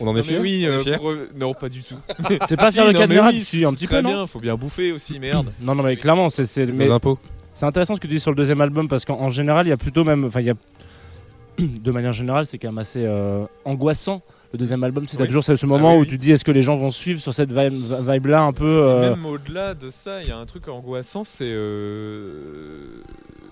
On 0.00 0.08
en 0.08 0.16
est 0.16 0.22
fiers 0.24 0.38
oui, 0.38 0.64
euh, 0.66 0.82
pour 0.96 1.10
eux- 1.12 1.28
non, 1.36 1.54
pas 1.54 1.68
du 1.68 1.82
tout. 1.84 1.94
T'es 2.48 2.56
pas 2.56 2.68
Si, 2.70 2.74
fier 2.74 2.86
de 2.86 2.92
non, 2.92 2.98
mais 2.98 2.98
Cadmerade 3.06 3.34
oui, 3.34 3.44
Si, 3.44 3.64
un 3.64 3.72
petit 3.72 3.86
très 3.86 4.02
peu, 4.02 4.08
bien, 4.08 4.26
faut 4.26 4.40
bien 4.40 4.56
bouffer 4.56 4.90
aussi, 4.92 5.20
merde. 5.20 5.52
Non, 5.60 5.74
non, 5.76 5.84
mais 5.84 5.96
clairement, 5.96 6.28
c'est 6.28 6.44
c'est- 6.44 6.66
mais 6.72 6.90
impôts. 6.90 7.18
c'est 7.54 7.66
intéressant 7.66 7.94
ce 7.94 8.00
que 8.00 8.06
tu 8.08 8.14
dis 8.14 8.20
sur 8.20 8.32
le 8.32 8.36
deuxième 8.36 8.60
album 8.60 8.88
parce 8.88 9.04
qu'en 9.04 9.20
en 9.20 9.30
général, 9.30 9.66
il 9.66 9.70
y 9.70 9.72
a 9.72 9.76
plutôt 9.76 10.02
même, 10.02 10.24
enfin, 10.24 10.40
il 10.40 10.46
y 10.46 10.50
a 10.50 10.54
de 11.58 11.90
manière 11.92 12.12
générale, 12.12 12.46
c'est 12.46 12.58
quand 12.58 12.68
même 12.68 12.78
assez 12.78 13.04
euh, 13.04 13.46
angoissant. 13.64 14.22
Le 14.52 14.58
deuxième 14.58 14.82
album, 14.84 15.04
c'est 15.08 15.20
Oui. 15.20 15.26
toujours 15.26 15.42
ce, 15.44 15.66
moment 15.66 15.90
Ah 15.90 15.92
oui, 15.94 15.98
où 15.98 16.00
oui. 16.02 16.06
tu 16.06 16.18
dis 16.18 16.30
est-ce 16.32 16.44
que 16.44 16.52
les 16.52 16.62
gens 16.62 16.76
vont 16.76 16.90
suivre 16.90 17.20
sur 17.20 17.34
cette 17.34 17.52
vibe, 17.52 17.74
vibe 18.08 18.26
là 18.26 18.42
un 18.42 18.52
peu. 18.52 18.64
euh, 18.66 19.10
Même 19.10 19.26
au-delà 19.26 19.74
de 19.74 19.90
ça, 19.90 20.22
il 20.22 20.28
y 20.28 20.32
a 20.32 20.38
un 20.38 20.46
truc 20.46 20.68
angoissant, 20.68 21.24
c'est 21.24 21.44
euh, 21.50 23.02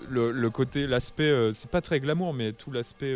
le, 0.09 0.30
le 0.30 0.51
côté, 0.51 0.86
l'aspect, 0.86 1.24
euh, 1.24 1.53
c'est 1.53 1.70
pas 1.70 1.80
très 1.80 2.01
glamour, 2.01 2.32
mais 2.32 2.53
tout 2.53 2.70
l'aspect 2.70 3.14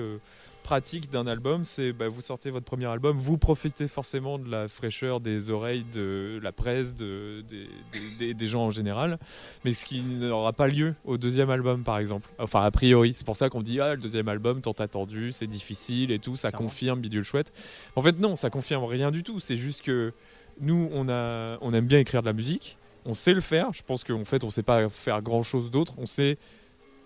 pratique 0.69 1.09
d'un 1.09 1.27
album, 1.27 1.65
c'est 1.65 1.95
bah, 1.95 2.09
vous 2.09 2.21
sortez 2.21 2.51
votre 2.51 2.67
premier 2.67 2.85
album, 2.85 3.17
vous 3.17 3.39
profitez 3.39 3.89
forcément 3.89 4.39
de 4.39 4.51
la 4.51 4.69
fraîcheur 4.69 5.19
des 5.19 5.51
oreilles 5.51 5.87
de 5.95 6.39
la 6.43 6.53
presse, 6.53 6.95
de, 6.95 7.43
des, 7.49 7.67
des- 7.95 8.17
des- 8.19 8.35
des 8.35 8.47
gens 8.47 8.65
en 8.67 8.71
général, 8.71 9.19
mais 9.65 9.73
ce 9.73 9.87
qui 9.87 10.03
n'aura 10.03 10.53
pas 10.53 10.69
lieu 10.69 10.95
au 11.07 11.17
deuxième 11.17 11.49
album 11.49 11.85
par 11.85 11.97
exemple. 11.99 12.29
Enfin, 12.39 12.61
a 12.61 12.71
priori, 12.71 13.15
c'est 13.15 13.25
pour 13.25 13.39
ça 13.39 13.49
qu'on 13.49 13.63
dit 13.63 13.81
ah 13.81 13.95
le 13.95 14.01
deuxième 14.03 14.29
album 14.29 14.61
tant 14.61 14.73
attendu, 14.73 15.33
c'est 15.33 15.47
difficile 15.47 16.11
et 16.13 16.19
tout, 16.19 16.37
ça 16.37 16.51
Clairement. 16.51 16.67
confirme 16.69 17.01
bidule 17.01 17.25
chouette. 17.25 17.51
En 17.97 18.03
fait 18.03 18.19
non, 18.21 18.37
ça 18.37 18.51
confirme 18.51 18.85
rien 18.85 19.11
du 19.11 19.23
tout. 19.23 19.41
C'est 19.41 19.57
juste 19.57 19.81
que 19.81 20.13
nous 20.61 20.91
on 20.93 21.09
a, 21.09 21.57
on 21.63 21.73
aime 21.73 21.87
bien 21.87 21.99
écrire 22.01 22.21
de 22.21 22.27
la 22.27 22.35
musique, 22.35 22.77
on 23.07 23.15
sait 23.15 23.33
le 23.33 23.41
faire. 23.41 23.73
Je 23.73 23.83
pense 23.83 24.05
qu'en 24.05 24.27
fait 24.27 24.45
on 24.45 24.51
sait 24.51 24.63
pas 24.63 24.91
faire 24.91 25.23
grand 25.23 25.43
chose 25.43 25.71
d'autre. 25.71 25.95
On 25.97 26.05
sait 26.05 26.37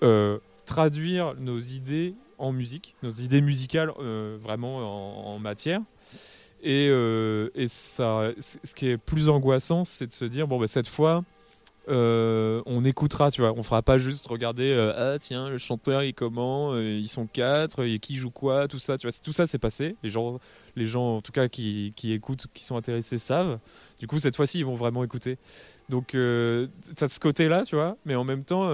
euh, 0.03 0.39
traduire 0.67 1.35
nos 1.39 1.61
idées 1.61 2.15
en 2.43 2.53
musique, 2.53 2.97
nos 3.05 3.11
idées 3.11 3.41
musicales 3.41 3.93
euh, 4.01 4.37
vraiment 4.41 5.33
en, 5.33 5.39
matière. 5.39 5.81
Et, 6.61 6.89
euh, 6.91 7.51
et 7.55 7.69
ça, 7.69 8.33
ce 8.39 8.75
qui 8.75 8.89
est 8.89 8.99
plus 8.99 9.29
angoissant, 9.29 9.85
c'est 9.85 10.09
de 10.09 10.13
se 10.13 10.25
dire 10.25 10.49
bon 10.49 10.59
bah 10.59 10.67
cette 10.67 10.89
fois. 10.89 11.25
euh, 11.89 12.63
on 12.67 12.85
écoutera, 12.85 13.31
tu 13.31 13.41
vois. 13.41 13.53
On 13.57 13.63
fera 13.63 13.83
pas 13.83 13.99
juste 13.99 14.27
regarder 14.27 14.73
ah 14.97 15.19
tiens 15.19 15.49
le 15.49 15.59
chanteur 15.59 16.03
il 16.03 16.15
comment, 16.15 16.77
ils 16.79 17.09
sont 17.09 17.27
quatre, 17.27 17.85
et 17.85 17.99
qui 18.01 18.17
joue 18.17 18.31
quoi, 18.31 18.69
tout 18.69 18.79
ça, 18.79 18.99
tu 18.99 19.07
vois. 19.07 19.17
Tout 19.23 19.33
ça 19.33 19.47
c'est 19.47 19.59
passé. 19.59 19.95
Les 20.03 20.11
gens, 20.11 20.39
les 20.77 20.87
gens 20.87 21.17
en 21.17 21.23
tout 21.23 21.33
cas 21.33 21.49
qui, 21.49 21.93
qui 21.97 22.13
écoutent, 22.13 22.47
qui 22.55 22.65
sont 22.65 22.77
intéressés 22.77 23.19
savent. 23.19 23.59
Du 24.01 24.09
coup 24.09 24.19
cette 24.19 24.37
fois-ci 24.37 24.59
ils 24.59 24.65
vont 24.65 24.77
vraiment 24.77 25.05
écouter. 25.05 25.39
Donc 25.89 26.15
euh, 26.15 26.69
t'as 26.97 27.09
ce 27.09 27.21
côté-là, 27.21 27.65
tu 27.65 27.77
vois. 27.77 27.97
Mais 28.05 28.15
en 28.15 28.25
même 28.25 28.45
temps, 28.45 28.69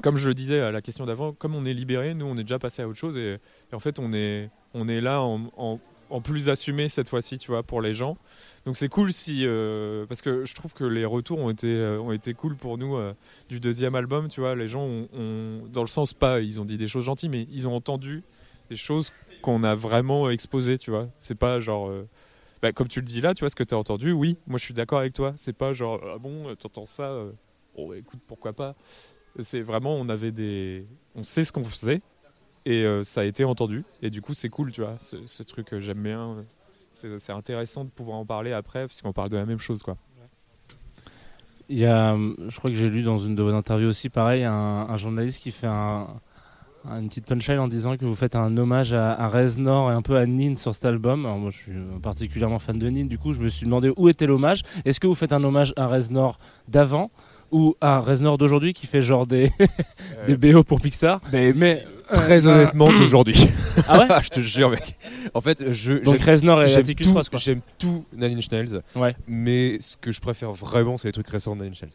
comme 0.00 0.16
je 0.16 0.28
le 0.28 0.34
disais 0.34 0.60
à 0.60 0.70
la 0.70 0.80
question 0.80 1.04
d'avant, 1.04 1.32
comme 1.32 1.54
on 1.54 1.64
est 1.64 1.74
libéré, 1.74 2.14
nous 2.14 2.26
on 2.26 2.36
est 2.36 2.42
déjà 2.42 2.58
passé 2.58 2.82
à 2.82 2.88
autre 2.88 2.98
chose 2.98 3.16
et, 3.16 3.38
en 3.72 3.78
fait 3.78 3.98
on 3.98 4.12
est, 4.12 4.48
on 4.74 4.88
est 4.88 5.00
là 5.00 5.20
en, 5.20 5.50
en- 5.56 5.78
plus 6.22 6.50
assumé 6.50 6.90
cette 6.90 7.08
fois-ci, 7.08 7.38
tu 7.38 7.50
vois, 7.50 7.62
pour 7.62 7.80
les 7.80 7.94
gens. 7.94 8.18
Donc 8.66 8.76
c'est 8.76 8.90
cool 8.90 9.14
si, 9.14 9.46
euh, 9.46 10.04
parce 10.06 10.20
que 10.20 10.44
je 10.44 10.54
trouve 10.54 10.74
que 10.74 10.84
les 10.84 11.06
retours 11.06 11.38
ont 11.38 11.48
été, 11.48 11.68
euh, 11.68 11.98
ont 12.00 12.12
été 12.12 12.34
cool 12.34 12.54
pour 12.54 12.76
nous 12.76 12.96
euh, 12.96 13.14
du 13.48 13.60
deuxième 13.60 13.94
album, 13.94 14.28
tu 14.28 14.40
vois, 14.40 14.54
les 14.54 14.68
gens 14.68 14.82
ont, 14.84 15.62
dans 15.72 15.80
le 15.80 15.86
sens 15.86 16.12
pas, 16.12 16.40
ils 16.40 16.60
ont 16.60 16.66
dit 16.66 16.76
des 16.76 16.86
choses 16.86 17.04
gentilles, 17.06 17.30
mais 17.30 17.46
ils 17.50 17.66
ont 17.66 17.74
entendu 17.74 18.22
des 18.68 18.76
choses 18.76 19.10
qu'on 19.40 19.64
a 19.64 19.74
vraiment 19.74 20.28
exposées, 20.28 20.76
tu 20.76 20.90
vois. 20.90 21.08
C'est 21.16 21.34
pas 21.38 21.60
genre, 21.60 21.90
bah, 22.60 22.72
comme 22.72 22.88
tu 22.88 23.00
le 23.00 23.06
dis 23.06 23.22
là, 23.22 23.32
tu 23.32 23.40
vois, 23.40 23.48
ce 23.48 23.56
que 23.56 23.64
tu 23.64 23.74
as 23.74 23.78
entendu, 23.78 24.12
oui, 24.12 24.36
moi 24.46 24.58
je 24.58 24.64
suis 24.64 24.74
d'accord 24.74 24.98
avec 24.98 25.14
toi. 25.14 25.32
C'est 25.36 25.56
pas 25.56 25.72
genre, 25.72 25.98
ah 26.14 26.18
bon, 26.18 26.54
t'entends 26.56 26.86
ça, 26.86 27.24
bon, 27.74 27.92
écoute, 27.94 28.20
pourquoi 28.28 28.52
pas. 28.52 28.74
C'est 29.38 29.60
vraiment, 29.60 29.94
on 29.94 30.08
avait 30.08 30.32
des, 30.32 30.86
on 31.14 31.22
sait 31.22 31.44
ce 31.44 31.52
qu'on 31.52 31.64
faisait 31.64 32.02
et 32.64 32.84
euh, 32.84 33.02
ça 33.02 33.22
a 33.22 33.24
été 33.24 33.44
entendu 33.44 33.84
et 34.02 34.10
du 34.10 34.22
coup 34.22 34.34
c'est 34.34 34.48
cool, 34.48 34.70
tu 34.72 34.82
vois, 34.82 34.96
ce, 34.98 35.42
truc 35.42 35.78
j'aime 35.78 36.02
bien. 36.02 36.44
C'est 36.92 37.32
intéressant 37.32 37.84
de 37.84 37.90
pouvoir 37.90 38.18
en 38.18 38.26
parler 38.26 38.52
après 38.52 38.86
puisqu'on 38.86 39.12
parle 39.12 39.30
de 39.30 39.36
la 39.36 39.46
même 39.46 39.60
chose, 39.60 39.82
quoi. 39.82 39.96
Il 41.68 41.78
y 41.78 41.86
a, 41.86 42.14
je 42.16 42.58
crois 42.58 42.70
que 42.70 42.76
j'ai 42.76 42.90
lu 42.90 43.02
dans 43.02 43.18
une 43.18 43.34
de 43.34 43.42
vos 43.42 43.54
interviews 43.54 43.88
aussi, 43.88 44.10
pareil, 44.10 44.44
un, 44.44 44.96
journaliste 44.98 45.42
qui 45.42 45.50
fait 45.50 45.68
un- 45.68 46.20
une 46.84 47.08
petite 47.08 47.26
punchline 47.26 47.60
en 47.60 47.68
disant 47.68 47.96
que 47.96 48.04
vous 48.04 48.14
faites 48.14 48.34
un 48.34 48.54
hommage 48.56 48.92
à, 48.92 49.12
à 49.12 49.28
Reznor 49.28 49.90
et 49.90 49.94
un 49.94 50.02
peu 50.02 50.16
à 50.16 50.26
Nin 50.26 50.56
sur 50.56 50.74
cet 50.74 50.84
album. 50.84 51.24
Alors 51.24 51.38
moi, 51.38 51.50
je 51.50 51.56
suis 51.56 51.72
particulièrement 52.02 52.58
fan 52.58 52.78
de 52.78 52.90
Nin, 52.90 53.06
du 53.06 53.18
coup, 53.18 53.32
je 53.32 53.40
me 53.40 53.48
suis 53.48 53.64
demandé 53.64 53.92
où 53.96 54.08
était 54.08 54.26
l'hommage. 54.26 54.62
Est-ce 54.84 55.00
que 55.00 55.06
vous 55.06 55.14
faites 55.14 55.32
un 55.32 55.42
hommage 55.44 55.72
à 55.76 55.86
Reznor 55.86 56.38
d'avant 56.68 57.10
ou 57.52 57.76
à 57.80 58.00
Reznor 58.00 58.38
d'aujourd'hui 58.38 58.72
qui 58.72 58.86
fait 58.86 59.02
genre 59.02 59.26
des, 59.26 59.50
des 60.26 60.36
BO 60.36 60.64
pour 60.64 60.80
Pixar 60.80 61.20
Mais 61.32 61.86
Très 62.12 62.46
euh, 62.46 62.50
honnêtement, 62.54 62.92
d'aujourd'hui. 62.98 63.36
Ah 63.88 64.00
ouais 64.00 64.08
Je 64.22 64.28
te 64.28 64.40
jure, 64.40 64.68
mec. 64.70 64.96
En 65.34 65.40
fait, 65.40 65.72
je. 65.72 65.92
Donc 65.94 66.18
j'aime- 66.18 66.28
Reznor 66.28 66.62
et 66.62 66.68
j'aime 66.68 66.80
Atticus 66.80 67.06
tout- 67.06 67.14
Ross, 67.14 67.28
quoi. 67.28 67.38
J'aime 67.38 67.60
tout 67.78 68.04
Nine 68.12 68.36
Inch 68.38 68.50
Nails. 68.50 68.82
Ouais. 68.96 69.14
Mais 69.28 69.78
ce 69.80 69.96
que 69.96 70.12
je 70.12 70.20
préfère 70.20 70.52
vraiment, 70.52 70.98
c'est 70.98 71.08
les 71.08 71.12
trucs 71.12 71.28
récents 71.28 71.56
de 71.56 71.62
Nine 71.62 71.72
Inch 71.72 71.82
Nails. 71.82 71.92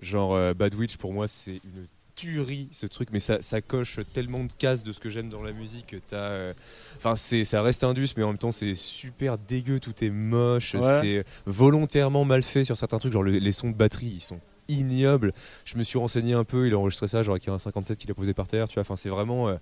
Genre 0.00 0.34
euh, 0.34 0.52
Bad 0.54 0.74
Witch, 0.74 0.96
pour 0.96 1.12
moi, 1.14 1.26
c'est 1.28 1.60
une 1.64 1.86
tuerie 2.14 2.68
ce 2.72 2.86
truc, 2.86 3.08
mais 3.12 3.18
ça, 3.20 3.38
ça 3.40 3.60
coche 3.60 3.98
tellement 4.12 4.44
de 4.44 4.50
cases 4.58 4.84
de 4.84 4.92
ce 4.92 5.00
que 5.00 5.08
j'aime 5.08 5.30
dans 5.30 5.42
la 5.42 5.52
musique. 5.52 5.86
que 5.86 5.96
T'as, 5.96 6.16
euh, 6.16 6.52
enfin, 6.98 7.16
c'est, 7.16 7.44
ça 7.44 7.62
reste 7.62 7.82
indus, 7.84 8.08
mais 8.16 8.22
en 8.22 8.28
même 8.28 8.38
temps, 8.38 8.52
c'est 8.52 8.74
super 8.74 9.38
dégueu, 9.38 9.80
tout 9.80 9.94
est 10.04 10.10
moche, 10.10 10.74
Ouais. 10.74 11.00
c'est 11.00 11.24
volontairement 11.46 12.24
mal 12.24 12.42
fait 12.42 12.64
sur 12.64 12.76
certains 12.76 12.98
trucs. 12.98 13.12
Genre 13.12 13.22
le- 13.22 13.38
les 13.38 13.52
sons 13.52 13.70
de 13.70 13.74
batterie, 13.74 14.12
ils 14.16 14.20
sont 14.20 14.38
ignobles. 14.68 15.32
Je 15.64 15.76
me 15.78 15.82
suis 15.84 15.98
renseigné 15.98 16.34
un 16.34 16.44
peu, 16.44 16.66
il 16.66 16.74
a 16.74 16.78
enregistré 16.78 17.08
ça, 17.08 17.22
genre 17.22 17.34
avec 17.34 17.48
un 17.48 17.58
57 17.58 17.98
qu'il 17.98 18.10
a 18.10 18.14
posé 18.14 18.34
par 18.34 18.46
terre, 18.48 18.68
tu 18.68 18.74
vois. 18.74 18.82
Enfin, 18.82 18.96
c'est 18.96 19.08
vraiment. 19.10 19.48
euh, 19.48 19.56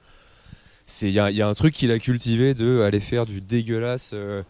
c'est 0.84 1.06
il 1.06 1.14
y, 1.14 1.20
a- 1.20 1.30
il 1.30 1.36
y 1.36 1.42
a 1.42 1.46
un 1.48 1.54
truc 1.54 1.72
qu'il 1.74 1.92
a 1.92 1.98
cultivé 2.00 2.54
de 2.54 2.80
aller 2.80 2.98
faire 2.98 3.24
du 3.24 3.40
dégueulasse 3.40 4.10
euh, 4.14 4.42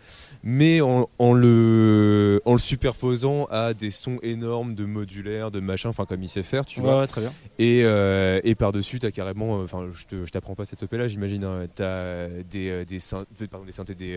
mais 0.43 0.81
en, 0.81 1.11
en 1.19 1.35
le 1.35 2.41
en 2.47 2.55
le 2.55 2.59
superposant 2.59 3.45
à 3.51 3.75
des 3.75 3.91
sons 3.91 4.19
énormes 4.23 4.75
de 4.75 4.87
modulaire 4.87 5.51
de 5.51 5.61
machin 5.61 5.91
enfin 5.91 6.07
comme 6.07 6.23
il 6.23 6.29
sait 6.31 6.43
faire 6.43 6.65
tu 6.65 6.81
Ouais, 6.81 6.87
vois 6.87 7.01
ouais, 7.01 7.07
très 7.07 7.21
bien. 7.21 7.33
et, 7.59 7.83
euh, 7.85 8.41
et 8.45 8.55
par 8.55 8.73
dessus 8.73 8.99
t'as 8.99 9.11
carrément 9.11 9.61
euh, 9.61 9.65
enfin 9.65 9.87
je 10.11 10.25
t'apprends 10.31 10.55
pas 10.55 10.65
cette 10.65 10.83
op 10.83 10.93
là 10.95 11.07
j'imagine 11.07 11.45
hein, 11.45 11.67
t'as 11.75 12.29
des 12.51 12.87
des 12.87 12.99
pardon, 13.51 13.67
des 13.67 13.73
synthés 13.73 13.95
des 13.95 14.17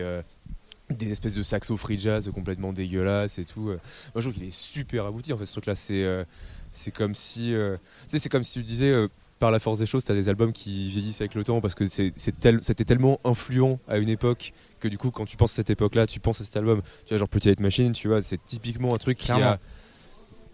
des 0.90 1.10
espèces 1.10 1.34
de 1.34 1.42
saxo 1.42 1.76
free 1.76 1.98
jazz 1.98 2.30
complètement 2.34 2.72
dégueulasses 2.72 3.38
et 3.38 3.44
tout. 3.44 3.70
euh. 3.70 3.78
Moi, 4.14 4.16
je 4.16 4.20
trouve 4.20 4.32
qu'il 4.34 4.44
est 4.44 4.54
super 4.54 5.06
abouti. 5.06 5.32
En 5.32 5.36
fait, 5.36 5.46
ce 5.46 5.52
truc-là, 5.52 5.74
c'est 5.74 6.04
euh, 6.04 6.24
c'est 6.72 6.90
comme 6.92 7.14
si, 7.14 7.54
euh, 7.54 7.76
tu 8.04 8.10
sais, 8.10 8.18
c'est 8.18 8.28
comme 8.28 8.44
si 8.44 8.52
tu 8.54 8.62
disais, 8.62 8.90
euh, 8.90 9.08
par 9.38 9.50
la 9.50 9.58
force 9.58 9.78
des 9.78 9.86
choses, 9.86 10.04
tu 10.04 10.12
as 10.12 10.14
des 10.14 10.28
albums 10.28 10.52
qui 10.52 10.88
vieillissent 10.90 11.20
avec 11.20 11.34
le 11.34 11.44
temps 11.44 11.60
parce 11.60 11.74
que 11.74 11.86
c'est 11.88 12.12
tel- 12.40 12.60
c'était 12.62 12.84
tellement 12.84 13.20
influent 13.24 13.78
à 13.88 13.98
une 13.98 14.08
époque 14.08 14.52
que 14.80 14.88
du 14.88 14.96
coup, 14.96 15.10
quand 15.10 15.26
tu 15.26 15.36
penses 15.36 15.52
à 15.52 15.56
cette 15.56 15.70
époque-là, 15.70 16.06
tu 16.06 16.20
penses 16.20 16.40
à 16.40 16.44
cet 16.44 16.56
album. 16.56 16.80
Tu 17.04 17.10
vois, 17.10 17.18
genre 17.18 17.28
Petit 17.28 17.48
Hate 17.50 17.60
Machine, 17.60 17.92
tu 17.92 18.08
vois, 18.08 18.22
c'est 18.22 18.40
typiquement 18.46 18.94
un 18.94 18.98
truc 18.98 19.18
qui 19.18 19.32
a 19.32 19.58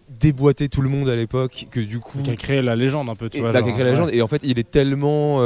déboîté 0.09 0.67
tout 0.69 0.81
le 0.81 0.89
monde 0.89 1.07
à 1.09 1.15
l'époque 1.15 1.67
que 1.71 1.79
du 1.79 1.99
coup 1.99 2.21
Qui 2.23 2.31
a 2.31 2.35
créé 2.35 2.61
la 2.61 2.75
légende 2.75 3.09
un 3.09 3.15
peu, 3.15 3.29
tu 3.29 3.37
et, 3.37 3.41
vois. 3.41 3.51
bah, 3.51 3.59
genre, 3.59 3.67
qui 3.67 3.71
a 3.71 3.73
créé 3.73 3.83
la 3.85 3.89
ouais. 3.91 3.95
légende. 3.95 4.13
Et 4.13 4.21
en 4.21 4.27
fait, 4.27 4.41
il 4.43 4.59
est 4.59 4.69
tellement 4.69 5.41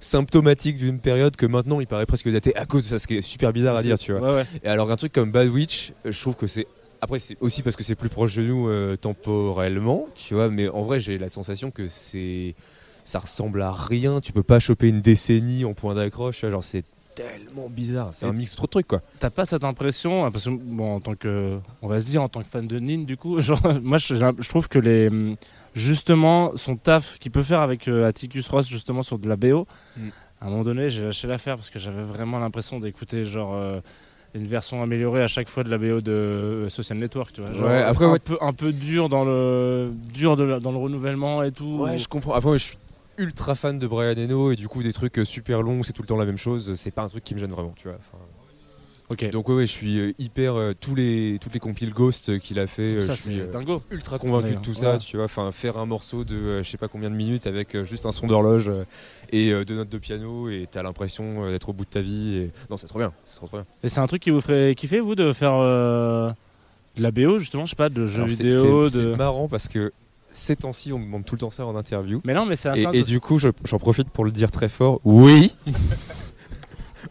symptomatique 0.00 0.76
d'une 0.76 0.98
période 0.98 1.36
que 1.36 1.46
maintenant 1.46 1.78
il 1.80 1.86
paraît 1.86 2.06
presque 2.06 2.30
daté 2.30 2.56
à 2.56 2.66
cause 2.66 2.84
de 2.84 2.88
ça, 2.88 2.98
ce 2.98 3.06
qui 3.06 3.18
est 3.18 3.22
super 3.22 3.52
bizarre 3.52 3.76
à 3.76 3.82
dire, 3.82 3.98
tu 3.98 4.12
vois. 4.12 4.20
Ouais, 4.20 4.36
ouais. 4.38 4.44
Et 4.64 4.68
alors, 4.68 4.90
un 4.90 4.96
truc 4.96 5.12
comme 5.12 5.30
Bad 5.30 5.48
Witch, 5.48 5.92
euh, 6.06 6.12
je 6.12 6.20
trouve 6.20 6.34
que 6.34 6.46
c'est. 6.46 6.66
Après, 7.02 7.18
c'est 7.18 7.36
aussi 7.40 7.62
parce 7.62 7.76
que 7.76 7.84
c'est 7.84 7.94
plus 7.94 8.08
proche 8.08 8.34
de 8.34 8.42
nous 8.42 8.68
euh, 8.68 8.96
temporellement, 8.96 10.06
tu 10.14 10.34
vois, 10.34 10.50
mais 10.50 10.68
en 10.68 10.82
vrai, 10.82 11.00
j'ai 11.00 11.18
la 11.18 11.28
sensation 11.28 11.70
que 11.70 11.88
c'est. 11.88 12.54
Ça 13.04 13.18
ressemble 13.18 13.62
à 13.62 13.72
rien, 13.72 14.20
tu 14.20 14.32
peux 14.32 14.42
pas 14.42 14.58
choper 14.58 14.88
une 14.88 15.00
décennie 15.00 15.64
en 15.64 15.72
point 15.72 15.94
d'accroche, 15.94 16.44
genre 16.44 16.62
c'est 16.62 16.84
tellement 17.22 17.68
bizarre, 17.68 18.08
c'est 18.12 18.26
un 18.26 18.32
mix 18.32 18.54
trop 18.54 18.66
de 18.66 18.70
trucs 18.70 18.86
quoi. 18.86 19.00
T'as 19.18 19.30
pas 19.30 19.44
cette 19.44 19.64
impression, 19.64 20.24
hein, 20.24 20.30
parce 20.30 20.44
que 20.44 20.50
bon, 20.50 20.94
en 20.96 21.00
tant 21.00 21.14
que, 21.14 21.58
on 21.82 21.88
va 21.88 22.00
se 22.00 22.06
dire 22.06 22.22
en 22.22 22.28
tant 22.28 22.40
que 22.42 22.48
fan 22.48 22.66
de 22.66 22.78
Nin, 22.78 23.04
du 23.04 23.16
coup, 23.16 23.40
genre, 23.42 23.60
moi 23.82 23.98
je, 23.98 24.14
je 24.14 24.48
trouve 24.48 24.68
que 24.68 24.78
les, 24.78 25.10
justement, 25.74 26.52
son 26.56 26.76
taf 26.76 27.18
qu'il 27.18 27.30
peut 27.30 27.42
faire 27.42 27.60
avec 27.60 27.88
euh, 27.88 28.06
Atticus 28.08 28.48
Ross 28.48 28.66
justement 28.68 29.02
sur 29.02 29.18
de 29.18 29.28
la 29.28 29.36
BO, 29.36 29.66
Mm. 29.96 30.08
à 30.40 30.46
un 30.46 30.50
moment 30.50 30.62
donné 30.64 30.88
j'ai 30.90 31.02
lâché 31.04 31.26
l'affaire 31.26 31.56
parce 31.56 31.70
que 31.70 31.78
j'avais 31.78 32.02
vraiment 32.02 32.38
l'impression 32.38 32.78
d'écouter 32.80 33.24
genre 33.24 33.54
euh, 33.54 33.80
une 34.34 34.46
version 34.46 34.82
améliorée 34.82 35.22
à 35.22 35.28
chaque 35.28 35.48
fois 35.48 35.64
de 35.64 35.68
la 35.70 35.76
BO 35.78 36.00
de 36.00 36.12
euh, 36.12 36.68
Social 36.68 36.98
Network, 36.98 37.32
tu 37.32 37.40
vois, 37.40 37.52
genre, 37.52 37.68
Ouais, 37.68 37.82
après, 37.82 38.04
un 38.04 38.12
ouais. 38.12 38.18
peu 38.20 38.38
un 38.40 38.52
peu 38.52 38.72
dur 38.72 39.08
dans 39.08 39.24
le 39.24 39.92
dur 40.14 40.36
de 40.36 40.44
la- 40.44 40.60
dans 40.60 40.70
le 40.72 40.78
renouvellement 40.78 41.42
et 41.42 41.50
tout. 41.52 41.80
Ouais, 41.80 41.98
je 41.98 42.06
comprends. 42.08 42.34
Après, 42.34 42.52
je 42.58 42.64
suis 42.64 42.76
ultra 43.20 43.54
fan 43.54 43.78
de 43.78 43.86
Brian 43.86 44.16
Eno 44.16 44.50
et 44.50 44.56
du 44.56 44.66
coup, 44.68 44.82
des 44.82 44.92
trucs 44.92 45.18
euh, 45.18 45.24
super 45.24 45.62
longs, 45.62 45.82
c'est 45.84 45.92
tout 45.92 46.02
le 46.02 46.08
temps 46.08 46.16
la 46.16 46.24
même 46.26 46.38
chose, 46.38 46.74
c'est 46.74 46.90
pas 46.90 47.02
un 47.02 47.08
truc 47.08 47.22
qui 47.22 47.34
me 47.34 47.38
gêne 47.40 47.50
vraiment, 47.52 47.74
tu 47.76 47.86
vois. 47.88 47.96
Enfin, 47.98 48.18
Ok. 49.10 49.28
Donc, 49.32 49.48
ouais, 49.48 49.56
ouais, 49.56 49.66
je 49.66 49.72
suis 49.72 49.98
euh, 49.98 50.12
hyper. 50.20 50.54
euh, 50.54 50.72
tous 50.80 50.94
les, 50.94 51.38
toutes 51.40 51.52
les 51.52 51.58
compiles 51.58 51.92
Ghost 51.92 52.38
qu'il 52.38 52.60
a 52.60 52.68
fait, 52.68 52.86
euh, 52.88 53.00
ça 53.02 53.14
je 53.14 53.22
suis 53.22 53.40
euh, 53.40 53.48
dingo. 53.48 53.82
ultra 53.90 54.20
convaincu 54.20 54.54
de 54.54 54.60
tout 54.60 54.72
ça, 54.74 54.98
tu 54.98 55.16
vois. 55.16 55.24
Enfin, 55.24 55.50
faire 55.50 55.78
un 55.78 55.86
morceau 55.86 56.22
de 56.22 56.62
je 56.62 56.70
sais 56.70 56.76
pas 56.76 56.86
combien 56.86 57.10
de 57.10 57.16
minutes 57.16 57.48
avec 57.48 57.76
juste 57.84 58.06
un 58.06 58.12
son 58.12 58.28
d'horloge 58.28 58.70
et 59.32 59.50
deux 59.64 59.74
notes 59.74 59.88
de 59.88 59.98
piano 59.98 60.48
et 60.48 60.68
t'as 60.70 60.84
l'impression 60.84 61.50
d'être 61.50 61.70
au 61.70 61.72
bout 61.72 61.84
de 61.84 61.90
ta 61.90 62.00
vie. 62.00 62.36
Et... 62.36 62.50
Non, 62.70 62.76
c'est 62.76 62.86
trop 62.86 63.00
bien, 63.00 63.12
c'est 63.24 63.34
trop, 63.34 63.48
trop 63.48 63.56
bien. 63.56 63.66
Et 63.82 63.88
c'est 63.88 63.98
un 63.98 64.06
truc 64.06 64.22
qui 64.22 64.30
vous 64.30 64.40
ferait 64.40 64.76
kiffer 64.76 65.00
vous 65.00 65.16
de 65.16 65.32
faire 65.32 65.58
de 65.58 66.32
la 67.02 67.10
BO 67.10 67.40
justement, 67.40 67.64
je 67.66 67.70
sais 67.70 67.76
pas, 67.76 67.88
de 67.88 68.06
jeux 68.06 68.18
Alors, 68.22 68.28
vidéo, 68.28 68.84
de. 68.84 68.88
C'est 68.88 69.16
marrant 69.16 69.48
parce 69.48 69.66
que 69.66 69.92
ces 70.32 70.56
temps-ci, 70.56 70.92
on 70.92 70.98
me 70.98 71.04
demande 71.04 71.24
tout 71.24 71.34
le 71.34 71.40
temps 71.40 71.50
ça 71.50 71.66
en 71.66 71.74
interview. 71.76 72.20
Mais 72.24 72.34
non, 72.34 72.46
mais 72.46 72.56
c'est 72.56 72.68
Et, 72.78 72.86
un 72.86 72.92
et 72.92 73.02
du 73.02 73.20
coup, 73.20 73.38
je- 73.38 73.48
j'en 73.64 73.78
profite 73.78 74.08
pour 74.10 74.24
le 74.24 74.30
dire 74.30 74.50
très 74.50 74.68
fort. 74.68 75.00
Oui, 75.04 75.52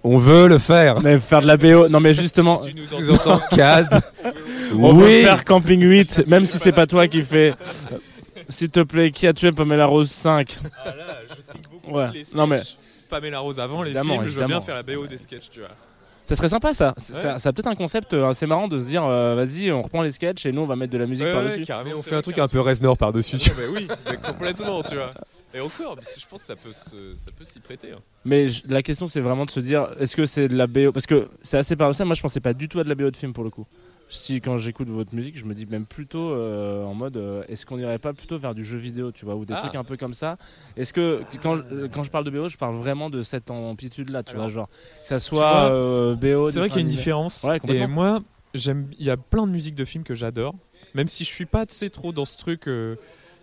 on 0.04 0.18
veut 0.18 0.48
le 0.48 0.58
faire. 0.58 1.02
Mais 1.02 1.20
faire 1.20 1.42
de 1.42 1.48
la 1.48 1.58
BO, 1.58 1.90
non 1.90 2.00
mais 2.00 2.14
justement, 2.14 2.62
Si 2.62 2.72
tu 2.72 2.96
nous 2.96 3.12
entends- 3.12 3.40
CAD, 3.52 3.88
on 4.78 4.96
oui. 4.96 5.22
faire 5.24 5.44
Camping 5.46 5.82
8, 5.82 6.24
même 6.28 6.46
si 6.46 6.58
c'est 6.58 6.72
pas 6.72 6.88
toi 6.88 7.08
qui 7.08 7.22
fais. 7.22 7.54
S'il 8.48 8.70
te 8.70 8.80
plaît, 8.80 9.12
qui 9.12 9.28
a 9.28 9.34
tué 9.34 9.52
Pamela 9.52 9.86
Rose 9.86 10.10
5 10.10 10.60
Ah 10.84 10.88
là, 10.88 10.94
je 11.36 11.42
signe 11.42 11.62
beaucoup 11.72 11.96
Ouais. 11.98 12.10
les 12.14 12.24
sketchs. 12.24 12.36
Non, 12.38 12.48
mais- 12.48 12.62
Pamela 13.10 13.40
Rose 13.40 13.60
avant 13.60 13.84
Évidemment, 13.84 14.14
les 14.14 14.20
films, 14.20 14.30
je 14.30 14.34
veux 14.40 14.46
bien 14.46 14.58
évidemment. 14.58 14.66
faire 14.66 14.76
la 14.76 14.84
BO 14.84 15.06
des 15.08 15.18
sketchs, 15.18 15.50
tu 15.52 15.60
vois. 15.60 15.70
Ça 16.30 16.36
serait 16.36 16.48
sympa 16.50 16.74
ça. 16.76 16.90
Ouais. 16.90 16.94
Ça, 16.98 17.40
ça 17.40 17.50
a 17.50 17.54
peut-être 17.54 17.68
un 17.68 17.76
concept 17.76 18.14
euh, 18.14 18.30
assez 18.30 18.46
marrant 18.46 18.68
de 18.68 18.78
se 18.78 18.84
dire 18.86 19.04
euh, 19.04 19.34
vas-y, 19.36 19.72
on 19.72 19.82
reprend 19.82 20.04
les 20.04 20.12
sketchs 20.12 20.46
et 20.46 20.52
nous 20.52 20.62
on 20.62 20.68
va 20.68 20.76
mettre 20.76 20.94
de 20.94 20.98
la 21.00 21.08
musique 21.08 21.26
Ouais, 21.26 21.34
par-dessus. 21.34 21.66
on 21.96 22.02
fait 22.04 22.16
un 22.16 22.22
truc 22.22 22.38
un 22.38 22.48
peu 22.48 22.60
Reznor 22.60 22.98
par-dessus. 22.98 23.38
Ah 23.50 23.62
oui, 23.74 23.88
mais 24.10 24.18
complètement, 24.18 24.84
tu 24.84 24.96
vois. 24.96 25.12
Et 25.56 25.60
encore, 25.60 25.98
je 26.00 26.26
pense 26.28 26.42
que 26.42 26.46
ça 26.46 26.56
peut, 26.56 26.72
se- 26.72 27.16
ça 27.18 27.32
peut 27.36 27.44
s'y 27.44 27.60
prêter. 27.60 27.92
hein. 27.92 27.98
Mais 28.26 28.46
la 28.68 28.84
question 28.84 29.08
c'est 29.08 29.20
vraiment 29.20 29.46
de 29.46 29.50
se 29.52 29.60
dire 29.60 29.88
est-ce 30.00 30.16
que 30.16 30.28
c'est 30.28 30.48
de 30.48 30.56
la 30.56 30.68
BO 30.68 30.92
Parce 30.92 31.08
que 31.08 31.28
c'est 31.42 31.58
assez 31.58 31.76
paradoxal, 31.76 32.06
moi 32.06 32.16
je 32.16 32.22
pensais 32.22 32.40
pas 32.40 32.54
du 32.54 32.70
tout 32.70 32.80
à 32.80 32.84
de 32.84 32.90
la 32.90 32.94
BO 32.94 33.10
de 33.10 33.16
film 33.18 33.34
pour 33.34 33.44
le 33.44 33.50
coup. 33.50 33.66
Si 34.12 34.42
quand 34.42 34.58
j'écoute 34.58 34.90
votre 34.90 35.14
musique, 35.14 35.38
je 35.38 35.46
me 35.46 35.54
dis 35.54 35.66
même 35.68 35.86
plutôt 35.86 36.32
euh, 36.32 36.84
en 36.84 36.96
mode 36.96 37.16
euh, 37.18 37.44
est-ce 37.48 37.66
qu'on 37.66 37.78
irait 37.78 38.00
pas 38.00 38.12
plutôt 38.14 38.38
vers 38.40 38.56
du 38.56 38.64
jeu 38.64 38.78
vidéo, 38.78 39.12
tu 39.12 39.24
vois, 39.24 39.36
ou 39.36 39.46
des 39.46 39.54
Ah. 39.56 39.62
trucs 39.62 39.76
un 39.76 39.84
peu 39.84 39.98
comme 39.98 40.14
ça? 40.16 40.38
Est-ce 40.78 40.94
que 40.94 41.22
quand 41.44 41.56
je, 41.58 41.64
euh, 41.72 41.88
quand 41.94 42.04
je 42.04 42.10
parle 42.10 42.24
de 42.26 42.32
BO, 42.32 42.50
je 42.50 42.58
parle 42.58 42.76
vraiment 42.76 43.10
de 43.12 43.22
cette 43.22 43.52
amplitude 43.52 44.10
là, 44.10 44.24
tu 44.24 44.32
Alors, 44.32 44.46
vois, 44.46 44.52
genre 44.52 44.68
que 44.70 44.74
ça 45.08 45.16
vois, 45.18 45.20
soit 45.20 45.72
euh, 45.72 46.16
BO. 46.16 46.50
C'est 46.50 46.58
vrai 46.60 46.70
qu'il 46.70 46.78
y 46.78 46.80
a 46.80 46.84
une 46.84 46.88
différence. 46.88 47.44
Ouais, 47.44 47.60
et 47.68 47.86
moi, 47.86 48.20
j'aime. 48.56 48.90
Il 48.98 49.06
y 49.06 49.12
a 49.12 49.18
plein 49.18 49.46
de 49.46 49.52
musiques 49.52 49.76
de 49.76 49.86
films 49.86 50.04
que 50.04 50.16
j'adore, 50.16 50.56
même 50.96 51.08
si 51.08 51.24
je 51.24 51.30
suis 51.30 51.46
pas 51.46 51.66
sais, 51.68 51.92
trop 51.92 52.12
dans 52.12 52.26
ce 52.26 52.38
truc 52.40 52.68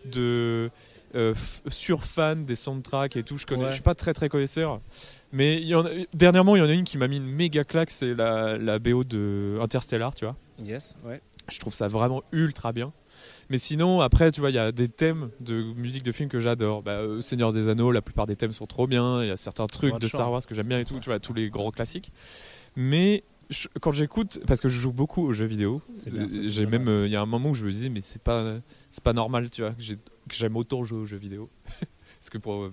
de 0.04 0.70
euh, 1.14 1.32
f- 1.34 1.60
sur 1.68 2.04
fan 2.04 2.44
des 2.44 2.56
soundtracks 2.56 3.16
et 3.16 3.22
tout. 3.22 3.36
Je 3.36 3.46
connais, 3.46 3.62
Ouais. 3.64 3.68
je 3.68 3.74
suis 3.74 3.82
pas 3.82 3.94
très 3.94 4.12
très 4.14 4.28
connaisseur. 4.28 4.80
Mais 5.32 5.56
il 5.60 5.66
y 5.68 5.74
en 5.74 5.84
a- 5.86 5.90
dernièrement, 6.14 6.56
il 6.56 6.58
y 6.58 6.62
en 6.62 6.68
a 6.68 6.72
une 6.72 6.84
qui 6.84 6.98
m'a 6.98 7.08
mis 7.08 7.16
une 7.16 7.26
méga 7.26 7.64
claque, 7.64 7.90
c'est 7.90 8.14
la, 8.14 8.58
la 8.58 8.78
BO 8.78 9.04
de 9.04 9.58
Interstellar, 9.62 10.14
tu 10.14 10.24
vois. 10.24 10.36
Yes, 10.62 10.96
ouais. 11.04 11.20
Je 11.48 11.59
trouve 11.59 11.74
ça 11.74 11.86
vraiment 11.88 12.22
ultra 12.32 12.72
bien. 12.72 12.92
Mais 13.50 13.59
sinon, 13.59 14.00
après, 14.00 14.32
tu 14.32 14.40
vois, 14.40 14.50
il 14.50 14.54
y 14.54 14.59
a 14.59 14.72
des 14.72 14.88
thèmes 14.88 15.30
de 15.40 15.62
musique 15.74 16.02
de 16.02 16.11
film 16.12 16.28
que 16.28 16.40
j'adore. 16.40 16.82
Bah, 16.82 16.92
euh, 16.92 17.20
Seigneur 17.20 17.52
des 17.52 17.68
Anneaux, 17.68 17.92
la 17.92 18.02
plupart 18.02 18.26
des 18.26 18.36
thèmes 18.36 18.52
sont 18.52 18.66
trop 18.66 18.86
bien. 18.86 19.22
Il 19.22 19.28
y 19.28 19.30
a 19.30 19.36
certains 19.36 19.66
trucs 19.66 19.92
de. 19.98 20.07
Star 20.18 20.32
Wars 20.32 20.44
que 20.46 20.54
j'aime 20.54 20.66
bien 20.68 20.80
et 20.80 20.84
tout, 20.84 20.98
tu 21.00 21.07
vois, 21.11 21.20
tous 21.20 21.34
les 21.34 21.48
grands 21.50 21.70
classiques. 21.70 22.12
Mais 22.74 23.22
je- 23.48 23.68
quand 23.80 23.92
j'écoute, 23.92 24.40
parce 24.46 24.61
que 24.61 24.68
je 24.68 24.78
joue 24.78 24.92
beaucoup 24.92 25.22
aux 25.24 25.32
jeux 25.32 25.44
vidéo, 25.46 25.82
j'ai 26.50 26.66
même, 26.66 26.88
euh, 26.88 27.07
il 27.07 27.12
y 27.12 27.16
a 27.16 27.20
un 27.20 27.26
moment 27.26 27.50
où 27.50 27.54
je 27.54 27.64
me 27.64 27.70
disais, 27.70 27.88
mais 27.88 28.00
c'est 28.00 28.22
pas, 28.22 28.57
c'est 28.90 29.04
pas 29.04 29.12
normal, 29.12 29.48
tu 29.50 29.62
vois. 29.62 29.70
que 29.72 29.82
J'ai 29.82 29.96
que 29.96 30.34
j'aime 30.34 30.57
autant 30.57 30.82
jouer 30.82 30.98
aux 30.98 31.07
jeux 31.07 31.16
vidéo. 31.18 31.48
Parce 32.18 32.30
que 32.30 32.38
pour, 32.38 32.68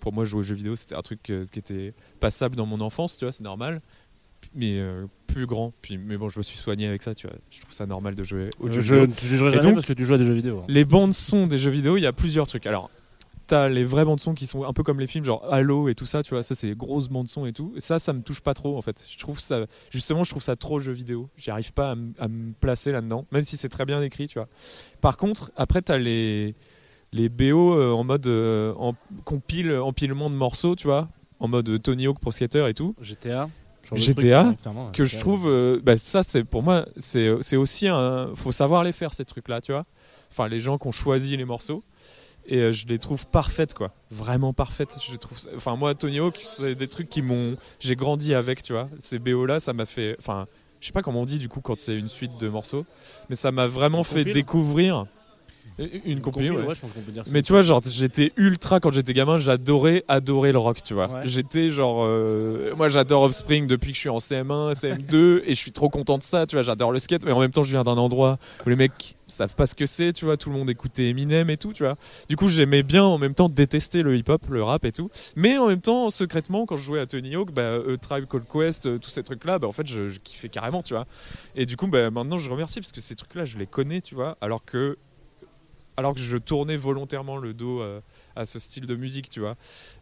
pour 0.00 0.12
moi, 0.12 0.24
jouer 0.26 0.40
aux 0.40 0.42
jeux 0.42 0.54
vidéo, 0.54 0.76
c'était 0.76 0.94
un 0.96 1.00
truc 1.02 1.30
euh, 1.30 1.46
qui 1.50 1.58
était 1.60 1.94
passable 2.20 2.56
dans 2.56 2.66
mon 2.66 2.80
enfance, 2.82 3.16
tu 3.16 3.24
vois, 3.24 3.32
c'est 3.32 3.44
normal. 3.44 3.80
Mais 4.54 4.78
euh, 4.78 5.06
plus 5.26 5.46
grand. 5.46 5.72
Puis, 5.82 5.98
mais 5.98 6.16
bon, 6.16 6.28
je 6.28 6.38
me 6.38 6.42
suis 6.42 6.58
soigné 6.58 6.86
avec 6.86 7.02
ça, 7.02 7.14
tu 7.14 7.26
vois. 7.26 7.36
Je 7.50 7.60
trouve 7.60 7.72
ça 7.72 7.86
normal 7.86 8.14
de 8.14 8.24
jouer 8.24 8.48
aux 8.60 8.68
Euh, 8.68 8.80
jeux 8.80 9.08
je, 9.20 9.36
jamais 9.36 9.58
donc, 9.58 9.74
parce 9.74 9.86
que 9.86 9.92
tu 9.92 10.04
joues 10.04 10.14
à 10.14 10.18
des 10.18 10.24
jeux 10.24 10.34
vidéo. 10.34 10.60
hein. 10.60 10.66
Les 10.68 10.84
bandes 10.84 11.14
son 11.14 11.46
des 11.46 11.58
jeux 11.58 11.70
vidéo, 11.70 11.96
il 11.96 12.02
y 12.02 12.06
a 12.06 12.12
plusieurs 12.12 12.46
trucs. 12.46 12.66
Alors, 12.66 12.90
t'as 13.46 13.68
les 13.68 13.84
vraies 13.84 14.04
bandes 14.04 14.20
son 14.20 14.34
qui 14.34 14.46
sont 14.46 14.64
un 14.64 14.72
peu 14.72 14.82
comme 14.82 15.00
les 15.00 15.06
films, 15.06 15.24
genre 15.24 15.44
Halo 15.52 15.88
et 15.88 15.94
tout 15.94 16.06
ça, 16.06 16.22
tu 16.22 16.30
vois. 16.34 16.42
Ça, 16.42 16.54
c'est 16.54 16.68
les 16.68 16.76
grosses 16.76 17.08
bandes 17.08 17.28
son 17.28 17.46
et 17.46 17.52
tout. 17.52 17.72
Et 17.76 17.80
ça, 17.80 17.98
ça 17.98 18.12
me 18.12 18.22
touche 18.22 18.40
pas 18.40 18.54
trop, 18.54 18.76
en 18.76 18.82
fait. 18.82 19.06
Je 19.10 19.18
trouve 19.18 19.40
ça, 19.40 19.66
justement, 19.90 20.24
je 20.24 20.30
trouve 20.30 20.42
ça 20.42 20.56
trop 20.56 20.80
jeu 20.80 20.92
vidéo. 20.92 21.28
J'y 21.36 21.50
arrive 21.50 21.72
pas 21.72 21.94
à, 22.18 22.28
me 22.28 22.52
placer 22.52 22.92
là-dedans, 22.92 23.26
même 23.32 23.44
si 23.44 23.56
c'est 23.56 23.68
très 23.68 23.84
bien 23.84 24.02
écrit, 24.02 24.26
tu 24.28 24.38
vois. 24.38 24.48
Par 25.00 25.16
contre, 25.16 25.50
après, 25.56 25.82
t'as 25.82 25.98
les 25.98 26.54
les 27.14 27.28
BO 27.28 27.74
euh, 27.74 27.92
en 27.92 28.04
mode 28.04 28.26
euh, 28.26 28.72
en 28.78 28.94
compile 29.24 29.70
empilement 29.76 30.30
de 30.30 30.34
morceaux, 30.34 30.74
tu 30.76 30.86
vois, 30.86 31.08
en 31.40 31.48
mode 31.48 31.82
Tony 31.82 32.06
Hawk 32.06 32.18
Pro 32.20 32.30
Skater 32.30 32.66
et 32.68 32.74
tout 32.74 32.94
GTA. 33.02 33.50
GTA, 33.92 34.44
truc, 34.44 34.62
clairement, 34.62 34.86
que 34.88 35.04
je 35.04 35.18
trouve 35.18 35.48
euh, 35.48 35.80
bah, 35.82 35.96
ça 35.96 36.22
c'est 36.22 36.44
pour 36.44 36.62
moi 36.62 36.86
c'est 36.96 37.30
c'est 37.40 37.56
aussi 37.56 37.88
un 37.88 38.30
faut 38.34 38.52
savoir 38.52 38.84
les 38.84 38.92
faire 38.92 39.14
ces 39.14 39.24
trucs 39.24 39.48
là 39.48 39.60
tu 39.60 39.72
vois. 39.72 39.84
Enfin 40.30 40.48
les 40.48 40.60
gens 40.60 40.78
qui 40.78 40.86
ont 40.88 40.92
choisi 40.92 41.36
les 41.36 41.44
morceaux 41.44 41.82
et 42.46 42.58
euh, 42.58 42.72
je 42.72 42.86
les 42.86 42.98
trouve 42.98 43.26
parfaites 43.26 43.74
quoi. 43.74 43.92
Vraiment 44.10 44.52
parfaites 44.52 44.96
je 45.06 45.16
trouve 45.16 45.38
enfin 45.56 45.76
moi 45.76 45.94
Tony 45.94 46.18
Hawk 46.18 46.42
c'est 46.46 46.74
des 46.74 46.88
trucs 46.88 47.08
qui 47.08 47.22
m'ont 47.22 47.56
j'ai 47.80 47.96
grandi 47.96 48.34
avec 48.34 48.62
tu 48.62 48.72
vois. 48.72 48.88
Ces 48.98 49.18
BO 49.18 49.46
là 49.46 49.60
ça 49.60 49.72
m'a 49.72 49.84
fait 49.84 50.16
enfin 50.18 50.46
je 50.80 50.86
sais 50.86 50.92
pas 50.92 51.02
comment 51.02 51.22
on 51.22 51.26
dit 51.26 51.38
du 51.38 51.48
coup 51.48 51.60
quand 51.60 51.78
c'est 51.78 51.96
une 51.96 52.08
suite 52.08 52.38
de 52.40 52.48
morceaux 52.48 52.84
mais 53.28 53.36
ça 53.36 53.52
m'a 53.52 53.66
vraiment 53.66 54.04
fait 54.04 54.24
découvrir 54.24 55.06
une 56.04 56.20
compil 56.20 56.52
ouais, 56.52 56.74
je 56.74 56.80
pense 56.80 56.92
qu'on 56.92 57.00
peut 57.00 57.12
dire 57.12 57.24
ça. 57.24 57.30
mais 57.32 57.42
tu 57.42 57.52
vois, 57.52 57.62
genre, 57.62 57.80
j'étais 57.84 58.32
ultra 58.36 58.80
quand 58.80 58.92
j'étais 58.92 59.14
gamin, 59.14 59.38
j'adorais, 59.38 60.04
adorer 60.08 60.52
le 60.52 60.58
rock, 60.58 60.82
tu 60.82 60.94
vois. 60.94 61.08
Ouais. 61.08 61.20
J'étais 61.24 61.70
genre, 61.70 62.04
euh, 62.04 62.74
moi 62.76 62.88
j'adore 62.88 63.22
Offspring 63.22 63.66
depuis 63.66 63.90
que 63.90 63.96
je 63.96 64.00
suis 64.00 64.08
en 64.08 64.18
CM1, 64.18 64.74
CM2, 64.74 65.42
et 65.46 65.50
je 65.50 65.54
suis 65.54 65.72
trop 65.72 65.88
content 65.88 66.18
de 66.18 66.22
ça, 66.22 66.46
tu 66.46 66.56
vois. 66.56 66.62
J'adore 66.62 66.92
le 66.92 66.98
skate, 66.98 67.24
mais 67.24 67.32
en 67.32 67.40
même 67.40 67.50
temps, 67.50 67.62
je 67.62 67.70
viens 67.70 67.84
d'un 67.84 67.98
endroit 67.98 68.38
où 68.66 68.70
les 68.70 68.76
mecs 68.76 69.16
savent 69.32 69.54
pas 69.54 69.66
ce 69.66 69.74
que 69.74 69.86
c'est, 69.86 70.12
tu 70.12 70.24
vois. 70.24 70.36
Tout 70.36 70.50
le 70.50 70.56
monde 70.56 70.70
écoutait 70.70 71.08
Eminem 71.08 71.50
et 71.50 71.56
tout, 71.56 71.72
tu 71.72 71.82
vois. 71.82 71.96
Du 72.28 72.36
coup, 72.36 72.48
j'aimais 72.48 72.82
bien 72.82 73.04
en 73.04 73.18
même 73.18 73.34
temps 73.34 73.48
détester 73.48 74.02
le 74.02 74.16
hip-hop, 74.16 74.42
le 74.48 74.62
rap 74.62 74.84
et 74.84 74.92
tout. 74.92 75.10
Mais 75.36 75.58
en 75.58 75.68
même 75.68 75.80
temps, 75.80 76.10
secrètement, 76.10 76.66
quand 76.66 76.76
je 76.76 76.84
jouais 76.84 77.00
à 77.00 77.06
Tony 77.06 77.34
Hawk, 77.34 77.52
bah, 77.52 77.62
euh, 77.62 77.96
Tribe 77.96 78.26
Called 78.26 78.46
Quest, 78.50 78.86
euh, 78.86 78.98
tous 78.98 79.10
ces 79.10 79.22
trucs-là, 79.22 79.58
bah, 79.58 79.66
en 79.66 79.72
fait, 79.72 79.86
je, 79.86 80.08
je 80.08 80.18
kiffais 80.20 80.48
carrément, 80.48 80.82
tu 80.82 80.94
vois. 80.94 81.06
Et 81.56 81.66
du 81.66 81.76
coup, 81.76 81.86
bah, 81.86 82.10
maintenant, 82.10 82.38
je 82.38 82.50
remercie 82.50 82.80
parce 82.80 82.92
que 82.92 83.00
ces 83.00 83.16
trucs-là, 83.16 83.44
je 83.44 83.58
les 83.58 83.66
connais, 83.66 84.00
tu 84.00 84.14
vois. 84.14 84.36
Alors 84.40 84.64
que 84.64 84.98
alors 85.96 86.14
que 86.14 86.20
je 86.20 86.36
tournais 86.36 86.76
volontairement 86.76 87.36
le 87.36 87.52
dos 87.54 87.80
euh, 87.80 88.00
à 88.36 88.46
ce 88.46 88.58
style 88.58 88.86
de 88.86 88.94
musique, 88.96 89.28
tu 89.30 89.40
vois. 89.40 89.56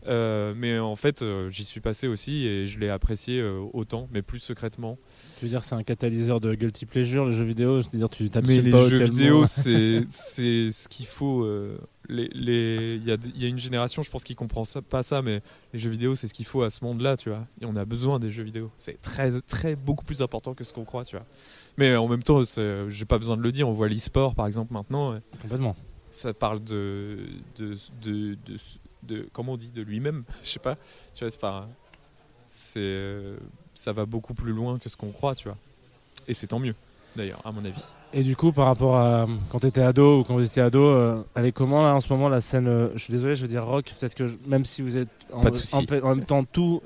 Euh, 0.07 0.55
mais 0.57 0.79
en 0.79 0.97
fait, 0.97 1.23
euh, 1.23 1.51
j'y 1.51 1.65
suis 1.65 1.81
passé 1.81 2.07
aussi 2.07 2.47
et 2.47 2.67
je 2.67 2.79
l'ai 2.79 2.89
apprécié 2.91 3.43
autant, 3.73 4.09
mais 4.13 4.23
plus 4.23 4.39
secrètement. 4.39 4.99
Tu 5.39 5.45
veux 5.47 5.51
dire 5.51 5.61
que 5.61 5.67
c'est 5.67 5.75
un 5.75 5.83
catalyseur 5.83 6.41
de 6.41 6.55
guilty 6.55 6.87
pleasure, 6.87 7.27
les 7.27 7.35
jeux 7.35 7.45
vidéo 7.45 7.83
C'est-à-dire 7.83 8.09
tu 8.09 8.31
tapes 8.31 8.47
Mais 8.47 8.61
les 8.61 8.71
pas 8.71 8.83
jeux 8.89 9.05
vidéo, 9.05 9.45
c'est 9.47 10.71
ce 10.71 10.89
qu'il 10.89 11.07
faut. 11.07 11.45
euh, 11.45 11.79
les- 12.09 12.29
les- 12.35 12.97
Il 13.01 13.07
y, 13.09 13.13
a, 13.13 13.17
il 13.35 13.43
y 13.43 13.45
a 13.45 13.49
une 13.49 13.59
génération, 13.59 14.03
je 14.03 14.11
pense, 14.11 14.25
qui 14.25 14.35
comprend 14.35 14.65
ça, 14.65 14.83
pas 14.83 15.03
ça, 15.03 15.23
mais 15.23 15.43
les 15.73 15.79
jeux 15.79 15.91
vidéo, 15.91 16.17
c'est 16.17 16.27
ce 16.29 16.35
qu'il 16.35 16.45
faut 16.47 16.63
à 16.63 16.71
ce 16.71 16.85
monde-là, 16.85 17.17
tu 17.17 17.29
vois. 17.31 17.47
Et 17.61 17.67
on 17.67 17.77
a 17.77 17.85
besoin 17.85 18.19
des 18.19 18.31
jeux 18.31 18.43
vidéo. 18.43 18.71
C'est 18.79 19.01
très, 19.01 19.31
très, 19.43 19.77
beaucoup 19.77 20.05
plus 20.05 20.21
important 20.23 20.55
que 20.55 20.65
ce 20.65 20.73
qu'on 20.73 20.85
croit, 20.85 21.05
tu 21.05 21.17
vois. 21.17 21.27
Mais 21.81 21.97
en 21.97 22.07
même 22.07 22.23
temps, 22.23 22.43
j'ai 22.89 23.05
pas 23.07 23.19
besoin 23.19 23.37
de 23.37 23.43
le 23.43 23.51
dire. 23.51 23.69
On 23.69 23.73
voit 23.73 23.89
l'e-sport, 23.89 24.35
par 24.37 24.47
exemple, 24.47 24.73
maintenant. 24.73 25.19
Complètement. 25.43 25.75
ça 26.09 26.33
parle 26.33 26.63
de 26.63 27.19
de, 27.57 27.77
de, 28.03 28.35
de, 28.47 28.57
de- 29.03 29.29
comment 29.33 29.53
on 29.53 29.57
dit 29.57 29.71
de 29.71 29.83
lui-même 29.83 30.25
je 30.45 30.51
sais 30.51 30.59
pas 30.59 30.77
tu 31.15 31.25
vois 31.25 31.31
c'est 31.31 31.41
pas 31.41 31.69
c'est 32.49 32.81
euh, 32.81 33.37
ça 33.75 33.93
va 33.93 34.05
beaucoup 34.07 34.35
plus 34.35 34.53
loin 34.53 34.79
que 34.79 34.89
ce 34.89 34.97
qu'on 34.97 35.11
croit 35.13 35.35
tu 35.37 35.49
vois 35.49 35.57
et 36.29 36.35
c'est 36.35 36.49
tant 36.49 36.59
mieux 36.59 36.75
d'ailleurs 37.17 37.41
à 37.45 37.53
mon 37.53 37.65
avis 37.65 37.83
Et 38.13 38.23
du 38.25 38.35
coup, 38.37 38.51
par 38.53 38.67
rapport 38.67 38.97
à 38.97 39.27
quand 39.51 39.61
tu 39.61 39.69
étais 39.69 39.81
ado 39.83 40.19
ou 40.21 40.25
quand 40.25 40.35
vous 40.35 40.45
étiez 40.45 40.63
ado, 40.63 40.83
euh, 40.85 41.23
elle 41.37 41.47
est 41.47 41.53
comment 41.53 41.83
là 41.83 41.95
en 41.95 42.01
ce 42.01 42.13
moment 42.13 42.29
la 42.29 42.41
scène 42.41 42.67
euh, 42.69 42.89
Je 42.95 43.03
suis 43.05 43.13
désolé, 43.13 43.35
je 43.37 43.43
veux 43.43 43.49
dire 43.49 43.65
rock. 43.65 43.95
Peut-être 43.99 44.15
que 44.17 44.27
je- 44.27 44.35
même 44.47 44.65
si 44.65 44.83
vous 44.83 44.97
êtes 44.97 45.09
en, 45.33 45.41
Pas 45.43 45.51
de 45.51 45.57
souci. 45.57 45.75
en, 45.77 46.07
en 46.07 46.15
même 46.17 46.25
temps 46.25 46.43
tout, 46.45 46.83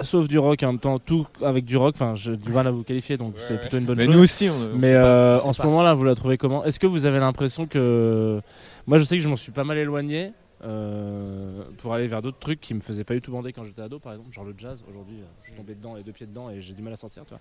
sauf 0.00 0.26
du 0.28 0.38
rock, 0.38 0.62
en 0.62 0.68
même 0.72 0.78
temps 0.78 0.98
tout 0.98 1.26
avec 1.44 1.64
du 1.64 1.76
rock. 1.76 1.94
Enfin, 1.94 2.14
j'ai 2.14 2.36
du 2.36 2.50
mal 2.50 2.66
à 2.66 2.70
vous 2.70 2.82
qualifier, 2.82 3.16
donc 3.16 3.34
c'est 3.38 3.58
plutôt 3.60 3.78
une 3.78 3.84
bonne 3.84 3.98
mais 3.98 4.06
chose. 4.06 4.14
nous 4.14 4.22
aussi 4.22 4.48
on, 4.48 4.70
on 4.72 4.74
Mais 4.76 4.80
sait 4.88 4.92
pas- 4.94 4.98
euh, 5.06 5.38
sait 5.38 5.48
en 5.48 5.52
ce 5.52 5.62
pas. 5.62 5.68
moment-là, 5.68 5.94
vous 5.94 6.04
la 6.04 6.14
trouvez 6.14 6.36
comment? 6.38 6.64
Est-ce 6.64 6.78
que 6.80 6.86
vous 6.86 7.06
avez 7.06 7.18
l'impression 7.18 7.66
que. 7.66 8.40
Moi, 8.86 8.98
je 8.98 9.04
sais 9.04 9.16
que 9.16 9.22
je 9.22 9.28
m'en 9.28 9.36
suis 9.36 9.52
pas 9.52 9.64
mal 9.64 9.78
éloigné 9.78 10.32
euh, 10.64 11.62
pour 11.78 11.92
aller 11.94 12.06
vers 12.08 12.22
d'autres 12.22 12.38
trucs 12.38 12.60
qui 12.60 12.74
me 12.74 12.80
faisaient 12.80 13.04
pas 13.04 13.14
du 13.14 13.20
tout 13.20 13.32
bander 13.32 13.52
quand 13.52 13.64
j'étais 13.64 13.82
ado, 13.82 13.98
par 13.98 14.12
exemple, 14.12 14.32
genre 14.32 14.44
le 14.44 14.54
jazz. 14.56 14.82
Aujourd'hui, 14.88 15.16
euh, 15.20 15.24
je 15.42 15.48
suis 15.48 15.56
tombé 15.56 15.74
dedans, 15.74 15.94
les 15.96 16.02
deux 16.02 16.12
pieds 16.12 16.26
dedans, 16.26 16.50
et 16.50 16.60
j'ai 16.60 16.72
du 16.72 16.82
mal 16.82 16.92
à 16.92 16.96
sortir. 16.96 17.24
tu 17.24 17.30
vois. 17.30 17.40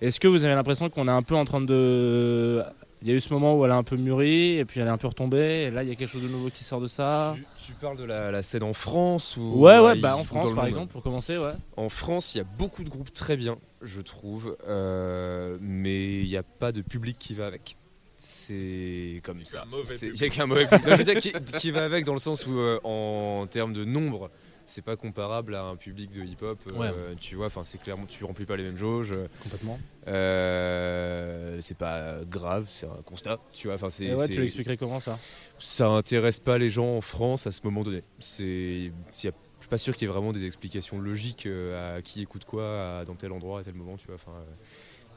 Est-ce 0.00 0.18
que 0.20 0.28
vous 0.28 0.44
avez 0.44 0.54
l'impression 0.54 0.88
qu'on 0.88 1.08
est 1.08 1.12
un 1.12 1.22
peu 1.22 1.34
en 1.36 1.44
train 1.44 1.60
de. 1.60 2.62
Il 3.02 3.08
y 3.08 3.12
a 3.12 3.14
eu 3.14 3.20
ce 3.20 3.32
moment 3.32 3.56
où 3.56 3.64
elle 3.64 3.70
a 3.70 3.76
un 3.76 3.82
peu 3.84 3.96
mûri, 3.96 4.58
et 4.58 4.64
puis 4.64 4.80
elle 4.80 4.86
est 4.88 4.90
un 4.90 4.96
peu 4.98 5.06
retombée, 5.06 5.64
et 5.66 5.70
là, 5.70 5.82
il 5.84 5.88
y 5.88 5.92
a 5.92 5.94
quelque 5.94 6.10
chose 6.10 6.22
de 6.22 6.28
nouveau 6.28 6.48
qui 6.50 6.64
sort 6.64 6.80
de 6.80 6.88
ça? 6.88 7.36
Tu, 7.68 7.74
parles 7.74 7.98
de 7.98 8.04
la, 8.04 8.30
la 8.30 8.42
scène 8.42 8.62
en 8.62 8.72
France 8.72 9.36
ou 9.36 9.52
Ouais, 9.56 9.78
ouais, 9.78 9.96
bah 10.00 10.16
en 10.16 10.24
France, 10.24 10.54
par 10.54 10.64
exemple, 10.64 10.90
pour 10.90 11.02
commencer, 11.02 11.36
ouais. 11.36 11.52
En 11.76 11.90
France, 11.90 12.34
il 12.34 12.38
y 12.38 12.40
a 12.40 12.44
beaucoup 12.44 12.82
de 12.82 12.88
groupes 12.88 13.12
très 13.12 13.36
bien, 13.36 13.58
je 13.82 14.00
trouve, 14.00 14.56
euh, 14.66 15.58
mais 15.60 16.20
il 16.22 16.26
n'y 16.28 16.36
a 16.38 16.42
pas 16.42 16.72
de 16.72 16.80
public 16.80 17.18
qui 17.18 17.34
va 17.34 17.46
avec. 17.46 17.76
C'est 18.16 19.20
comme 19.22 19.44
ça. 19.44 19.64
C'est- 19.84 20.06
Il 20.06 20.14
n'y 20.14 20.24
a 20.24 20.30
qu'un 20.30 20.46
mauvais 20.46 20.66
public. 20.66 20.86
Non, 20.86 20.92
je 20.96 21.02
veux 21.02 21.04
dire, 21.12 21.20
qui, 21.20 21.32
qui 21.58 21.70
va 21.70 21.84
avec 21.84 22.06
dans 22.06 22.14
le 22.14 22.18
sens 22.18 22.46
où, 22.46 22.58
euh, 22.58 22.80
en 22.84 23.46
termes 23.46 23.74
de 23.74 23.84
nombre, 23.84 24.30
c'est 24.68 24.82
pas 24.82 24.96
comparable 24.96 25.54
à 25.54 25.64
un 25.64 25.76
public 25.76 26.10
de 26.12 26.22
hip-hop. 26.22 26.58
euh, 26.68 27.14
Tu 27.20 27.34
vois, 27.36 27.46
enfin, 27.46 27.64
c'est 27.64 27.78
clairement, 27.78 28.06
tu 28.06 28.22
remplis 28.24 28.44
pas 28.44 28.56
les 28.56 28.62
mêmes 28.64 28.76
jauges. 28.76 29.12
Complètement. 29.42 29.78
Euh, 30.06 31.58
c'est 31.60 31.76
pas 31.76 32.18
grave, 32.24 32.68
c'est 32.72 32.86
un 32.86 33.02
constat. 33.04 33.38
Tu 33.52 33.66
vois, 33.68 33.74
enfin, 33.76 33.90
c'est. 33.90 34.14
Ouais, 34.14 34.28
tu 34.28 34.40
l'expliquerais 34.40 34.76
comment 34.76 35.00
ça? 35.00 35.18
Ça 35.58 35.88
intéresse 35.88 36.40
pas 36.40 36.58
les 36.58 36.70
gens 36.70 36.96
en 36.96 37.00
France 37.00 37.46
à 37.46 37.50
ce 37.50 37.60
moment 37.64 37.82
donné. 37.82 38.02
C'est, 38.18 38.92
je 39.14 39.18
suis 39.20 39.68
pas 39.68 39.78
sûr 39.78 39.96
qu'il 39.96 40.06
y 40.06 40.10
ait 40.10 40.12
vraiment 40.12 40.32
des 40.32 40.44
explications 40.44 41.00
logiques 41.00 41.46
euh, 41.46 41.98
à 41.98 42.02
qui 42.02 42.22
écoute 42.22 42.44
quoi 42.44 42.98
à- 43.00 43.04
dans 43.04 43.14
tel 43.16 43.32
endroit 43.32 43.60
à 43.60 43.64
tel 43.64 43.74
moment, 43.74 43.96
tu 43.96 44.06
vois. 44.06 44.16
Enfin, 44.16 44.44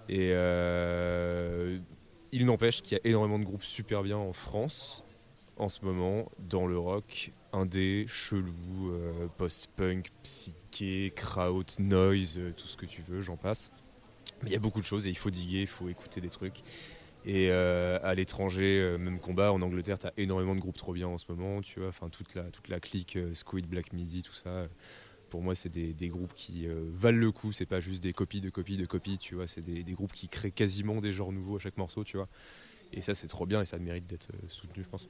et 0.10 0.32
euh, 0.34 1.78
il 2.32 2.45
n'empêche 2.45 2.82
qu'il 2.82 2.93
y 2.93 2.95
a 2.95 3.08
énormément 3.08 3.39
de 3.39 3.43
groupes 3.45 3.64
super 3.64 4.02
bien 4.04 4.18
en 4.18 4.34
France 4.34 5.04
en 5.58 5.70
ce 5.70 5.86
moment 5.86 6.32
dans 6.39 6.66
le 6.66 6.78
rock 6.78 7.32
indé, 7.54 8.06
chelou, 8.08 8.91
euh, 8.91 9.28
post-punk, 9.38 10.12
psyché, 10.24 11.12
kraut, 11.16 11.66
noise, 11.80 12.38
euh, 12.38 12.54
tout 12.56 12.68
ce 12.68 12.78
que 12.78 12.86
tu 12.86 13.02
veux, 13.02 13.22
j'en 13.22 13.38
passe. 13.38 13.72
Mais 14.41 14.49
il 14.49 14.54
y 14.54 14.56
a 14.56 14.60
beaucoup 14.60 14.80
de 14.80 14.86
choses 14.86 15.08
et 15.08 15.10
il 15.10 15.18
faut 15.18 15.30
diguer, 15.30 15.62
il 15.62 15.67
faut 15.67 15.89
écouter 15.89 16.21
des 16.21 16.30
trucs. 16.30 16.62
Et 17.24 17.51
euh, 17.51 18.00
à 18.01 18.16
l'étranger, 18.16 18.97
même 18.97 19.20
combat, 19.20 19.54
en 19.54 19.62
Angleterre, 19.62 20.00
tu 20.00 20.08
as 20.08 20.13
énormément 20.17 20.55
de 20.55 20.59
groupes 20.59 20.78
trop 20.78 20.93
bien 20.93 21.08
en 21.08 21.20
ce 21.20 21.26
moment, 21.30 21.62
tu 21.62 21.80
vois. 21.80 21.89
Enfin, 21.89 22.09
toute 22.09 22.34
la, 22.34 22.80
clique, 22.80 23.17
Squid, 23.34 23.67
Black 23.67 23.93
Midi, 23.93 24.24
tout 24.24 24.34
ça. 24.34 24.67
pour 25.30 25.43
moi, 25.43 25.54
c'est 25.54 25.70
des, 25.70 26.09
groupes 26.09 26.34
qui 26.34 26.66
valent 26.67 27.20
le 27.20 27.32
coup. 27.32 27.51
C'est 27.51 27.67
pas 27.67 27.80
juste 27.80 28.01
des 28.01 28.13
copies 28.13 28.42
de 28.42 28.50
copies 28.50 28.78
de 28.78 28.88
copies, 28.88 29.20
tu 29.20 29.36
vois. 29.36 29.46
C'est 29.46 29.62
des, 29.62 29.84
des 29.84 29.93
groupes 29.93 30.13
qui 30.13 30.30
créent 30.30 30.51
quasiment 30.51 31.00
des 31.00 31.13
genres 31.13 31.32
nouveaux 31.32 31.58
à 31.58 31.59
chaque 31.59 31.78
morceau, 31.78 32.04
tu 32.04 32.17
vois. 32.17 32.28
Et 32.92 33.01
ça, 33.01 33.13
c'est 33.13 33.28
trop 33.28 33.46
bien 33.46 33.62
et 33.62 33.66
ça 33.66 33.78
mérite 33.78 34.08
d'être 34.08 34.32
soutenu, 34.50 34.84
je 34.84 34.89
pense. 34.89 35.08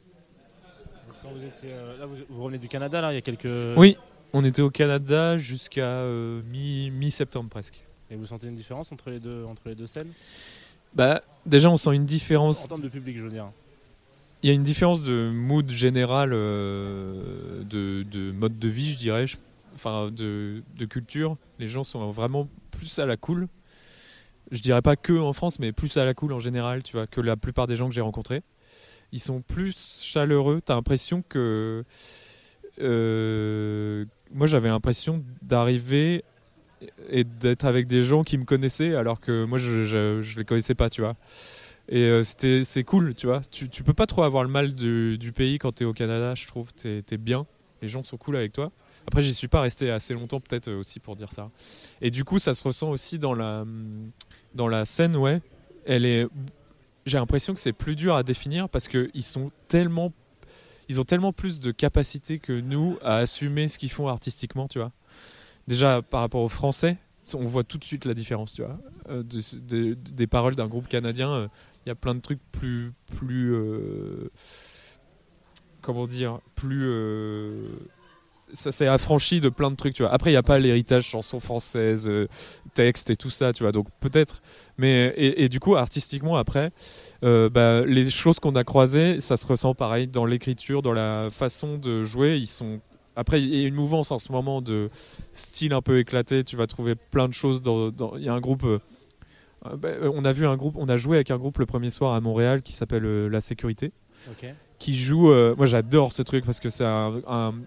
Quand 1.21 1.29
vous 1.31 1.43
étiez, 1.45 1.69
euh, 1.73 1.97
là, 1.99 2.05
vous, 2.05 2.15
vous 2.29 2.43
revenez 2.43 2.57
du 2.57 2.67
Canada, 2.67 3.01
là, 3.01 3.11
il 3.11 3.15
y 3.15 3.17
a 3.17 3.21
quelques. 3.21 3.77
oui 3.77 3.97
on 4.33 4.45
était 4.45 4.61
au 4.61 4.69
Canada 4.69 5.37
jusqu'à 5.37 5.83
euh, 5.85 6.41
mi 6.49 6.89
mi 6.89 7.11
septembre 7.11 7.49
presque 7.49 7.85
Et 8.09 8.15
vous 8.15 8.25
sentez 8.25 8.47
une 8.47 8.55
différence 8.55 8.89
entre 8.93 9.09
les 9.09 9.19
deux, 9.19 9.43
entre 9.43 9.63
les 9.65 9.75
deux 9.75 9.87
scènes? 9.87 10.07
Bah 10.93 11.21
déjà 11.45 11.69
on 11.69 11.75
sent 11.75 11.93
une 11.93 12.05
différence 12.05 12.63
En 12.63 12.67
termes 12.69 12.81
de 12.81 12.87
public, 12.87 13.17
je 13.17 13.23
veux 13.23 13.29
dire. 13.29 13.51
Il 14.41 14.47
y 14.47 14.51
a 14.51 14.55
une 14.55 14.63
différence 14.63 15.03
de 15.03 15.29
mood 15.33 15.69
général, 15.69 16.31
euh, 16.33 17.61
de, 17.63 18.03
de 18.03 18.31
mode 18.31 18.57
de 18.57 18.67
vie, 18.69 18.93
je 18.93 18.97
dirais, 18.97 19.27
je- 19.27 19.35
enfin 19.75 20.09
de, 20.09 20.63
de 20.77 20.85
culture. 20.85 21.35
Les 21.59 21.67
gens 21.67 21.83
sont 21.83 22.09
vraiment 22.11 22.47
plus 22.71 22.97
à 22.99 23.05
la 23.05 23.17
cool. 23.17 23.49
Je 24.51 24.61
dirais 24.61 24.81
pas 24.81 24.95
que 24.95 25.11
en 25.19 25.33
France, 25.33 25.59
mais 25.59 25.73
plus 25.73 25.95
à 25.97 26.05
la 26.05 26.13
cool 26.13 26.31
en 26.31 26.39
général, 26.39 26.83
tu 26.83 26.93
vois, 26.95 27.05
que 27.05 27.19
la 27.19 27.35
plupart 27.35 27.67
des 27.67 27.75
gens 27.75 27.89
que 27.89 27.93
j'ai 27.93 28.01
rencontrés. 28.01 28.43
Ils 29.11 29.19
sont 29.19 29.41
plus 29.41 30.01
chaleureux. 30.03 30.61
T'as 30.63 30.75
l'impression 30.75 31.21
que. 31.21 31.83
euh, 32.79 34.05
moi, 34.33 34.47
j'avais 34.47 34.69
l'impression 34.69 35.23
d'arriver 35.41 36.23
et 37.09 37.23
d'être 37.23 37.65
avec 37.65 37.87
des 37.87 38.03
gens 38.03 38.23
qui 38.23 38.37
me 38.37 38.45
connaissaient, 38.45 38.95
alors 38.95 39.19
que 39.19 39.45
moi, 39.45 39.57
je, 39.59 39.85
je, 39.85 40.37
les 40.37 40.45
connaissais 40.45 40.75
pas, 40.75 40.89
tu 40.89 41.01
vois. 41.01 41.15
Et 41.89 42.03
euh, 42.03 42.23
c'est 42.23 42.83
cool, 42.83 43.13
tu 43.15 43.27
vois. 43.27 43.41
Tu, 43.51 43.69
tu 43.69 43.83
peux 43.83 43.93
pas 43.93 44.05
trop 44.05 44.23
avoir 44.23 44.43
le 44.43 44.49
mal 44.49 44.73
du, 44.73 45.17
du 45.17 45.31
pays 45.31 45.59
quand 45.59 45.73
t'es 45.73 45.85
au 45.85 45.93
Canada, 45.93 46.33
je 46.35 46.47
trouve. 46.47 46.73
T'es 46.73 47.03
es 47.11 47.17
bien. 47.17 47.45
Les 47.81 47.87
gens 47.87 48.03
sont 48.03 48.17
cool 48.17 48.35
avec 48.37 48.53
toi. 48.53 48.71
Après, 49.07 49.21
j'y 49.23 49.33
suis 49.33 49.47
pas 49.47 49.61
resté 49.61 49.89
assez 49.89 50.13
longtemps, 50.13 50.39
peut-être 50.39 50.67
euh, 50.69 50.79
aussi 50.79 50.99
pour 50.99 51.15
dire 51.15 51.31
ça. 51.31 51.49
Et 52.01 52.11
du 52.11 52.23
coup, 52.23 52.39
ça 52.39 52.53
se 52.53 52.63
ressent 52.63 52.89
aussi 52.91 53.19
dans 53.19 53.33
la, 53.33 53.65
dans 54.53 54.67
la 54.67 54.85
scène, 54.85 55.15
ouais. 55.15 55.41
Elle 55.85 56.05
est. 56.05 56.27
J'ai 57.05 57.17
l'impression 57.17 57.53
que 57.53 57.59
c'est 57.59 57.73
plus 57.73 57.95
dur 57.95 58.15
à 58.15 58.23
définir 58.23 58.69
parce 58.69 58.87
qu'ils 58.87 59.23
sont 59.23 59.51
tellement. 59.67 60.13
ils 60.89 60.99
ont 60.99 61.03
tellement 61.03 61.31
plus 61.33 61.59
de 61.59 61.71
capacité 61.71 62.37
que 62.39 62.53
nous 62.59 62.97
à 63.01 63.17
assumer 63.17 63.67
ce 63.67 63.77
qu'ils 63.79 63.91
font 63.91 64.07
artistiquement, 64.07 64.67
tu 64.67 64.77
vois. 64.79 64.91
Déjà 65.67 66.01
par 66.01 66.19
rapport 66.21 66.41
aux 66.41 66.49
Français, 66.49 66.97
on 67.33 67.45
voit 67.45 67.63
tout 67.63 67.77
de 67.77 67.83
suite 67.85 68.03
la 68.05 68.13
différence, 68.13 68.53
tu 68.53 68.61
vois. 68.61 68.77
Euh, 69.09 69.23
de- 69.23 69.59
de- 69.59 69.93
des 69.93 70.27
paroles 70.27 70.55
d'un 70.55 70.67
groupe 70.67 70.87
canadien, 70.89 71.31
euh, 71.31 71.47
il 71.85 71.89
y 71.89 71.91
a 71.91 71.95
plein 71.95 72.13
de 72.13 72.19
trucs 72.19 72.39
plus, 72.51 72.91
plus, 73.17 73.53
euh, 73.55 74.29
comment 75.81 76.07
dire, 76.07 76.39
plus 76.55 76.85
ça 78.53 78.73
s'est 78.73 78.87
affranchi 78.87 79.39
de 79.39 79.47
plein 79.47 79.71
de 79.71 79.77
trucs, 79.77 79.93
tu 79.93 80.03
vois. 80.03 80.11
Après, 80.11 80.29
il 80.29 80.33
n'y 80.33 80.37
a 80.37 80.43
pas 80.43 80.59
l'héritage 80.59 81.05
chanson 81.05 81.39
française, 81.39 82.09
texte 82.73 83.09
et 83.09 83.15
tout 83.15 83.29
ça, 83.29 83.53
tu 83.53 83.63
vois. 83.63 83.71
Donc 83.71 83.87
peut-être, 84.01 84.41
mais 84.77 85.13
et, 85.17 85.43
et 85.43 85.49
du 85.49 85.59
coup, 85.59 85.75
artistiquement, 85.75 86.37
après, 86.37 86.71
euh, 87.23 87.49
bah, 87.49 87.85
les 87.85 88.09
choses 88.09 88.39
qu'on 88.39 88.55
a 88.55 88.63
croisées, 88.63 89.21
ça 89.21 89.37
se 89.37 89.45
ressent 89.45 89.73
pareil 89.75 90.07
dans 90.07 90.25
l'écriture, 90.25 90.81
dans 90.81 90.93
la 90.93 91.29
façon 91.31 91.77
de 91.77 92.03
jouer. 92.03 92.37
Ils 92.37 92.47
sont 92.47 92.79
après, 93.15 93.41
il 93.41 93.53
y 93.55 93.65
a 93.65 93.67
une 93.67 93.75
mouvance 93.75 94.09
en 94.11 94.19
ce 94.19 94.31
moment 94.31 94.61
de 94.61 94.89
style 95.33 95.73
un 95.73 95.81
peu 95.81 95.99
éclaté. 95.99 96.43
Tu 96.43 96.55
vas 96.55 96.65
trouver 96.67 96.95
plein 96.95 97.27
de 97.27 97.33
choses. 97.33 97.61
Dans, 97.61 97.89
dans- 97.91 98.15
il 98.17 98.23
y 98.23 98.29
a 98.29 98.33
un 98.33 98.39
groupe. 98.39 98.63
euh, 98.63 98.79
euh, 99.65 99.75
bah, 99.75 99.89
on 100.13 100.23
a 100.25 100.31
vu 100.31 100.47
un 100.47 100.55
groupe. 100.55 100.75
On 100.77 100.87
a 100.87 100.97
joué 100.97 101.17
avec 101.17 101.29
un 101.29 101.37
groupe 101.37 101.57
le 101.59 101.65
premier 101.65 101.89
soir 101.89 102.13
à 102.13 102.21
Montréal 102.21 102.61
qui 102.63 102.73
s'appelle 102.73 103.05
euh, 103.05 103.27
La 103.29 103.41
Sécurité 103.41 103.91
qui 104.79 104.97
joue. 104.97 105.27
moi, 105.57 105.65
j'adore 105.65 106.13
ce 106.13 106.21
truc 106.23 106.45
parce 106.45 106.59
que 106.59 106.69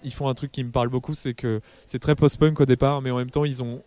ils 0.03 0.13
font 0.13 0.29
un 0.29 0.35
truc 0.35 0.51
qui 0.51 0.65
me 0.65 0.71
parle 0.71 0.89
beaucoup, 0.89 1.15
c'est 1.15 1.35
que 1.35 1.61
c'est 1.87 1.99
très 2.01 2.15
post-punk 2.17 2.59
au 2.61 2.65
départ, 2.65 3.03
mais 3.03 3.11
en 3.11 3.19
même 3.19 3.31
temps, 3.31 3.45
ils 3.45 3.63
ont 3.63 3.83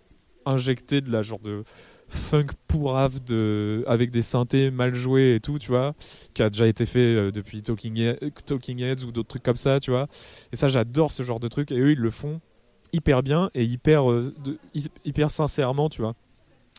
injecté 0.45 1.01
de 1.01 1.11
la 1.11 1.21
genre 1.23 1.39
de 1.39 1.63
funk 2.09 2.47
pourrave 2.67 3.23
de 3.23 3.83
avec 3.87 4.11
des 4.11 4.21
synthés 4.21 4.71
mal 4.71 4.95
joués 4.95 5.35
et 5.35 5.39
tout, 5.39 5.59
tu 5.59 5.69
vois, 5.69 5.93
qui 6.33 6.41
a 6.41 6.49
déjà 6.49 6.67
été 6.67 6.85
fait 6.85 6.99
euh, 6.99 7.31
depuis 7.31 7.61
Talking, 7.61 7.95
He- 7.97 8.31
Talking 8.45 8.81
Heads 8.81 9.03
ou 9.05 9.11
d'autres 9.11 9.29
trucs 9.29 9.43
comme 9.43 9.55
ça, 9.55 9.79
tu 9.79 9.91
vois. 9.91 10.07
Et 10.51 10.55
ça, 10.55 10.67
j'adore 10.67 11.11
ce 11.11 11.23
genre 11.23 11.39
de 11.39 11.47
truc. 11.47 11.71
Et 11.71 11.79
eux, 11.79 11.91
ils 11.91 11.99
le 11.99 12.09
font 12.09 12.39
hyper 12.93 13.23
bien 13.23 13.49
et 13.53 13.63
hyper, 13.63 14.09
euh, 14.09 14.33
de- 14.43 14.57
hyper 15.03 15.31
sincèrement, 15.31 15.89
tu 15.89 16.01
vois. 16.01 16.15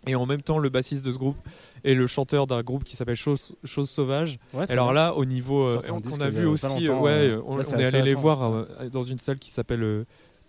Et 0.07 0.15
en 0.15 0.27
même 0.27 0.43
temps, 0.43 0.59
le 0.59 0.69
bassiste 0.69 1.05
de 1.05 1.13
ce 1.13 1.19
groupe 1.19 1.37
est 1.85 1.95
le 1.95 2.07
chanteur 2.07 2.47
d'un 2.47 2.63
groupe 2.63 2.85
qui 2.85 2.97
s'appelle 2.97 3.17
Chose, 3.17 3.57
Chose 3.65 3.91
Sauvage. 3.91 4.39
Ouais, 4.55 4.71
Alors 4.71 4.93
là, 4.93 5.15
au 5.15 5.25
niveau, 5.25 5.69
euh, 5.69 5.81
on, 5.91 6.21
a 6.21 6.29
vu 6.29 6.47
aussi, 6.47 6.89
ouais, 6.89 7.37
on, 7.45 7.61
est 7.61 7.85
allé 7.85 8.03
les 8.03 8.15
voir 8.15 8.43
euh, 8.45 8.89
dans 8.93 9.03
une 9.03 9.19
salle 9.19 9.41
qui 9.41 9.51
s'appelle 9.51 10.07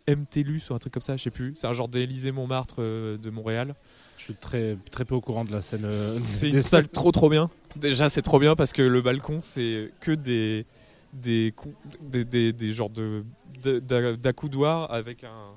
MTLUS 0.08 0.62
ou 0.70 0.76
un 0.76 0.78
truc 0.78 0.94
comme 0.94 1.02
ça, 1.02 1.18
je 1.18 1.24
sais 1.24 1.32
plus. 1.32 1.54
C'est 1.56 1.68
un 1.68 1.74
genre 1.74 1.90
d'Élysée 1.90 2.32
Montmartre 2.32 2.80
de 2.80 3.30
Montréal. 3.32 3.76
Je 4.20 4.26
suis 4.26 4.34
très, 4.36 4.78
très 4.92 5.06
peu 5.06 5.16
au 5.16 5.22
courant 5.22 5.46
de 5.46 5.52
la 5.52 5.62
scène. 5.62 5.86
euh, 5.86 5.92
C'est 5.92 6.50
des 6.50 6.58
une 6.58 6.62
salle 6.62 6.90
trop 6.90 7.12
trop 7.12 7.30
bien. 7.30 7.50
Déjà, 7.78 8.10
c'est 8.10 8.22
trop 8.22 8.38
bien 8.38 8.56
parce 8.58 8.74
que 8.74 8.82
le 8.82 9.02
balcon, 9.02 9.40
c'est 9.42 9.92
que 10.02 10.12
des 10.12 10.66
des, 11.14 11.54
des, 12.02 12.26
des, 12.26 12.52
des 12.54 12.74
genres 12.74 12.90
de 12.90 13.24
de- 13.64 13.80
d'a- 13.80 14.16
d'accoudoirs 14.18 14.92
avec 14.94 15.24
un, 15.24 15.54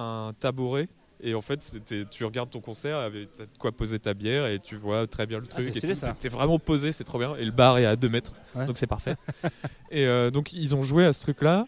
un 0.00 0.32
tabouret. 0.38 0.88
Et 1.22 1.34
en 1.34 1.40
fait, 1.40 1.78
tu 2.10 2.24
regardes 2.26 2.50
ton 2.50 2.60
concert, 2.60 2.98
avec 2.98 3.28
de 3.38 3.46
quoi 3.58 3.72
poser 3.72 3.98
ta 3.98 4.12
bière 4.12 4.46
et 4.46 4.58
tu 4.60 4.76
vois 4.76 5.06
très 5.06 5.24
bien 5.26 5.38
le 5.38 5.46
Ah, 5.56 5.62
truc. 5.62 5.72
T'es- 5.72 5.94
T'es 6.20 6.28
vraiment 6.28 6.58
posé, 6.58 6.92
c'est 6.92 7.04
trop 7.04 7.18
bien. 7.18 7.34
Et 7.36 7.44
le 7.46 7.50
bar 7.52 7.78
est 7.78 7.86
à 7.86 7.96
2 7.96 8.10
mètres, 8.10 8.34
Ouais. 8.54 8.66
donc 8.66 8.76
c'est 8.76 8.86
parfait. 8.86 9.16
et 9.90 10.06
euh, 10.06 10.30
donc 10.30 10.52
ils 10.52 10.76
ont 10.76 10.82
joué 10.82 11.06
à 11.06 11.14
ce 11.14 11.20
truc-là. 11.22 11.66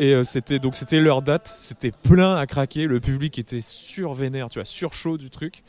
Et 0.00 0.14
euh, 0.14 0.24
c'était 0.24 0.58
donc 0.58 0.76
c'était 0.76 0.98
leur 0.98 1.20
date, 1.20 1.46
c'était 1.46 1.90
plein 1.90 2.34
à 2.34 2.46
craquer, 2.46 2.86
le 2.86 3.00
public 3.00 3.38
était 3.38 3.60
survénère, 3.60 4.48
tu 4.48 4.58
vois, 4.58 4.64
surchaud 4.64 5.18
du 5.18 5.28
truc. 5.28 5.62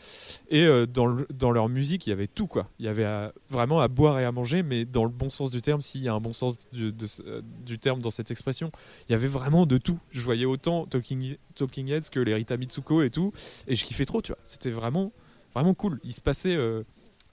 Et 0.50 0.64
euh, 0.64 0.86
dans, 0.86 1.18
dans 1.34 1.52
leur 1.52 1.68
musique, 1.68 2.08
il 2.08 2.12
y 2.12 2.14
avait 2.14 2.28
tout 2.28 2.48
quoi. 2.48 2.70
Il 2.80 2.86
y 2.86 2.88
avait 2.88 3.30
vraiment 3.50 3.82
à 3.82 3.90
boire 3.90 4.22
et 4.22 4.24
à 4.24 4.32
manger, 4.32 4.64
mais 4.64 4.86
dans 4.86 5.04
le 5.04 5.10
bon 5.10 5.30
sens 5.30 5.52
du 5.52 5.62
terme, 5.62 5.82
s'il 5.82 6.02
y 6.02 6.08
a 6.08 6.14
un 6.14 6.22
bon 6.22 6.32
sens 6.32 6.58
du, 6.72 6.94
euh, 7.26 7.42
du 7.66 7.78
terme 7.78 8.00
dans 8.00 8.10
cette 8.10 8.32
expression, 8.32 8.72
il 9.10 9.12
y 9.12 9.16
avait 9.16 9.28
vraiment 9.28 9.66
de 9.66 9.78
tout. 9.78 10.00
Je 10.12 10.24
voyais 10.24 10.46
autant 10.46 10.86
Talking, 10.86 11.36
Talking 11.56 11.90
Heads 11.90 12.10
que 12.10 12.22
les 12.22 12.34
Rita 12.34 12.56
Mitsuko 12.56 13.02
et 13.02 13.10
tout, 13.10 13.34
et 13.68 13.76
je 13.76 13.84
kiffais 13.84 14.06
trop, 14.06 14.22
tu 14.22 14.32
vois. 14.32 14.40
C'était 14.46 14.72
vraiment 14.72 15.12
vraiment 15.54 15.74
cool. 15.74 16.00
Il 16.06 16.14
se 16.14 16.22
passait 16.22 16.56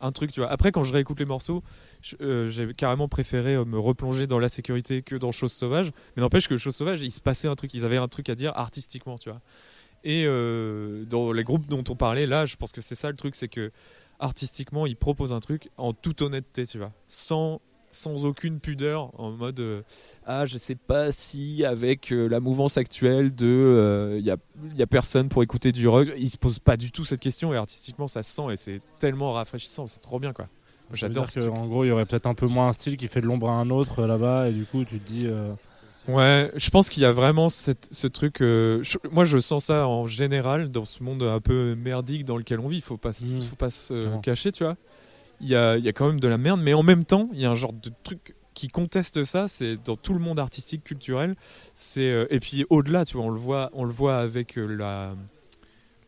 un 0.01 0.13
truc, 0.13 0.33
tu 0.33 0.41
vois. 0.41 0.51
Après, 0.51 0.73
quand 0.73 0.85
je 0.85 0.93
réécoute 0.93 1.19
les 1.19 1.27
morceaux, 1.27 1.63
euh, 2.21 2.49
j'ai 2.49 2.73
carrément 2.75 3.09
préféré 3.09 3.55
euh, 3.55 3.65
me 3.65 3.79
replonger 3.79 4.27
dans 4.27 4.39
la 4.39 4.49
sécurité 4.49 5.03
que 5.03 5.17
dans 5.17 5.33
Chose 5.33 5.53
Sauvage. 5.53 5.93
Mais 6.17 6.23
n'empêche 6.23 6.49
que 6.49 6.57
Chose 6.57 6.77
Sauvage, 6.77 7.03
il 7.03 7.11
se 7.11 7.21
passait 7.21 7.49
un 7.49 7.57
truc, 7.57 7.75
ils 7.75 7.85
avaient 7.85 7.97
un 7.97 8.09
truc 8.09 8.29
à 8.29 8.35
dire 8.35 8.53
artistiquement, 8.57 9.19
tu 9.19 9.31
vois. 9.31 9.41
Et 10.05 10.25
euh, 10.27 11.05
dans 11.07 11.33
les 11.33 11.43
groupes 11.43 11.67
dont 11.67 11.85
on 11.89 11.97
parlait, 11.97 12.27
là, 12.27 12.47
je 12.47 12.57
pense 12.57 12.73
que 12.73 12.81
c'est 12.81 12.95
ça 12.95 13.11
le 13.11 13.17
truc, 13.17 13.35
c'est 13.35 13.49
que 13.49 13.73
artistiquement, 14.21 14.87
ils 14.87 14.97
proposent 14.97 15.33
un 15.33 15.41
truc 15.41 15.71
en 15.77 15.93
toute 15.93 16.23
honnêteté, 16.23 16.67
tu 16.67 16.79
vois, 16.79 16.93
sans 17.07 17.61
sans 17.91 18.25
aucune 18.25 18.61
pudeur, 18.61 19.11
en 19.21 19.31
mode 19.31 19.61
euh, 19.61 19.83
ah 20.27 20.47
je 20.47 20.59
sais 20.59 20.75
pas 20.75 21.11
si 21.13 21.65
avec 21.65 22.13
euh, 22.13 22.29
la 22.29 22.41
mouvance 22.41 22.77
actuelle 22.77 23.35
de 23.35 24.17
il 24.19 24.25
y, 24.25 24.31
a, 24.31 24.37
y 24.77 24.83
a 24.83 24.87
personne 24.87 25.29
pour 25.29 25.43
écouter 25.43 25.73
du 25.73 25.89
rock, 25.89 26.09
ils 26.19 26.29
se 26.31 26.37
posent 26.37 26.59
pas 26.59 26.77
du 26.77 26.91
tout 26.91 27.05
cette 27.05 27.21
question 27.21 27.53
et 27.55 27.57
artistiquement 27.57 28.09
ça 28.09 28.23
se 28.23 28.33
sent 28.35 28.43
et 28.53 28.57
c'est 28.57 28.81
tellement 28.99 29.33
rafraîchissant, 29.33 29.87
c'est 29.87 30.01
trop 30.01 30.19
bien 30.21 30.33
quoi. 30.33 30.49
J'adore. 30.93 31.27
En 31.53 31.67
gros, 31.67 31.85
il 31.85 31.89
y 31.89 31.91
aurait 31.91 32.07
peut-être 32.07 32.25
un 32.27 32.33
peu 32.35 32.47
moins 32.47 32.69
un 32.69 32.73
style 32.73 32.97
qui 32.97 33.09
fait 33.09 33.21
de 33.21 33.27
l'ombre 33.27 33.51
à 33.51 33.53
un 33.53 33.69
autre 33.69 34.01
euh, 34.01 34.07
là-bas, 34.07 34.49
et 34.49 34.53
du 34.53 34.65
coup, 34.65 34.85
tu 34.85 34.99
te 34.99 35.07
dis. 35.07 35.27
euh, 35.27 35.53
Ouais, 36.09 36.51
je 36.57 36.71
pense 36.71 36.89
qu'il 36.89 37.03
y 37.03 37.07
a 37.07 37.13
vraiment 37.13 37.51
cette- 37.51 37.89
ce 37.91 38.07
truc. 38.07 38.41
euh, 38.41 38.81
je- 38.83 38.97
moi, 39.13 39.27
je 39.27 39.37
sens 39.39 39.67
ça 39.67 39.87
en 39.87 40.07
général 40.07 40.71
dans 40.71 40.87
ce 40.87 41.03
monde 41.03 41.23
un 41.23 41.41
peu 41.41 41.75
merdique 41.75 42.25
dans 42.25 42.39
lequel 42.39 42.61
on 42.61 42.69
vit. 42.69 42.79
Il 42.79 42.83
faut 42.83 42.97
pas, 42.97 43.13
se- 43.13 43.27
Mhm. 43.27 43.41
faut 43.43 43.57
pas 43.57 43.69
se 43.69 44.19
cacher, 44.21 44.51
tu 44.51 44.65
vois. 44.65 44.79
Il 45.41 45.49
y 45.49 45.55
a, 45.55 45.77
y 45.79 45.89
a 45.89 45.93
quand 45.93 46.09
même 46.09 46.21
de 46.21 46.29
la 46.29 46.39
merde, 46.39 46.61
mais 46.61 46.75
en 46.75 46.83
même 46.83 47.05
temps, 47.05 47.29
il 47.33 47.41
y 47.41 47.47
a 47.47 47.51
un 47.51 47.55
genre 47.55 47.73
de 47.73 47.91
truc 48.03 48.35
qui 48.55 48.69
conteste 48.69 49.23
ça. 49.25 49.47
C'est 49.47 49.77
dans 49.77 49.97
tout 49.97 50.15
le 50.15 50.19
monde 50.19 50.39
artistique, 50.39 50.83
culturel. 50.83 51.37
C'est 51.75 52.11
euh, 52.11 52.27
et 52.31 52.41
puis 52.41 52.67
au-delà, 52.71 53.05
tu 53.05 53.17
vois, 53.17 53.27
on 53.27 53.31
le 53.31 53.39
voit, 53.39 53.71
on 53.73 53.85
le 53.85 53.93
voit 53.93 54.19
avec 54.19 54.59
euh, 54.59 54.67
la 54.67 55.15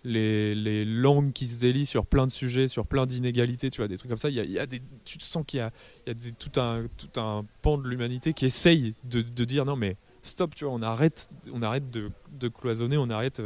les, 0.02 0.54
les 0.54 0.84
langues 0.84 1.32
qui 1.32 1.46
se 1.46 1.60
délient 1.60 1.86
sur 1.86 2.06
plein 2.06 2.26
de 2.26 2.30
sujets, 2.30 2.68
sur 2.68 2.86
plein 2.86 3.06
d'inégalités, 3.06 3.70
tu 3.70 3.78
vois, 3.80 3.88
des 3.88 3.98
trucs 3.98 4.08
comme 4.08 4.18
ça. 4.18 4.30
Y 4.30 4.40
a, 4.40 4.44
y 4.44 4.58
a 4.58 4.66
tu 4.66 5.20
sens 5.20 5.44
qu'il 5.46 5.58
y 5.58 5.60
a, 5.60 5.70
y 6.06 6.10
a 6.10 6.14
tout, 6.38 6.58
un, 6.58 6.86
tout 6.96 7.20
un 7.20 7.44
pan 7.62 7.78
de 7.78 7.86
l'humanité 7.86 8.32
qui 8.32 8.46
essaye 8.46 8.94
de, 9.04 9.20
de 9.20 9.44
dire 9.44 9.64
non 9.64 9.76
mais 9.76 9.96
stop, 10.22 10.54
tu 10.54 10.64
vois, 10.64 10.74
on 10.74 10.82
arrête, 10.82 11.28
on 11.52 11.62
arrête 11.62 11.90
de, 11.90 12.10
de 12.32 12.48
cloisonner, 12.48 12.96
on 12.96 13.10
arrête. 13.10 13.40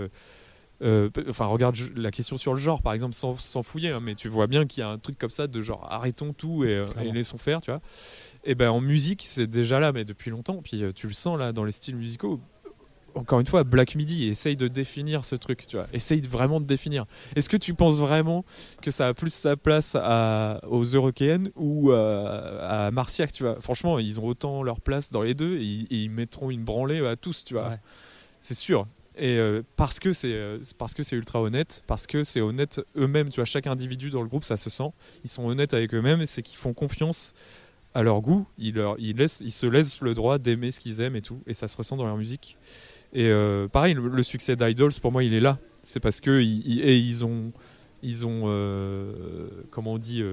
Euh, 0.82 1.08
enfin, 1.28 1.46
regarde 1.46 1.76
la 1.96 2.10
question 2.10 2.36
sur 2.36 2.52
le 2.52 2.58
genre, 2.58 2.82
par 2.82 2.92
exemple, 2.92 3.14
sans, 3.14 3.36
sans 3.36 3.62
fouiller, 3.62 3.90
hein, 3.90 4.00
mais 4.02 4.14
tu 4.14 4.28
vois 4.28 4.46
bien 4.46 4.66
qu'il 4.66 4.80
y 4.80 4.84
a 4.84 4.88
un 4.88 4.98
truc 4.98 5.18
comme 5.18 5.30
ça 5.30 5.46
de 5.46 5.62
genre 5.62 5.86
arrêtons 5.90 6.32
tout 6.32 6.64
et, 6.64 6.78
euh, 6.78 6.86
et 7.02 7.12
laissons 7.12 7.38
faire, 7.38 7.60
tu 7.60 7.70
vois. 7.70 7.80
Et 8.44 8.54
ben 8.54 8.70
en 8.70 8.80
musique, 8.80 9.22
c'est 9.24 9.46
déjà 9.46 9.78
là, 9.78 9.92
mais 9.92 10.04
depuis 10.04 10.30
longtemps. 10.30 10.60
Puis 10.62 10.82
euh, 10.82 10.92
tu 10.92 11.06
le 11.06 11.14
sens 11.14 11.38
là 11.38 11.52
dans 11.52 11.64
les 11.64 11.72
styles 11.72 11.96
musicaux. 11.96 12.40
Encore 13.14 13.38
une 13.38 13.46
fois, 13.46 13.62
Black 13.62 13.94
Midi 13.94 14.26
essaye 14.28 14.56
de 14.56 14.66
définir 14.66 15.24
ce 15.24 15.36
truc, 15.36 15.68
tu 15.68 15.76
vois. 15.76 15.86
Essaye 15.92 16.20
vraiment 16.20 16.60
de 16.60 16.66
définir. 16.66 17.06
Est-ce 17.36 17.48
que 17.48 17.56
tu 17.56 17.72
penses 17.72 17.96
vraiment 17.96 18.44
que 18.82 18.90
ça 18.90 19.06
a 19.06 19.14
plus 19.14 19.32
sa 19.32 19.56
place 19.56 19.96
à, 19.96 20.58
aux 20.66 20.82
Eurokéennes 20.82 21.52
ou 21.54 21.92
à, 21.92 22.86
à 22.86 22.90
Marciac, 22.90 23.30
tu 23.30 23.44
vois? 23.44 23.60
Franchement, 23.60 24.00
ils 24.00 24.18
ont 24.18 24.26
autant 24.26 24.64
leur 24.64 24.80
place 24.80 25.12
dans 25.12 25.22
les 25.22 25.34
deux 25.34 25.58
et 25.58 25.62
ils, 25.62 25.82
et 25.90 26.02
ils 26.02 26.10
mettront 26.10 26.50
une 26.50 26.64
branlée 26.64 27.06
à 27.06 27.14
tous, 27.14 27.44
tu 27.44 27.54
vois. 27.54 27.68
Ouais. 27.68 27.80
C'est 28.40 28.54
sûr. 28.54 28.88
Et 29.16 29.38
euh, 29.38 29.62
parce 29.76 30.00
que 30.00 30.12
c'est 30.12 30.32
euh, 30.34 30.58
parce 30.76 30.92
que 30.94 31.02
c'est 31.04 31.14
ultra 31.14 31.40
honnête, 31.40 31.84
parce 31.86 32.06
que 32.06 32.24
c'est 32.24 32.40
honnête 32.40 32.80
eux-mêmes, 32.96 33.28
tu 33.28 33.36
vois, 33.36 33.44
chaque 33.44 33.66
individu 33.68 34.10
dans 34.10 34.22
le 34.22 34.28
groupe, 34.28 34.44
ça 34.44 34.56
se 34.56 34.70
sent. 34.70 34.90
Ils 35.22 35.30
sont 35.30 35.46
honnêtes 35.46 35.72
avec 35.72 35.94
eux-mêmes 35.94 36.26
c'est 36.26 36.42
qu'ils 36.42 36.58
font 36.58 36.72
confiance 36.74 37.32
à 37.94 38.02
leur 38.02 38.20
goût. 38.20 38.44
Ils, 38.58 38.74
leur, 38.74 38.96
ils, 38.98 39.16
laissent, 39.16 39.40
ils 39.40 39.52
se 39.52 39.66
laissent 39.66 40.00
le 40.00 40.14
droit 40.14 40.38
d'aimer 40.38 40.72
ce 40.72 40.80
qu'ils 40.80 41.00
aiment 41.00 41.14
et 41.14 41.22
tout, 41.22 41.40
et 41.46 41.54
ça 41.54 41.68
se 41.68 41.76
ressent 41.76 41.96
dans 41.96 42.06
leur 42.06 42.16
musique. 42.16 42.58
Et 43.12 43.26
euh, 43.28 43.68
pareil, 43.68 43.94
le, 43.94 44.22
succès 44.24 44.56
d'Idols, 44.56 44.92
pour 45.00 45.12
moi, 45.12 45.22
il 45.22 45.32
est 45.32 45.40
là. 45.40 45.58
C'est 45.84 46.00
parce 46.00 46.20
que 46.20 46.40
ils, 46.40 46.66
ils- 46.66 46.80
et 46.80 46.98
ils 46.98 47.24
ont, 47.24 47.52
ils 48.02 48.26
ont, 48.26 48.42
comment 49.70 49.92
on 49.92 49.98
dit, 49.98 50.24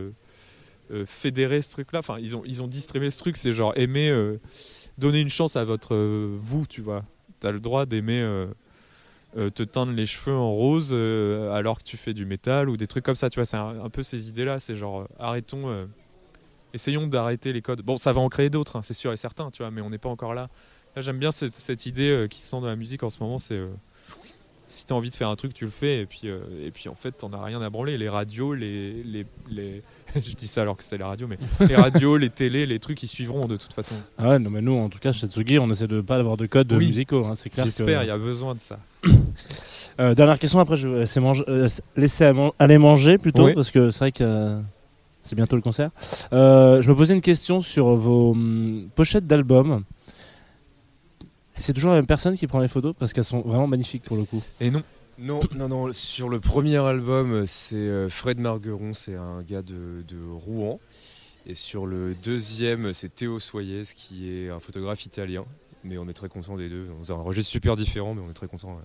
fédéré 1.05 1.61
ce 1.61 1.69
truc-là. 1.69 1.99
Enfin, 1.99 2.17
ils 2.19 2.35
ont, 2.35 2.41
ils 2.47 2.63
ont 2.63 2.67
distribué 2.67 3.11
ce 3.11 3.19
truc. 3.19 3.37
C'est 3.37 3.51
genre 3.51 3.73
aimer, 3.75 4.11
donner 4.97 5.19
une 5.21 5.29
chance 5.29 5.55
à 5.55 5.63
votre 5.63 5.95
vous, 5.95 6.65
tu 6.65 6.81
vois. 6.81 7.05
T'as 7.39 7.51
le 7.51 7.59
droit 7.59 7.85
d'aimer. 7.85 8.47
Euh, 9.37 9.49
te 9.49 9.63
teindre 9.63 9.93
les 9.93 10.05
cheveux 10.05 10.35
en 10.35 10.51
rose 10.51 10.89
euh, 10.91 11.53
alors 11.53 11.77
que 11.77 11.83
tu 11.83 11.95
fais 11.95 12.13
du 12.13 12.25
métal 12.25 12.67
ou 12.67 12.75
des 12.75 12.87
trucs 12.87 13.05
comme 13.05 13.15
ça. 13.15 13.29
Tu 13.29 13.39
vois 13.39 13.45
c'est 13.45 13.55
un, 13.55 13.89
peu 13.89 14.03
ces 14.03 14.27
idées 14.27 14.43
là 14.43 14.59
c'est 14.59 14.75
genre 14.75 15.01
euh, 15.01 15.05
arrêtons 15.19 15.87
essayons 16.73 17.07
d'arrêter 17.07 17.53
les 17.53 17.61
codes. 17.61 17.81
Bon 17.81 17.95
ça 17.95 18.11
va 18.11 18.19
en 18.19 18.27
créer 18.27 18.49
d'autres 18.49 18.75
hein, 18.75 18.81
c'est 18.81 18.93
sûr 18.93 19.13
et 19.13 19.17
certain 19.17 19.49
tu 19.49 19.63
vois 19.63 19.71
mais 19.71 19.79
on 19.79 19.89
n'est 19.89 19.97
pas 19.97 20.09
encore 20.09 20.33
là. 20.33 20.49
Là 20.97 21.01
j'aime 21.01 21.17
bien 21.17 21.31
cette, 21.31 21.55
cette 21.55 21.85
idée 21.85 22.27
qui 22.29 22.41
se 22.41 22.49
sent 22.49 22.59
dans 22.59 22.67
la 22.67 22.75
musique 22.75 23.03
en 23.03 23.09
ce 23.09 23.19
moment 23.21 23.39
c'est 23.39 23.61
si 24.67 24.85
t'as 24.85 24.95
envie 24.95 25.09
de 25.09 25.15
faire 25.15 25.29
un 25.29 25.37
truc 25.37 25.53
tu 25.53 25.63
le 25.63 25.71
fais. 25.71 26.01
Et 26.01 26.05
puis 26.05 26.27
et 26.27 26.71
puis 26.71 26.89
en 26.89 26.95
fait 26.95 27.13
t'en 27.13 27.31
as 27.31 27.41
rien 27.41 27.61
à 27.61 27.69
branler. 27.69 27.97
Les 27.97 28.09
radios 28.09 28.53
les, 28.53 29.01
les... 29.49 29.81
je 30.21 30.35
dis 30.35 30.47
ça 30.47 30.61
alors 30.63 30.77
que 30.77 30.83
c'est 30.83 30.97
la 30.97 31.07
radio 31.07 31.27
mais 31.27 31.37
les 31.67 31.75
radios 31.75 32.17
les 32.17 32.29
télés 32.29 32.65
les 32.65 32.79
trucs 32.79 33.01
ils 33.03 33.07
suivront 33.07 33.45
de 33.47 33.55
toute 33.57 33.73
façon 33.73 33.95
Ah 34.17 34.29
ouais, 34.29 34.39
non, 34.39 34.49
mais 34.49 34.61
nous, 34.61 34.73
en 34.77 34.89
tout 34.89 34.99
cas, 34.99 35.11
chez 35.11 35.27
Tsugi, 35.27 35.59
on 35.59 35.69
essaie 35.69 35.87
de 35.87 36.01
pas 36.01 36.15
avoir 36.17 36.37
de 36.37 36.45
codes 36.45 36.71
Oui. 36.73 36.87
musicaux. 36.87 37.25
hein, 37.25 37.33
c'est 37.35 37.49
clair. 37.49 37.65
j'espère 37.65 38.03
il 38.03 38.07
y 38.07 38.11
a 38.11 38.17
besoin 38.17 38.55
de 38.55 38.59
ça 38.61 38.79
Euh, 39.99 40.15
dernière 40.15 40.39
question, 40.39 40.59
après 40.59 40.77
je 40.77 40.87
vais 40.87 40.99
laisser, 41.01 41.19
euh, 41.19 41.67
laisser 41.97 42.23
à 42.25 42.33
man- 42.33 42.51
aller 42.59 42.77
manger 42.77 43.17
plutôt, 43.17 43.45
Oui. 43.47 43.53
parce 43.53 43.69
que 43.71 43.91
c'est 43.91 43.99
vrai 43.99 44.11
que 44.13 44.23
euh, 44.23 44.59
c'est 45.21 45.35
bientôt 45.35 45.55
le 45.57 45.61
concert. 45.61 45.91
Je 46.31 46.89
me 46.89 46.95
posais 46.95 47.13
une 47.13 47.21
question 47.21 47.61
sur 47.61 47.87
vos 47.95 48.31
hum, 48.31 48.87
pochettes 48.95 49.27
d'albums. 49.27 49.83
C'est 51.57 51.73
toujours 51.73 51.91
la 51.91 51.97
même 51.97 52.07
personne 52.07 52.35
qui 52.35 52.47
prend 52.47 52.59
les 52.61 52.69
photos 52.69 52.95
parce 52.97 53.11
qu'elles 53.13 53.25
sont 53.25 53.41
vraiment 53.41 53.67
magnifiques 53.67 54.03
pour 54.03 54.17
le 54.17 54.23
coup. 54.23 54.41
Et 54.61 54.71
non. 54.71 54.81
Non, 55.17 55.41
non, 55.55 55.67
non. 55.67 55.91
Sur 55.93 56.29
le 56.29 56.39
premier 56.39 56.77
album, 56.77 57.45
c'est 57.45 57.75
euh, 57.75 58.09
Fred 58.09 58.39
Margueron, 58.39 58.93
c'est 58.93 59.15
un 59.15 59.41
gars 59.43 59.61
de, 59.61 60.03
de 60.07 60.17
Rouen. 60.31 60.79
Et 61.45 61.55
sur 61.55 61.85
le 61.85 62.15
deuxième, 62.23 62.93
c'est 62.93 63.13
Théo 63.15 63.39
Soyez, 63.39 63.83
qui 63.95 64.31
est 64.31 64.49
un 64.49 64.59
photographe 64.59 65.05
italien. 65.05 65.45
Mais 65.83 65.97
on 65.97 66.07
est 66.07 66.13
très 66.13 66.29
content 66.29 66.55
des 66.57 66.69
deux. 66.69 66.87
On 66.99 67.11
a 67.11 67.17
un 67.17 67.21
registre 67.21 67.51
super 67.51 67.75
différent, 67.75 68.13
mais 68.13 68.21
on 68.25 68.29
est 68.29 68.35
très 68.35 68.47
content. 68.47 68.79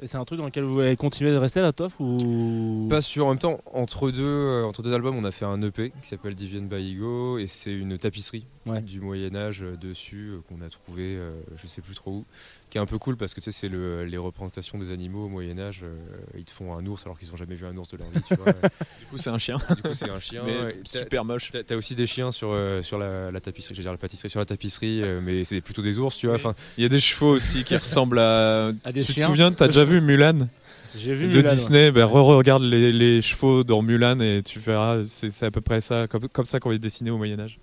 Et 0.00 0.06
c'est 0.06 0.16
un 0.16 0.24
truc 0.24 0.38
dans 0.38 0.46
lequel 0.46 0.62
vous 0.62 0.78
allez 0.78 0.96
continuer 0.96 1.32
de 1.32 1.36
rester 1.36 1.60
la 1.60 1.72
TOF 1.72 1.98
ou? 1.98 2.86
Pas 2.88 3.00
sûr. 3.00 3.26
En 3.26 3.30
même 3.30 3.40
temps, 3.40 3.60
entre 3.72 4.12
deux, 4.12 4.22
euh, 4.22 4.64
entre 4.64 4.82
deux 4.82 4.94
albums, 4.94 5.16
on 5.16 5.24
a 5.24 5.32
fait 5.32 5.44
un 5.44 5.60
EP 5.62 5.92
qui 6.02 6.08
s'appelle 6.08 6.36
Divian 6.36 6.62
by 6.62 6.92
Ego 6.92 7.38
et 7.38 7.48
c'est 7.48 7.72
une 7.72 7.98
tapisserie 7.98 8.46
Ouais. 8.70 8.80
du 8.82 9.00
Moyen 9.00 9.34
Âge 9.34 9.62
euh, 9.62 9.76
dessus 9.76 10.30
euh, 10.32 10.40
qu'on 10.48 10.60
a 10.64 10.68
trouvé, 10.68 11.16
euh, 11.16 11.32
je 11.60 11.66
sais 11.66 11.80
plus 11.80 11.94
trop 11.94 12.10
où, 12.10 12.24
qui 12.70 12.78
est 12.78 12.80
un 12.80 12.86
peu 12.86 12.98
cool 12.98 13.16
parce 13.16 13.34
que 13.34 13.40
tu 13.40 13.50
sais, 13.50 13.58
c'est 13.60 13.68
le- 13.68 14.04
les 14.04 14.16
représentations 14.18 14.78
des 14.78 14.90
animaux 14.90 15.24
au 15.26 15.28
Moyen 15.28 15.58
Âge. 15.58 15.80
euh, 15.84 15.96
ils 16.36 16.44
te 16.44 16.50
font 16.50 16.74
un 16.76 16.84
ours 16.86 17.04
alors 17.04 17.18
qu'ils 17.18 17.30
n'ont 17.30 17.36
jamais 17.36 17.54
vu 17.54 17.66
un 17.66 17.76
ours 17.76 17.88
de 17.90 17.96
leur 17.96 18.08
vie. 18.08 18.20
Tu 18.28 18.34
vois. 18.34 18.52
Du 19.00 19.06
coup, 19.10 19.18
c'est 19.18 19.30
un 19.30 19.38
chien. 19.38 19.56
du 19.76 19.82
coup, 19.82 19.94
c'est 19.94 20.10
un 20.10 20.20
chien. 20.20 20.42
Mais 20.44 20.58
ouais. 20.58 20.76
T'as- 20.90 20.98
super 21.00 21.24
moche. 21.24 21.50
T'as, 21.50 21.62
t'as 21.62 21.76
aussi 21.76 21.94
des 21.94 22.06
chiens 22.06 22.30
sur, 22.32 22.50
euh, 22.52 22.82
sur 22.82 22.98
la, 22.98 23.30
la 23.30 23.40
tapisserie, 23.40 23.74
je 23.74 23.80
veux 23.80 23.84
dire 23.84 23.92
la 23.92 23.98
pâtisserie 23.98 24.28
sur 24.28 24.40
la 24.40 24.46
tapisserie, 24.46 25.02
euh, 25.02 25.20
mais 25.22 25.44
c'est 25.44 25.60
plutôt 25.60 25.82
des 25.82 25.98
ours, 25.98 26.16
tu 26.16 26.26
vois. 26.26 26.36
Enfin, 26.36 26.54
Il 26.76 26.82
y 26.82 26.86
a 26.86 26.88
des 26.90 27.00
chevaux 27.00 27.30
aussi 27.30 27.64
qui 27.64 27.76
ressemblent 27.76 28.18
à. 28.18 28.66
À 28.84 28.92
des 28.92 29.02
tu 29.02 29.14
te 29.14 29.20
souviens, 29.20 29.50
t'as 29.52 29.66
déjà 29.68 29.84
vu 29.84 30.00
Mulan? 30.00 30.48
J'ai 30.96 31.14
vu 31.14 31.28
de 31.28 31.36
Mulan, 31.36 31.48
ouais. 31.50 31.54
Disney 31.54 31.90
ben, 31.92 32.04
Re-regarde 32.06 32.62
les, 32.62 32.92
les 32.92 33.20
chevaux 33.22 33.62
dans 33.62 33.82
Mulan 33.82 34.20
et 34.20 34.42
tu 34.42 34.58
verras, 34.58 35.02
c'est 35.06 35.42
à 35.44 35.50
peu 35.50 35.60
près 35.60 35.80
ça, 35.80 36.06
comme, 36.08 36.28
comme 36.28 36.44
ça 36.46 36.60
qu'on 36.60 36.72
est 36.72 36.78
dessiné 36.78 37.10
au 37.10 37.18
Moyen-Âge. 37.18 37.58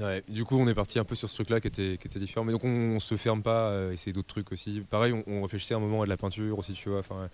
Ouais, 0.00 0.24
du 0.28 0.44
coup, 0.44 0.58
on 0.58 0.66
est 0.66 0.74
parti 0.74 0.98
un 0.98 1.04
peu 1.04 1.14
sur 1.14 1.28
ce 1.28 1.34
truc-là 1.34 1.60
qui 1.60 1.68
était, 1.68 1.98
qui 2.00 2.08
était 2.08 2.18
différent. 2.18 2.44
Mais 2.44 2.52
donc, 2.52 2.64
on, 2.64 2.68
on 2.96 3.00
se 3.00 3.16
ferme 3.16 3.42
pas 3.42 3.88
à 3.88 3.92
essayer 3.92 4.12
d'autres 4.12 4.26
trucs 4.28 4.50
aussi. 4.52 4.82
Pareil, 4.90 5.12
on, 5.12 5.22
on 5.26 5.42
réfléchissait 5.42 5.74
un 5.74 5.78
moment 5.78 6.02
à 6.02 6.04
de 6.04 6.10
la 6.10 6.16
peinture 6.16 6.58
aussi, 6.58 6.72
tu 6.72 6.88
vois. 6.88 6.98
Enfin, 6.98 7.28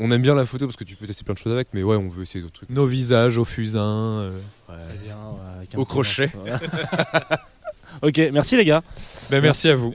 on 0.00 0.10
aime 0.10 0.22
bien 0.22 0.34
la 0.34 0.44
photo 0.44 0.66
parce 0.66 0.76
que 0.76 0.82
tu 0.82 0.96
peux 0.96 1.06
tester 1.06 1.22
plein 1.22 1.34
de 1.34 1.38
choses 1.38 1.52
avec, 1.52 1.68
mais 1.72 1.84
ouais, 1.84 1.94
on 1.96 2.08
veut 2.08 2.22
essayer 2.22 2.42
d'autres 2.42 2.54
trucs. 2.56 2.70
Nos 2.70 2.86
visages 2.86 3.38
au 3.38 3.44
fusain. 3.44 3.80
euh. 4.22 4.38
Très 4.66 4.76
bien, 5.04 5.14
ouais, 5.16 5.56
avec 5.56 5.74
un 5.74 5.78
Au 5.78 5.84
crochet. 5.84 6.30
ok, 8.02 8.18
merci 8.32 8.56
les 8.56 8.64
gars. 8.64 8.82
Ben, 9.30 9.40
merci 9.40 9.68
à 9.68 9.76
vous. 9.76 9.94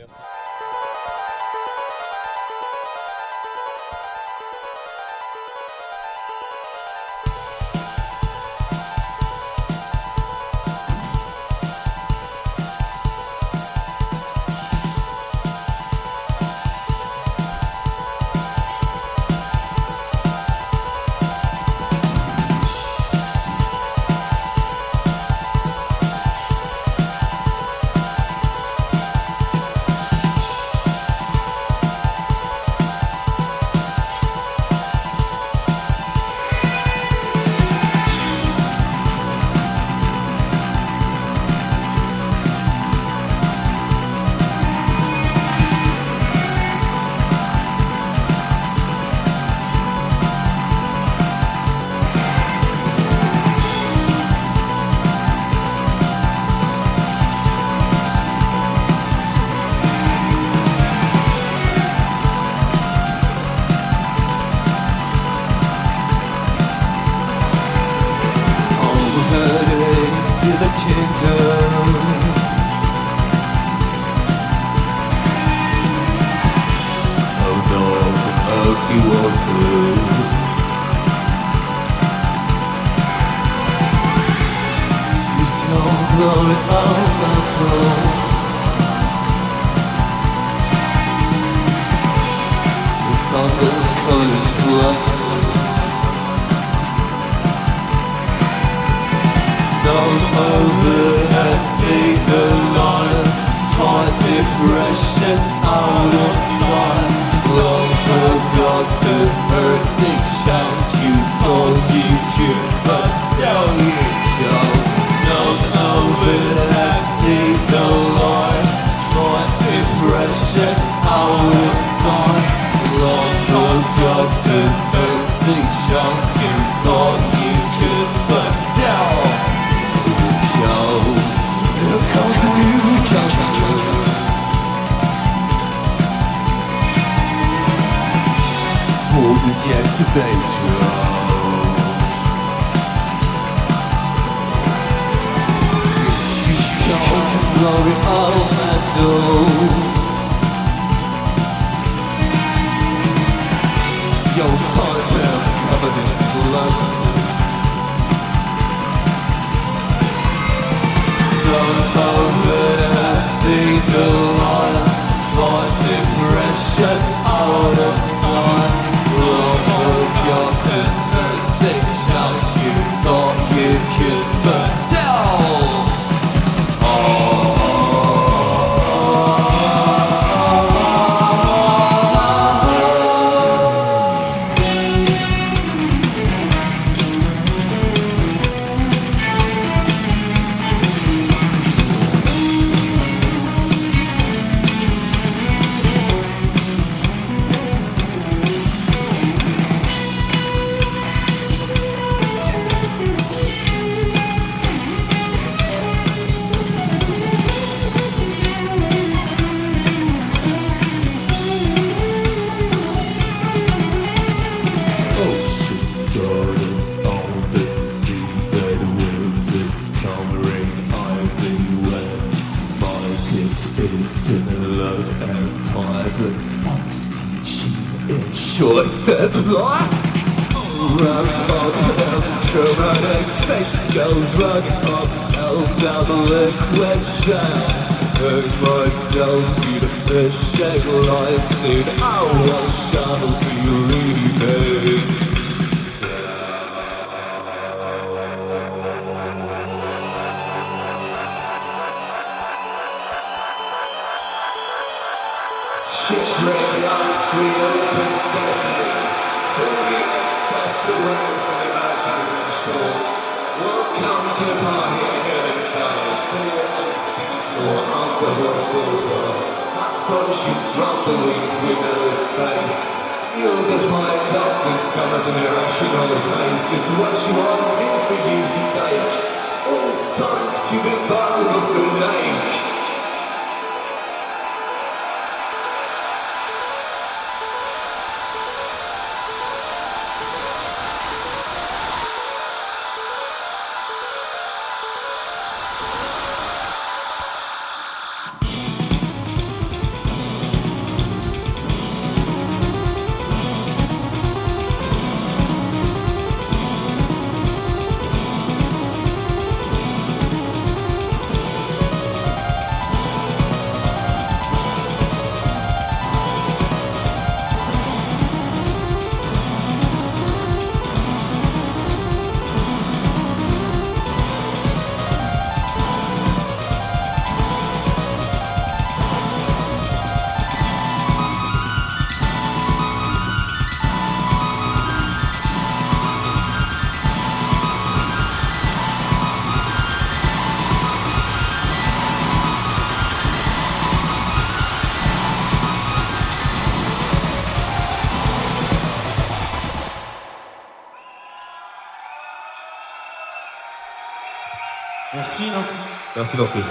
Merci 356.31 356.37
Danseuse. 356.37 356.63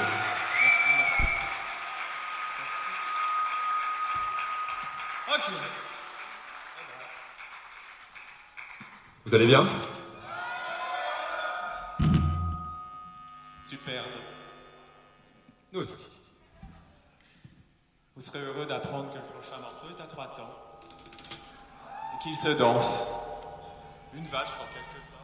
Vous 9.24 9.34
allez 9.34 9.46
bien? 9.46 9.66
Superbe. 13.68 14.06
Nous 15.72 15.80
aussi. 15.80 15.94
Vous 18.14 18.22
serez 18.22 18.38
heureux 18.38 18.66
d'apprendre 18.66 19.10
que 19.12 19.16
le 19.18 19.24
prochain 19.24 19.60
morceau 19.60 19.86
est 19.88 20.00
à 20.00 20.06
trois 20.06 20.28
temps 20.28 20.78
et 22.14 22.22
qu'il 22.22 22.36
se 22.36 22.56
danse. 22.56 23.06
Une 24.14 24.24
vache 24.24 24.60
en 24.60 24.66
quelque 24.66 25.04
sorte. 25.04 25.18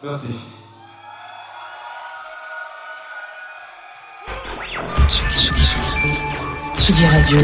Merci. 0.00 0.32
Tsugi, 5.08 5.36
Tsugi, 5.36 5.64
Tsugi. 5.64 6.12
Tsugi 6.78 7.06
Radio. 7.06 7.40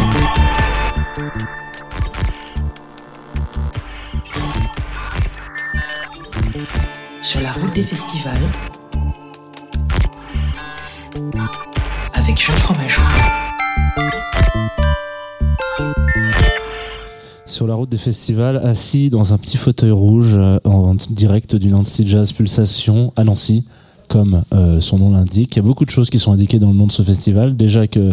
Sur 7.23 7.41
la 7.41 7.53
route 7.53 7.73
des 7.75 7.83
festivals. 7.83 8.39
Avec 12.15 12.41
Jean 12.41 12.55
Fromageau. 12.57 13.03
Sur 17.55 17.69
la 17.69 17.77
route 17.77 17.89
des 17.89 17.99
festivals, 17.99 18.57
assis 18.57 19.11
dans 19.11 19.33
un 19.33 19.39
petit 19.39 19.57
fauteuil 19.57 19.93
rouge 19.93 20.35
euh, 20.35 20.59
en 20.65 20.97
direct 20.97 21.55
du 21.55 21.69
Nancy 21.69 22.05
Jazz 22.05 22.33
Pulsation 22.33 23.13
à 23.15 23.23
Nancy, 23.23 23.65
comme 24.09 24.43
euh, 24.53 24.81
son 24.81 24.99
nom 24.99 25.13
l'indique. 25.13 25.55
Il 25.55 25.59
y 25.59 25.61
a 25.61 25.63
beaucoup 25.63 25.85
de 25.85 25.91
choses 25.91 26.11
qui 26.11 26.19
sont 26.19 26.33
indiquées 26.33 26.59
dans 26.59 26.71
le 26.71 26.75
nom 26.75 26.89
de 26.89 26.91
ce 26.91 27.03
festival. 27.03 27.57
Déjà 27.57 27.87
que 27.87 28.13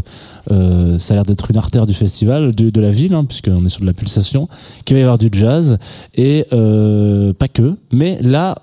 euh, 0.52 1.00
ça 1.00 1.16
a 1.16 1.18
l'air 1.18 1.26
d'être 1.26 1.50
une 1.50 1.58
artère 1.58 1.88
du 1.88 1.96
festival, 1.96 2.54
de, 2.54 2.80
la 2.80 2.92
ville, 2.92 3.16
hein, 3.16 3.26
puisqu'on 3.26 3.66
est 3.66 3.70
sur 3.70 3.82
de 3.82 3.88
la 3.88 3.94
pulsation, 3.94 4.48
qu'il 4.86 4.96
va 4.96 5.00
y 5.00 5.04
avoir 5.04 5.18
du 5.18 5.30
jazz, 5.32 5.80
et 6.14 6.46
pas 6.52 7.48
que. 7.48 7.78
Mais 7.92 8.22
là... 8.22 8.62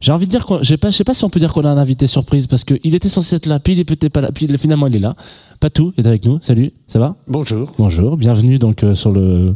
J'ai 0.00 0.12
envie 0.12 0.26
de 0.26 0.30
dire 0.30 0.44
qu'on, 0.46 0.58
je 0.58 0.64
sais 0.68 0.76
pas, 0.76 0.90
je 0.90 0.96
sais 0.96 1.04
pas 1.04 1.14
si 1.14 1.24
on 1.24 1.30
peut 1.30 1.40
dire 1.40 1.52
qu'on 1.52 1.64
a 1.64 1.70
un 1.70 1.78
invité 1.78 2.06
surprise 2.06 2.46
parce 2.46 2.64
qu'il 2.64 2.94
était 2.94 3.08
censé 3.08 3.36
être 3.36 3.46
là, 3.46 3.58
puis 3.58 3.72
il 3.74 3.80
était 3.80 4.08
pas 4.10 4.20
là, 4.20 4.30
puis 4.32 4.46
finalement 4.58 4.86
il 4.86 4.96
est 4.96 5.00
là. 5.00 5.14
Patou 5.60 5.92
est 5.98 6.06
avec 6.06 6.24
nous. 6.24 6.38
Salut, 6.40 6.72
ça 6.86 6.98
va? 6.98 7.16
Bonjour. 7.26 7.72
Bonjour, 7.78 8.16
bienvenue 8.16 8.58
donc 8.58 8.84
euh, 8.84 8.94
sur 8.94 9.10
le 9.10 9.54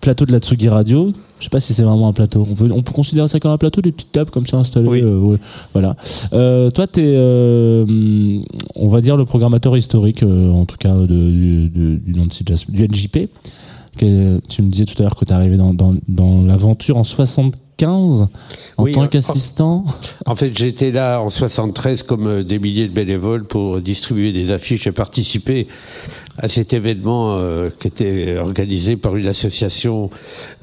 plateau 0.00 0.24
de 0.26 0.32
la 0.32 0.38
Tsugi 0.38 0.68
Radio. 0.68 1.12
Je 1.38 1.44
sais 1.44 1.50
pas 1.50 1.58
si 1.60 1.74
c'est 1.74 1.82
vraiment 1.82 2.08
un 2.08 2.12
plateau. 2.12 2.46
On 2.50 2.54
peut, 2.54 2.70
on 2.72 2.82
peut 2.82 2.92
considérer 2.92 3.26
ça 3.28 3.40
comme 3.40 3.50
un 3.50 3.58
plateau, 3.58 3.80
des 3.80 3.92
petites 3.92 4.12
tables 4.12 4.30
comme 4.30 4.46
ça 4.46 4.58
installées. 4.58 4.88
Oui. 4.88 5.00
euh, 5.02 5.18
ouais, 5.18 5.38
voilà. 5.72 5.96
Euh, 6.32 6.70
toi, 6.70 6.86
t'es, 6.86 7.02
euh, 7.04 7.84
on 8.76 8.88
va 8.88 9.00
dire 9.00 9.16
le 9.16 9.24
programmateur 9.24 9.76
historique, 9.76 10.22
euh, 10.22 10.50
en 10.52 10.66
tout 10.66 10.76
cas 10.78 10.94
de, 10.94 11.06
du, 11.06 11.68
du, 11.68 11.96
du 11.98 12.12
Nancy 12.18 12.44
Jazz- 12.46 12.66
du 12.68 12.86
NJP. 12.86 13.28
Que, 13.98 14.38
tu 14.48 14.62
me 14.62 14.70
disais 14.70 14.84
tout 14.84 14.94
à 14.98 15.02
l'heure 15.02 15.16
que 15.16 15.24
tu 15.24 15.32
arrivé 15.32 15.56
dans, 15.56 15.74
dans, 15.74 15.94
dans 16.08 16.42
l'aventure 16.42 16.96
en 16.96 17.04
75 17.80 18.28
en 18.76 18.84
Oui, 18.84 18.92
tant 18.92 19.08
qu'assistant. 19.08 19.84
En 20.26 20.36
fait, 20.36 20.56
j'étais 20.56 20.90
là 20.90 21.20
en 21.20 21.28
73 21.28 22.02
comme 22.02 22.26
euh, 22.26 22.44
des 22.44 22.58
milliers 22.58 22.88
de 22.88 22.92
bénévoles 22.92 23.44
pour 23.44 23.80
distribuer 23.80 24.32
des 24.32 24.50
affiches 24.50 24.86
et 24.86 24.92
participer 24.92 25.66
à 26.40 26.48
cet 26.48 26.72
événement 26.72 27.36
euh, 27.36 27.70
qui 27.78 27.88
était 27.88 28.38
organisé 28.38 28.96
par 28.96 29.16
une 29.16 29.26
association 29.26 30.10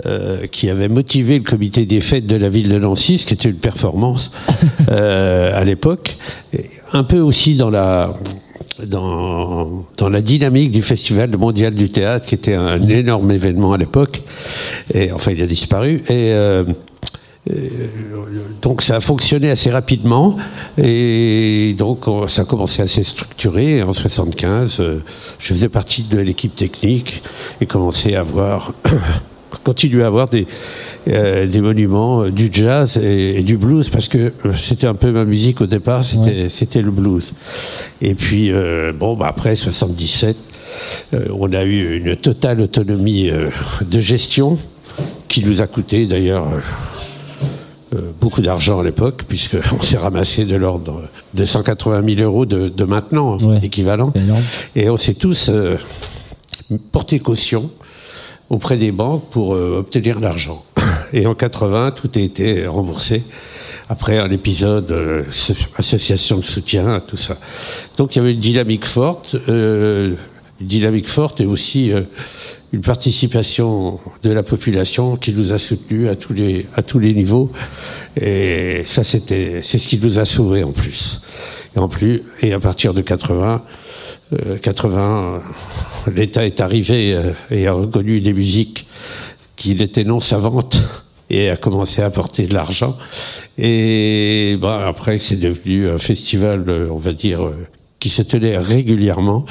euh, 0.05 0.47
qui 0.47 0.69
avait 0.69 0.87
motivé 0.87 1.37
le 1.37 1.43
comité 1.43 1.85
des 1.85 2.01
fêtes 2.01 2.25
de 2.25 2.35
la 2.35 2.49
ville 2.49 2.69
de 2.69 2.79
Nancy, 2.79 3.19
ce 3.19 3.25
qui 3.27 3.35
était 3.35 3.49
une 3.49 3.57
performance 3.57 4.31
euh, 4.89 5.59
à 5.59 5.63
l'époque. 5.63 6.17
Un 6.93 7.03
peu 7.03 7.19
aussi 7.19 7.55
dans 7.55 7.69
la 7.69 8.13
dans, 8.85 9.85
dans 9.97 10.09
la 10.09 10.21
dynamique 10.21 10.71
du 10.71 10.83
Festival 10.83 11.35
mondial 11.35 11.73
du 11.73 11.89
théâtre, 11.89 12.27
qui 12.27 12.35
était 12.35 12.53
un 12.53 12.81
énorme 12.87 13.31
événement 13.31 13.73
à 13.73 13.77
l'époque. 13.77 14.21
Et 14.93 15.11
enfin, 15.11 15.31
il 15.31 15.41
a 15.41 15.47
disparu. 15.47 16.03
Et 16.09 16.31
donc 18.61 18.81
ça 18.81 18.95
a 18.97 18.99
fonctionné 18.99 19.49
assez 19.49 19.69
rapidement 19.69 20.37
et 20.77 21.75
donc 21.77 22.07
on- 22.07 22.27
ça 22.27 22.41
a 22.41 22.45
commencé 22.45 22.81
à 22.81 22.87
se 22.87 23.03
structurer. 23.03 23.81
En 23.83 23.93
75, 23.93 24.79
euh, 24.79 24.99
je 25.39 25.47
faisais 25.53 25.69
partie 25.69 26.03
de 26.03 26.17
l'équipe 26.19 26.55
technique 26.55 27.21
et 27.61 27.65
commençais 27.65 28.15
à 28.15 28.21
avoir, 28.21 28.73
continuer 29.63 30.03
à 30.03 30.07
avoir 30.07 30.27
des, 30.29 30.45
euh, 31.07 31.45
des 31.47 31.61
monuments 31.61 32.23
euh, 32.23 32.31
du 32.31 32.49
jazz 32.51 32.97
et, 32.97 33.39
et 33.39 33.43
du 33.43 33.57
blues 33.57 33.89
parce 33.89 34.07
que 34.07 34.17
euh, 34.45 34.53
c'était 34.55 34.87
un 34.87 34.95
peu 34.95 35.11
ma 35.11 35.23
musique 35.25 35.61
au 35.61 35.67
départ, 35.67 36.03
c'était 36.03 36.49
c'était 36.49 36.81
le 36.81 36.91
blues. 36.91 37.33
Et 38.01 38.15
puis 38.15 38.51
euh, 38.51 38.91
bon, 38.93 39.15
bah 39.15 39.27
après 39.29 39.55
77, 39.55 40.35
euh, 41.13 41.25
on 41.39 41.53
a 41.53 41.63
eu 41.63 41.97
une 41.97 42.15
totale 42.15 42.59
autonomie 42.61 43.29
euh, 43.29 43.49
de 43.89 43.99
gestion 43.99 44.57
qui 45.27 45.45
nous 45.45 45.61
a 45.61 45.67
coûté 45.67 46.05
d'ailleurs. 46.07 46.47
Euh, 47.93 48.11
beaucoup 48.19 48.41
d'argent 48.41 48.79
à 48.79 48.83
l'époque, 48.83 49.23
puisqu'on 49.27 49.81
s'est 49.81 49.97
ramassé 49.97 50.45
de 50.45 50.55
l'ordre 50.55 51.03
de 51.33 51.45
180 51.45 52.03
000 52.15 52.21
euros 52.29 52.45
de, 52.45 52.69
de 52.69 52.83
maintenant, 52.83 53.37
équivalent. 53.61 54.11
Et 54.75 54.89
on 54.89 54.97
s'est 54.97 55.13
tous 55.15 55.49
euh, 55.49 55.77
porté 56.91 57.19
caution 57.19 57.69
auprès 58.49 58.77
des 58.77 58.91
banques 58.91 59.29
pour 59.29 59.55
euh, 59.55 59.79
obtenir 59.79 60.19
l'argent. 60.19 60.63
Et 61.13 61.25
en 61.25 61.35
80, 61.35 61.91
tout 61.91 62.09
a 62.15 62.19
été 62.19 62.65
remboursé 62.67 63.23
après 63.89 64.17
un 64.19 64.29
épisode 64.31 64.91
euh, 64.91 65.23
so- 65.31 65.53
association 65.77 66.37
de 66.37 66.43
soutien, 66.43 67.01
tout 67.05 67.17
ça. 67.17 67.37
Donc 67.97 68.15
il 68.15 68.19
y 68.19 68.21
avait 68.21 68.33
une 68.33 68.39
dynamique 68.39 68.85
forte, 68.85 69.35
euh, 69.47 70.15
une 70.59 70.67
dynamique 70.67 71.07
forte 71.07 71.39
et 71.41 71.45
aussi 71.45 71.91
une 72.73 72.81
participation 72.81 73.99
de 74.23 74.31
la 74.31 74.43
population 74.43 75.15
qui 75.15 75.33
nous 75.33 75.53
a 75.53 75.57
soutenus 75.57 76.09
à 76.09 76.15
tous 76.15 76.33
les, 76.33 76.67
à 76.75 76.81
tous 76.81 76.99
les 76.99 77.13
niveaux. 77.13 77.51
Et 78.19 78.83
ça, 78.85 79.03
c'était, 79.03 79.61
c'est 79.61 79.77
ce 79.77 79.87
qui 79.87 79.97
nous 79.99 80.19
a 80.19 80.25
sauvés 80.25 80.63
en 80.63 80.71
plus. 80.71 81.21
Et 81.75 81.79
en 81.79 81.87
plus, 81.87 82.23
et 82.41 82.53
à 82.53 82.59
partir 82.59 82.93
de 82.93 83.01
80, 83.01 83.63
euh, 84.33 84.57
80, 84.57 85.41
euh, 86.07 86.11
l'État 86.11 86.45
est 86.45 86.59
arrivé 86.59 87.13
euh, 87.13 87.31
et 87.51 87.67
a 87.67 87.73
reconnu 87.73 88.19
des 88.19 88.33
musiques 88.33 88.85
qui 89.55 89.75
n'étaient 89.75 90.03
non 90.03 90.19
savantes 90.19 90.77
et 91.29 91.49
a 91.49 91.57
commencé 91.57 92.01
à 92.01 92.05
apporter 92.05 92.47
de 92.47 92.53
l'argent. 92.53 92.97
Et 93.57 94.57
bah, 94.61 94.85
après, 94.87 95.17
c'est 95.17 95.37
devenu 95.37 95.89
un 95.89 95.97
festival, 95.97 96.65
euh, 96.67 96.89
on 96.91 96.97
va 96.97 97.13
dire, 97.13 97.49
qui 97.99 98.09
se 98.09 98.21
tenait 98.21 98.57
régulièrement 98.57 99.45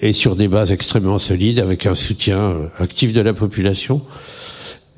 et 0.00 0.12
sur 0.12 0.36
des 0.36 0.48
bases 0.48 0.72
extrêmement 0.72 1.18
solides, 1.18 1.60
avec 1.60 1.86
un 1.86 1.94
soutien 1.94 2.38
euh, 2.38 2.66
actif 2.78 3.12
de 3.12 3.20
la 3.20 3.32
population. 3.32 4.02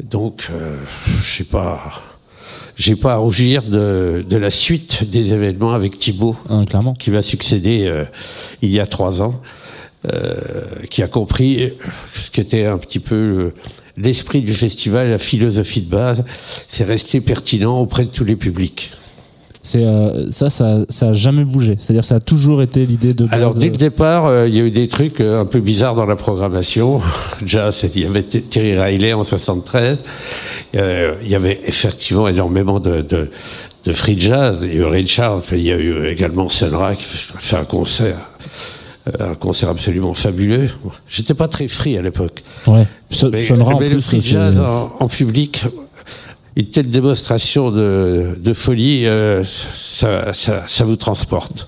Donc, 0.02 0.48
euh, 0.51 0.77
je 1.23 1.39
sais 1.39 1.48
pas, 1.48 1.81
j'ai 2.77 2.97
pas 2.97 3.14
à 3.14 3.16
rougir 3.16 3.62
de, 3.62 4.24
de 4.28 4.36
la 4.36 4.51
suite 4.51 5.09
des 5.09 5.32
événements 5.32 5.73
avec 5.73 5.98
Thibaut, 5.98 6.36
clairement. 6.68 6.94
qui 6.94 7.10
va 7.10 7.23
succéder 7.23 7.86
euh, 7.86 8.05
il 8.60 8.70
y 8.70 8.81
a 8.81 8.86
trois 8.86 9.23
ans, 9.23 9.40
euh, 10.12 10.85
qui 10.90 11.02
a 11.02 11.09
compris 11.09 11.73
ce 12.14 12.31
qu'était 12.31 12.66
un 12.66 12.77
petit 12.77 12.98
peu 12.98 13.14
euh, 13.14 13.55
l'esprit 13.97 14.43
du 14.43 14.52
festival, 14.52 15.09
la 15.09 15.18
philosophie 15.18 15.81
de 15.81 15.90
base. 15.90 16.23
C'est 16.68 16.85
rester 16.85 17.23
pertinent 17.23 17.81
auprès 17.81 18.05
de 18.05 18.10
tous 18.10 18.24
les 18.24 18.36
publics. 18.36 18.93
C'est 19.68 19.84
euh, 19.84 20.30
ça, 20.30 20.48
ça, 20.48 20.78
ça 20.88 21.09
a 21.09 21.12
jamais 21.12 21.43
bougé. 21.44 21.74
C'est-à-dire, 21.76 22.05
ça 22.05 22.14
a 22.14 22.20
toujours 22.20 22.62
été 22.62 22.86
l'idée 22.86 23.14
de. 23.14 23.26
Alors 23.32 23.52
dès 23.52 23.66
euh, 23.66 23.70
le 23.70 23.76
départ, 23.76 24.26
euh, 24.26 24.47
il 24.47 24.55
y 24.55 24.60
a 24.60 24.62
eu 24.62 24.70
des 24.70 24.86
trucs 24.86 25.20
euh, 25.20 25.40
un 25.40 25.44
peu 25.44 25.59
bizarres 25.59 25.97
dans 25.97 26.05
la 26.06 26.14
programmation. 26.14 27.01
Déjà, 27.40 27.70
il 27.94 28.01
y 28.01 28.05
avait 28.06 28.22
T- 28.22 28.43
Terry 28.43 28.78
Riley 28.78 29.12
en 29.12 29.24
73. 29.24 29.98
Euh, 30.76 31.14
il 31.22 31.28
y 31.28 31.34
avait 31.34 31.60
effectivement 31.66 32.28
énormément 32.28 32.78
de, 32.78 33.01
de, 33.02 33.28
de 33.84 33.93
free 33.93 34.18
jazz. 34.20 34.59
Il 34.62 34.68
y 34.68 34.72
a 34.72 34.74
eu 34.76 34.84
Richard, 34.84 35.43
il 35.51 35.59
y 35.62 35.72
a 35.72 35.76
eu 35.76 36.06
également 36.06 36.48
Sun 36.48 36.72
Ra 36.72 36.94
qui 36.94 37.02
a 37.36 37.40
fait 37.40 37.56
un 37.56 37.64
concert, 37.64 38.18
euh, 39.20 39.32
un 39.32 39.34
concert 39.34 39.68
absolument 39.70 40.14
fabuleux. 40.14 40.68
J'étais 41.09 41.34
pas 41.34 41.48
très 41.48 41.66
free 41.66 41.98
à 41.98 42.02
l'époque. 42.02 42.44
Ouais. 42.68 42.86
Sun- 43.10 43.30
Mais, 43.32 43.43
Sun 43.43 43.62
Ra, 43.62 43.74
en 43.74 43.80
mais 43.80 43.86
le 43.88 43.94
plus, 43.97 44.02
free 44.02 44.20
jazz 44.20 44.60
en, 44.60 44.93
en 45.01 45.09
public, 45.09 45.64
une 46.57 46.65
telle 46.66 46.89
démonstration 46.89 47.70
de, 47.70 48.39
de 48.43 48.53
folie, 48.55 49.07
euh, 49.07 49.45
ça, 49.45 50.33
ça, 50.33 50.62
ça 50.66 50.85
vous 50.85 50.97
transporte. 50.97 51.66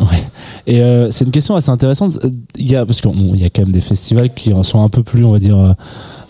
Et 0.66 0.81
euh, 0.81 1.10
c'est 1.10 1.27
une 1.27 1.31
question 1.31 1.56
assez 1.56 1.69
intéressante. 1.69 2.19
Euh, 2.24 2.31
Il 2.56 2.70
y 2.70 2.74
a 2.74 2.86
parce 2.86 3.02
qu'il 3.02 3.36
y 3.36 3.44
a 3.44 3.51
quand 3.51 3.62
même 3.62 3.73
des 3.73 3.82
festivals 3.82 4.32
qui 4.32 4.52
sont 4.62 4.82
un 4.82 4.89
peu 4.89 5.02
plus, 5.02 5.24
on 5.24 5.32
va 5.32 5.39
dire, 5.39 5.59
euh, 5.59 5.73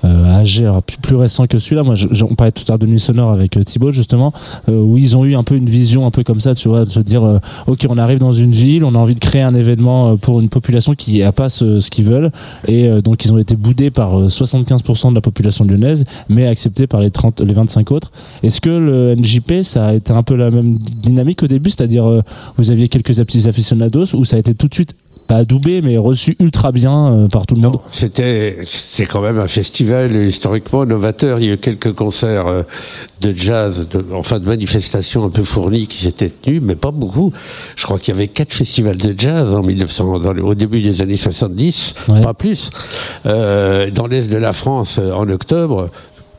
âgés, 0.04 0.64
alors 0.64 0.82
plus, 0.82 0.96
plus 0.98 1.16
récents 1.16 1.46
que 1.46 1.58
celui-là. 1.58 1.82
Moi, 1.82 1.94
je, 1.94 2.24
on 2.24 2.34
parlait 2.34 2.52
tout 2.52 2.62
à 2.68 2.72
l'heure 2.72 2.78
de 2.78 2.86
Nuit 2.86 3.00
Sonore 3.00 3.32
avec 3.32 3.56
euh, 3.56 3.62
Thibaut 3.62 3.90
justement, 3.90 4.32
euh, 4.68 4.80
où 4.80 4.96
ils 4.98 5.16
ont 5.16 5.24
eu 5.24 5.34
un 5.34 5.42
peu 5.42 5.56
une 5.56 5.68
vision 5.68 6.06
un 6.06 6.10
peu 6.10 6.22
comme 6.22 6.40
ça, 6.40 6.54
tu 6.54 6.68
vois, 6.68 6.84
de 6.84 6.90
se 6.90 7.00
dire, 7.00 7.24
euh, 7.24 7.38
ok, 7.66 7.86
on 7.88 7.98
arrive 7.98 8.18
dans 8.18 8.32
une 8.32 8.50
ville, 8.50 8.84
on 8.84 8.94
a 8.94 8.98
envie 8.98 9.14
de 9.14 9.20
créer 9.20 9.42
un 9.42 9.54
événement 9.54 10.12
euh, 10.12 10.16
pour 10.16 10.40
une 10.40 10.48
population 10.48 10.94
qui 10.94 11.18
n'a 11.20 11.32
pas 11.32 11.48
ce, 11.48 11.80
ce 11.80 11.90
qu'ils 11.90 12.04
veulent, 12.04 12.30
et 12.66 12.88
euh, 12.88 13.00
donc 13.00 13.24
ils 13.24 13.32
ont 13.32 13.38
été 13.38 13.56
boudés 13.56 13.90
par 13.90 14.18
euh, 14.18 14.28
75% 14.28 15.10
de 15.10 15.14
la 15.14 15.20
population 15.20 15.64
lyonnaise, 15.64 16.04
mais 16.28 16.46
acceptés 16.46 16.86
par 16.86 17.00
les 17.00 17.10
30, 17.10 17.40
les 17.40 17.52
25 17.52 17.92
autres. 17.92 18.10
Est-ce 18.42 18.60
que 18.60 18.70
le 18.70 19.14
NJP, 19.16 19.62
ça 19.62 19.86
a 19.86 19.94
été 19.94 20.12
un 20.12 20.22
peu 20.22 20.34
la 20.34 20.50
même 20.50 20.78
dynamique 20.78 21.42
au 21.42 21.46
début, 21.46 21.70
c'est-à-dire 21.70 22.06
euh, 22.06 22.22
vous 22.56 22.70
aviez 22.70 22.88
quelques 22.88 23.14
petits 23.14 23.48
aficionados, 23.48 24.14
ou 24.14 24.24
ça 24.24 24.36
a 24.36 24.38
été 24.38 24.54
tout 24.54 24.68
de 24.68 24.74
suite 24.74 24.94
pas 25.28 25.36
adoubé, 25.36 25.82
mais 25.82 25.96
reçu 25.98 26.34
ultra 26.40 26.72
bien 26.72 27.12
euh, 27.12 27.28
par 27.28 27.46
tout 27.46 27.54
le 27.54 27.60
monde 27.60 27.76
C'était, 27.90 28.58
c'est 28.62 29.04
quand 29.06 29.20
même 29.20 29.38
un 29.38 29.46
festival 29.46 30.16
historiquement 30.16 30.84
novateur. 30.86 31.38
Il 31.38 31.46
y 31.46 31.50
a 31.50 31.54
eu 31.54 31.58
quelques 31.58 31.92
concerts 31.92 32.46
euh, 32.48 32.62
de 33.20 33.32
jazz, 33.32 33.86
de, 33.88 34.04
enfin 34.14 34.40
de 34.40 34.46
manifestations 34.46 35.24
un 35.24 35.30
peu 35.30 35.44
fournies 35.44 35.86
qui 35.86 36.02
s'étaient 36.02 36.30
tenues, 36.30 36.60
mais 36.60 36.74
pas 36.76 36.90
beaucoup. 36.90 37.32
Je 37.76 37.84
crois 37.84 37.98
qu'il 37.98 38.14
y 38.14 38.16
avait 38.16 38.28
quatre 38.28 38.52
festivals 38.52 38.96
de 38.96 39.14
jazz 39.16 39.54
en 39.54 39.62
1900, 39.62 40.18
dans 40.20 40.32
le- 40.32 40.42
au 40.42 40.54
début 40.54 40.80
des 40.80 41.02
années 41.02 41.16
70, 41.16 41.94
pas 42.22 42.34
plus. 42.34 42.70
Euh, 43.26 43.90
dans 43.90 44.06
l'est 44.06 44.30
de 44.30 44.36
la 44.38 44.52
France, 44.52 44.98
en 44.98 45.28
octobre, 45.28 45.90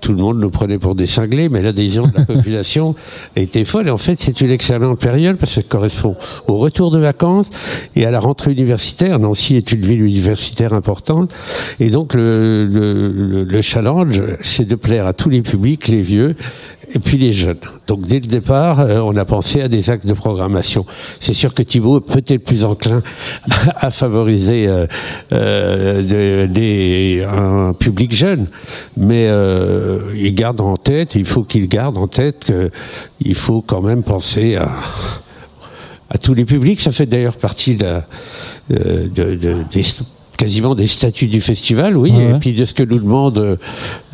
tout 0.02 0.12
le 0.14 0.18
monde 0.20 0.40
nous 0.40 0.50
prenait 0.50 0.80
pour 0.80 0.96
des 0.96 1.06
cinglés, 1.06 1.50
mais 1.50 1.62
l'adhésion 1.62 2.04
de 2.08 2.12
la 2.18 2.26
population 2.36 2.96
était 3.36 3.66
folle. 3.66 3.88
Et 3.88 3.92
en 3.92 3.98
fait, 3.98 4.16
c'est 4.16 4.42
une 4.42 4.52
excellente 4.52 5.00
période 5.00 5.38
parce 5.38 5.56
que 5.56 5.62
ça 5.62 5.68
correspond 5.68 6.16
au 6.48 6.58
retour 6.58 6.92
de 6.92 7.00
vacances 7.00 7.50
et 7.96 8.06
à 8.06 8.12
la 8.12 8.20
rentrée 8.20 8.52
universitaire. 8.52 9.20
Nancy 9.20 9.56
est 9.56 9.72
une 9.72 9.82
ville 9.86 10.02
universitaire 10.04 10.74
importante. 10.74 11.32
Et 11.80 11.90
donc, 11.90 12.14
le, 12.14 12.66
le, 12.66 13.12
le- 13.12 13.44
le 13.44 13.62
challenge, 13.62 14.22
c'est 14.42 14.66
de 14.68 14.76
plaire 14.76 15.06
à 15.06 15.14
tous 15.14 15.30
les 15.30 15.42
publics, 15.42 15.88
les 15.88 16.02
vieux 16.02 16.36
et 16.92 17.00
puis 17.00 17.18
les 17.18 17.34
jeunes. 17.34 17.58
Donc, 17.88 18.02
dès 18.02 18.20
le 18.20 18.28
départ, 18.28 18.80
euh, 18.80 19.00
on 19.00 19.16
a 19.16 19.26
pensé 19.26 19.62
à 19.62 19.68
des 19.68 19.90
axes 19.90 20.06
de 20.06 20.14
programmation. 20.14 20.86
C'est 21.20 21.34
sûr 21.34 21.54
que 21.54 21.62
Thibault 21.62 22.00
est 22.00 22.14
peut-être 22.14 22.44
plus 22.44 22.64
enclin 22.64 23.04
à 23.76 23.92
favoriser 23.92 24.68
euh, 24.68 24.88
euh, 25.32 27.26
un 27.28 27.74
public 27.74 28.14
jeune, 28.14 28.48
mais 28.98 29.28
il 30.16 30.34
garde 30.34 30.62
en 30.62 30.76
tête, 30.76 31.16
il 31.16 31.26
faut 31.26 31.44
qu'il 31.44 31.68
garde 31.68 31.98
en 31.98 32.08
tête 32.08 32.46
qu'il 32.46 33.36
faut 33.36 33.62
quand 33.62 33.82
même 33.82 34.04
penser 34.04 34.56
à, 34.56 34.70
tous 36.22 36.34
les 36.34 36.46
publics. 36.46 36.82
Ça 36.82 36.92
fait 36.92 37.06
d'ailleurs 37.06 37.38
partie 37.38 37.76
de- 37.76 38.02
des 38.70 39.84
quasiment 40.40 40.74
des 40.74 40.88
statuts 40.88 41.28
du 41.28 41.42
festival, 41.42 41.98
oui, 41.98 42.12
Ouais, 42.12 42.32
et 42.32 42.40
puis 42.40 42.54
de 42.54 42.64
ce 42.64 42.74
que 42.74 42.82
nous 42.84 43.00
demande 43.00 43.58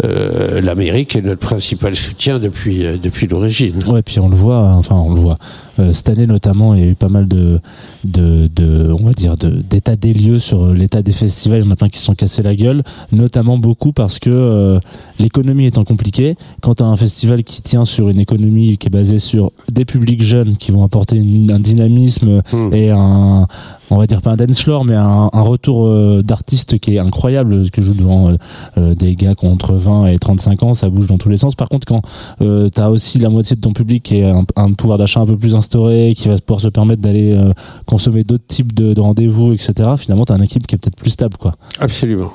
euh, 0.03 0.59
l'Amérique 0.61 1.15
est 1.15 1.21
notre 1.21 1.39
principal 1.39 1.95
soutien 1.95 2.39
depuis, 2.39 2.83
euh, 2.83 2.97
depuis 3.01 3.27
l'origine. 3.27 3.75
Ouais, 3.87 4.01
puis 4.01 4.19
on 4.19 4.27
le 4.27 4.35
voit, 4.35 4.69
enfin 4.73 4.95
on 4.95 5.13
le 5.13 5.19
voit. 5.19 5.35
Euh, 5.79 5.93
cette 5.93 6.09
année 6.09 6.25
notamment, 6.25 6.73
il 6.73 6.79
y 6.83 6.83
a 6.87 6.89
eu 6.89 6.95
pas 6.95 7.09
mal 7.09 7.27
de, 7.27 7.57
de, 8.03 8.49
de 8.55 8.91
on 8.99 9.05
va 9.05 9.13
dire, 9.13 9.35
de- 9.35 9.61
d'état 9.69 9.95
des 9.95 10.13
lieux 10.13 10.39
sur 10.39 10.73
l'état 10.73 11.03
des 11.03 11.11
festivals. 11.11 11.61
Il 11.61 11.65
y 11.65 11.67
en 11.67 11.71
a 11.71 11.75
plein 11.75 11.89
qui 11.89 11.99
se 11.99 12.05
sont 12.05 12.15
cassés 12.15 12.41
la 12.41 12.55
gueule, 12.55 12.81
notamment 13.11 13.57
beaucoup 13.59 13.91
parce 13.93 14.17
que 14.17 14.29
euh, 14.31 14.79
l'économie 15.19 15.67
étant 15.67 15.83
compliquée, 15.83 16.35
quand 16.61 16.75
tu 16.75 16.83
as 16.83 16.87
un 16.87 16.95
festival 16.95 17.43
qui 17.43 17.61
tient 17.61 17.85
sur 17.85 18.09
une 18.09 18.19
économie 18.19 18.77
qui 18.79 18.87
est 18.87 18.89
basée 18.89 19.19
sur 19.19 19.51
des 19.71 19.85
publics 19.85 20.23
jeunes 20.23 20.55
qui 20.55 20.71
vont 20.71 20.83
apporter 20.83 21.17
une- 21.17 21.51
un 21.51 21.59
dynamisme 21.59 22.41
et 22.71 22.89
un, 22.89 23.45
on 23.89 23.97
va 23.97 24.05
dire 24.05 24.21
pas 24.21 24.31
un 24.31 24.35
dance 24.35 24.61
floor, 24.61 24.85
mais 24.85 24.95
un, 24.95 25.29
retour 25.33 25.87
euh, 25.87 26.23
d'artistes 26.23 26.79
qui 26.79 26.95
est 26.95 26.99
incroyable, 26.99 27.69
que 27.69 27.81
joue 27.81 27.93
devant 27.93 28.29
euh, 28.29 28.35
euh, 28.77 28.95
des 28.95 29.15
gars 29.15 29.35
qui 29.35 29.45
ont 29.45 29.51
entre 29.51 29.73
20 29.73 30.07
et 30.07 30.17
35 30.17 30.63
ans, 30.63 30.73
ça 30.73 30.89
bouge 30.89 31.07
dans 31.07 31.17
tous 31.17 31.29
les 31.29 31.37
sens. 31.37 31.55
Par 31.55 31.69
contre, 31.69 31.85
quand 31.85 32.01
euh, 32.41 32.69
tu 32.73 32.81
as 32.81 32.89
aussi 32.89 33.19
la 33.19 33.29
moitié 33.29 33.55
de 33.55 33.61
ton 33.61 33.73
public 33.73 34.03
qui 34.03 34.21
a 34.23 34.41
un, 34.55 34.73
pouvoir 34.73 34.97
d'achat 34.97 35.19
un 35.19 35.25
peu 35.25 35.37
plus 35.37 35.55
instauré, 35.55 36.13
qui 36.15 36.27
va 36.27 36.37
pouvoir 36.37 36.61
se 36.61 36.67
permettre 36.67 37.01
d'aller 37.01 37.37
consommer 37.85 38.23
d'autres 38.23 38.47
types 38.47 38.73
de, 38.73 38.93
de 38.93 39.01
rendez-vous, 39.01 39.53
etc., 39.53 39.89
finalement, 39.97 40.25
tu 40.25 40.33
as 40.33 40.35
une 40.35 40.43
équipe 40.43 40.65
qui 40.67 40.75
est 40.75 40.77
peut-être 40.77 40.97
plus 40.97 41.11
stable. 41.11 41.37
quoi. 41.37 41.55
Absolument. 41.79 42.31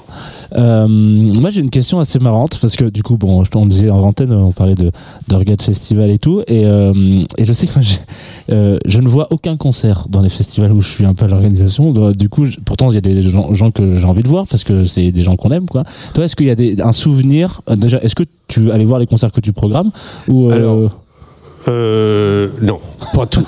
Euh, 0.56 0.86
moi, 0.88 1.50
j'ai 1.50 1.60
une 1.60 1.70
question 1.70 2.00
assez 2.00 2.18
marrante 2.18 2.58
parce 2.60 2.76
que 2.76 2.84
du 2.84 3.02
coup, 3.02 3.16
bon, 3.16 3.42
on 3.54 3.66
disait 3.66 3.90
en 3.90 4.02
antenne, 4.02 4.32
on 4.32 4.52
parlait 4.52 4.74
de, 4.74 4.90
de 5.28 5.62
Festival 5.62 6.10
et 6.10 6.18
tout, 6.18 6.42
et, 6.46 6.64
euh, 6.64 7.24
et 7.38 7.44
je 7.44 7.52
sais 7.52 7.66
que 7.66 7.74
moi, 7.74 7.82
euh, 8.50 8.78
je 8.86 9.00
ne 9.00 9.08
vois 9.08 9.28
aucun 9.30 9.56
concert 9.56 10.06
dans 10.08 10.20
les 10.20 10.28
festivals 10.28 10.72
où 10.72 10.80
je 10.80 10.88
suis 10.88 11.04
un 11.04 11.14
peu 11.14 11.24
à 11.24 11.28
l'organisation. 11.28 11.92
Donc, 11.92 12.16
Du 12.16 12.28
coup, 12.28 12.46
pourtant, 12.64 12.90
il 12.90 12.94
y 12.94 12.98
a 12.98 13.00
des 13.00 13.22
gens, 13.22 13.70
que 13.70 13.96
j'ai 13.96 14.04
envie 14.04 14.22
de 14.22 14.28
voir 14.28 14.46
parce 14.46 14.64
que 14.64 14.84
c'est 14.84 15.12
des 15.12 15.22
gens 15.22 15.36
qu'on 15.36 15.50
aime, 15.50 15.66
quoi. 15.66 15.84
Toi, 16.14 16.24
est-ce 16.24 16.36
qu'il 16.36 16.46
y 16.46 16.50
a 16.50 16.54
des, 16.54 16.80
un 16.80 16.92
souvenir 16.92 17.62
euh, 17.68 17.76
déjà 17.76 17.98
Est-ce 17.98 18.14
que 18.14 18.24
tu 18.48 18.70
aller 18.70 18.84
voir 18.84 18.98
les 18.98 19.06
concerts 19.06 19.32
que 19.32 19.40
tu 19.40 19.52
programmes 19.52 19.90
ou 20.28 20.50
euh, 20.50 20.54
Alors, 20.54 20.90
Euh, 21.68 22.48
non, 22.62 22.78
pas 23.14 23.26
tout. 23.26 23.46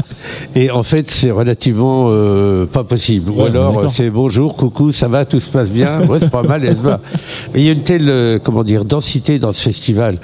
Et 0.54 0.70
en 0.70 0.82
fait, 0.82 1.10
c'est 1.10 1.30
relativement 1.32 2.06
euh, 2.08 2.66
pas 2.66 2.84
possible. 2.84 3.30
Ou 3.30 3.42
Ouais, 3.42 3.46
alors, 3.50 3.90
c'est 3.92 4.10
bonjour, 4.10 4.56
coucou, 4.56 4.92
ça 4.92 5.08
va, 5.08 5.24
tout 5.24 5.40
se 5.40 5.50
passe 5.50 5.70
bien. 5.70 6.06
Ouais, 6.06 6.18
c'est 6.20 6.30
pas 6.30 6.42
mal, 6.44 6.64
va. 6.74 7.00
Mais 7.52 7.60
il 7.60 7.66
y 7.66 7.68
a 7.68 7.72
une 7.72 7.82
telle, 7.82 8.08
euh, 8.08 8.38
comment 8.38 8.62
dire, 8.62 8.84
densité 8.84 9.38
dans 9.38 9.50
ce 9.52 9.62
festival 9.62 10.18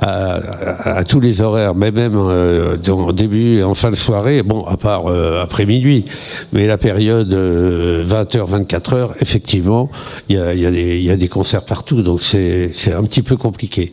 à, 0.00 0.34
à- 0.36 0.96
à 0.98 1.04
tous 1.04 1.20
les 1.20 1.42
horaires, 1.42 1.74
mais 1.74 1.90
même 1.90 2.14
euh, 2.16 2.76
en 2.88 3.12
début 3.12 3.58
et 3.58 3.62
en 3.64 3.74
fin 3.74 3.90
de 3.90 3.96
soirée. 3.96 4.42
Bon, 4.42 4.64
à 4.64 4.76
part 4.76 5.02
après 5.42 5.66
minuit, 5.66 6.04
mais 6.52 6.66
la 6.66 6.78
période 6.78 7.32
euh, 7.32 8.04
20h, 8.04 8.48
24h, 8.66 9.10
effectivement, 9.20 9.90
il 10.28 10.36
y 10.36 10.38
a, 10.40 10.54
y, 10.54 10.64
a 10.66 10.70
des- 10.70 10.98
il 10.98 11.04
y 11.04 11.10
a 11.10 11.16
des 11.16 11.28
concerts 11.28 11.64
partout, 11.64 12.02
donc 12.02 12.22
c'est 12.22 12.70
un 12.96 13.02
petit 13.04 13.22
peu 13.22 13.36
compliqué. 13.36 13.92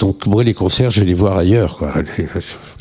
Donc 0.00 0.26
moi, 0.26 0.42
les 0.42 0.54
concerts, 0.54 0.79
je 0.88 1.00
vais 1.00 1.06
les 1.06 1.14
voir 1.14 1.36
ailleurs. 1.36 1.76
Quoi. 1.76 1.92
Les- 2.16 2.26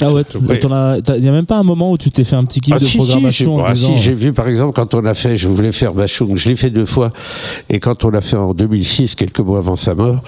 Ah 0.02 0.14
ouais, 0.14 0.24
Ouais. 0.48 0.60
t'en 0.60 0.72
as- 0.72 1.02
t'as- 1.02 1.18
il 1.18 1.26
y 1.26 1.28
a 1.28 1.32
même 1.32 1.46
pas 1.46 1.58
un 1.58 1.64
moment 1.64 1.92
où 1.92 1.98
tu 1.98 2.10
t'es 2.12 2.24
fait 2.24 2.36
un 2.38 2.46
petit 2.46 2.62
kiff 2.62 2.76
Ah, 2.78 2.80
de 2.80 2.86
si, 2.86 2.98
programmation 2.98 3.58
en 3.58 3.64
ah, 3.66 3.74
disant, 3.74 3.96
si, 3.96 4.02
j'ai 4.02 4.14
vu 4.14 4.32
par 4.32 4.48
exemple 4.48 4.74
quand 4.74 4.94
on 4.94 5.04
a 5.06 5.14
fait, 5.14 5.36
je 5.36 5.50
voulais 5.50 5.72
faire 5.74 5.94
Bachung, 5.94 6.38
je 6.38 6.48
l'ai 6.50 6.56
fait 6.56 6.70
deux 6.70 6.86
fois, 6.86 7.10
et 7.70 7.80
quand 7.80 8.06
on 8.06 8.10
l'a 8.10 8.22
fait 8.22 8.38
en 8.38 8.54
2006, 8.54 9.16
quelques 9.16 9.40
mois 9.40 9.58
avant 9.58 9.76
sa 9.76 9.96
mort, 9.96 10.22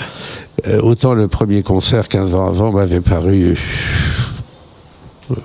euh, 0.68 0.82
autant 0.82 1.14
le 1.14 1.28
premier 1.30 1.64
concert 1.64 2.08
15 2.10 2.36
ans 2.36 2.48
avant 2.48 2.72
m'avait 2.74 3.00
paru 3.02 3.56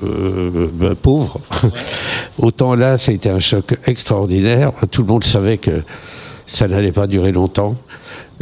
euh, 0.02 0.68
ben, 0.72 0.94
pauvre, 0.96 1.38
autant 2.38 2.74
là 2.74 2.96
ça 2.98 3.12
a 3.12 3.14
été 3.14 3.28
un 3.30 3.38
choc 3.38 3.78
extraordinaire. 3.86 4.72
Tout 4.90 5.02
le 5.02 5.08
monde 5.08 5.24
savait 5.24 5.58
que 5.58 5.82
ça 6.44 6.66
n'allait 6.66 6.92
pas 6.92 7.06
durer 7.06 7.30
longtemps. 7.32 7.76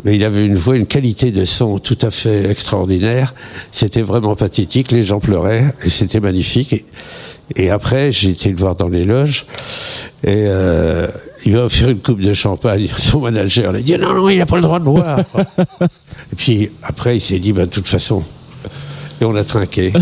Mais 0.03 0.17
il 0.17 0.25
avait 0.25 0.45
une 0.45 0.57
voix, 0.57 0.77
une 0.77 0.87
qualité 0.87 1.31
de 1.31 1.45
son 1.45 1.79
tout 1.79 1.99
à 2.03 2.11
fait 2.11 2.51
extraordinaire. 2.51 3.35
C'était 3.71 4.03
vraiment 4.03 4.35
pathétique, 4.35 4.91
les 4.91 5.05
gens 5.05 5.21
pleuraient, 5.21 5.73
et 5.85 5.91
c'était 5.91 6.21
magnifique. 6.21 6.85
Et, 7.55 7.71
après, 7.71 8.11
j'ai 8.11 8.31
été 8.31 8.51
le 8.51 8.57
voir 8.57 8.75
dans 8.75 8.89
les 8.89 9.05
loges, 9.05 9.47
et 10.25 10.47
euh, 10.49 11.07
il 11.45 11.53
m'a 11.53 11.61
offert 11.61 11.91
une 11.91 12.01
coupe 12.01 12.21
de 12.21 12.33
champagne. 12.33 12.89
Son 12.97 13.21
manager 13.21 13.73
il 13.73 13.79
a 13.79 13.83
dit 13.83 13.99
non, 13.99 14.15
non, 14.15 14.29
il 14.29 14.39
n'a 14.39 14.47
pas 14.47 14.57
le 14.57 14.63
droit 14.63 14.81
de 14.81 14.85
boire. 14.85 15.21
et 15.21 16.37
puis 16.37 16.71
après, 16.83 17.17
il 17.17 17.21
s'est 17.21 17.39
dit, 17.39 17.53
bah, 17.53 17.67
de 17.67 17.71
toute 17.71 17.87
façon, 17.87 18.25
et 19.21 19.25
on 19.25 19.35
a 19.37 19.45
trinqué. 19.45 19.93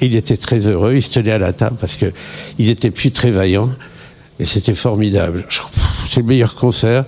Il 0.00 0.14
était 0.14 0.36
très 0.36 0.66
heureux, 0.66 0.94
il 0.94 1.02
se 1.02 1.10
tenait 1.10 1.32
à 1.32 1.38
la 1.38 1.52
table 1.52 1.76
parce 1.80 1.96
que 1.96 2.12
il 2.58 2.68
était 2.68 2.90
plus 2.90 3.10
très 3.10 3.30
vaillant 3.30 3.70
et 4.38 4.44
c'était 4.44 4.74
formidable. 4.74 5.46
C'est 6.08 6.20
le 6.20 6.26
meilleur 6.26 6.54
concert, 6.54 7.04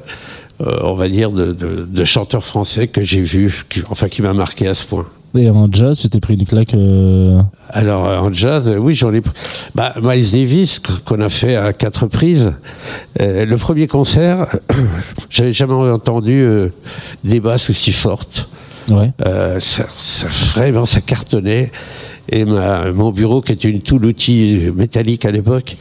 on 0.83 0.95
va 0.95 1.09
dire, 1.09 1.31
de, 1.31 1.53
de, 1.53 1.87
de 1.89 2.05
chanteur 2.05 2.45
français 2.45 2.89
que 2.89 3.03
j'ai 3.03 3.21
vu, 3.23 3.65
qui, 3.69 3.83
enfin 3.91 4.09
qui 4.09 4.23
m'a 4.23 4.33
marqué 4.33 4.67
à 4.69 4.75
ce 4.75 4.85
point. 4.85 5.07
Et 5.37 5.51
en 5.51 5.67
jazz, 5.71 5.99
tu 5.99 6.09
t'es 6.09 6.21
pris 6.21 6.35
une 6.35 6.45
claque. 6.45 6.75
euh, 6.75 7.41
Alors 7.71 8.07
euh, 8.07 8.19
en 8.19 8.31
jazz, 8.33 8.69
euh, 8.69 8.77
oui, 8.77 8.95
j'en 8.95 9.13
ai. 9.13 9.19
pr- 9.21 9.33
Bah, 9.75 9.93
Miles 10.01 10.31
Davis 10.31 10.79
qu- 10.79 10.93
qu'on 11.05 11.21
a 11.21 11.29
fait 11.29 11.57
à 11.57 11.73
quatre 11.73 12.05
reprises. 12.05 12.53
Euh, 13.21 13.45
le 13.45 13.57
premier 13.57 13.89
concert, 13.89 14.47
j'avais 15.31 15.51
jamais 15.53 15.73
entendu 15.75 16.41
euh, 16.43 16.69
des 17.25 17.41
basses 17.41 17.69
aussi 17.71 17.91
fortes. 17.91 18.49
Ouais. 18.91 19.11
Euh, 19.27 19.59
ça, 19.59 19.87
ça- 19.97 20.29
vraiment, 20.55 20.87
ça 20.87 21.01
cartonnait. 21.01 21.73
Et 22.31 22.45
ma, 22.45 22.91
mon 22.93 23.11
bureau, 23.11 23.41
qui 23.41 23.53
était 23.53 23.69
une 23.69 23.83
tout 23.83 24.03
outil 24.03 24.71
métallique 24.75 25.25
à 25.25 25.31
l'époque, 25.31 25.77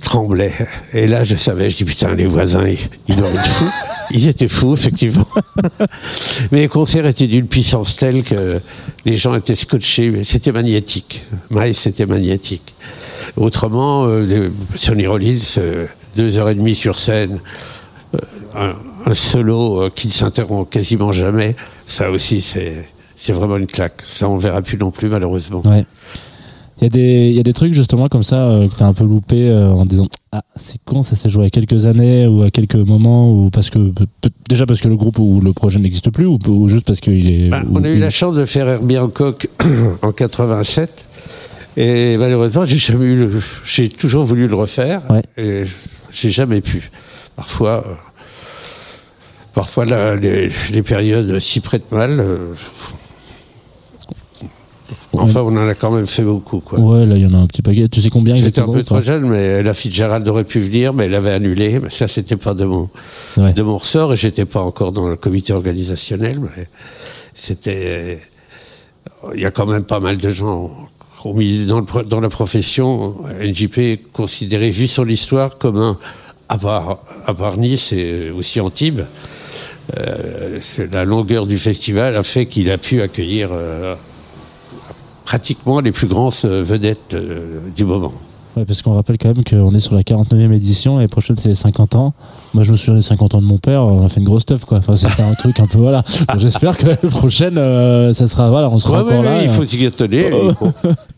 tremblait. 0.00 0.54
Et 0.92 1.06
là, 1.06 1.24
je 1.24 1.36
savais, 1.36 1.70
je 1.70 1.78
dis 1.78 1.84
putain, 1.84 2.14
les 2.14 2.26
voisins, 2.26 2.66
ils, 2.66 2.78
ils 3.08 3.16
doivent 3.16 3.34
être 3.34 3.46
fous. 3.46 3.70
Ils 4.10 4.28
étaient 4.28 4.48
fous, 4.48 4.74
effectivement. 4.74 5.26
Mais 6.52 6.60
les 6.60 6.68
concerts 6.68 7.06
étaient 7.06 7.26
d'une 7.26 7.46
puissance 7.46 7.96
telle 7.96 8.22
que 8.22 8.60
les 9.04 9.16
gens 9.16 9.34
étaient 9.34 9.54
scotchés. 9.54 10.12
C'était 10.24 10.52
magnétique. 10.52 11.24
Miles, 11.50 11.74
c'était 11.74 12.06
magnétique. 12.06 12.74
Autrement, 13.36 14.06
euh, 14.06 14.50
Sonny 14.76 15.06
Rollins, 15.06 15.38
euh, 15.58 15.86
deux 16.16 16.38
heures 16.38 16.50
et 16.50 16.54
demie 16.54 16.74
sur 16.74 16.98
scène, 16.98 17.40
euh, 18.14 18.18
un, 18.54 18.74
un 19.10 19.14
solo 19.14 19.82
euh, 19.82 19.90
qui 19.90 20.08
ne 20.08 20.12
s'interrompt 20.12 20.70
quasiment 20.70 21.12
jamais, 21.12 21.56
ça 21.86 22.10
aussi, 22.10 22.40
c'est 22.40 22.86
c'est 23.16 23.32
vraiment 23.32 23.56
une 23.56 23.66
claque. 23.66 24.00
Ça, 24.04 24.28
on 24.28 24.36
verra 24.36 24.62
plus 24.62 24.76
non 24.78 24.90
plus, 24.90 25.08
malheureusement. 25.08 25.62
Ouais. 25.66 25.84
Il 26.80 26.82
y, 26.82 26.86
a 26.86 26.88
des, 26.90 27.28
il 27.30 27.36
y 27.36 27.40
a 27.40 27.44
des 27.44 27.52
trucs 27.52 27.72
justement 27.72 28.08
comme 28.08 28.24
ça 28.24 28.42
euh, 28.48 28.66
que 28.68 28.74
t'as 28.74 28.86
un 28.86 28.92
peu 28.92 29.04
loupé 29.04 29.48
euh, 29.48 29.70
en 29.70 29.86
disant 29.86 30.08
ah 30.32 30.42
c'est 30.56 30.78
con 30.84 31.04
ça 31.04 31.14
s'est 31.14 31.28
joué 31.28 31.46
à 31.46 31.48
quelques 31.50 31.86
années 31.86 32.26
ou 32.26 32.42
à 32.42 32.50
quelques 32.50 32.74
moments 32.74 33.30
ou 33.30 33.48
parce 33.48 33.70
que 33.70 33.92
déjà 34.48 34.66
parce 34.66 34.80
que 34.80 34.88
le 34.88 34.96
groupe 34.96 35.20
ou 35.20 35.40
le 35.40 35.52
projet 35.52 35.78
n'existe 35.78 36.10
plus 36.10 36.26
ou, 36.26 36.36
ou 36.48 36.66
juste 36.68 36.84
parce 36.84 36.98
qu'il 36.98 37.30
est 37.30 37.48
Bah, 37.48 37.62
ou- 37.64 37.78
on 37.78 37.84
a 37.84 37.88
eu 37.88 37.98
la 38.00 38.10
chance 38.10 38.34
de 38.34 38.44
faire 38.44 38.68
Herbie 38.68 38.98
Hancock 38.98 39.46
en 40.02 40.10
87. 40.10 41.08
Et 41.76 42.16
malheureusement, 42.18 42.64
j'ai 42.64 42.78
jamais 42.78 43.06
eu 43.06 43.16
le- 43.18 43.42
j'ai 43.64 43.88
toujours 43.88 44.24
voulu 44.24 44.48
le 44.48 44.56
refaire. 44.56 45.02
Et 45.38 45.62
j'ai 46.10 46.30
jamais 46.30 46.60
pu. 46.60 46.90
Parfois, 47.36 47.84
euh, 47.86 47.92
parfois 49.54 49.84
là, 49.84 50.16
les, 50.16 50.48
les 50.72 50.82
périodes 50.82 51.38
s'y 51.38 51.60
prêtent 51.60 51.92
mal. 51.92 52.20
Enfin, 55.12 55.40
on 55.42 55.56
en 55.56 55.68
a 55.68 55.74
quand 55.74 55.90
même 55.90 56.06
fait 56.06 56.22
beaucoup, 56.24 56.60
quoi. 56.60 56.78
ouais 56.80 57.06
là 57.06 57.16
il 57.16 57.22
y 57.22 57.26
en 57.26 57.34
a 57.34 57.38
un 57.38 57.46
petit 57.46 57.62
paquet 57.62 57.88
tu 57.88 58.00
sais 58.02 58.10
combien 58.10 58.34
J'étais 58.36 58.60
un 58.60 58.66
peu 58.70 58.82
trop 58.82 59.00
jeune, 59.00 59.24
mais 59.28 59.62
la 59.62 59.72
Fitzgerald 59.74 60.26
aurait 60.28 60.44
pu 60.44 60.58
venir, 60.60 60.92
mais 60.92 61.06
elle 61.06 61.14
avait 61.14 61.30
annulé. 61.32 61.78
Mais 61.80 61.90
ça, 61.90 62.08
c'était 62.08 62.36
pas 62.36 62.54
de 62.54 62.64
mon, 62.64 62.88
Ouais. 63.36 63.52
de 63.52 63.62
mon 63.62 63.76
ressort, 63.76 64.12
et 64.12 64.16
j'étais 64.16 64.44
pas 64.44 64.60
encore 64.60 64.92
dans 64.92 65.06
le 65.08 65.16
comité 65.16 65.52
organisationnel. 65.52 66.40
Mais 66.40 66.66
c'était, 67.34 68.20
il 69.34 69.40
y 69.40 69.44
a 69.46 69.50
quand 69.50 69.66
même 69.66 69.84
pas 69.84 70.00
mal 70.00 70.16
de 70.16 70.30
gens 70.30 70.70
dans, 71.24 71.78
le 71.78 71.84
pro- 71.84 72.02
dans 72.02 72.20
la 72.20 72.28
profession. 72.28 73.16
NJP 73.40 73.78
est 73.78 74.00
considéré, 74.12 74.70
vu 74.70 74.86
son 74.86 75.06
histoire, 75.08 75.58
comme 75.58 75.76
un, 75.78 75.96
à 76.48 76.58
part, 76.58 76.98
à 77.26 77.34
part 77.34 77.56
Nice 77.56 77.92
et 77.92 78.30
aussi 78.30 78.60
Antibes. 78.60 79.02
euh, 79.98 80.60
la 80.92 81.04
longueur 81.04 81.46
du 81.46 81.58
festival 81.58 82.16
a 82.16 82.22
fait 82.22 82.46
qu'il 82.46 82.70
a 82.70 82.78
pu 82.78 83.02
accueillir 83.02 83.50
euh, 83.52 83.94
pratiquement 85.24 85.80
les 85.80 85.92
plus 85.92 86.06
grandes 86.06 86.32
euh, 86.44 86.62
vedettes 86.62 87.14
euh, 87.14 87.60
du 87.74 87.84
moment. 87.84 88.12
Ouais, 88.56 88.64
parce 88.64 88.82
qu'on 88.82 88.92
rappelle 88.92 89.18
quand 89.18 89.34
même 89.34 89.42
qu'on 89.42 89.74
est 89.74 89.80
sur 89.80 89.96
la 89.96 90.02
49e 90.02 90.52
édition 90.52 91.00
et 91.00 91.08
prochaine 91.08 91.36
c'est 91.36 91.48
les 91.48 91.56
50 91.56 91.96
ans. 91.96 92.14
Moi 92.52 92.62
je 92.62 92.70
me 92.70 92.76
souviens 92.76 92.94
des 92.94 93.02
50 93.02 93.34
ans 93.34 93.40
de 93.40 93.46
mon 93.46 93.58
père, 93.58 93.82
on 93.82 94.04
a 94.06 94.08
fait 94.08 94.20
une 94.20 94.26
grosse 94.26 94.42
stuff 94.42 94.64
quoi. 94.64 94.78
Enfin 94.78 94.94
c'était 94.94 95.22
un 95.22 95.34
truc 95.34 95.58
un 95.58 95.66
peu 95.66 95.78
voilà. 95.78 96.04
J'espère 96.36 96.76
que 96.76 96.86
la 96.86 96.96
prochaine 96.96 97.58
euh, 97.58 98.12
ça 98.12 98.28
sera 98.28 98.50
voilà, 98.50 98.70
on 98.70 98.78
sera 98.78 98.98
Ouais, 99.02 99.10
encore 99.12 99.24
ouais, 99.24 99.38
là. 99.38 99.42
il 99.42 99.48
faut 99.48 99.64
s'y 99.64 99.84
étonner. 99.84 100.30
Il 100.48 100.54
faut, 100.54 100.72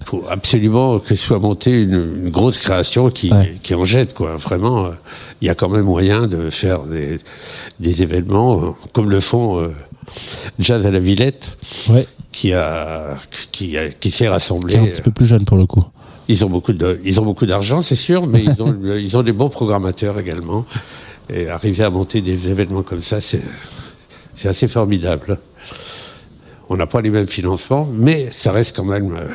faut 0.05 0.25
absolument 0.31 0.99
que 0.99 1.15
soit 1.15 1.39
montée 1.39 1.73
une, 1.83 2.23
une 2.25 2.31
grosse 2.31 2.57
création 2.57 3.11
qui, 3.11 3.31
qui 3.63 3.75
en 3.75 3.85
jette. 3.85 4.15
Quoi. 4.15 4.37
Vraiment, 4.37 4.87
euh, 4.87 4.91
il 5.43 5.49
y 5.49 5.51
a 5.51 5.55
quand 5.55 5.69
même 5.69 5.85
moyen 5.85 6.29
de 6.29 6.49
faire 6.49 6.85
des, 6.85 7.19
des 7.81 8.01
événements 8.03 8.57
euh, 8.63 8.71
comme 8.95 9.11
le 9.11 9.21
font 9.21 9.61
Jazz 10.59 10.87
à 10.87 10.91
la 10.91 10.99
Villette, 11.01 11.57
Ouais. 11.89 12.07
qui, 12.33 12.53
a, 12.53 13.17
qui, 13.53 13.77
a- 13.79 13.91
qui 13.91 14.11
s'est 14.11 14.29
rassemblé. 14.29 14.75
Qui 14.75 14.79
est 14.81 14.83
un 14.83 14.87
petit 14.93 15.03
peu 15.03 15.11
plus 15.11 15.27
jeune 15.27 15.45
pour 15.45 15.57
le 15.57 15.67
coup. 15.67 15.85
Ils 16.29 16.45
ont 16.45 16.51
beaucoup 16.51 16.73
de, 16.73 17.01
ils 17.05 17.21
ont 17.21 17.25
beaucoup 17.25 17.47
d'argent, 17.47 17.83
c'est 17.83 17.95
sûr, 17.95 18.27
mais 18.27 18.43
ils 18.45 18.61
ont, 18.63 18.77
ils 18.97 19.17
ont 19.17 19.23
des 19.23 19.33
bons 19.33 19.49
programmateurs 19.49 20.19
également. 20.19 20.65
Et 21.33 21.49
arriver 21.49 21.85
à 21.85 21.91
monter 21.91 22.21
des 22.21 22.49
événements 22.49 22.83
comme 22.83 23.03
ça, 23.03 23.21
c'est, 23.21 23.43
c'est 24.35 24.49
assez 24.49 24.69
formidable. 24.69 25.39
On 26.69 26.77
n'a 26.77 26.87
pas 26.87 27.01
les 27.01 27.11
mêmes 27.11 27.29
financements, 27.29 27.89
mais 27.93 28.31
ça 28.33 28.51
reste 28.51 28.75
quand 28.77 28.85
même 28.85 29.15
euh, 29.15 29.29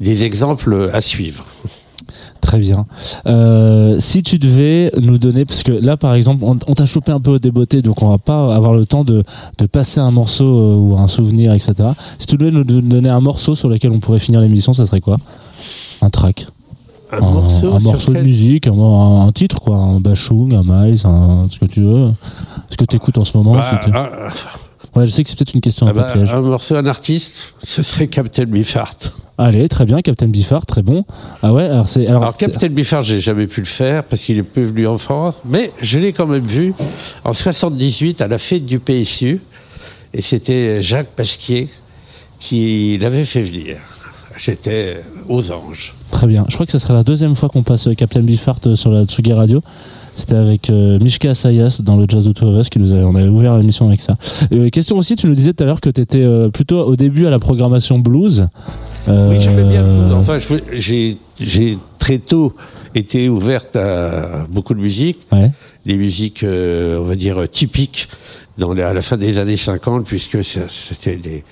des 0.00 0.24
exemples 0.24 0.90
à 0.92 1.00
suivre. 1.00 1.46
Très 2.46 2.60
bien. 2.60 2.86
Euh, 3.26 3.96
si 3.98 4.22
tu 4.22 4.38
devais 4.38 4.92
nous 5.00 5.18
donner, 5.18 5.44
parce 5.44 5.64
que 5.64 5.72
là 5.72 5.96
par 5.96 6.14
exemple, 6.14 6.44
on, 6.44 6.56
on 6.68 6.74
t'a 6.74 6.86
chopé 6.86 7.10
un 7.10 7.18
peu 7.18 7.32
au 7.32 7.38
débeauté, 7.40 7.82
donc 7.82 8.02
on 8.04 8.08
va 8.08 8.18
pas 8.18 8.54
avoir 8.54 8.72
le 8.72 8.86
temps 8.86 9.02
de, 9.02 9.24
de 9.58 9.66
passer 9.66 9.98
un 9.98 10.12
morceau 10.12 10.44
euh, 10.44 10.76
ou 10.76 10.96
un 10.96 11.08
souvenir, 11.08 11.52
etc. 11.52 11.74
Si 12.20 12.26
tu 12.26 12.36
devais 12.36 12.52
nous 12.52 12.62
donner 12.62 13.08
un 13.08 13.18
morceau 13.18 13.56
sur 13.56 13.68
lequel 13.68 13.90
on 13.90 13.98
pourrait 13.98 14.20
finir 14.20 14.40
l'émission, 14.40 14.72
ça 14.72 14.86
serait 14.86 15.00
quoi? 15.00 15.16
Un 16.02 16.08
track 16.08 16.46
Un 17.10 17.18
morceau 17.18 17.66
un 17.74 17.80
sur 17.80 17.80
morceau 17.80 18.12
de 18.12 18.20
musique, 18.20 18.68
un, 18.68 19.32
titre 19.34 19.58
quoi, 19.60 19.78
un 19.78 19.98
Bachung, 19.98 20.54
un 20.54 20.62
Miles, 20.62 21.04
un, 21.04 21.48
ce 21.50 21.58
que 21.58 21.66
tu 21.66 21.82
veux. 21.82 22.12
Ce 22.70 22.76
que 22.76 22.84
tu 22.84 22.94
écoutes 22.94 23.18
en 23.18 23.24
ce 23.24 23.36
moment. 23.36 23.54
Bah, 23.54 23.80
si 23.82 23.90
ah, 23.92 24.08
Ouais, 24.96 25.06
je 25.06 25.12
sais 25.12 25.22
que 25.22 25.28
c'est 25.28 25.36
peut-être 25.36 25.54
une 25.54 25.60
question 25.60 25.86
un 25.86 25.90
ah 25.90 25.92
peu 25.92 26.00
bah, 26.00 26.12
piège. 26.12 26.32
un 26.32 26.40
morceau, 26.40 26.74
un 26.74 26.86
artiste, 26.86 27.54
ce 27.62 27.82
serait 27.82 28.06
Captain 28.06 28.44
Biffart. 28.44 28.96
Allez, 29.38 29.68
très 29.68 29.84
bien, 29.84 30.00
Captain 30.00 30.28
Biffard, 30.28 30.64
très 30.64 30.82
bon. 30.82 31.04
Ah 31.42 31.52
ouais, 31.52 31.64
alors 31.64 31.86
c'est 31.86 32.06
alors, 32.06 32.22
Alors, 32.22 32.36
Captain 32.36 32.68
Biffard, 32.68 33.02
j'ai 33.02 33.20
jamais 33.20 33.46
pu 33.46 33.60
le 33.60 33.66
faire 33.66 34.04
parce 34.04 34.22
qu'il 34.22 34.38
est 34.38 34.42
peu 34.42 34.62
venu 34.62 34.86
en 34.86 34.96
France, 34.96 35.42
mais 35.44 35.72
je 35.82 35.98
l'ai 35.98 36.14
quand 36.14 36.26
même 36.26 36.46
vu 36.46 36.72
en 37.24 37.34
78 37.34 38.22
à 38.22 38.28
la 38.28 38.38
fête 38.38 38.64
du 38.64 38.78
PSU, 38.78 39.40
et 40.14 40.22
c'était 40.22 40.80
Jacques 40.80 41.10
Pasquier 41.14 41.68
qui 42.38 42.96
l'avait 42.98 43.24
fait 43.24 43.42
venir. 43.42 43.76
J'étais 44.38 45.02
aux 45.28 45.50
anges. 45.50 45.94
Très 46.10 46.26
bien. 46.26 46.44
Je 46.48 46.54
crois 46.54 46.66
que 46.66 46.72
ce 46.72 46.78
sera 46.78 46.94
la 46.94 47.02
deuxième 47.02 47.34
fois 47.34 47.48
qu'on 47.48 47.62
passe 47.62 47.88
euh, 47.88 47.94
Captain 47.94 48.20
Biffart 48.20 48.60
euh, 48.66 48.76
sur 48.76 48.90
la 48.90 49.04
Tsugi 49.04 49.32
Radio. 49.32 49.62
C'était 50.16 50.34
avec 50.34 50.70
euh, 50.70 50.98
Mishka 50.98 51.30
Asayas 51.30 51.80
dans 51.82 51.96
le 51.96 52.06
Jazz 52.08 52.24
de 52.24 52.58
Us 52.58 52.70
qui 52.70 52.78
nous 52.78 52.92
avait, 52.92 53.04
on 53.04 53.14
avait 53.14 53.28
ouvert 53.28 53.56
l'émission 53.58 53.86
avec 53.86 54.00
ça. 54.00 54.16
Euh, 54.50 54.70
question 54.70 54.96
aussi, 54.96 55.14
tu 55.14 55.26
nous 55.26 55.34
disais 55.34 55.52
tout 55.52 55.62
à 55.62 55.66
l'heure 55.66 55.82
que 55.82 55.90
tu 55.90 56.00
étais 56.00 56.26
plutôt 56.52 56.80
au 56.80 56.96
début 56.96 57.26
à 57.26 57.30
la 57.30 57.38
programmation 57.38 57.98
blues. 57.98 58.48
Euh, 59.08 59.30
Oui, 59.30 59.40
j'aimais 59.40 59.64
bien 59.64 59.82
le 59.82 59.88
blues. 59.88 60.14
Enfin, 60.14 60.38
j'ai 60.72 61.18
j'ai 61.38 61.78
très 61.98 62.18
tôt 62.18 62.54
été 62.94 63.28
ouverte 63.28 63.76
à 63.76 64.46
beaucoup 64.50 64.74
de 64.74 64.80
musique. 64.80 65.18
Ouais. 65.30 65.50
Les 65.84 65.96
musiques, 65.96 66.42
euh, 66.42 66.98
on 66.98 67.04
va 67.04 67.14
dire, 67.14 67.48
typiques 67.48 68.08
dans 68.58 68.72
les- 68.72 68.82
à 68.82 68.92
la 68.92 69.00
fin 69.02 69.16
des 69.16 69.38
années 69.38 69.56
50, 69.56 70.06
puisque 70.06 70.42
c'était 70.42 71.16
des, 71.16 71.44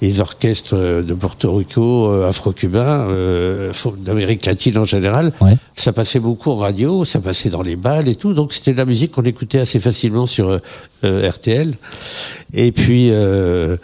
des 0.00 0.20
orchestres 0.20 0.74
euh, 0.74 1.02
de 1.02 1.12
Porto 1.14 1.54
Rico, 1.54 2.10
euh, 2.10 2.28
afro-cubains, 2.28 3.08
euh, 3.10 3.72
d'Amérique 3.98 4.46
latine 4.46 4.78
en 4.78 4.84
général. 4.84 5.32
Ouais. 5.40 5.56
Ça 5.74 5.92
passait 5.92 6.20
beaucoup 6.20 6.50
en 6.50 6.56
radio, 6.56 7.04
ça 7.04 7.20
passait 7.20 7.50
dans 7.50 7.62
les 7.62 7.76
balles 7.76 8.08
et 8.08 8.14
tout, 8.14 8.32
donc 8.34 8.52
c'était 8.52 8.72
de 8.72 8.78
la 8.78 8.84
musique 8.86 9.12
qu'on 9.12 9.22
écoutait 9.24 9.58
assez 9.58 9.80
facilement 9.80 10.26
sur 10.26 10.48
euh, 10.48 10.58
euh, 11.04 11.28
RTL. 11.30 11.74
Et 12.54 12.72
puis, 12.72 13.10
euh, 13.10 13.76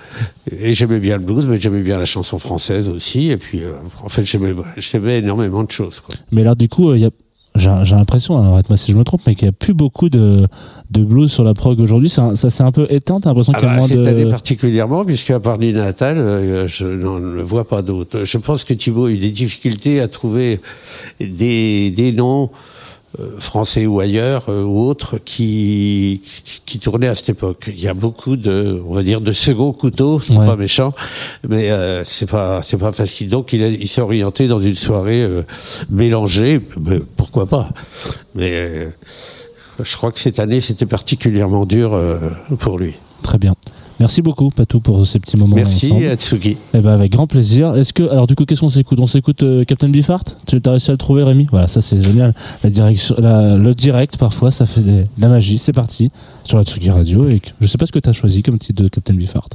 et 0.51 0.73
j'aimais 0.73 1.01
bien 1.01 1.17
le 1.19 1.23
blues, 1.23 1.45
mais 1.47 1.61
j'aimais 1.61 1.83
bien 1.83 1.99
la 1.99 2.05
chanson 2.07 2.39
française 2.39 2.89
aussi. 2.89 3.31
Et 3.31 3.37
puis, 3.37 3.63
euh, 3.63 3.75
en 4.03 4.09
fait, 4.09 4.23
j'aimais 4.25 4.55
j'aimais 4.77 5.19
énormément 5.19 5.63
de 5.65 5.71
choses. 5.71 6.01
Quoi. 6.01 6.15
Mais 6.31 6.43
là, 6.45 6.55
du 6.55 6.69
coup, 6.69 6.91
euh, 6.91 6.97
il 6.97 7.03
y 7.03 7.07
a 7.07 7.11
j'ai 7.55 7.71
j'ai 7.85 7.95
l'impression, 7.95 8.39
alors 8.39 8.55
arrête-moi 8.55 8.77
si 8.77 8.93
je 8.93 8.97
me 8.97 9.05
trompe, 9.05 9.23
mais 9.27 9.35
qu'il 9.35 9.47
n'y 9.47 9.51
a 9.51 9.53
plus 9.53 9.75
beaucoup 9.75 10.09
de, 10.09 10.47
de 10.91 11.05
blues 11.05 11.31
sur 11.31 11.45
la 11.45 11.55
prog 11.55 11.79
aujourd'hui. 11.81 12.09
Ça, 12.09 12.35
ça 12.35 12.51
s'est 12.51 12.63
un 12.63 12.73
peu 12.73 12.87
éteint, 12.91 13.21
t'as 13.21 13.31
l'impression 13.31 13.53
Ah 13.55 13.59
qu'il 13.59 13.69
y 13.69 13.71
a 13.71 13.75
bah, 13.75 13.79
moins 13.79 13.89
cette 13.89 14.07
année 14.07 14.25
de... 14.25 14.31
particulièrement, 14.31 15.05
puisque 15.05 15.31
à 15.31 15.41
part 15.41 15.59
Nina 15.59 15.85
Natal, 15.85 16.19
euh, 16.19 16.67
je 16.67 16.87
n'en 16.87 17.19
ne 17.19 17.43
vois 17.43 17.67
pas 17.67 17.83
d'autres. 17.83 18.25
Je 18.25 18.39
pense 18.39 18.65
que 18.65 18.75
Thibaut 18.75 19.07
a 19.07 19.11
eu 19.11 19.19
des 19.19 19.31
difficultés 19.31 20.01
à 20.01 20.09
trouver 20.09 20.61
des, 21.21 21.91
des 21.91 22.13
noms 22.13 22.51
français 23.39 23.87
ou 23.87 24.01
ailleurs 24.01 24.45
euh, 24.49 24.63
ou 24.65 24.81
autres 24.87 25.19
qui, 25.19 26.23
qui 26.67 26.79
tournaient 26.79 27.09
à 27.09 27.15
cette 27.15 27.29
époque. 27.29 27.65
Il 27.69 27.81
y 27.81 27.89
a 27.89 27.95
beaucoup 27.95 28.37
de, 28.37 28.83
on 28.87 28.95
va 28.95 29.03
dire, 29.03 29.21
de 29.21 29.33
second 29.33 29.73
couteau, 29.73 30.19
c'est 30.21 30.33
Ouais. 30.37 30.47
pas 30.47 30.57
méchant, 30.57 30.95
mais 31.49 31.71
euh, 31.71 32.05
c'est 32.05 32.29
pas 32.31 32.63
c'est 32.63 32.79
pas 32.79 32.93
facile. 32.93 33.29
Donc 33.29 33.53
il, 33.53 33.63
a- 33.63 33.69
il 33.69 33.89
s'est 33.89 34.01
orienté 34.01 34.49
dans 34.49 34.61
une 34.61 34.75
soirée 34.75 35.23
euh, 35.23 35.43
mélangée, 35.91 36.61
mais 36.81 37.01
pourquoi 37.17 37.47
pas. 37.47 37.69
Mais 38.35 38.53
euh, 38.55 38.89
je 39.83 39.97
crois 39.97 40.11
que 40.13 40.19
cette 40.19 40.39
année 40.39 40.61
c'était 40.61 40.87
particulièrement 40.87 41.67
dur 41.67 41.93
euh, 41.95 42.19
pour 42.59 42.79
lui. 42.79 42.95
Très 43.23 43.39
bien. 43.39 43.55
Merci 44.03 44.21
beaucoup, 44.21 44.51
Patou, 44.51 44.81
pour 44.81 45.07
ces 45.07 45.21
petits 45.21 45.37
moments. 45.37 45.55
Merci. 45.55 45.93
Atsugi. 46.07 46.57
Eh 46.75 46.81
ben, 46.81 46.91
avec 46.91 47.13
grand 47.13 47.29
plaisir. 47.29 47.77
Est-ce 47.77 47.93
que, 47.93 48.03
alors, 48.11 48.27
du 48.27 48.35
coup, 48.35 48.45
qu'est-ce 48.45 48.61
qu'on 48.61 48.69
s'écoute? 48.69 48.99
On 48.99 49.07
s'écoute 49.07 49.45
euh, 49.45 49.63
Captain 49.63 49.89
Beefheart? 49.91 50.39
Tu 50.49 50.61
as 50.67 50.71
réussi 50.71 50.91
à 50.91 50.95
le 50.95 50.99
trouver, 50.99 51.23
Rémi? 51.23 51.47
Voilà, 51.53 51.69
ça, 51.69 51.81
c'est 51.81 52.03
génial. 52.03 52.35
La 52.65 52.71
direction, 52.71 53.15
la- 53.19 53.57
le 53.57 53.75
direct, 53.77 54.17
parfois, 54.17 54.51
ça 54.51 54.67
fait 54.67 54.81
de 54.83 55.05
la 55.19 55.29
magie. 55.29 55.57
C'est 55.59 55.73
parti 55.73 56.11
sur 56.43 56.59
la 56.59 56.65
Tsugi 56.65 56.91
Radio. 56.91 57.29
Et 57.29 57.41
je 57.61 57.67
sais 57.69 57.79
pas 57.79 57.87
ce 57.87 57.93
que 57.93 58.01
tu 58.01 58.09
as 58.09 58.13
choisi 58.13 58.43
comme 58.43 58.59
titre 58.59 58.83
de 58.83 58.89
Captain 58.89 59.15
Beefheart. 59.15 59.55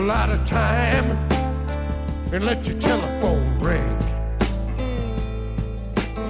A 0.00 0.02
lot 0.02 0.30
of 0.30 0.42
time 0.46 1.10
and 2.32 2.42
let 2.42 2.66
your 2.66 2.78
telephone 2.78 3.58
ring. 3.58 3.98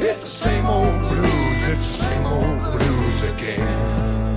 It's 0.01 0.25
the 0.25 0.29
same 0.29 0.67
old 0.67 0.99
blues, 0.99 1.69
it's 1.69 1.87
the 1.87 2.05
same 2.09 2.27
old 2.27 2.59
blues 2.73 3.23
again. 3.23 4.37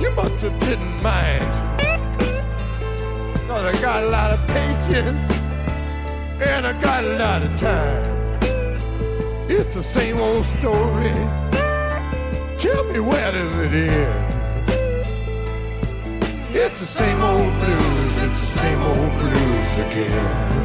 You 0.00 0.10
must 0.16 0.42
have 0.42 0.58
didn't 0.58 1.02
mind. 1.04 1.63
Cause 3.64 3.78
I 3.78 3.80
got 3.80 4.02
a 4.02 4.06
lot 4.08 4.30
of 4.30 4.46
patience 4.48 5.30
and 6.38 6.66
I 6.66 6.78
got 6.82 7.02
a 7.02 7.16
lot 7.16 7.42
of 7.42 7.56
time. 7.56 8.76
It's 9.48 9.74
the 9.74 9.82
same 9.82 10.18
old 10.18 10.44
story. 10.44 11.14
Tell 12.58 12.84
me 12.92 13.00
where 13.00 13.32
does 13.32 13.58
it 13.60 13.88
end? 13.88 14.34
It's 16.52 16.80
the 16.80 16.86
same 16.86 17.22
old 17.22 17.54
blues, 17.54 18.18
it's 18.24 18.40
the 18.40 18.52
same 18.60 18.82
old 18.82 19.12
blues 19.18 19.78
again. 19.78 20.63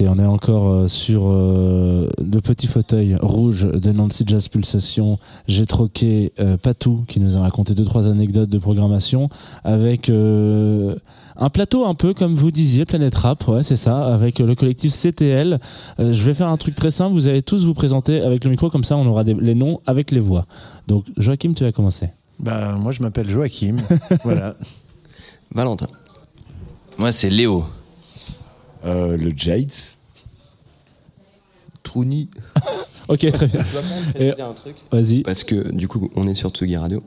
Ok, 0.00 0.04
on 0.08 0.18
est 0.22 0.26
encore 0.26 0.68
euh, 0.68 0.86
sur 0.88 1.22
euh, 1.28 2.08
le 2.18 2.40
petit 2.40 2.66
fauteuil 2.68 3.16
rouge 3.20 3.64
de 3.66 3.90
Nancy 3.90 4.22
Jazz 4.26 4.46
Pulsation. 4.48 5.18
J'ai 5.48 5.66
troqué 5.66 6.32
euh, 6.38 6.56
Patou 6.56 7.04
qui 7.08 7.18
nous 7.20 7.36
a 7.36 7.40
raconté 7.40 7.74
deux 7.74 7.84
trois 7.84 8.06
anecdotes 8.06 8.48
de 8.48 8.58
programmation 8.58 9.28
avec 9.64 10.08
euh, 10.10 10.94
un 11.36 11.48
plateau 11.48 11.84
un 11.86 11.94
peu 11.94 12.14
comme 12.14 12.34
vous 12.34 12.50
disiez 12.52 12.84
Planète 12.84 13.14
Rap, 13.16 13.48
ouais 13.48 13.62
c'est 13.64 13.76
ça, 13.76 14.12
avec 14.14 14.40
euh, 14.40 14.46
le 14.46 14.54
collectif 14.54 14.92
CTL. 14.94 15.58
Euh, 15.98 16.12
je 16.12 16.22
vais 16.22 16.34
faire 16.34 16.48
un 16.48 16.56
truc 16.56 16.74
très 16.76 16.90
simple. 16.92 17.14
Vous 17.14 17.26
allez 17.26 17.42
tous 17.42 17.64
vous 17.64 17.74
présenter 17.74 18.20
avec 18.20 18.44
le 18.44 18.50
micro 18.50 18.70
comme 18.70 18.84
ça, 18.84 18.96
on 18.96 19.06
aura 19.06 19.24
des- 19.24 19.34
les 19.34 19.54
noms 19.56 19.80
avec 19.86 20.12
les 20.12 20.20
voix. 20.20 20.44
Donc 20.86 21.06
Joachim, 21.16 21.54
tu 21.54 21.64
vas 21.64 21.72
commencer. 21.72 22.10
Bah, 22.38 22.76
moi, 22.78 22.92
je 22.92 23.02
m'appelle 23.02 23.28
Joachim. 23.28 23.76
voilà. 24.22 24.54
Valentin. 25.52 25.88
Moi, 26.98 27.10
c'est 27.10 27.30
Léo. 27.30 27.64
Euh, 28.84 29.16
le 29.16 29.32
Jades. 29.36 29.70
Trouni. 31.82 32.28
Ok, 33.10 33.20
très 33.32 33.46
bien. 33.46 33.62
Je 33.62 33.72
dois 33.72 33.80
quand 33.80 33.88
même 33.88 34.08
Et- 34.10 34.12
préciser 34.12 34.42
un 34.42 34.52
truc. 34.52 34.76
Vas-y. 34.92 35.22
Parce 35.22 35.42
que 35.42 35.72
du 35.72 35.88
coup, 35.88 36.10
on 36.14 36.26
est 36.26 36.34
sur 36.34 36.50
Tsugi 36.50 36.76
Radio 36.76 37.02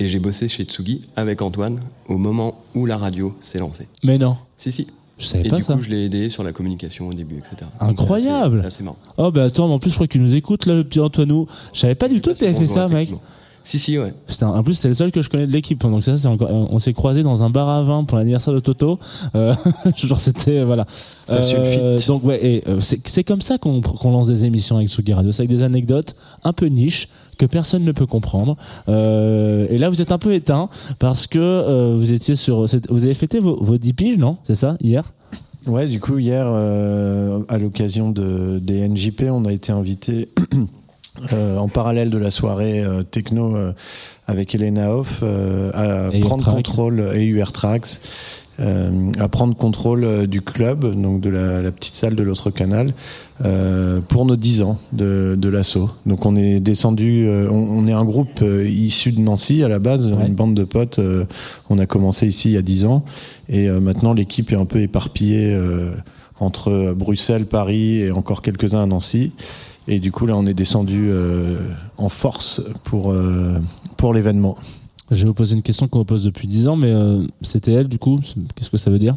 et 0.00 0.08
j'ai 0.08 0.18
bossé 0.18 0.48
chez 0.48 0.64
Tsugi 0.64 1.02
avec 1.14 1.42
Antoine 1.42 1.78
au 2.08 2.18
moment 2.18 2.60
où 2.74 2.86
la 2.86 2.96
radio 2.98 3.36
s'est 3.38 3.60
lancée. 3.60 3.86
Mais 4.02 4.18
non. 4.18 4.36
Si, 4.56 4.72
si. 4.72 4.88
Je 5.16 5.26
savais 5.26 5.46
et 5.46 5.50
pas 5.50 5.58
du 5.58 5.62
ça. 5.62 5.74
coup, 5.74 5.80
je 5.82 5.90
l'ai 5.90 6.06
aidé 6.06 6.28
sur 6.28 6.42
la 6.42 6.50
communication 6.52 7.06
au 7.06 7.14
début, 7.14 7.36
etc. 7.36 7.70
Incroyable. 7.78 8.56
c'est 8.62 8.66
assez- 8.66 8.68
C'est 8.70 8.74
assez 8.78 8.82
marrant. 8.82 8.96
Oh 9.16 9.30
bah 9.30 9.44
attends, 9.44 9.68
mais 9.68 9.74
en 9.74 9.78
plus 9.78 9.90
je 9.90 9.94
crois 9.94 10.08
qu'il 10.08 10.22
nous 10.22 10.34
écoute 10.34 10.66
là, 10.66 10.74
le 10.74 10.82
petit 10.82 10.98
Antoinou. 10.98 11.46
Je 11.72 11.78
savais 11.78 11.94
pas 11.94 12.08
du 12.08 12.20
tout 12.20 12.34
que 12.34 12.38
t'avais 12.40 12.54
fait 12.54 12.66
ça, 12.66 12.88
mec. 12.88 13.10
Si 13.64 13.78
si 13.78 13.98
ouais. 13.98 14.12
Putain, 14.26 14.48
en 14.48 14.62
plus 14.62 14.74
c'est 14.74 14.88
le 14.88 14.94
seul 14.94 15.10
que 15.10 15.22
je 15.22 15.30
connais 15.30 15.46
de 15.46 15.52
l'équipe. 15.52 15.80
Donc 15.80 16.04
ça, 16.04 16.16
c'est 16.16 16.28
encore. 16.28 16.50
On 16.50 16.78
s'est 16.78 16.92
croisés 16.92 17.22
dans 17.22 17.42
un 17.42 17.50
bar 17.50 17.68
à 17.68 17.82
vin 17.82 18.04
pour 18.04 18.18
l'anniversaire 18.18 18.52
de 18.52 18.60
Toto. 18.60 18.98
Euh, 19.34 19.54
genre 19.96 20.20
c'était 20.20 20.58
euh, 20.58 20.64
voilà. 20.64 20.86
Ça 21.24 21.42
sulfite. 21.42 22.06
donc 22.06 22.24
ouais, 22.24 22.44
et, 22.44 22.68
euh, 22.68 22.78
c'est 22.80 23.00
c'est 23.08 23.24
comme 23.24 23.40
ça 23.40 23.56
qu'on 23.56 23.80
qu'on 23.80 24.10
lance 24.12 24.26
des 24.26 24.44
émissions 24.44 24.76
avec 24.76 24.90
Sugi 24.90 25.14
Radio. 25.14 25.32
C'est 25.32 25.40
avec 25.40 25.50
des 25.50 25.62
anecdotes 25.62 26.14
un 26.44 26.52
peu 26.52 26.66
niches 26.66 27.08
que 27.38 27.46
personne 27.46 27.84
ne 27.84 27.92
peut 27.92 28.06
comprendre. 28.06 28.56
Euh, 28.88 29.66
et 29.70 29.78
là 29.78 29.88
vous 29.88 30.02
êtes 30.02 30.12
un 30.12 30.18
peu 30.18 30.34
éteint 30.34 30.68
parce 30.98 31.26
que 31.26 31.38
euh, 31.38 31.96
vous 31.96 32.12
étiez 32.12 32.34
sur. 32.34 32.66
Vous 32.90 33.04
avez 33.04 33.14
fêté 33.14 33.40
vos, 33.40 33.56
vos 33.62 33.78
10 33.78 33.92
piges, 33.94 34.18
non? 34.18 34.36
C'est 34.44 34.56
ça 34.56 34.76
hier? 34.80 35.04
Ouais, 35.66 35.86
du 35.86 35.98
coup, 35.98 36.18
hier, 36.18 36.44
euh, 36.46 37.40
à 37.48 37.56
l'occasion 37.56 38.10
de, 38.10 38.58
des 38.58 38.86
NJP, 38.86 39.24
on 39.30 39.46
a 39.46 39.52
été 39.52 39.72
invité 39.72 40.28
euh, 41.32 41.58
en 41.58 41.68
parallèle 41.68 42.10
de 42.10 42.18
la 42.18 42.30
soirée 42.30 42.82
euh, 42.82 43.02
techno 43.02 43.56
euh, 43.56 43.72
avec 44.26 44.54
Elena 44.54 44.94
Hoff 44.94 45.20
euh, 45.22 45.70
à 45.72 46.14
Et 46.14 46.20
prendre 46.20 46.44
contrôle 46.44 47.00
et. 47.14 47.32
Euh, 48.60 49.10
à 49.18 49.28
prendre 49.28 49.56
contrôle 49.56 50.04
euh, 50.04 50.26
du 50.28 50.40
club, 50.40 50.84
donc 51.00 51.20
de 51.20 51.28
la, 51.28 51.60
la 51.60 51.72
petite 51.72 51.96
salle 51.96 52.14
de 52.14 52.22
l'autre 52.22 52.50
canal, 52.50 52.94
euh, 53.44 54.00
pour 54.00 54.24
nos 54.26 54.36
10 54.36 54.62
ans 54.62 54.78
de, 54.92 55.34
de 55.36 55.48
l'assaut. 55.48 55.90
Donc 56.06 56.24
on 56.24 56.36
est 56.36 56.60
descendu, 56.60 57.26
euh, 57.26 57.48
on, 57.50 57.54
on 57.56 57.88
est 57.88 57.92
un 57.92 58.04
groupe 58.04 58.42
euh, 58.42 58.64
issu 58.68 59.10
de 59.10 59.18
Nancy 59.18 59.64
à 59.64 59.68
la 59.68 59.80
base, 59.80 60.06
une 60.06 60.34
bande 60.36 60.54
de 60.54 60.62
potes. 60.62 61.00
euh, 61.00 61.24
on 61.68 61.78
a 61.78 61.86
commencé 61.86 62.28
ici 62.28 62.50
il 62.50 62.52
y 62.54 62.56
a 62.56 62.62
10 62.62 62.84
ans 62.84 63.04
et 63.48 63.68
euh, 63.68 63.80
maintenant 63.80 64.12
l'équipe 64.12 64.52
est 64.52 64.56
un 64.56 64.66
peu 64.66 64.80
éparpillée 64.80 65.52
euh, 65.52 65.90
entre 66.38 66.94
Bruxelles, 66.96 67.46
Paris 67.46 68.02
et 68.02 68.12
encore 68.12 68.40
quelques-uns 68.40 68.82
à 68.84 68.86
Nancy. 68.86 69.32
Et 69.88 69.98
du 69.98 70.12
coup 70.12 70.26
là 70.26 70.34
on 70.36 70.46
est 70.46 70.54
descendu 70.54 71.08
euh, 71.10 71.58
en 71.98 72.08
force 72.08 72.62
pour, 72.84 73.12
euh, 73.12 73.58
pour 73.96 74.14
l'événement. 74.14 74.56
Je 75.10 75.22
vais 75.22 75.28
vous 75.28 75.34
poser 75.34 75.54
une 75.54 75.62
question 75.62 75.86
qu'on 75.88 75.98
vous 75.98 76.04
pose 76.06 76.24
depuis 76.24 76.48
10 76.48 76.68
ans, 76.68 76.76
mais 76.76 76.90
euh, 76.90 77.26
elle 77.66 77.88
du 77.88 77.98
coup? 77.98 78.18
Qu'est-ce 78.56 78.70
que 78.70 78.78
ça 78.78 78.90
veut 78.90 78.98
dire? 78.98 79.14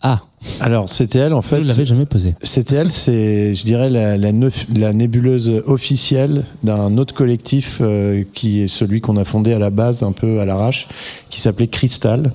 Ah. 0.00 0.22
Alors 0.60 0.86
CTL 0.86 1.32
en 1.32 1.42
fait. 1.42 1.58
Vous 1.58 1.64
l'avez 1.64 1.84
jamais 1.84 2.06
posé. 2.06 2.34
CTL, 2.42 2.90
c'est, 2.90 3.54
je 3.54 3.64
dirais, 3.64 3.88
la, 3.90 4.16
la, 4.16 4.32
neuf- 4.32 4.66
la 4.74 4.92
nébuleuse 4.92 5.62
officielle 5.66 6.44
d'un 6.64 6.96
autre 6.98 7.14
collectif 7.14 7.80
qui 8.34 8.60
est 8.60 8.66
celui 8.66 9.00
qu'on 9.00 9.16
a 9.16 9.24
fondé 9.24 9.52
à 9.52 9.58
la 9.60 9.70
base, 9.70 10.02
un 10.02 10.10
peu 10.12 10.40
à 10.40 10.44
l'arrache, 10.44 10.88
qui 11.30 11.40
s'appelait 11.40 11.68
Crystal. 11.68 12.32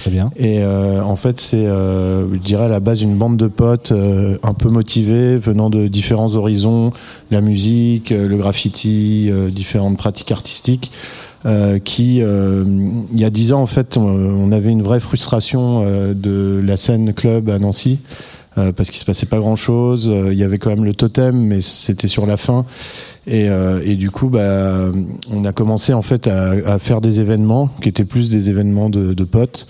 Très 0.00 0.10
bien. 0.10 0.30
Et 0.36 0.60
euh, 0.62 1.02
en 1.02 1.16
fait, 1.16 1.40
c'est, 1.40 1.66
euh, 1.66 2.28
je 2.32 2.38
dirais, 2.38 2.64
à 2.64 2.68
la 2.68 2.80
base 2.80 3.00
une 3.02 3.16
bande 3.16 3.36
de 3.36 3.46
potes 3.46 3.92
euh, 3.92 4.36
un 4.42 4.54
peu 4.54 4.68
motivés, 4.68 5.36
venant 5.38 5.70
de 5.70 5.86
différents 5.88 6.34
horizons, 6.34 6.92
la 7.30 7.40
musique, 7.40 8.10
euh, 8.12 8.26
le 8.28 8.36
graffiti, 8.36 9.28
euh, 9.30 9.48
différentes 9.50 9.96
pratiques 9.96 10.32
artistiques. 10.32 10.90
euh, 11.46 11.78
qui, 11.78 12.16
il 12.18 13.20
y 13.20 13.24
a 13.24 13.30
dix 13.30 13.52
ans, 13.52 13.60
en 13.62 13.66
fait, 13.66 13.96
on, 13.96 14.02
on 14.02 14.50
avait 14.50 14.70
une 14.72 14.82
vraie 14.82 15.00
frustration 15.00 15.84
de 16.12 16.60
la 16.64 16.76
scène 16.76 17.14
club 17.14 17.48
à 17.48 17.58
Nancy, 17.60 18.00
parce 18.56 18.90
qu'il 18.90 18.98
se 18.98 19.04
passait 19.04 19.26
pas 19.26 19.38
grand-chose. 19.38 20.08
Euh, 20.08 20.32
Il 20.32 20.38
y 20.38 20.42
avait 20.42 20.58
quand 20.58 20.70
même 20.70 20.84
le 20.84 20.94
totem, 20.94 21.36
mais 21.36 21.60
c'était 21.60 22.08
sur 22.08 22.26
la 22.26 22.36
fin. 22.36 22.66
Et, 23.28 23.50
euh, 23.50 23.82
et 23.84 23.96
du 23.96 24.10
coup, 24.10 24.28
bah, 24.30 24.90
on 25.30 25.44
a 25.44 25.52
commencé 25.52 25.92
en 25.92 26.00
fait 26.00 26.26
à, 26.26 26.78
faire 26.78 27.02
des 27.02 27.20
événements 27.20 27.68
qui 27.82 27.90
étaient 27.90 28.06
plus 28.06 28.30
des 28.30 28.48
événements 28.48 28.88
de, 28.88 29.24
potes. 29.24 29.66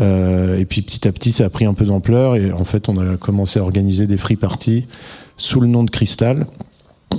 Euh, 0.00 0.58
et 0.58 0.64
puis 0.64 0.82
petit 0.82 1.06
à 1.06 1.12
petit, 1.12 1.30
ça 1.30 1.44
a 1.44 1.48
pris 1.48 1.66
un 1.66 1.74
peu 1.74 1.84
d'ampleur. 1.84 2.34
Et 2.34 2.50
en 2.50 2.64
fait, 2.64 2.88
on 2.88 2.98
a 2.98 3.16
commencé 3.16 3.60
à 3.60 3.62
organiser 3.62 4.08
des 4.08 4.16
free 4.16 4.34
parties 4.34 4.86
sous 5.36 5.60
le 5.60 5.68
nom 5.68 5.84
de 5.84 5.90
Crystal. 5.90 6.46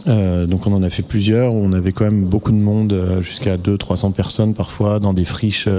Euh, 0.07 0.45
donc 0.45 0.68
on 0.68 0.73
en 0.73 0.84
a 0.84 0.89
fait 0.89 1.03
plusieurs. 1.03 1.53
On 1.53 1.72
avait 1.72 1.93
quand 1.93 2.03
même 2.03 2.26
beaucoup 2.26 2.51
de 2.51 2.57
monde, 2.57 3.22
jusqu'à 3.22 3.55
200-300 3.55 4.11
personnes 4.11 4.53
parfois, 4.53 4.99
dans 4.99 5.14
des 5.14 5.26
friches 5.26 5.69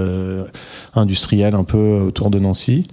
industrielles 0.95 1.53
un 1.53 1.63
peu 1.63 1.99
autour 1.99 2.31
de 2.31 2.39
Nancy. 2.39 2.87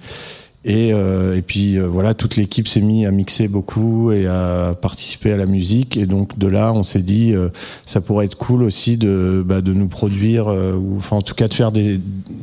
Et, 0.69 0.93
euh, 0.93 1.37
et 1.37 1.43
puis 1.43 1.79
euh, 1.79 1.87
voilà, 1.87 2.13
toute 2.13 2.35
l'équipe 2.35 2.67
s'est 2.67 2.81
mise 2.81 3.07
à 3.07 3.13
mixer 3.13 3.47
beaucoup 3.47 4.11
et 4.11 4.27
à 4.27 4.75
participer 4.75 5.33
à 5.33 5.37
la 5.37 5.47
musique. 5.47 5.97
Et 5.97 6.07
donc 6.07 6.39
de 6.39 6.49
là, 6.49 6.73
on 6.73 6.83
s'est 6.83 7.03
dit, 7.03 7.33
euh, 7.33 7.51
ça 7.87 8.01
pourrait 8.01 8.27
être 8.27 8.37
cool 8.37 8.65
aussi 8.65 8.97
de, 8.97 9.45
bah, 9.47 9.61
de 9.61 9.73
nous 9.73 9.87
produire, 9.87 10.49
ou 10.49 10.97
enfin 10.99 11.17
en 11.17 11.23
tout 11.23 11.35
cas 11.35 11.47
de 11.47 11.55
faire 11.55 11.71
des, 11.71 12.01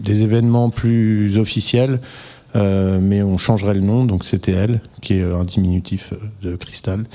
événements 0.08 0.70
plus 0.70 1.38
officiels. 1.38 2.00
Mais 2.56 3.24
on 3.24 3.40
changerait 3.40 3.74
le 3.74 3.82
nom, 3.82 4.06
donc 4.06 4.24
c'était 4.24 4.52
elle, 4.52 4.80
qui 5.02 5.16
est 5.16 5.24
un 5.24 5.44
diminutif 5.44 6.14
de 6.44 6.56
Cristal. 6.56 7.06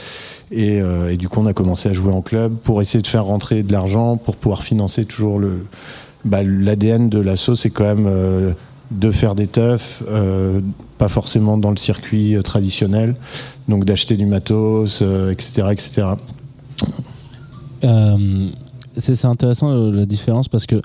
Et, 0.50 0.80
du 1.16 1.28
coup, 1.28 1.40
on 1.40 1.46
a 1.46 1.52
commencé 1.52 1.88
à 1.88 1.92
jouer 1.92 2.12
en 2.12 2.22
club 2.22 2.56
pour 2.56 2.82
essayer 2.82 3.00
de 3.00 3.06
faire 3.06 3.24
rentrer 3.24 3.62
de 3.62 3.70
l'argent, 3.70 4.16
pour 4.16 4.34
pouvoir 4.34 4.64
financer 4.64 5.04
toujours 5.04 5.38
le. 5.38 5.64
Bah, 6.24 6.42
L'ADN 6.42 7.08
de 7.08 7.20
l'assaut, 7.20 7.54
c'est 7.54 7.70
quand 7.70 7.84
même 7.84 8.10
de 8.90 9.10
faire 9.12 9.36
des 9.36 9.46
teufs, 9.46 10.02
pas 10.98 11.08
forcément 11.08 11.56
dans 11.56 11.70
le 11.70 11.76
circuit 11.76 12.36
euh, 12.36 12.42
traditionnel, 12.42 13.14
donc 13.68 13.84
d'acheter 13.84 14.16
du 14.16 14.26
matos, 14.26 15.00
euh, 15.00 15.30
etc., 15.30 15.68
etc. 15.70 16.06
Euh, 17.84 18.48
c'est 18.96 19.24
intéressant 19.24 19.72
la 19.72 20.06
différence 20.06 20.48
parce 20.48 20.66
que 20.66 20.82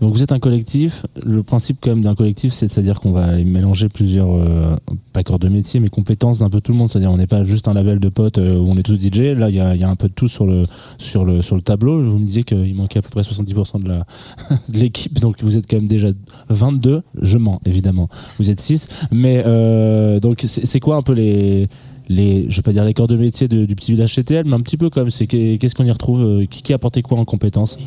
donc 0.00 0.12
vous 0.12 0.22
êtes 0.22 0.32
un 0.32 0.38
collectif. 0.38 1.06
Le 1.24 1.42
principe 1.42 1.78
quand 1.80 1.90
même 1.90 2.02
d'un 2.02 2.14
collectif, 2.14 2.52
c'est 2.52 2.76
à 2.78 2.82
dire 2.82 3.00
qu'on 3.00 3.12
va 3.12 3.24
aller 3.24 3.44
mélanger 3.44 3.88
plusieurs 3.88 4.30
euh, 4.34 4.76
pas 5.12 5.22
corps 5.22 5.38
de 5.38 5.48
métier, 5.48 5.80
mais 5.80 5.88
compétences 5.88 6.40
d'un 6.40 6.50
peu 6.50 6.60
tout 6.60 6.72
le 6.72 6.78
monde. 6.78 6.88
C'est-à-dire 6.90 7.10
on 7.10 7.16
n'est 7.16 7.26
pas 7.26 7.44
juste 7.44 7.66
un 7.68 7.74
label 7.74 7.98
de 7.98 8.08
potes 8.08 8.38
euh, 8.38 8.58
où 8.58 8.68
on 8.70 8.76
est 8.76 8.82
tous 8.82 8.96
DJ. 9.00 9.34
Là, 9.36 9.48
il 9.48 9.54
y 9.54 9.56
y 9.56 9.84
a 9.84 9.88
un 9.88 9.96
peu 9.96 10.08
de 10.08 10.12
tout 10.12 10.28
sur 10.28 10.46
le 10.46 10.64
sur 10.98 11.24
le 11.24 11.40
sur 11.42 11.56
le 11.56 11.62
tableau. 11.62 12.02
Vous 12.02 12.18
me 12.18 12.24
disiez 12.26 12.44
qu'il 12.44 12.74
manquait 12.74 12.98
à 12.98 13.02
peu 13.02 13.08
près 13.10 13.22
70% 13.22 13.82
de 13.82 13.88
la 13.88 14.06
de 14.68 14.78
l'équipe, 14.78 15.18
donc 15.20 15.42
vous 15.42 15.56
êtes 15.56 15.66
quand 15.68 15.76
même 15.76 15.88
déjà 15.88 16.08
22. 16.50 17.02
Je 17.22 17.38
mens 17.38 17.60
évidemment. 17.64 18.08
Vous 18.38 18.50
êtes 18.50 18.60
6 18.60 18.88
mais 19.12 19.42
euh, 19.46 20.20
donc 20.20 20.44
c'est 20.46 20.66
c'est 20.66 20.80
quoi 20.80 20.96
un 20.96 21.02
peu 21.02 21.12
les 21.14 21.68
les, 22.08 22.46
je 22.48 22.56
vais 22.56 22.62
pas 22.62 22.72
dire 22.72 22.84
les 22.84 22.94
corps 22.94 23.08
de 23.08 23.16
métier 23.16 23.48
du 23.48 23.66
petit 23.74 23.90
village 23.92 24.14
CTL, 24.14 24.44
mais 24.46 24.54
un 24.54 24.60
petit 24.60 24.76
peu 24.76 24.90
comme 24.90 25.10
c'est 25.10 25.26
qu'est- 25.26 25.58
qu'est-ce 25.58 25.74
qu'on 25.74 25.84
y 25.84 25.90
retrouve, 25.90 26.22
euh, 26.22 26.46
qui, 26.46 26.62
qui 26.62 26.72
a 26.72 26.76
apporté 26.76 27.02
quoi 27.02 27.18
en 27.18 27.24
compétences? 27.24 27.78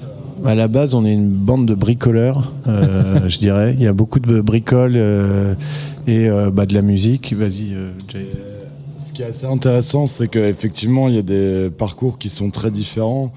À 0.45 0.55
la 0.55 0.67
base, 0.67 0.93
on 0.93 1.05
est 1.05 1.13
une 1.13 1.31
bande 1.31 1.67
de 1.67 1.75
bricoleurs, 1.75 2.53
euh, 2.67 3.19
je 3.27 3.39
dirais. 3.39 3.75
Il 3.77 3.83
y 3.83 3.87
a 3.87 3.93
beaucoup 3.93 4.19
de 4.19 4.41
bricoles 4.41 4.93
euh, 4.95 5.53
et 6.07 6.29
euh, 6.29 6.49
bah, 6.49 6.65
de 6.65 6.73
la 6.73 6.81
musique. 6.81 7.33
Vas-y, 7.33 7.75
Jay. 8.07 8.29
Ce 8.97 9.11
qui 9.11 9.21
est 9.21 9.25
assez 9.25 9.45
intéressant, 9.45 10.07
c'est 10.07 10.27
qu'effectivement, 10.27 11.09
il 11.09 11.15
y 11.15 11.17
a 11.17 11.23
des 11.23 11.69
parcours 11.69 12.17
qui 12.17 12.29
sont 12.29 12.49
très 12.51 12.71
différents. 12.71 13.33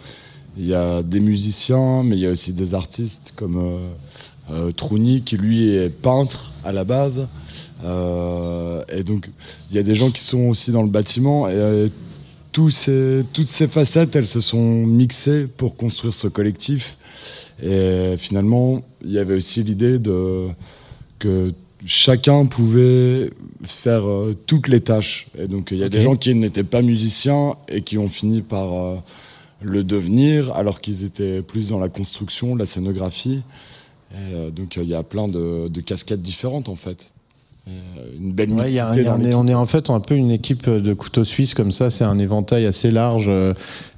Il 0.57 0.67
y 0.67 0.75
a 0.75 1.03
des 1.03 1.21
musiciens, 1.21 2.03
mais 2.05 2.17
il 2.17 2.21
y 2.21 2.27
a 2.27 2.31
aussi 2.31 2.53
des 2.53 2.75
artistes 2.75 3.33
comme 3.37 3.61
Trouni, 4.77 5.23
qui 5.23 5.37
lui 5.37 5.75
est 5.75 5.89
peintre 5.89 6.53
à 6.65 6.73
la 6.73 6.85
base. 6.85 7.27
Et 7.85 9.03
donc, 9.03 9.29
il 9.71 9.77
y 9.77 9.81
a 9.81 9.83
des 9.83 9.95
gens 9.95 10.11
qui 10.11 10.23
sont 10.23 10.49
aussi 10.49 10.71
dans 10.71 10.83
le 10.83 10.91
bâtiment. 10.91 11.49
Et 11.49 11.91
tous 12.53 12.71
ces- 12.71 13.25
toutes 13.33 13.51
ces 13.51 13.67
facettes, 13.69 14.15
elles 14.15 14.27
se 14.27 14.41
sont 14.41 14.87
mixées 14.87 15.47
pour 15.57 15.77
construire 15.77 16.15
ce 16.15 16.29
collectif. 16.29 16.99
Et 17.63 18.17
finalement, 18.19 18.83
il 19.05 19.13
y 19.13 19.19
avait 19.19 19.35
aussi 19.35 19.63
l'idée 19.63 19.99
de 19.99 20.49
que 21.19 21.53
chacun 21.87 22.47
pouvait 22.47 23.31
faire 23.65 24.05
euh, 24.09 24.35
toutes 24.47 24.69
les 24.69 24.81
tâches. 24.81 25.29
Et 25.39 25.49
donc, 25.49 25.71
il 25.71 25.79
y 25.79 25.85
a 25.85 25.89
des 25.89 26.01
gens 26.01 26.17
qui 26.17 26.35
n'étaient 26.35 26.65
pas 26.65 26.83
musiciens 26.83 27.55
et 27.69 27.83
qui 27.83 27.97
ont 27.99 28.09
fini 28.09 28.43
par 28.43 28.73
euh, 28.75 28.97
le 29.63 29.85
devenir, 29.85 30.53
alors 30.55 30.81
qu'ils 30.81 31.05
étaient 31.05 31.43
plus 31.43 31.69
dans 31.69 31.79
la 31.79 31.89
construction, 31.89 32.55
la 32.57 32.67
scénographie. 32.67 33.43
Et, 34.13 34.35
euh, 34.35 34.51
donc, 34.51 34.77
il 34.77 34.89
y 34.89 34.95
a 34.95 35.03
plein 35.05 35.29
de, 35.29 35.69
de 35.69 35.81
casquettes 35.81 36.23
différentes, 36.23 36.69
en 36.69 36.77
fait. 36.77 37.12
Et, 37.67 37.71
euh, 37.71 38.05
une 38.19 38.33
belle 38.33 38.51
Ouais, 38.51 38.73
y 38.73 38.79
a 38.81 38.91
on, 38.91 38.93
est, 38.95 38.97
l'équipe. 38.99 39.35
on 39.37 39.49
est 39.49 39.55
en 39.55 39.67
fait 39.67 39.89
un 39.91 40.01
peu 40.01 40.15
une 40.17 40.31
équipe 40.31 40.69
de 40.69 40.95
couteaux 40.95 41.25
suisses 41.25 41.55
comme 41.55 41.73
ça. 41.73 41.91
C'est 41.91 42.05
un 42.05 42.19
éventail 42.19 42.67
assez 42.67 42.91
large, 42.91 43.27
euh, 43.29 43.55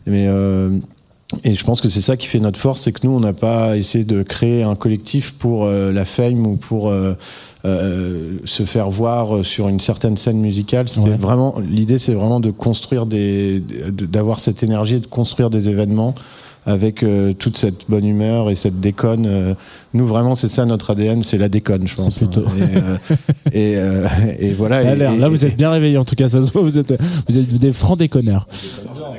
mais 0.06 0.26
euh, 0.28 0.70
et 1.44 1.54
je 1.54 1.64
pense 1.64 1.80
que 1.80 1.88
c'est 1.88 2.02
ça 2.02 2.16
qui 2.16 2.26
fait 2.26 2.38
notre 2.40 2.60
force, 2.60 2.82
c'est 2.82 2.92
que 2.92 3.06
nous 3.06 3.12
on 3.12 3.20
n'a 3.20 3.32
pas 3.32 3.76
essayé 3.76 4.04
de 4.04 4.22
créer 4.22 4.62
un 4.62 4.74
collectif 4.76 5.32
pour 5.32 5.64
euh, 5.64 5.92
la 5.92 6.04
fame 6.04 6.46
ou 6.46 6.56
pour 6.56 6.88
euh, 6.90 7.14
euh, 7.64 8.36
se 8.44 8.64
faire 8.64 8.90
voir 8.90 9.42
sur 9.44 9.68
une 9.68 9.80
certaine 9.80 10.16
scène 10.18 10.38
musicale. 10.38 10.88
C'était 10.88 11.08
Ouais. 11.10 11.16
vraiment 11.16 11.56
l'idée, 11.58 11.98
c'est 11.98 12.12
vraiment 12.12 12.40
de 12.40 12.50
construire 12.50 13.06
des, 13.06 13.60
de- 13.60 14.04
d'avoir 14.06 14.38
cette 14.40 14.62
énergie, 14.62 15.00
de 15.00 15.06
construire 15.06 15.48
des 15.48 15.70
événements. 15.70 16.14
Avec 16.66 17.02
euh, 17.02 17.32
toute 17.32 17.56
cette 17.58 17.88
bonne 17.90 18.04
humeur 18.06 18.50
et 18.50 18.54
cette 18.54 18.80
déconne. 18.80 19.26
euh, 19.26 19.54
nous, 19.92 20.06
vraiment, 20.06 20.34
c'est 20.34 20.48
ça 20.48 20.64
notre 20.66 20.90
ADN, 20.90 21.22
c'est 21.22 21.38
la 21.38 21.48
déconne, 21.48 21.86
je 21.86 21.94
pense. 21.94 22.16
plutôt- 22.18 22.44
Et, 23.52 23.76
euh, 23.76 24.06
et, 24.38 24.46
et 24.48 24.52
voilà. 24.52 24.82
Ça 24.82 24.88
a 24.88 24.92
et- 24.92 24.96
l'air. 24.96 25.12
et- 25.12 25.18
Là, 25.18 25.28
vous 25.28 25.44
êtes 25.44 25.56
bien 25.56 25.70
réveillés, 25.70 25.98
en 25.98 26.04
tout 26.04 26.16
cas, 26.16 26.28
ça 26.28 26.40
se 26.42 26.52
voit, 26.52 26.62
vous 26.62 26.78
êtes, 26.78 26.94
vous 27.28 27.38
êtes 27.38 27.54
des 27.54 27.72
francs 27.72 27.98
déconneurs. 27.98 28.46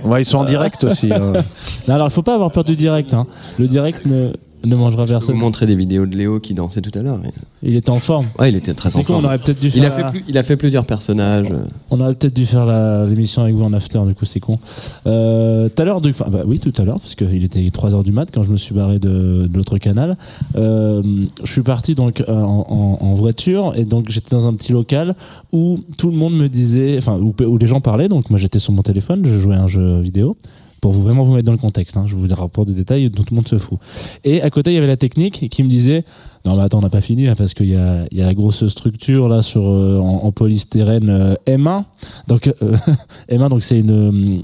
Ouais, 0.03 0.21
ils 0.21 0.25
sont 0.25 0.37
en 0.37 0.45
direct 0.45 0.83
aussi. 0.83 1.11
hein. 1.13 1.33
Non, 1.87 1.93
alors, 1.95 2.07
il 2.07 2.11
faut 2.11 2.21
pas 2.23 2.33
avoir 2.35 2.51
peur 2.51 2.63
du 2.63 2.75
direct. 2.75 3.13
Hein. 3.13 3.27
Le 3.59 3.67
direct 3.67 4.05
ne, 4.05 4.31
ne 4.65 4.75
mangera 4.75 5.05
Je 5.05 5.13
vais 5.13 5.19
vous 5.19 5.33
montrer 5.35 5.65
des 5.65 5.75
vidéos 5.75 6.05
de 6.05 6.15
Léo 6.15 6.39
qui 6.39 6.53
dansait 6.53 6.81
tout 6.81 6.97
à 6.97 7.01
l'heure. 7.01 7.19
Il 7.63 7.75
était 7.75 7.89
en 7.89 7.99
forme. 7.99 8.25
Ouais, 8.39 8.49
il 8.49 8.55
était 8.55 8.73
très 8.73 8.95
en 8.95 9.03
forme. 9.03 9.23
on 9.23 9.27
aurait 9.27 9.37
peut-être 9.39 9.59
dû 9.59 9.69
il, 9.73 9.85
a 9.85 9.91
fait 9.91 10.03
plus- 10.09 10.23
il 10.27 10.37
a 10.37 10.43
fait 10.43 10.57
plusieurs 10.57 10.85
personnages. 10.85 11.47
On 11.91 11.99
aurait 11.99 12.13
peut-être 12.15 12.35
dû 12.35 12.45
faire 12.45 12.65
l'émission 13.07 13.43
avec 13.43 13.55
vous 13.55 13.63
en 13.63 13.73
after, 13.73 13.99
du 14.07 14.13
coup 14.15 14.25
c'est 14.25 14.39
con. 14.39 14.59
Euh, 15.07 15.69
Tout 15.69 15.81
à 15.81 15.85
l'heure, 15.85 16.01
du- 16.01 16.09
enfin, 16.11 16.25
bah 16.29 16.43
oui, 16.45 16.59
tout 16.59 16.73
à 16.77 16.83
l'heure, 16.85 16.99
parce 16.99 17.15
qu'il 17.15 17.43
était 17.43 17.59
3h 17.69 18.03
du 18.03 18.11
mat 18.11 18.29
quand 18.33 18.43
je 18.43 18.51
me 18.51 18.57
suis 18.57 18.73
barré 18.75 18.99
de, 18.99 19.47
de 19.47 19.55
l'autre 19.55 19.77
canal. 19.77 20.17
Euh, 20.55 21.01
je 21.43 21.51
suis 21.51 21.61
parti 21.63 21.95
donc 21.95 22.21
euh, 22.21 22.33
en, 22.41 22.65
en- 23.01 23.05
en 23.05 23.13
voiture 23.13 23.73
et 23.75 23.85
donc 23.85 24.09
j'étais 24.09 24.35
dans 24.35 24.47
un 24.47 24.53
petit 24.53 24.71
local 24.71 25.15
où 25.51 25.77
tout 25.97 26.09
le 26.09 26.17
monde 26.17 26.33
me 26.35 26.47
disait, 26.49 26.97
enfin 26.97 27.17
où, 27.19 27.33
où 27.43 27.57
les 27.57 27.67
gens 27.67 27.79
parlaient. 27.79 28.09
Donc 28.09 28.29
moi 28.29 28.39
j'étais 28.39 28.59
sur 28.59 28.73
mon 28.73 28.81
téléphone, 28.81 29.21
je 29.25 29.37
jouais 29.39 29.55
à 29.55 29.61
un 29.63 29.67
jeu 29.67 29.99
vidéo. 29.99 30.37
Pour 30.85 30.91
vous 30.91 31.01
vraiment 31.01 31.23
vous 31.23 31.33
mettre 31.33 31.47
dans 31.47 31.51
le 31.51 31.57
contexte, 31.57 31.97
hein. 31.97 32.03
je 32.05 32.13
vous 32.13 32.27
rapporte 32.31 32.67
des 32.67 32.75
détails 32.75 33.09
dont 33.09 33.23
tout 33.23 33.33
le 33.33 33.37
monde 33.37 33.47
se 33.47 33.57
fout. 33.57 33.79
Et 34.23 34.43
à 34.43 34.51
côté, 34.51 34.69
il 34.69 34.75
y 34.75 34.77
avait 34.77 34.85
la 34.85 34.97
technique 34.97 35.49
qui 35.49 35.63
me 35.63 35.67
disait 35.67 36.03
non 36.45 36.55
mais 36.55 36.61
attends, 36.61 36.77
on 36.77 36.81
n'a 36.81 36.91
pas 36.91 37.01
fini 37.01 37.27
parce 37.35 37.55
qu'il 37.55 37.69
y 37.69 37.75
a, 37.75 38.05
y 38.11 38.21
a 38.21 38.25
la 38.27 38.35
grosse 38.35 38.67
structure 38.67 39.27
là 39.27 39.41
sur 39.41 39.67
euh, 39.67 39.97
en, 39.97 40.25
en 40.25 40.31
polystyrène 40.31 41.09
euh, 41.09 41.33
M1. 41.47 41.85
Donc 42.27 42.53
euh, 42.61 42.77
M1, 43.31 43.49
donc 43.49 43.63
c'est 43.63 43.79
une, 43.79 44.43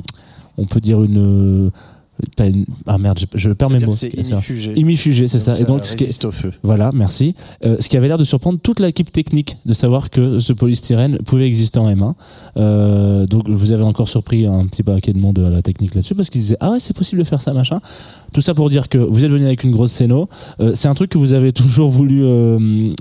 on 0.58 0.66
peut 0.66 0.80
dire 0.80 1.04
une, 1.04 1.70
une- 2.40 2.66
ah 2.88 2.98
merde, 2.98 3.20
je, 3.20 3.26
je 3.38 3.50
perds 3.52 3.70
mes 3.70 3.80
mots. 3.80 3.94
c'est 3.94 4.10
imifugé. 4.10 4.74
Imifugé, 4.76 5.28
c'est 5.28 5.40
ça. 5.40 5.60
Et 5.60 5.64
donc 5.64 5.86
ce 5.86 5.96
qui 5.96 6.04
est- 6.06 6.26
au 6.26 6.32
feu. 6.32 6.52
Voilà, 6.64 6.92
merci. 6.94 7.36
Euh, 7.66 7.78
ce 7.80 7.90
qui 7.90 7.98
avait 7.98 8.08
l'air 8.08 8.18
de 8.18 8.24
surprendre 8.24 8.60
toute 8.62 8.80
l'équipe 8.80 9.12
technique 9.12 9.58
de 9.66 9.74
savoir 9.74 10.10
que 10.10 10.40
ce 10.40 10.54
polystyrène 10.54 11.18
pouvait 11.26 11.46
exister 11.48 11.80
en 11.80 11.90
M1. 11.90 12.14
Euh, 12.58 13.26
donc 13.26 13.50
vous 13.50 13.72
avez 13.72 13.84
encore 13.84 14.08
surpris 14.08 14.46
un 14.46 14.66
petit 14.68 14.84
paquet 14.84 15.14
de 15.14 15.20
monde 15.20 15.40
à 15.40 15.50
la 15.50 15.62
technique 15.62 15.96
là-dessus 15.96 16.16
parce 16.16 16.30
qu'ils 16.30 16.42
disaient 16.42 16.58
ah 16.60 16.72
ouais 16.72 16.80
c'est 16.80 16.96
possible 16.96 17.20
de 17.22 17.28
faire 17.28 17.42
ça 17.42 17.54
machin. 17.54 17.80
Tout 18.34 18.42
ça 18.42 18.54
pour 18.54 18.70
dire 18.70 18.88
que 18.90 18.98
vous 18.98 19.24
êtes 19.24 19.32
venu 19.32 19.46
avec 19.46 19.64
une 19.64 19.72
grosse 19.72 19.92
scéno. 19.92 20.28
Euh, 20.60 20.74
c'est 20.76 20.88
un 20.88 20.94
truc 20.94 21.10
que 21.12 21.18
vous 21.18 21.34
avez 21.34 21.52
toujours 21.62 21.90
voulu 21.90 22.24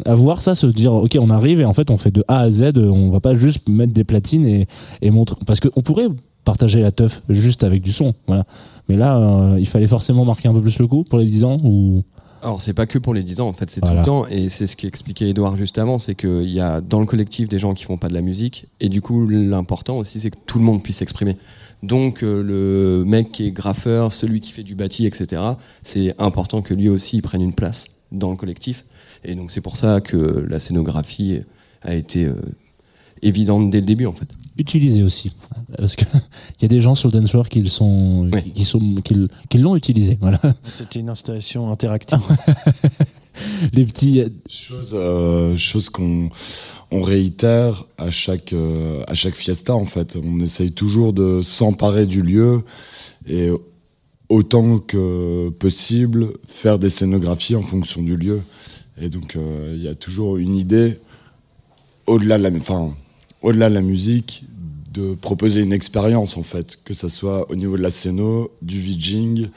avoir 0.05 0.41
ça, 0.43 0.55
se 0.55 0.67
dire 0.67 0.93
ok 0.93 1.17
on 1.21 1.31
arrive 1.31 1.61
et 1.61 1.65
en 1.65 1.73
fait 1.75 1.91
on 1.91 1.97
fait 1.99 2.11
de 2.11 2.25
A 2.29 2.41
à 2.41 2.51
Z. 2.51 2.73
On 2.79 3.11
va 3.11 3.21
pas 3.21 3.35
juste 3.35 3.69
mettre 3.69 3.93
des 3.93 4.05
platines 4.05 4.47
et, 4.47 4.67
et 5.03 5.11
montrer 5.11 5.37
parce 5.47 5.61
qu'on 5.61 5.81
pourrait 5.81 6.09
partager 6.45 6.81
la 6.83 6.91
teuf 6.93 7.23
juste 7.29 7.65
avec 7.65 7.83
du 7.83 7.93
son. 7.93 8.15
Voilà. 8.27 8.45
Mais 8.89 8.97
là 8.97 9.19
euh, 9.19 9.57
il 9.59 9.67
fallait 9.67 9.87
forcément 9.87 10.25
marquer 10.25 10.49
un 10.49 10.53
peu 10.53 10.61
plus 10.63 10.79
le 10.79 10.87
coup 10.87 11.05
pour 11.05 11.19
les 11.19 11.27
10 11.27 11.45
ans 11.45 11.59
ou? 11.63 12.03
Alors 12.43 12.63
c'est 12.63 12.73
pas 12.73 12.87
que 12.87 12.99
pour 12.99 13.13
les 13.13 13.23
10 13.23 13.41
ans, 13.41 13.49
en 13.49 13.53
fait 13.53 13.69
c'est 13.71 13.81
Voilà. 13.85 14.03
tout 14.03 14.11
le 14.11 14.23
temps, 14.23 14.27
et 14.31 14.49
c'est 14.49 14.67
ce 14.67 14.75
qu'expliquait 14.75 15.29
Edouard 15.29 15.59
juste 15.59 15.77
avant, 15.77 15.99
c'est 15.99 16.15
qu'il 16.15 16.51
y 16.51 16.59
a 16.59 16.81
dans 16.81 17.01
le 17.01 17.05
collectif 17.05 17.51
des 17.51 17.59
gens 17.59 17.75
qui 17.75 17.85
font 17.85 17.99
pas 17.99 18.09
de 18.09 18.15
la 18.15 18.23
musique, 18.23 18.67
et 18.81 18.89
du 18.89 19.03
coup 19.03 19.29
l'important 19.29 19.99
aussi 19.99 20.21
c'est 20.21 20.31
que 20.31 20.39
tout 20.47 20.59
le 20.59 20.65
monde 20.65 20.83
puisse 20.83 20.97
s'exprimer. 20.97 21.37
Donc 21.83 22.23
euh, 22.23 22.43
le 22.43 23.05
mec 23.05 23.31
qui 23.31 23.47
est 23.47 23.51
graffeur, 23.51 24.15
celui 24.15 24.41
qui 24.41 24.53
fait 24.53 24.63
du 24.63 24.75
bâti, 24.75 25.05
etc., 25.07 25.43
c'est 25.83 26.15
important 26.19 26.63
que 26.63 26.73
lui 26.73 26.89
aussi 26.89 27.19
il 27.19 27.23
prenne 27.23 27.43
une 27.43 27.53
place 27.55 27.89
dans 28.11 28.31
le 28.31 28.37
collectif, 28.37 28.87
et 29.23 29.35
donc 29.35 29.51
c'est 29.51 29.61
pour 29.61 29.77
ça 29.77 30.01
que 30.01 30.47
la 30.49 30.61
scénographie 30.61 31.41
a 31.83 31.95
été 31.95 32.25
euh, 32.25 32.35
évidente 33.21 33.69
dès 33.69 33.81
le 33.81 33.87
début 33.87 34.07
en 34.07 34.13
fait. 34.15 34.29
Utilisé 34.61 35.03
aussi 35.03 35.33
parce 35.77 35.97
que 35.97 36.05
il 36.59 36.63
y 36.63 36.65
a 36.67 36.69
des 36.69 36.81
gens 36.81 36.95
sur 36.95 37.09
le 37.09 37.19
dance 37.19 37.31
floor 37.31 37.49
qui 37.49 37.69
sont 37.69 38.31
qui 38.55 38.65
sont 38.65 38.81
qui, 39.05 39.17
qui 39.49 39.59
l'ont 39.59 39.77
utilisé 39.77 40.19
voilà 40.21 40.41
C'était 40.65 41.01
une 41.01 41.09
installation 41.09 41.71
interactive. 41.71 42.21
les 43.73 43.85
petits 43.85 44.23
chose, 44.49 44.93
euh, 44.95 45.57
chose 45.57 45.89
qu'on 45.89 46.31
on 46.91 47.03
réitère 47.03 47.85
à 47.99 48.11
chaque 48.11 48.53
euh, 48.53 49.03
à 49.07 49.15
chaque 49.15 49.35
fiesta 49.35 49.75
en 49.75 49.85
fait. 49.85 50.17
On 50.23 50.41
essaye 50.41 50.73
toujours 50.73 51.13
de 51.13 51.41
s'emparer 51.43 52.07
du 52.07 52.23
lieu 52.23 52.63
et 53.29 53.51
autant 54.29 54.79
que 54.79 55.51
possible 55.51 56.33
faire 56.47 56.79
des 56.79 56.89
scénographies 56.89 57.57
en 57.57 57.63
fonction 57.63 58.03
du 58.03 58.17
lieu. 58.17 58.41
Et 59.01 59.09
donc 59.09 59.37
euh, 59.37 59.75
il 59.77 59.83
y 59.83 59.89
a 59.89 59.95
toujours 59.95 60.37
une 60.37 60.57
idée 60.57 60.99
au-delà 62.07 62.39
de 62.39 62.43
la 62.43 62.51
enfin 62.51 62.95
au-delà 63.43 63.69
de 63.69 63.75
la 63.75 63.83
musique 63.83 64.45
de 64.93 65.15
proposer 65.15 65.61
une 65.63 65.73
expérience 65.73 66.37
en 66.37 66.43
fait, 66.43 66.79
que 66.85 66.95
ça 66.95 67.09
soit 67.09 67.51
au 67.51 67.57
niveau 67.57 67.77
de 67.77 67.83
la 67.83 67.91
scéno, 67.91 68.51
du 68.63 68.81
VJing 68.81 69.45
et 69.45 69.49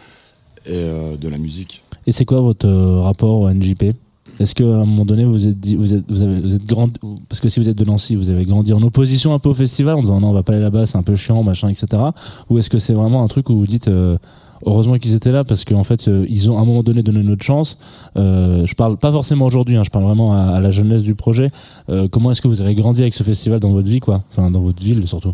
euh, 0.70 1.18
de 1.18 1.28
la 1.28 1.38
musique. 1.38 1.84
et 2.08 2.12
c'est 2.12 2.26
quoi 2.26 2.42
votre 2.42 2.68
euh, 2.68 3.02
rapport 3.02 3.40
au 3.40 3.50
NJP 3.50 3.96
est-ce 4.40 4.56
qu'à 4.56 4.64
un 4.64 4.86
moment 4.86 5.06
donné 5.06 5.26
vous 5.26 5.48
êtes 5.48 5.66
vous 5.76 5.94
êtes 5.94 6.04
vous 6.10 6.22
avez 6.22 6.56
êtes 6.56 6.66
grand 6.66 6.90
parce 7.30 7.40
que 7.40 7.50
si 7.50 7.60
vous 7.60 7.70
êtes 7.70 7.78
de 7.78 7.86
Nancy 7.86 8.16
vous 8.16 8.30
avez 8.30 8.46
grandi 8.46 8.74
en 8.74 8.82
opposition 8.82 9.34
un 9.34 9.40
peu 9.40 9.50
au 9.50 9.54
festival 9.54 9.96
en 9.96 10.02
disant 10.02 10.20
non 10.20 10.30
on 10.30 10.34
va 10.34 10.42
pas 10.42 10.54
aller 10.54 10.62
là-bas 10.62 10.86
c'est 10.86 10.98
un 10.98 11.04
peu 11.04 11.16
chiant 11.16 11.44
machin 11.44 11.70
etc 11.70 12.02
ou 12.50 12.58
est-ce 12.58 12.70
que 12.70 12.80
c'est 12.80 12.94
vraiment 12.94 13.24
un 13.24 13.28
truc 13.28 13.50
où 13.50 13.60
vous 13.60 13.68
dites 13.68 13.88
euh, 13.90 14.18
heureusement 14.66 14.98
qu'ils 14.98 15.14
étaient 15.16 15.32
là 15.32 15.44
parce 15.44 15.66
qu'en 15.66 15.84
fait 15.84 16.08
euh, 16.08 16.26
ils 16.30 16.50
ont 16.50 16.58
à 16.58 16.62
un 16.62 16.66
moment 16.66 16.84
donné 16.84 17.02
donné 17.04 17.22
notre 17.24 17.44
chance 17.44 17.78
euh, 18.18 18.66
je 18.66 18.76
parle 18.76 18.98
pas 18.98 19.12
forcément 19.12 19.46
aujourd'hui 19.46 19.76
hein, 19.78 19.84
je 19.84 19.90
parle 19.90 20.06
vraiment 20.06 20.34
à, 20.34 20.56
à 20.56 20.60
la 20.60 20.72
jeunesse 20.72 21.02
du 21.04 21.16
projet 21.16 21.50
Euh, 21.90 22.08
comment 22.10 22.32
est-ce 22.32 22.42
que 22.42 22.48
vous 22.48 22.62
avez 22.62 22.76
grandi 22.76 23.02
avec 23.02 23.14
ce 23.14 23.24
festival 23.24 23.60
dans 23.60 23.72
votre 23.72 23.88
vie 23.90 24.00
quoi? 24.00 24.24
Enfin 24.32 24.50
dans 24.52 24.62
votre 24.62 24.82
ville 24.84 25.06
surtout 25.08 25.34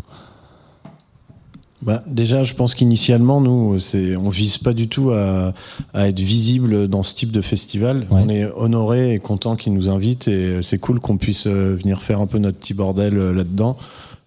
Bah, 1.82 2.02
déjà, 2.06 2.44
je 2.44 2.52
pense 2.52 2.74
qu'initialement, 2.74 3.40
nous, 3.40 3.78
c'est, 3.78 4.14
on 4.14 4.28
vise 4.28 4.58
pas 4.58 4.74
du 4.74 4.86
tout 4.88 5.10
à, 5.12 5.54
à 5.94 6.08
être 6.08 6.20
visible 6.20 6.88
dans 6.88 7.02
ce 7.02 7.14
type 7.14 7.32
de 7.32 7.40
festival. 7.40 8.06
On 8.10 8.28
est 8.28 8.44
honoré 8.54 9.14
et 9.14 9.18
content 9.18 9.56
qu'ils 9.56 9.72
nous 9.72 9.88
invitent 9.88 10.28
et 10.28 10.60
c'est 10.62 10.78
cool 10.78 11.00
qu'on 11.00 11.16
puisse 11.16 11.46
euh, 11.46 11.76
venir 11.80 12.02
faire 12.02 12.20
un 12.20 12.26
peu 12.26 12.38
notre 12.38 12.58
petit 12.58 12.74
bordel 12.74 13.14
là-dedans. 13.16 13.78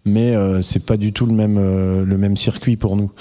Mais 0.06 0.36
euh, 0.36 0.64
c'est 0.64 0.84
pas 0.86 0.98
du 0.98 1.14
tout 1.14 1.28
le 1.28 1.34
même 1.34 1.58
le 2.04 2.18
même 2.18 2.36
circuit 2.38 2.76
pour 2.76 2.96
nous. 2.96 3.12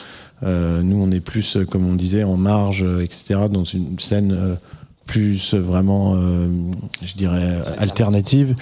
Euh, 0.43 0.83
nous, 0.83 0.97
on 1.03 1.11
est 1.11 1.21
plus, 1.21 1.57
euh, 1.57 1.65
comme 1.65 1.87
on 1.87 1.95
disait, 1.95 2.25
en 2.25 2.37
marge, 2.37 2.83
euh, 2.83 3.01
etc., 3.05 3.41
dans 3.51 3.65
une 3.65 3.99
scène 3.99 4.59
plus 5.07 5.55
vraiment, 5.55 6.15
je 7.03 7.15
dirais, 7.17 7.59
alternative. 7.79 8.55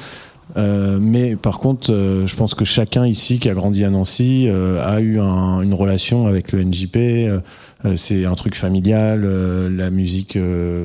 Euh, 0.57 0.99
mais 1.01 1.37
par 1.37 1.59
contre, 1.61 1.93
euh, 1.93 2.27
je 2.27 2.35
pense 2.35 2.55
que 2.55 2.65
chacun 2.65 3.07
ici 3.07 3.39
qui 3.39 3.49
a 3.49 3.55
grandi 3.55 3.85
à 3.85 3.91
Nancy 3.91 4.47
euh, 4.49 4.83
a 4.85 5.01
eu 5.01 5.21
un- 5.21 5.61
une 5.61 5.75
relation 5.75 6.27
avec 6.27 6.51
le 6.53 6.61
NJP. 6.65 7.29
c'est 7.97 8.25
un 8.27 8.35
truc 8.35 8.57
familial. 8.57 9.23
la 9.77 9.91
musique 9.91 10.37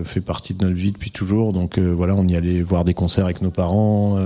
fait 0.06 0.22
partie 0.22 0.54
de 0.54 0.64
notre 0.64 0.78
vie 0.78 0.92
depuis 0.92 1.12
toujours. 1.12 1.52
Donc 1.52 1.78
voilà, 1.80 2.16
on 2.16 2.28
y 2.28 2.36
allait 2.36 2.62
voir 2.62 2.84
des 2.86 2.94
concerts 2.94 3.26
avec 3.26 3.42
nos 3.42 3.52
parents. 3.52 4.18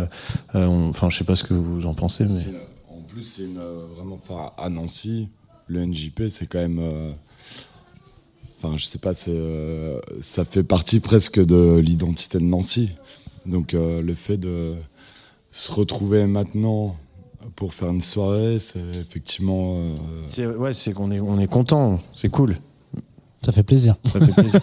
Enfin, 0.54 1.10
je 1.10 1.18
sais 1.18 1.24
pas 1.24 1.36
ce 1.36 1.44
que 1.44 1.54
vous 1.56 1.86
en 1.86 1.94
pensez, 1.94 2.26
mais 2.26 2.54
En 2.92 3.02
plus, 3.08 3.24
c'est 3.24 3.48
vraiment, 3.96 4.20
à 4.58 4.70
Nancy, 4.70 5.30
le 5.70 5.86
NJP, 5.86 6.24
c'est 6.30 6.48
quand 6.48 6.60
même, 6.60 6.80
euh, 6.80 7.12
enfin, 8.58 8.76
je 8.78 8.86
sais 8.86 8.98
pas, 8.98 9.12
euh, 9.28 10.00
ça 10.20 10.44
fait 10.44 10.64
partie 10.64 11.00
presque 11.00 11.40
de 11.44 11.78
l'identité 11.78 12.40
de 12.40 12.44
Nancy. 12.44 12.92
Donc, 13.46 13.74
euh, 13.74 14.02
le 14.02 14.14
fait 14.16 14.38
de 14.38 14.74
se 15.50 15.72
retrouver 15.72 16.26
maintenant 16.26 16.96
pour 17.56 17.74
faire 17.74 17.90
une 17.90 18.02
soirée, 18.02 18.60
c'est 18.60 18.82
effectivement. 18.96 19.78
euh, 19.78 19.96
c'est 20.28 20.46
ouais, 20.46 20.74
c'est 20.74 20.92
qu'on 20.92 21.12
est 21.12 21.20
on 21.20 21.40
est 21.40 21.48
content. 21.48 22.00
C'est 22.14 22.30
cool. 22.30 22.58
Ça 23.46 23.52
fait 23.52 23.64
plaisir. 23.64 23.96
Ça 24.12 24.20
fait 24.20 24.34
plaisir. 24.34 24.60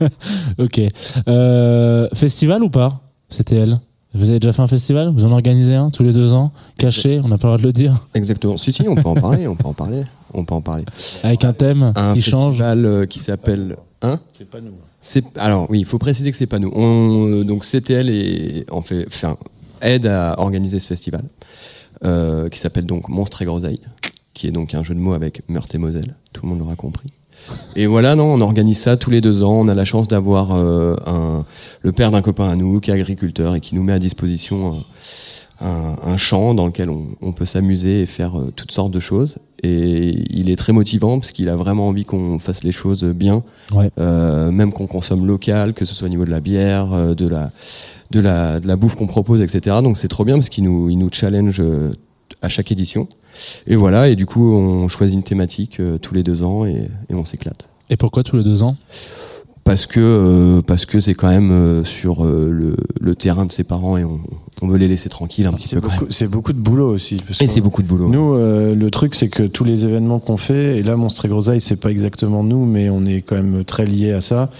ok. 0.58 0.80
Euh, 1.28 2.08
festival 2.14 2.62
ou 2.64 2.70
pas? 2.70 3.00
C'était 3.28 3.56
elle. 3.56 3.80
Vous 4.14 4.28
avez 4.28 4.40
déjà 4.40 4.52
fait 4.52 4.62
un 4.62 4.66
festival? 4.66 5.12
Vous 5.14 5.24
en 5.24 5.30
organisez 5.30 5.76
un 5.76 5.90
tous 5.90 6.02
les 6.02 6.12
deux 6.12 6.32
ans? 6.32 6.50
Caché 6.78 7.20
On 7.22 7.28
n'a 7.28 7.38
pas 7.38 7.48
le 7.48 7.52
droit 7.52 7.58
de 7.58 7.62
le 7.62 7.72
dire 7.72 8.06
Exactement. 8.14 8.56
Si, 8.56 8.72
si, 8.72 8.88
on 8.88 8.96
peut 8.96 9.08
en 9.08 9.14
parler, 9.14 9.46
on 9.46 9.54
peut 9.54 9.68
en 9.68 9.74
parler, 9.74 10.02
on 10.38 10.44
peut 10.44 10.54
en 10.54 10.60
parler. 10.60 10.84
Avec 11.22 11.44
un 11.44 11.52
thème 11.52 11.92
un 11.96 12.14
qui 12.14 12.22
change 12.22 12.56
festival 12.58 12.84
euh, 12.86 13.06
qui 13.06 13.18
s'appelle 13.18 13.76
hein 14.02 14.20
C'est 14.32 14.50
pas 14.50 14.60
nous. 14.60 14.72
C'est 15.00 15.24
alors 15.38 15.66
oui, 15.70 15.80
il 15.80 15.84
faut 15.86 15.98
préciser 15.98 16.30
que 16.30 16.36
c'est 16.36 16.46
pas 16.46 16.58
nous. 16.58 16.72
On, 16.74 17.28
euh, 17.28 17.44
donc 17.44 17.64
CTL 17.64 18.64
en 18.70 18.82
fait, 18.82 19.06
enfin, 19.06 19.36
aide 19.80 20.06
à 20.06 20.38
organiser 20.38 20.80
ce 20.80 20.88
festival 20.88 21.22
euh, 22.04 22.48
qui 22.48 22.58
s'appelle 22.58 22.86
donc 22.86 23.08
Monstre 23.08 23.42
et 23.42 23.44
Groseille, 23.44 23.80
qui 24.34 24.46
est 24.46 24.52
donc 24.52 24.74
un 24.74 24.82
jeu 24.82 24.94
de 24.94 25.00
mots 25.00 25.14
avec 25.14 25.42
Meurthe 25.48 25.74
et 25.74 25.78
Moselle. 25.78 26.14
Tout 26.32 26.42
le 26.44 26.50
monde 26.50 26.60
l'aura 26.60 26.76
compris. 26.76 27.08
Et 27.76 27.86
voilà, 27.86 28.16
non, 28.16 28.34
on 28.34 28.40
organise 28.40 28.78
ça 28.78 28.96
tous 28.96 29.10
les 29.10 29.20
deux 29.20 29.42
ans. 29.42 29.60
On 29.60 29.68
a 29.68 29.74
la 29.74 29.84
chance 29.84 30.08
d'avoir 30.08 30.52
euh, 30.52 30.96
un, 31.06 31.44
le 31.82 31.92
père 31.92 32.10
d'un 32.10 32.22
copain 32.22 32.48
à 32.48 32.56
nous 32.56 32.80
qui 32.80 32.90
est 32.90 32.94
agriculteur 32.94 33.54
et 33.54 33.60
qui 33.60 33.74
nous 33.74 33.82
met 33.82 33.92
à 33.92 33.98
disposition 33.98 34.84
euh, 35.62 35.66
un, 35.66 36.12
un 36.12 36.16
champ 36.16 36.54
dans 36.54 36.66
lequel 36.66 36.90
on, 36.90 37.06
on 37.20 37.32
peut 37.32 37.46
s'amuser 37.46 38.02
et 38.02 38.06
faire 38.06 38.38
euh, 38.38 38.52
toutes 38.54 38.72
sortes 38.72 38.90
de 38.92 39.00
choses. 39.00 39.38
Et 39.64 40.14
il 40.30 40.50
est 40.50 40.56
très 40.56 40.72
motivant 40.72 41.18
parce 41.18 41.32
qu'il 41.32 41.48
a 41.48 41.56
vraiment 41.56 41.88
envie 41.88 42.04
qu'on 42.04 42.38
fasse 42.38 42.62
les 42.62 42.72
choses 42.72 43.02
bien, 43.04 43.42
Ouais. 43.72 43.90
Euh, 43.98 44.50
même 44.52 44.72
qu'on 44.72 44.86
consomme 44.86 45.26
local, 45.26 45.74
que 45.74 45.84
ce 45.84 45.94
soit 45.94 46.06
au 46.06 46.10
niveau 46.10 46.24
de 46.24 46.30
la 46.30 46.40
bière, 46.40 46.92
euh, 46.92 47.14
de 47.14 47.26
la, 47.28 47.50
de 48.12 48.20
la, 48.20 48.60
de 48.60 48.68
la 48.68 48.76
bouffe 48.76 48.94
qu'on 48.94 49.08
propose, 49.08 49.40
etc. 49.42 49.76
Donc 49.82 49.96
c'est 49.96 50.08
trop 50.08 50.24
bien 50.24 50.36
parce 50.36 50.48
qu'il 50.48 50.64
nous, 50.64 50.88
il 50.90 50.96
nous 50.96 51.08
challenge 51.12 51.60
euh, 51.60 51.90
à 52.40 52.48
chaque 52.48 52.70
édition. 52.70 53.08
Et 53.66 53.74
voilà, 53.76 54.08
et 54.08 54.16
du 54.16 54.26
coup 54.26 54.52
on 54.54 54.86
choisit 54.88 55.14
une 55.16 55.22
thématique 55.24 55.80
euh, 55.80 55.98
tous 55.98 56.14
les 56.14 56.22
deux 56.22 56.42
ans 56.44 56.64
et, 56.64 56.88
et 57.08 57.14
on 57.14 57.24
s'éclate. 57.24 57.68
Et 57.90 57.96
pourquoi 57.96 58.22
tous 58.22 58.36
les 58.36 58.44
deux 58.44 58.62
ans? 58.62 58.76
Parce 59.64 59.86
que 59.86 60.00
euh, 60.00 60.62
parce 60.62 60.86
que 60.86 61.00
c'est 61.00 61.14
quand 61.14 61.28
même 61.28 61.50
euh, 61.50 61.84
sur 61.84 62.24
euh, 62.24 62.48
le, 62.50 62.74
le 63.00 63.14
terrain 63.14 63.44
de 63.44 63.52
ses 63.52 63.64
parents 63.64 63.98
et 63.98 64.04
on, 64.04 64.20
on 64.62 64.68
veut 64.68 64.78
les 64.78 64.88
laisser 64.88 65.08
tranquilles 65.08 65.46
un 65.46 65.52
petit 65.52 65.74
peu. 65.76 65.80
C'est 66.10 66.28
beaucoup 66.28 66.52
de 66.52 66.58
boulot 66.58 66.90
aussi. 66.92 67.16
parce 67.26 67.40
Et 67.40 67.46
c'est 67.48 67.60
beaucoup 67.60 67.82
de 67.82 67.86
boulot. 67.88 68.08
Nous, 68.08 68.34
euh, 68.34 68.74
le 68.74 68.90
truc, 68.90 69.14
c'est 69.14 69.28
que 69.28 69.44
tous 69.44 69.64
les 69.64 69.84
événements 69.86 70.18
qu'on 70.18 70.36
fait, 70.36 70.78
et 70.78 70.82
là, 70.82 70.96
Monstre 70.96 71.26
et 71.26 71.28
Grosaille, 71.28 71.60
c'est 71.60 71.76
pas 71.76 71.90
exactement 71.90 72.42
nous, 72.42 72.64
mais 72.64 72.90
on 72.90 73.04
est 73.06 73.22
quand 73.22 73.36
même 73.36 73.64
très 73.64 73.86
liés 73.86 74.12
à 74.12 74.20
ça. 74.20 74.50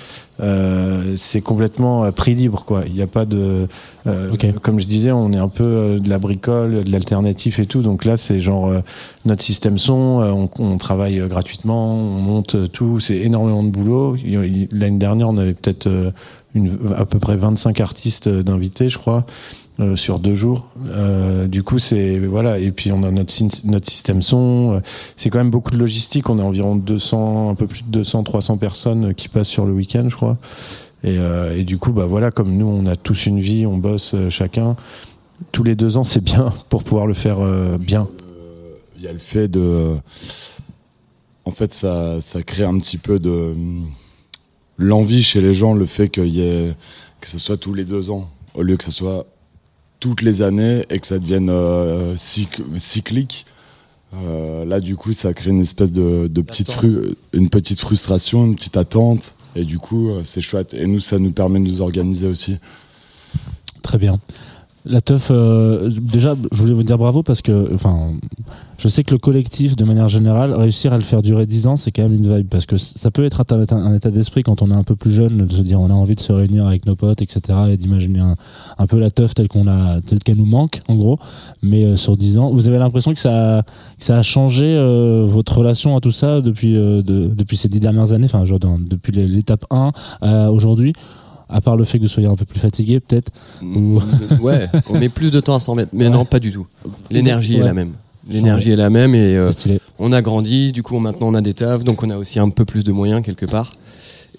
Euh, 0.40 1.14
c'est 1.16 1.40
complètement 1.40 2.04
à 2.04 2.12
prix 2.12 2.36
libre, 2.36 2.64
quoi. 2.64 2.82
Il 2.86 2.92
n'y 2.92 3.02
a 3.02 3.08
pas 3.08 3.24
de. 3.24 3.66
euh, 4.06 4.30
Comme 4.62 4.78
je 4.78 4.86
disais, 4.86 5.10
on 5.10 5.32
est 5.32 5.36
un 5.38 5.48
peu 5.48 5.64
euh, 5.66 5.98
de 5.98 6.08
la 6.08 6.18
bricole, 6.20 6.84
de 6.84 6.92
l'alternatif 6.92 7.58
et 7.58 7.66
tout. 7.66 7.82
Donc 7.82 8.04
là, 8.04 8.16
c'est 8.16 8.40
genre 8.40 8.68
euh, 8.68 8.78
notre 9.24 9.42
système 9.42 9.78
son, 9.80 10.20
euh, 10.20 10.30
on, 10.30 10.48
on 10.60 10.78
travaille 10.78 11.18
gratuitement, 11.28 11.92
on 11.92 12.20
monte 12.20 12.70
tout. 12.70 13.00
C'est 13.00 13.16
énormément 13.16 13.64
de 13.64 13.70
boulot. 13.70 14.16
L'année 14.70 14.98
dernière, 14.98 15.28
on 15.28 15.36
avait 15.38 15.54
peut-être 15.54 15.88
une, 16.54 16.78
à 16.96 17.04
peu 17.04 17.18
près 17.18 17.36
25 17.36 17.80
artistes 17.80 18.28
d'invités, 18.28 18.90
je 18.90 18.98
crois. 18.98 19.26
Euh, 19.80 19.94
sur 19.94 20.18
deux 20.18 20.34
jours. 20.34 20.70
Euh, 20.88 21.46
du 21.46 21.62
coup, 21.62 21.78
c'est 21.78 22.18
voilà. 22.18 22.58
Et 22.58 22.72
puis 22.72 22.90
on 22.90 23.04
a 23.04 23.12
notre 23.12 23.32
notre 23.64 23.88
système 23.88 24.22
son. 24.22 24.72
Euh, 24.74 24.80
C'est 25.16 25.30
quand 25.30 25.38
même 25.38 25.50
beaucoup 25.50 25.70
de 25.70 25.76
logistique. 25.76 26.28
On 26.28 26.40
a 26.40 26.42
environ 26.42 26.74
200, 26.74 27.50
un 27.50 27.54
peu 27.54 27.68
plus 27.68 27.84
de 27.84 27.90
200, 27.90 28.24
300 28.24 28.56
personnes 28.56 29.14
qui 29.14 29.28
passent 29.28 29.46
sur 29.46 29.66
le 29.66 29.72
week-end, 29.72 30.08
je 30.08 30.16
crois. 30.16 30.36
Et, 31.04 31.62
du 31.62 31.78
coup, 31.78 31.92
bah 31.92 32.06
voilà, 32.06 32.32
comme 32.32 32.56
nous, 32.56 32.66
on 32.66 32.84
a 32.86 32.96
tous 32.96 33.26
une 33.26 33.38
vie, 33.38 33.66
on 33.66 33.78
bosse 33.78 34.16
chacun. 34.30 34.74
Tous 35.52 35.62
les 35.62 35.76
deux 35.76 35.96
ans, 35.96 36.02
c'est 36.02 36.24
bien 36.24 36.52
pour 36.68 36.82
pouvoir 36.82 37.06
le 37.06 37.14
faire 37.14 37.38
bien. 37.78 38.08
Il 38.96 39.04
y 39.04 39.06
a 39.06 39.12
le 39.12 39.18
fait 39.18 39.46
de. 39.46 39.94
En 41.44 41.52
fait, 41.52 41.72
ça, 41.72 42.20
ça 42.20 42.42
crée 42.42 42.64
un 42.64 42.76
petit 42.78 42.98
peu 42.98 43.20
de. 43.20 43.54
L'envie 44.76 45.22
chez 45.22 45.40
les 45.40 45.54
gens, 45.54 45.72
le 45.72 45.86
fait 45.86 46.16
y 46.16 46.40
ait. 46.40 46.74
que 47.20 47.28
ce 47.28 47.38
soit 47.38 47.56
tous 47.56 47.74
les 47.74 47.84
deux 47.84 48.10
ans, 48.10 48.28
au 48.54 48.62
lieu 48.62 48.76
que 48.76 48.84
ce 48.84 48.90
soit 48.90 49.24
toutes 50.00 50.22
les 50.22 50.42
années 50.42 50.84
et 50.90 50.98
que 50.98 51.06
ça 51.06 51.18
devienne 51.18 51.48
euh, 51.50 52.14
cyc- 52.16 52.62
cyclique. 52.76 53.46
Euh, 54.14 54.64
là, 54.64 54.80
du 54.80 54.96
coup, 54.96 55.12
ça 55.12 55.34
crée 55.34 55.50
une 55.50 55.60
espèce 55.60 55.90
de, 55.92 56.28
de 56.28 56.40
petite, 56.42 56.70
fru- 56.70 57.14
une 57.32 57.50
petite 57.50 57.80
frustration, 57.80 58.46
une 58.46 58.54
petite 58.56 58.76
attente. 58.76 59.34
Et 59.56 59.64
du 59.64 59.78
coup, 59.78 60.10
euh, 60.10 60.22
c'est 60.24 60.40
chouette. 60.40 60.72
Et 60.74 60.86
nous, 60.86 61.00
ça 61.00 61.18
nous 61.18 61.32
permet 61.32 61.58
de 61.58 61.64
nous 61.64 61.80
organiser 61.82 62.26
aussi. 62.26 62.58
Très 63.82 63.98
bien. 63.98 64.18
La 64.90 65.02
teuf, 65.02 65.28
euh, 65.30 65.90
déjà, 66.00 66.34
je 66.50 66.56
voulais 66.56 66.72
vous 66.72 66.82
dire 66.82 66.96
bravo 66.96 67.22
parce 67.22 67.42
que, 67.42 67.68
enfin, 67.74 68.12
je 68.78 68.88
sais 68.88 69.04
que 69.04 69.12
le 69.12 69.18
collectif, 69.18 69.76
de 69.76 69.84
manière 69.84 70.08
générale, 70.08 70.54
réussir 70.54 70.94
à 70.94 70.96
le 70.96 71.02
faire 71.02 71.20
durer 71.20 71.44
10 71.44 71.66
ans, 71.66 71.76
c'est 71.76 71.90
quand 71.90 72.00
même 72.04 72.14
une 72.14 72.34
vibe 72.34 72.48
parce 72.48 72.64
que 72.64 72.78
ça 72.78 73.10
peut 73.10 73.22
être 73.24 73.44
un, 73.52 73.76
un 73.76 73.94
état 73.94 74.10
d'esprit 74.10 74.42
quand 74.42 74.62
on 74.62 74.70
est 74.70 74.74
un 74.74 74.84
peu 74.84 74.96
plus 74.96 75.10
jeune, 75.10 75.44
de 75.46 75.52
se 75.52 75.60
dire 75.60 75.78
on 75.78 75.90
a 75.90 75.92
envie 75.92 76.14
de 76.14 76.20
se 76.20 76.32
réunir 76.32 76.66
avec 76.66 76.86
nos 76.86 76.96
potes, 76.96 77.20
etc., 77.20 77.40
et 77.68 77.76
d'imaginer 77.76 78.20
un, 78.78 78.86
peu 78.86 78.98
la 78.98 79.10
teuf 79.10 79.34
telle 79.34 79.48
qu'on 79.48 79.66
a, 79.66 80.00
telle 80.00 80.20
qu'elle 80.20 80.38
nous 80.38 80.46
manque, 80.46 80.80
en 80.88 80.94
gros. 80.94 81.18
Mais 81.60 81.84
euh, 81.84 81.96
sur 81.96 82.16
10 82.16 82.38
ans, 82.38 82.50
vous 82.50 82.66
avez 82.66 82.78
l'impression 82.78 83.12
que 83.12 83.20
ça, 83.20 83.58
a, 83.58 83.62
que 83.64 83.68
ça 83.98 84.16
a 84.16 84.22
changé 84.22 84.64
euh, 84.64 85.26
votre 85.28 85.58
relation 85.58 85.96
à 85.98 86.00
tout 86.00 86.12
ça 86.12 86.40
depuis, 86.40 86.76
euh, 86.76 87.02
de- 87.02 87.26
depuis 87.26 87.58
ces 87.58 87.68
10 87.68 87.80
dernières 87.80 88.14
années, 88.14 88.24
enfin, 88.24 88.46
genre 88.46 88.58
depuis 88.58 89.12
l'étape 89.12 89.66
1 89.70 89.92
à 90.22 90.50
aujourd'hui. 90.50 90.94
À 91.48 91.60
part 91.60 91.76
le 91.76 91.84
fait 91.84 91.98
que 91.98 92.04
vous 92.04 92.08
soyez 92.08 92.28
un 92.28 92.36
peu 92.36 92.44
plus 92.44 92.60
fatigué, 92.60 93.00
peut-être. 93.00 93.30
Ou... 93.62 94.00
Ouais, 94.40 94.68
on 94.88 94.98
met 94.98 95.08
plus 95.08 95.30
de 95.30 95.40
temps 95.40 95.54
à 95.54 95.60
s'en 95.60 95.72
remettre. 95.72 95.90
Mais 95.92 96.10
non, 96.10 96.24
pas 96.24 96.40
du 96.40 96.52
tout. 96.52 96.66
L'énergie 97.10 97.56
est 97.56 97.64
la 97.64 97.74
même. 97.74 97.92
L'énergie 98.28 98.72
est 98.72 98.76
la 98.76 98.90
même 98.90 99.14
et 99.14 99.36
euh, 99.36 99.50
on 99.98 100.12
a 100.12 100.20
grandi, 100.20 100.72
du 100.72 100.82
coup 100.82 100.98
maintenant 100.98 101.28
on 101.28 101.34
a 101.34 101.40
des 101.40 101.54
tafs, 101.54 101.82
donc 101.82 102.02
on 102.02 102.10
a 102.10 102.16
aussi 102.18 102.38
un 102.38 102.50
peu 102.50 102.66
plus 102.66 102.84
de 102.84 102.92
moyens 102.92 103.22
quelque 103.22 103.46
part. 103.46 103.72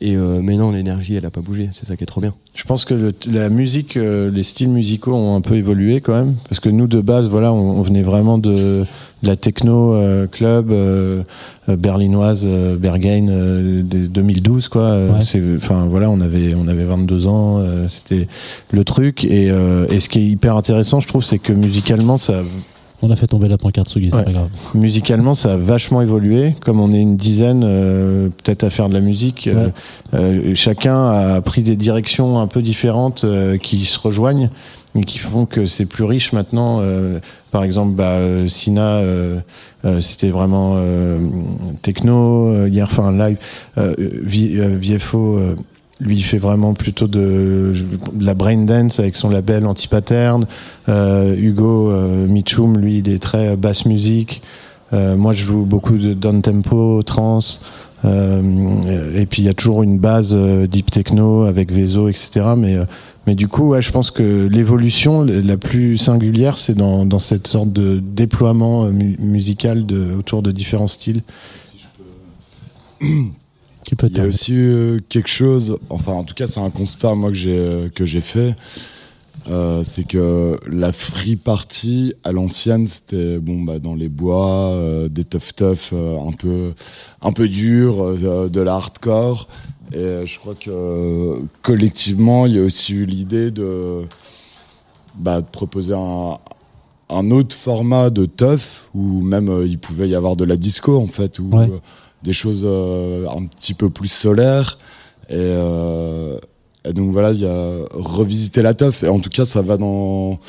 Et 0.01 0.15
euh, 0.15 0.39
mais 0.41 0.55
non, 0.55 0.71
l'énergie 0.71 1.15
elle 1.15 1.25
a 1.25 1.29
pas 1.29 1.41
bougé, 1.41 1.67
c'est 1.73 1.85
ça 1.85 1.97
qui 1.97 2.03
est 2.03 2.07
trop 2.07 2.21
bien. 2.21 2.33
Je 2.55 2.63
pense 2.63 2.85
que 2.85 2.93
le- 2.93 3.13
la 3.29 3.49
musique, 3.49 3.97
euh, 3.97 4.31
les 4.31 4.43
styles 4.43 4.69
musicaux 4.69 5.13
ont 5.13 5.35
un 5.35 5.41
peu 5.41 5.55
évolué 5.55 5.99
quand 5.99 6.13
même, 6.13 6.35
parce 6.47 6.61
que 6.61 6.69
nous 6.69 6.87
de 6.87 7.01
base, 7.01 7.27
voilà, 7.27 7.51
on, 7.51 7.77
on 7.77 7.81
venait 7.81 8.01
vraiment 8.01 8.37
de, 8.37 8.53
de 8.53 8.85
la 9.27 9.35
techno 9.35 9.93
euh, 9.95 10.25
club 10.25 10.71
euh, 10.71 11.23
berlinoise, 11.67 12.45
Berghain, 12.79 13.25
des 13.83 14.07
2012 14.07 14.69
quoi. 14.69 14.97
Ouais. 15.05 15.55
Enfin 15.57 15.85
voilà, 15.89 16.09
on 16.09 16.21
avait 16.21 16.53
on 16.55 16.67
avait 16.69 16.85
22 16.85 17.27
ans, 17.27 17.61
c'était 17.89 18.27
le 18.71 18.83
truc. 18.85 19.25
Et, 19.25 19.47
et 19.47 19.99
ce 19.99 20.07
qui 20.09 20.19
est 20.19 20.25
hyper 20.25 20.55
intéressant, 20.55 20.99
je 21.01 21.07
trouve, 21.07 21.23
c'est 21.25 21.39
que 21.39 21.51
musicalement, 21.53 22.17
ça 22.17 22.41
On 23.01 23.09
a 23.11 23.15
fait 23.15 23.27
tomber 23.27 23.47
la 23.47 23.57
pancarte 23.57 23.87
Sugi, 23.87 24.09
c'est 24.11 24.17
Ouais. 24.17 24.23
pas 24.25 24.31
grave. 24.33 24.49
Musicalement, 24.75 25.33
ça 25.33 25.53
a 25.53 25.57
vachement 25.57 26.01
évolué. 26.01 26.53
Comme 26.59 26.81
on 26.81 26.91
est 26.91 26.99
une 27.01 27.15
dizaine, 27.15 27.63
euh, 27.65 28.27
peut-être 28.43 28.63
à 28.65 28.69
faire 28.69 28.89
de 28.89 28.93
la 28.93 28.99
musique, 28.99 29.47
euh, 29.47 29.67
Ouais. 29.67 29.71
euh, 30.15 30.55
chacun 30.55 31.05
a 31.09 31.39
pris 31.41 31.63
des 31.63 31.77
directions 31.77 32.39
un 32.39 32.47
peu 32.47 32.61
différentes 32.61 33.23
euh, 33.23 33.57
qui 33.57 33.85
se 33.85 33.97
rejoignent 33.99 34.49
et 34.95 35.01
qui 35.05 35.17
font 35.17 35.45
que 35.45 35.65
c'est 35.65 35.85
plus 35.85 36.03
riche 36.03 36.33
maintenant. 36.33 36.79
Euh, 36.81 37.19
par 37.51 37.63
exemple, 37.63 37.93
bah, 37.95 38.15
euh, 38.17 38.47
Sina, 38.49 38.95
euh, 38.97 39.39
euh, 39.85 40.01
c'était 40.01 40.29
vraiment 40.29 40.73
euh, 40.75 41.19
techno. 41.81 42.49
euh, 42.49 42.67
hier, 42.69 42.87
enfin 42.91 43.11
live, 43.13 43.37
euh, 43.77 43.93
euh, 43.97 44.77
VFO. 44.77 45.39
Lui, 45.99 46.17
il 46.17 46.23
fait 46.23 46.37
vraiment 46.37 46.73
plutôt 46.73 47.07
de, 47.07 47.73
la 48.19 48.33
brain 48.33 48.63
dance 48.63 48.99
avec 48.99 49.15
son 49.15 49.29
label 49.29 49.65
Antipattern. 49.65 50.45
Euh, 50.87 51.35
Hugo 51.35 51.91
euh, 51.91 52.27
lui, 52.77 52.99
il 52.99 53.09
est 53.09 53.21
très 53.21 53.57
basse 53.57 53.85
musique. 53.85 54.41
Euh, 54.93 55.15
moi, 55.17 55.33
je 55.33 55.43
joue 55.43 55.65
beaucoup 55.65 55.97
de 55.97 56.13
down 56.13 56.41
tempo, 56.41 57.03
trance. 57.03 57.61
Euh, 58.05 59.13
et 59.13 59.25
puis 59.25 59.41
il 59.41 59.45
y 59.45 59.49
a 59.49 59.53
toujours 59.53 59.83
une 59.83 59.99
base 59.99 60.33
deep 60.33 60.89
techno 60.89 61.43
avec 61.43 61.69
Vezo, 61.69 62.07
etc. 62.07 62.53
Mais 62.57 62.77
mais 63.27 63.35
du 63.35 63.49
coup, 63.49 63.69
ouais, 63.69 63.81
je 63.81 63.91
pense 63.91 64.09
que 64.09 64.47
l'évolution 64.47 65.23
la 65.23 65.57
plus 65.57 65.97
singulière, 65.97 66.57
c'est 66.57 66.75
dans, 66.75 67.19
cette 67.19 67.47
sorte 67.47 67.73
de 67.73 67.99
déploiement 67.99 68.85
mu- 68.85 69.17
musical 69.19 69.85
autour 70.17 70.41
de 70.41 70.51
différents 70.51 70.87
styles. 70.87 71.21
Tu 73.85 73.95
peux 73.95 74.07
Il 74.07 74.17
y 74.17 74.19
a 74.19 74.25
aussi 74.25 74.53
euh, 74.53 74.99
quelque 75.09 75.29
chose, 75.29 75.77
enfin 75.89 76.13
en 76.13 76.23
tout 76.23 76.35
cas 76.35 76.47
c'est 76.47 76.59
un 76.59 76.69
constat 76.69 77.15
moi 77.15 77.29
que 77.29 77.35
j'ai 77.35 77.57
euh, 77.57 77.89
que 77.89 78.05
j'ai 78.05 78.21
fait, 78.21 78.55
euh, 79.49 79.83
c'est 79.83 80.03
que 80.05 80.59
la 80.67 80.91
free 80.91 81.37
party 81.37 82.13
à 82.23 82.31
l'ancienne 82.31 82.85
c'était 82.85 83.39
bon 83.39 83.61
bah 83.61 83.79
dans 83.79 83.95
les 83.95 84.09
bois, 84.09 84.71
euh, 84.71 85.09
des 85.09 85.23
tough 85.23 85.55
tough 85.55 85.93
un 85.93 86.31
peu 86.33 86.73
un 87.21 87.31
peu 87.31 87.47
dur, 87.47 88.15
de 88.49 88.61
la 88.61 88.73
hardcore 88.75 89.47
et 89.93 90.23
je 90.25 90.39
crois 90.39 90.53
que 90.53 91.41
collectivement 91.63 92.45
il 92.45 92.55
y 92.55 92.59
a 92.59 92.63
aussi 92.63 92.93
eu 92.93 93.05
l'idée 93.05 93.49
de 93.49 94.01
bah, 95.15 95.41
de 95.41 95.47
proposer 95.47 95.95
un 95.95 96.37
un 97.11 97.31
autre 97.31 97.55
format 97.55 98.11
de 98.11 98.27
tough 98.27 98.91
où 98.93 99.21
même 99.21 99.63
il 99.65 99.79
pouvait 99.79 100.07
y 100.07 100.13
avoir 100.13 100.35
de 100.35 100.43
la 100.43 100.57
disco 100.57 100.95
en 100.97 101.07
fait 101.07 101.39
ou 101.39 101.49
Ouais. 101.51 101.71
Euh, 102.21 102.25
des 102.25 102.33
choses 102.33 102.63
euh, 102.67 103.27
un 103.29 103.45
petit 103.45 103.73
peu 103.73 103.89
plus 103.89 104.09
solaires 104.11 104.77
et, 105.29 105.35
euh, 105.35 106.37
et 106.85 106.93
donc 106.93 107.11
voilà 107.11 107.31
il 107.31 107.41
y 107.41 107.45
a 107.45 107.77
revisiter 107.91 108.61
la 108.61 108.73
teuf 108.73 109.03
et 109.03 109.09
en 109.09 109.19
tout 109.19 109.29
cas 109.29 109.45
ça 109.45 109.61
va 109.61 109.77
dans 109.77 110.39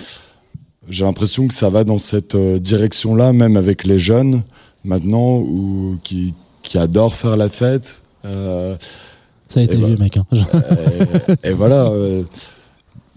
j'ai 0.89 1.05
l'impression 1.05 1.47
que 1.47 1.55
ça 1.55 1.69
va 1.71 1.85
dans 1.85 1.99
cette 1.99 2.37
direction 2.37 3.15
là 3.15 3.33
même 3.33 3.57
avec 3.57 3.85
les 3.85 3.99
jeunes 3.99 4.43
maintenant 4.85 5.37
ou 5.39 5.99
qui 6.03 6.35
qui 6.63 6.79
adorent 6.79 7.15
faire 7.15 7.37
la 7.37 7.49
fête 7.49 8.03
euh, 8.25 8.77
Ça 9.49 9.61
a 9.61 9.63
été 9.63 9.77
vu, 9.77 9.97
bah- 9.97 10.05
mec. 10.05 10.17
hein. 10.19 10.27
et, 11.45 11.51
et 11.51 11.53
voilà 11.53 11.87
euh, 11.89 12.23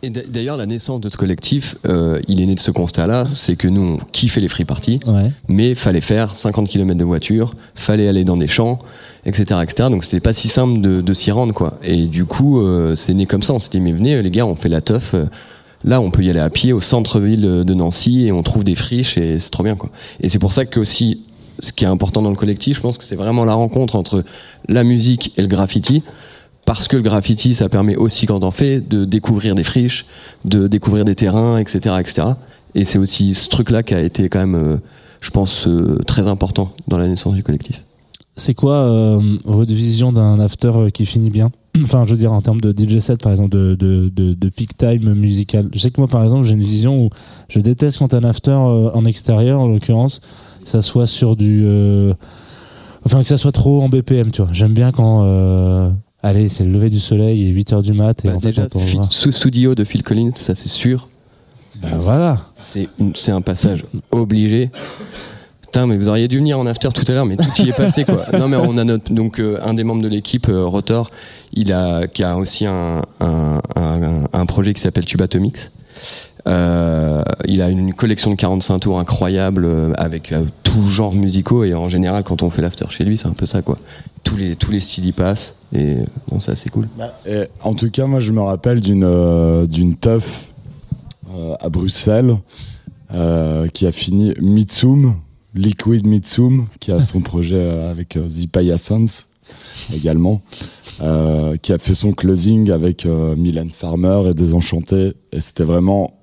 Et 0.06 0.10
d'a- 0.10 0.22
d'ailleurs, 0.28 0.58
la 0.58 0.66
naissance 0.66 1.00
de 1.00 1.10
ce 1.10 1.16
collectif, 1.16 1.76
euh, 1.88 2.20
il 2.28 2.42
est 2.42 2.46
né 2.46 2.56
de 2.56 2.60
ce 2.60 2.72
constat-là, 2.72 3.26
c'est 3.34 3.56
que 3.56 3.70
nous, 3.70 3.82
on 3.82 3.98
kiffait 4.12 4.42
les 4.42 4.50
free 4.50 4.66
parties, 4.66 5.00
Ouais. 5.08 5.32
mais 5.48 5.76
fallait 5.76 6.02
faire 6.02 6.36
50 6.36 6.68
km 6.68 6.98
de 7.00 7.06
voiture, 7.06 7.54
fallait 7.74 8.10
aller 8.10 8.26
dans 8.26 8.36
des 8.36 8.48
champs, 8.48 8.80
etc., 9.26 9.62
etc. 9.64 9.90
Donc 9.90 10.04
c'était 10.04 10.20
pas 10.20 10.34
si 10.34 10.50
simple 10.50 10.82
de, 10.82 11.00
de 11.00 11.14
s'y 11.14 11.32
rendre, 11.32 11.54
quoi. 11.54 11.78
Et 11.84 12.08
du 12.08 12.26
coup, 12.26 12.60
euh, 12.60 12.96
c'est 12.96 13.14
né 13.14 13.26
comme 13.26 13.42
ça. 13.44 13.54
On 13.54 13.60
s'est 13.60 13.70
dit, 13.70 13.80
mais 13.80 13.94
venez, 13.94 14.22
les 14.22 14.30
gars, 14.32 14.46
on 14.46 14.56
fait 14.56 14.70
la 14.70 14.82
teuf. 14.82 15.14
euh, 15.14 15.26
Là, 15.86 16.00
on 16.00 16.12
peut 16.12 16.24
y 16.24 16.30
aller 16.30 16.40
à 16.40 16.50
pied 16.50 16.72
au 16.72 16.80
centre-ville 16.80 17.42
de 17.42 17.74
Nancy 17.74 18.26
et 18.26 18.32
on 18.32 18.42
trouve 18.42 18.64
des 18.64 18.74
friches 18.76 19.18
et 19.18 19.38
c'est 19.38 19.50
trop 19.50 19.64
bien, 19.64 19.76
quoi. 19.76 19.90
Et 20.22 20.30
c'est 20.30 20.40
pour 20.40 20.54
ça 20.54 20.64
que 20.66 20.80
aussi, 20.80 21.20
ce 21.60 21.74
qui 21.74 21.84
est 21.84 21.88
important 21.88 22.22
dans 22.22 22.30
le 22.30 22.38
collectif, 22.38 22.78
je 22.78 22.82
pense 22.82 22.98
que 22.98 23.04
c'est 23.04 23.18
vraiment 23.18 23.44
la 23.44 23.54
rencontre 23.54 23.98
entre 23.98 24.24
la 24.70 24.86
musique 24.86 25.34
et 25.38 25.42
le 25.42 25.50
graffiti 25.50 26.02
parce 26.66 26.88
que 26.88 26.96
le 26.96 27.02
graffiti, 27.02 27.56
ça 27.56 27.70
permet 27.70 27.96
aussi, 27.96 28.26
quand 28.26 28.44
on 28.44 28.52
fait, 28.52 28.80
de 28.80 29.06
découvrir 29.06 29.56
des 29.56 29.64
friches, 29.64 30.06
de 30.46 30.68
découvrir 30.68 31.06
des 31.06 31.16
terrains, 31.16 31.58
etc., 31.58 31.96
etc. 32.00 32.28
Et 32.76 32.86
c'est 32.86 32.98
aussi 32.98 33.34
ce 33.34 33.50
truc-là 33.50 33.84
qui 33.84 33.94
a 33.94 34.02
été 34.02 34.30
quand 34.30 34.40
même, 34.40 34.56
euh, 34.56 34.78
je 35.22 35.30
pense, 35.30 35.68
euh, 35.68 35.98
très 36.08 36.28
important 36.28 36.72
dans 36.88 36.98
la 36.98 37.08
naissance 37.08 37.34
du 37.36 37.44
collectif. 37.44 37.84
C'est 38.36 38.56
quoi 38.56 38.76
euh, 38.76 39.22
votre 39.46 39.74
vision 39.74 40.12
d'un 40.12 40.40
after 40.40 40.72
euh, 40.76 40.90
qui 40.90 41.06
finit 41.06 41.30
bien? 41.30 41.52
Enfin, 41.84 42.06
je 42.06 42.12
veux 42.12 42.18
dire, 42.18 42.32
en 42.32 42.42
termes 42.42 42.62
de 42.62 42.72
DJ 42.72 43.00
set, 43.00 43.22
par 43.22 43.32
exemple, 43.32 43.50
de, 43.50 43.76
de, 43.76 44.10
de, 44.10 44.34
de 44.34 44.50
peak 44.50 44.78
time 44.78 45.14
musical. 45.14 45.70
Je 45.74 45.80
sais 45.80 45.92
que 45.92 46.00
moi, 46.00 46.08
par 46.08 46.24
exemple, 46.24 46.46
j'ai 46.46 46.54
une 46.54 46.64
vision 46.64 47.06
où 47.06 47.10
je 47.50 47.60
déteste 47.60 47.98
quand 47.98 48.14
un 48.14 48.24
after 48.24 48.52
en 48.52 49.06
extérieur, 49.06 49.60
en 49.60 49.68
l'occurrence, 49.68 50.22
ça 50.64 50.82
soit 50.82 51.08
sur 51.08 51.36
du. 51.36 51.66
Enfin, 53.06 53.22
que 53.22 53.28
ça 53.28 53.38
soit 53.38 53.52
trop 53.52 53.82
en 53.82 53.90
BPM, 53.90 54.32
tu 54.32 54.42
vois. 54.44 54.52
J'aime 54.54 54.74
bien 54.74 54.92
quand. 54.92 55.24
euh, 55.26 55.92
Allez, 56.24 56.48
c'est 56.48 56.64
le 56.64 56.72
lever 56.72 56.90
du 56.90 57.00
soleil 57.00 57.48
et 57.48 57.54
8h 57.54 57.82
du 57.82 57.94
mat. 57.94 58.24
Et 58.24 58.30
Bah, 58.30 58.36
en 58.36 58.40
fait, 58.40 58.48
déjà, 58.50 58.68
on 58.76 59.10
sous 59.10 59.32
studio 59.32 59.76
de 59.76 59.84
Phil 59.84 60.04
Collins, 60.04 60.32
ça 60.36 60.56
c'est 60.56 60.70
sûr. 60.70 61.10
Bah, 61.82 61.90
voilà. 61.98 62.42
C'est 62.56 63.32
un 63.32 63.42
passage 63.42 63.84
obligé. 64.12 64.70
Putain, 65.62 65.86
mais 65.88 65.98
vous 65.98 66.08
auriez 66.08 66.28
dû 66.28 66.38
venir 66.38 66.58
en 66.60 66.66
after 66.68 66.90
tout 66.94 67.04
à 67.08 67.14
l'heure, 67.14 67.26
mais 67.26 67.36
tout 67.36 67.50
y 67.64 67.70
est 67.70 67.74
passé 67.76 68.06
quoi. 68.06 68.26
Non, 68.38 68.48
mais 68.48 68.58
on 68.58 68.78
a 68.78 68.84
notre 68.84 69.12
donc 69.12 69.40
euh, 69.40 69.58
un 69.66 69.74
des 69.74 69.84
membres 69.84 70.04
de 70.04 70.08
l'équipe, 70.08 70.48
euh, 70.48 70.66
Rotor, 70.66 71.10
il 71.54 71.74
a 71.74 72.08
qui 72.08 72.24
a 72.24 72.38
aussi 72.38 72.66
un 72.68 73.02
un, 73.20 73.60
un, 73.76 74.24
un 74.32 74.46
projet 74.46 74.74
qui 74.74 74.82
s'appelle 74.82 75.06
Tubatomics. 75.06 75.58
Euh, 76.48 77.24
il 77.48 77.62
a 77.62 77.70
une 77.70 77.94
collection 77.94 78.32
de 78.32 78.36
45 78.36 78.80
tours 78.80 79.00
incroyable 79.00 79.66
euh, 79.66 79.94
avec 79.98 80.34
tout 80.74 80.90
genre 80.90 81.14
musicaux 81.14 81.64
et 81.64 81.76
en 81.76 81.88
général 81.88 82.24
quand 82.24 82.42
on 82.42 82.50
fait 82.50 82.62
l'after 82.62 82.86
chez 82.90 83.04
lui 83.04 83.18
c'est 83.18 83.28
un 83.28 83.34
peu 83.34 83.46
ça 83.46 83.62
quoi. 83.62 83.78
Tous 84.24 84.36
les 84.36 84.56
tous 84.56 84.72
les 84.72 84.80
styles 84.80 85.06
y 85.06 85.12
passent 85.12 85.56
et 85.74 85.98
euh, 85.98 86.06
non 86.32 86.40
ça 86.40 86.56
c'est 86.56 86.70
cool. 86.70 86.88
Et 87.28 87.44
en 87.64 87.74
tout 87.76 87.90
cas, 87.92 88.08
moi, 88.08 88.20
je 88.20 88.32
me 88.32 88.42
rappelle 88.42 88.82
d'une 88.82 89.04
euh, 89.04 89.66
d'une 89.66 89.96
teuf 89.96 90.52
euh, 91.34 91.56
à 91.60 91.70
Bruxelles 91.70 92.38
euh, 93.14 93.68
qui 93.68 93.86
a 93.86 93.92
fini 93.92 94.34
Mitsum, 94.42 95.16
Liquid 95.54 96.08
Mitsum, 96.08 96.68
qui 96.80 96.92
a 96.92 97.02
son 97.02 97.22
projet 97.32 97.58
euh, 97.58 97.92
avec 97.92 98.18
euh, 98.18 98.28
The 98.28 98.50
Payasans 98.50 99.26
également, 99.94 100.42
euh, 101.02 101.58
qui 101.58 101.74
a 101.74 101.78
fait 101.78 101.96
son 101.96 102.14
closing 102.14 102.72
avec 102.72 103.06
euh, 103.06 103.36
Mylène 103.36 103.70
Farmer 103.70 104.30
et 104.30 104.34
Désenchanté. 104.34 105.14
Et 105.32 105.40
c'était 105.40 105.66
vraiment 105.66 106.14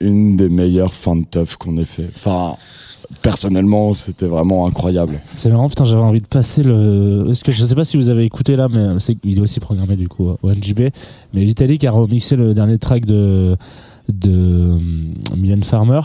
une 0.00 0.36
des 0.36 0.48
meilleures 0.48 0.94
fins 0.94 1.16
de 1.16 1.26
teuf 1.26 1.56
qu'on 1.56 1.76
ait 1.76 1.84
fait. 1.84 2.08
Enfin, 2.16 2.56
personnellement, 3.22 3.94
c'était 3.94 4.26
vraiment 4.26 4.66
incroyable. 4.66 5.20
C'est 5.36 5.50
marrant, 5.50 5.68
putain, 5.68 5.84
j'avais 5.84 6.02
envie 6.02 6.20
de 6.20 6.26
passer 6.26 6.62
le. 6.62 7.26
Est-ce 7.30 7.44
que 7.44 7.52
je 7.52 7.64
sais 7.64 7.74
pas 7.74 7.84
si 7.84 7.96
vous 7.96 8.08
avez 8.08 8.24
écouté 8.24 8.56
là, 8.56 8.68
mais 8.70 8.98
c'est 8.98 9.16
il 9.24 9.38
est 9.38 9.40
aussi 9.40 9.60
programmé 9.60 9.96
du 9.96 10.08
coup 10.08 10.28
au 10.42 10.52
NJB. 10.52 10.90
Mais 11.34 11.44
Vitalik 11.44 11.84
a 11.84 11.90
remixé 11.90 12.36
le 12.36 12.54
dernier 12.54 12.78
track 12.78 13.04
de 13.04 13.56
de 14.08 14.76
Mylène 15.36 15.64
Farmer. 15.64 16.00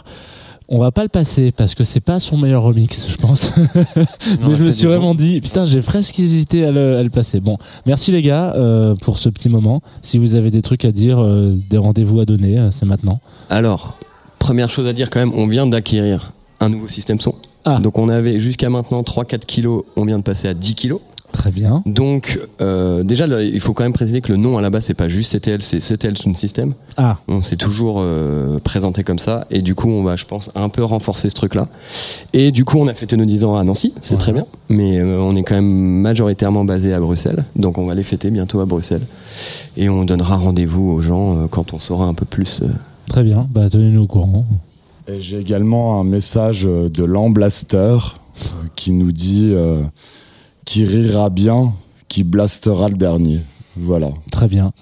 On 0.67 0.79
va 0.79 0.91
pas 0.91 1.03
le 1.03 1.09
passer 1.09 1.51
parce 1.51 1.75
que 1.75 1.83
c'est 1.83 1.99
pas 1.99 2.19
son 2.19 2.37
meilleur 2.37 2.63
remix, 2.63 3.07
je 3.07 3.17
pense. 3.17 3.55
Non, 3.55 4.49
mais 4.49 4.55
je 4.55 4.63
me 4.63 4.71
suis 4.71 4.87
vraiment 4.87 5.13
dit, 5.13 5.39
putain, 5.39 5.65
j'ai 5.65 5.81
presque 5.81 6.19
hésité 6.19 6.65
à 6.65 6.71
le, 6.71 6.97
à 6.97 7.03
le 7.03 7.11
passer. 7.11 7.39
Bon, 7.39 7.57
merci 7.85 8.11
les 8.11 8.23
gars 8.23 8.53
euh, 8.55 8.95
pour 8.95 9.19
ce 9.19 9.29
petit 9.29 9.49
moment. 9.49 9.81
Si 10.01 10.17
vous 10.17 10.33
avez 10.33 10.49
des 10.49 10.63
trucs 10.63 10.83
à 10.83 10.91
dire, 10.91 11.19
euh, 11.19 11.55
des 11.69 11.77
rendez-vous 11.77 12.19
à 12.19 12.25
donner, 12.25 12.57
euh, 12.57 12.71
c'est 12.71 12.87
maintenant. 12.87 13.19
Alors, 13.51 13.99
première 14.39 14.69
chose 14.69 14.87
à 14.87 14.93
dire 14.93 15.11
quand 15.11 15.19
même, 15.19 15.33
on 15.35 15.45
vient 15.45 15.67
d'acquérir 15.67 16.33
un 16.65 16.69
nouveau 16.69 16.87
système 16.87 17.19
son. 17.19 17.35
Ah. 17.63 17.79
Donc 17.79 17.97
on 17.97 18.09
avait 18.09 18.39
jusqu'à 18.39 18.69
maintenant 18.69 19.01
3-4 19.01 19.39
kilos, 19.45 19.83
on 19.95 20.05
vient 20.05 20.17
de 20.17 20.23
passer 20.23 20.47
à 20.47 20.53
10 20.53 20.75
kilos. 20.75 21.01
Très 21.31 21.51
bien. 21.51 21.83
Donc 21.85 22.39
euh, 22.61 23.03
déjà, 23.03 23.27
là, 23.27 23.41
il 23.41 23.59
faut 23.59 23.73
quand 23.73 23.83
même 23.83 23.93
préciser 23.93 24.21
que 24.21 24.31
le 24.31 24.37
nom 24.37 24.57
à 24.57 24.61
la 24.61 24.69
base 24.69 24.85
c'est 24.85 24.93
pas 24.93 25.09
juste 25.09 25.33
CTL, 25.33 25.61
c'est 25.61 25.79
CTL 25.79 26.17
Sound 26.17 26.37
System. 26.37 26.73
Ah. 26.95 27.17
On 27.27 27.41
s'est 27.41 27.57
toujours 27.57 27.97
euh, 27.99 28.59
présenté 28.59 29.03
comme 29.03 29.19
ça 29.19 29.45
et 29.51 29.61
du 29.61 29.75
coup 29.75 29.89
on 29.89 30.03
va, 30.03 30.15
je 30.15 30.25
pense, 30.25 30.49
un 30.55 30.69
peu 30.69 30.83
renforcer 30.83 31.29
ce 31.29 31.35
truc-là. 31.35 31.67
Et 32.31 32.51
du 32.51 32.63
coup 32.63 32.77
on 32.77 32.87
a 32.87 32.93
fêté 32.93 33.17
nos 33.17 33.25
10 33.25 33.43
ans 33.43 33.57
à 33.57 33.63
Nancy, 33.65 33.93
c'est 34.01 34.17
très 34.17 34.31
bien, 34.31 34.45
mais 34.69 34.99
euh, 34.99 35.19
on 35.19 35.35
est 35.35 35.43
quand 35.43 35.55
même 35.55 36.01
majoritairement 36.01 36.63
basé 36.63 36.93
à 36.93 36.99
Bruxelles, 36.99 37.43
donc 37.57 37.77
on 37.77 37.85
va 37.85 37.95
les 37.95 38.03
fêter 38.03 38.29
bientôt 38.29 38.61
à 38.61 38.65
Bruxelles 38.65 39.05
et 39.75 39.89
on 39.89 40.05
donnera 40.05 40.37
rendez-vous 40.37 40.89
aux 40.89 41.01
gens 41.01 41.47
quand 41.49 41.73
on 41.73 41.79
saura 41.79 42.05
un 42.05 42.13
peu 42.13 42.25
plus. 42.25 42.61
Très 43.09 43.23
bien, 43.23 43.47
bah 43.51 43.69
tenez-nous 43.69 44.03
au 44.03 44.07
courant. 44.07 44.45
Et 45.07 45.19
j'ai 45.19 45.39
également 45.39 45.99
un 45.99 46.03
message 46.03 46.65
euh, 46.65 46.89
de 46.89 47.03
l'Amblaster 47.03 47.77
euh, 47.77 48.67
qui 48.75 48.91
nous 48.91 49.11
dit 49.11 49.51
euh, 49.53 49.83
qui 50.65 50.83
rira 50.83 51.29
bien, 51.29 51.73
qui 52.07 52.23
blastera 52.23 52.89
le 52.89 52.95
dernier. 52.95 53.41
Voilà. 53.77 54.09
Très 54.31 54.47
bien. 54.47 54.73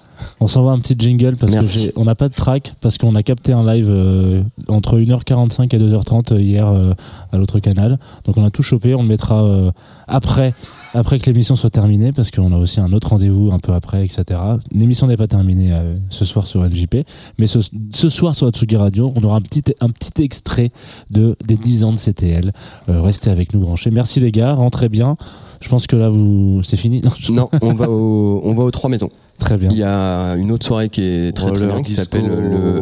On 0.44 0.48
s'envoie 0.48 0.74
un 0.74 0.80
petit 0.80 0.96
jingle 1.00 1.38
parce 1.38 1.54
Merci. 1.54 1.88
que 1.88 1.94
on 1.96 2.04
n'a 2.04 2.16
pas 2.16 2.28
de 2.28 2.34
track 2.34 2.74
parce 2.82 2.98
qu'on 2.98 3.16
a 3.16 3.24
capté 3.24 3.54
un 3.54 3.66
live 3.66 3.88
euh, 3.90 4.44
entre 4.68 5.00
1h45 5.00 5.74
et 5.74 5.80
2h30 5.80 6.38
hier 6.38 6.68
euh, 6.68 6.94
à 7.32 7.38
l'autre 7.38 7.60
canal. 7.60 7.98
Donc 8.26 8.38
on 8.38 8.44
a 8.44 8.50
tout 8.52 8.62
chopé, 8.62 8.94
on 8.94 9.04
le 9.04 9.08
mettra 9.08 9.42
euh, 9.46 9.72
après 10.06 10.54
après 10.94 11.18
que 11.18 11.28
l'émission 11.28 11.56
soit 11.56 11.70
terminée 11.70 12.12
parce 12.12 12.30
qu'on 12.30 12.52
a 12.52 12.58
aussi 12.58 12.82
un 12.82 12.92
autre 12.92 13.08
rendez-vous 13.12 13.52
un 13.54 13.60
peu 13.60 13.72
après, 13.74 14.04
etc. 14.04 14.38
L'émission 14.72 15.08
n'est 15.08 15.16
pas 15.16 15.28
terminée 15.28 15.70
euh, 15.72 15.96
ce 16.10 16.26
soir 16.26 16.46
sur 16.46 16.62
LJP, 16.62 16.98
mais 17.40 17.48
ce, 17.48 17.60
ce 17.94 18.10
soir 18.10 18.36
sur 18.36 18.46
Atsugi 18.48 18.76
Radio, 18.76 19.14
on 19.16 19.24
aura 19.24 19.38
un 19.38 19.42
petit 19.42 19.64
un 19.80 19.90
petit 19.92 20.22
extrait 20.24 20.72
de 21.10 21.38
des 21.48 21.56
10 21.56 21.86
ans 21.86 21.94
de 21.94 21.98
CTL. 21.98 22.52
Euh, 22.90 23.02
restez 23.02 23.30
avec 23.30 23.54
nous 23.54 23.62
branchés. 23.62 23.92
Merci 23.92 24.20
les 24.20 24.34
gars, 24.34 24.54
rentrez 24.56 24.90
bien. 24.90 25.16
Je 25.62 25.70
pense 25.70 25.88
que 25.88 25.96
là 25.96 26.10
vous 26.10 26.62
c'est 26.64 26.76
fini. 26.76 27.00
Non, 27.02 27.12
je- 27.18 27.32
Non, 27.32 27.50
on 27.62 27.74
va 27.76 27.90
au, 27.90 28.42
on 28.44 28.54
va 28.56 28.64
aux 28.64 28.72
trois 28.72 28.90
maisons. 28.90 29.10
Très 29.40 29.58
bien. 29.58 29.70
Il 29.72 29.78
y 29.78 29.84
a 29.84 30.36
une 30.36 30.52
autre 30.52 30.66
soirée 30.66 30.90
qui 30.90 31.04
est 31.04 31.36
très 31.36 31.52
très 31.52 31.66
bien, 31.66 31.82
qui 31.82 31.94
s'appelle 31.94 32.28
le 32.28 32.80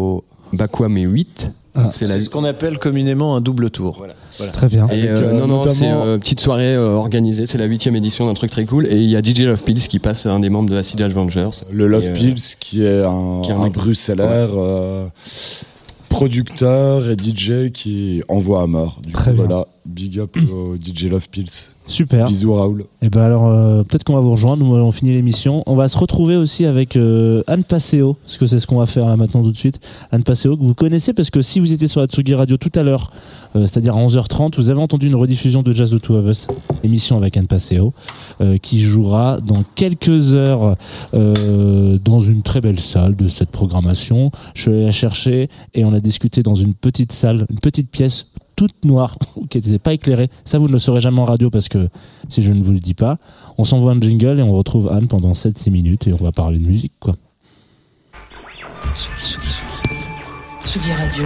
Bakwame 0.53 0.97
8. 0.97 1.51
Ah. 1.73 1.89
c'est 1.89 2.05
la 2.05 2.19
ce 2.19 2.27
qu'on 2.29 2.43
appelle 2.43 2.79
communément 2.79 3.33
un 3.37 3.39
double 3.39 3.69
tour. 3.69 4.05
Très 4.51 4.67
bien. 4.67 4.89
Et 4.89 5.07
euh, 5.07 5.31
non, 5.31 5.47
non, 5.47 5.63
c'est 5.69 5.89
euh, 5.89 6.17
petite 6.17 6.41
soirée 6.41 6.75
euh, 6.75 6.95
organisée, 6.95 7.45
c'est 7.45 7.57
la 7.57 7.63
huitième 7.63 7.95
édition 7.95 8.27
d'un 8.27 8.33
truc 8.33 8.51
très 8.51 8.65
cool. 8.65 8.87
Et 8.87 8.97
il 8.97 9.09
y 9.09 9.15
a 9.15 9.21
DJ 9.23 9.43
Love 9.43 9.63
Pills 9.63 9.87
qui 9.87 9.99
passe 9.99 10.25
un 10.25 10.41
des 10.41 10.49
membres 10.49 10.69
de 10.69 10.75
Acid 10.75 11.01
Avengers. 11.01 11.49
Le 11.71 11.87
Love 11.87 12.03
Et, 12.03 12.09
euh, 12.09 12.13
Pills 12.13 12.41
qui 12.59 12.83
est 12.83 13.03
un, 13.05 13.39
qui 13.41 13.51
est 13.51 13.53
un 13.53 13.59
un 13.61 13.63
mec- 13.63 13.73
bruxellaire 13.73 14.49
euh, 14.57 15.07
producteur 16.09 17.09
et 17.09 17.15
DJ 17.15 17.71
qui 17.71 18.21
envoie 18.27 18.63
à 18.63 18.67
mort. 18.67 18.99
Du 19.05 19.13
Très 19.13 19.31
coup, 19.31 19.37
bien. 19.37 19.45
voilà, 19.47 19.65
big 19.85 20.19
up 20.19 20.35
au 20.53 20.75
DJ 20.75 21.05
Love 21.05 21.29
Pills. 21.29 21.75
Super. 21.87 22.27
Bisous 22.27 22.53
Raoul. 22.53 22.85
Et 23.01 23.09
ben 23.09 23.21
alors 23.21 23.47
euh, 23.47 23.83
peut-être 23.83 24.03
qu'on 24.03 24.13
va 24.13 24.19
vous 24.19 24.31
rejoindre. 24.31 24.63
Nous 24.63 24.73
on 24.73 24.91
finit 24.91 25.11
l'émission. 25.11 25.63
On 25.65 25.75
va 25.75 25.87
se 25.87 25.97
retrouver 25.97 26.35
aussi 26.35 26.65
avec 26.65 26.95
euh, 26.95 27.43
Anne 27.47 27.63
Passeo, 27.63 28.17
parce 28.23 28.37
que 28.37 28.45
c'est 28.45 28.59
ce 28.59 28.67
qu'on 28.67 28.77
va 28.77 28.85
faire 28.85 29.05
là 29.05 29.17
maintenant 29.17 29.43
tout 29.43 29.51
de 29.51 29.57
suite. 29.57 29.79
Anne 30.11 30.23
Passeo 30.23 30.55
que 30.55 30.63
vous 30.63 30.75
connaissez 30.75 31.13
parce 31.13 31.29
que 31.29 31.41
si 31.41 31.59
vous 31.59 31.71
étiez 31.71 31.87
sur 31.87 32.01
la 32.01 32.07
Tsugi 32.07 32.33
Radio 32.33 32.57
tout 32.57 32.71
à 32.75 32.83
l'heure, 32.83 33.11
euh, 33.55 33.61
c'est-à-dire 33.61 33.95
à 33.95 34.05
11h30, 34.05 34.55
vous 34.55 34.69
avez 34.69 34.79
entendu 34.79 35.07
une 35.07 35.15
rediffusion 35.15 35.61
de 35.63 35.73
Jazz 35.73 35.91
de 35.91 35.97
Two 35.97 36.15
of 36.15 36.25
Us, 36.27 36.47
émission 36.83 37.17
avec 37.17 37.35
Anne 37.35 37.47
Passeo, 37.47 37.93
euh, 38.39 38.57
qui 38.57 38.81
jouera 38.81 39.39
dans 39.41 39.63
quelques 39.75 40.33
heures 40.33 40.77
euh, 41.13 41.97
dans 42.03 42.19
une 42.19 42.43
très 42.43 42.61
belle 42.61 42.79
salle 42.79 43.15
de 43.15 43.27
cette 43.27 43.49
programmation. 43.49 44.31
Je 44.55 44.61
suis 44.61 44.71
allé 44.71 44.85
la 44.85 44.91
chercher 44.91 45.49
et 45.73 45.83
on 45.83 45.93
a 45.93 45.99
discuté 45.99 46.43
dans 46.43 46.55
une 46.55 46.73
petite 46.73 47.11
salle, 47.11 47.45
une 47.49 47.59
petite 47.59 47.89
pièce 47.89 48.27
toute 48.55 48.85
noire, 48.85 49.17
qui 49.49 49.57
n'était 49.57 49.79
pas 49.79 49.93
éclairée. 49.93 50.29
Ça, 50.45 50.57
vous 50.57 50.67
ne 50.67 50.73
le 50.73 50.79
saurez 50.79 51.01
jamais 51.01 51.19
en 51.19 51.25
radio 51.25 51.49
parce 51.49 51.69
que 51.69 51.89
si 52.29 52.41
je 52.41 52.53
ne 52.53 52.61
vous 52.61 52.73
le 52.73 52.79
dis 52.79 52.93
pas, 52.93 53.17
on 53.57 53.63
s'envoie 53.63 53.91
un 53.91 53.99
jingle 53.99 54.39
et 54.39 54.43
on 54.43 54.51
retrouve 54.51 54.89
Anne 54.91 55.07
pendant 55.07 55.33
7-6 55.33 55.71
minutes 55.71 56.07
et 56.07 56.13
on 56.13 56.23
va 56.23 56.31
parler 56.31 56.59
de 56.59 56.65
musique, 56.65 56.93
quoi. 56.99 57.15
Tsugi, 58.95 59.21
Tsugi. 59.21 59.51
Tsugi 60.65 60.91
Radio. 60.93 61.25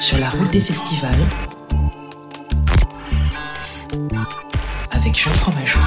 Sur 0.00 0.18
la 0.18 0.30
route 0.30 0.50
des 0.52 0.60
festivals. 0.60 1.28
Avec 4.92 5.16
Jean 5.16 5.32
Fromageau. 5.32 5.80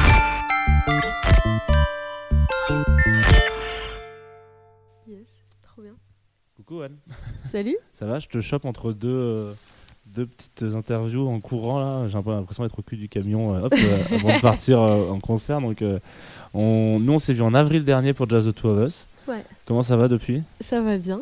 Coucou 6.72 6.84
Anne. 6.84 6.96
Salut. 7.44 7.76
Ça 7.94 8.06
va, 8.06 8.20
je 8.20 8.28
te 8.28 8.40
chope 8.40 8.64
entre 8.64 8.94
deux, 8.94 9.10
euh, 9.10 9.54
deux 10.16 10.26
petites 10.26 10.64
interviews 10.74 11.28
en 11.28 11.42
courant 11.42 11.80
là. 11.80 12.08
J'ai 12.08 12.16
un 12.16 12.24
peu 12.24 12.32
l'impression 12.32 12.64
d'être 12.64 12.80
au 12.80 12.82
cul 12.82 12.96
du 12.96 13.10
camion 13.10 13.54
euh, 13.56 13.62
hop, 13.64 13.74
euh, 13.78 13.98
avant 14.16 14.36
de 14.36 14.42
partir 14.42 14.80
en 14.80 15.20
concert. 15.20 15.60
Donc, 15.60 15.84
on, 16.54 17.00
nous, 17.02 17.14
on 17.14 17.20
s'est 17.20 17.34
vu 17.34 17.42
en 17.42 17.54
avril 17.54 17.84
dernier 17.84 18.14
pour 18.14 18.30
Jazz 18.30 18.46
the 18.46 18.54
Two 18.56 18.70
of 18.70 18.88
Us. 18.88 19.06
Ouais. 19.28 19.44
Comment 19.66 19.84
ça 19.84 19.98
va 19.98 20.08
depuis? 20.08 20.44
Ça 20.62 20.80
va 20.80 20.98
bien. 20.98 21.20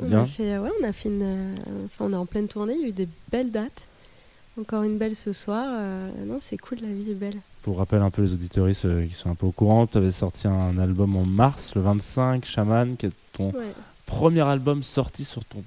On 0.00 0.06
Bien. 0.06 0.22
a 0.22 0.26
fait, 0.26 0.58
ouais, 0.58 0.70
on 0.80 0.84
a 0.84 0.92
fait 0.92 1.08
une, 1.08 1.22
euh, 1.22 1.54
enfin, 1.86 2.06
on 2.06 2.12
est 2.12 2.16
en 2.16 2.26
pleine 2.26 2.46
tournée. 2.48 2.74
Il 2.74 2.80
y 2.80 2.84
a 2.84 2.88
eu 2.88 2.92
des 2.92 3.08
belles 3.32 3.50
dates. 3.50 3.82
Encore 4.60 4.84
une 4.84 4.98
belle 4.98 5.16
ce 5.16 5.32
soir. 5.32 5.64
euh, 5.68 6.08
non, 6.24 6.38
c'est 6.40 6.56
cool, 6.56 6.78
la 6.82 6.88
vie 6.88 7.10
est 7.10 7.14
belle. 7.14 7.36
Pour 7.62 7.78
rappel 7.78 8.00
un 8.02 8.10
peu 8.10 8.22
les 8.22 8.32
auditoristes 8.32 8.84
euh, 8.84 9.06
qui 9.06 9.14
sont 9.14 9.30
un 9.30 9.34
peu 9.34 9.46
au 9.46 9.50
courant, 9.52 9.86
tu 9.88 9.98
avais 9.98 10.10
sorti 10.12 10.46
un 10.46 10.78
album 10.78 11.16
en 11.16 11.24
mars, 11.24 11.74
le 11.74 11.80
25, 11.80 12.44
Shaman, 12.44 12.96
qui 12.96 13.06
est 13.06 13.12
ton 13.32 13.50
Ouais. 13.50 13.72
Premier 14.06 14.42
album 14.42 14.82
sorti 14.82 15.24
sur 15.24 15.44
ton 15.44 15.62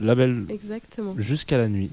label 0.00 0.44
Exactement. 0.48 1.14
jusqu'à 1.18 1.58
la 1.58 1.68
nuit. 1.68 1.90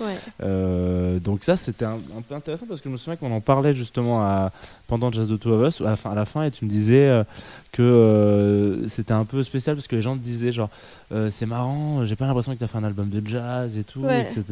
Ouais. 0.00 0.16
Euh, 0.42 1.20
donc 1.20 1.44
ça 1.44 1.56
c'était 1.56 1.84
un, 1.84 1.94
un 2.18 2.20
peu 2.20 2.34
intéressant 2.34 2.66
parce 2.66 2.80
que 2.80 2.88
je 2.88 2.92
me 2.92 2.98
souviens 2.98 3.14
qu'on 3.16 3.30
en 3.32 3.40
parlait 3.40 3.74
justement 3.74 4.20
à, 4.20 4.50
pendant 4.88 5.12
Jazz 5.12 5.28
the 5.28 5.38
Two 5.38 5.52
of 5.52 5.68
Us 5.68 5.80
à 5.80 5.84
la 5.90 5.96
fin, 5.96 6.10
à 6.10 6.14
la 6.16 6.24
fin 6.24 6.42
et 6.42 6.50
tu 6.50 6.64
me 6.64 6.70
disais 6.70 7.08
euh, 7.08 7.22
que 7.70 7.82
euh, 7.82 8.88
c'était 8.88 9.12
un 9.12 9.24
peu 9.24 9.44
spécial 9.44 9.76
parce 9.76 9.86
que 9.86 9.94
les 9.96 10.02
gens 10.02 10.16
te 10.16 10.22
disaient 10.22 10.50
genre 10.52 10.68
c'est 11.30 11.46
marrant 11.46 12.04
j'ai 12.04 12.16
pas 12.16 12.26
l'impression 12.26 12.52
que 12.52 12.58
tu 12.58 12.64
as 12.64 12.68
fait 12.68 12.78
un 12.78 12.84
album 12.84 13.08
de 13.08 13.26
jazz 13.26 13.76
et 13.78 13.84
tout 13.84 14.00
Ouais. 14.00 14.22
etc 14.22 14.42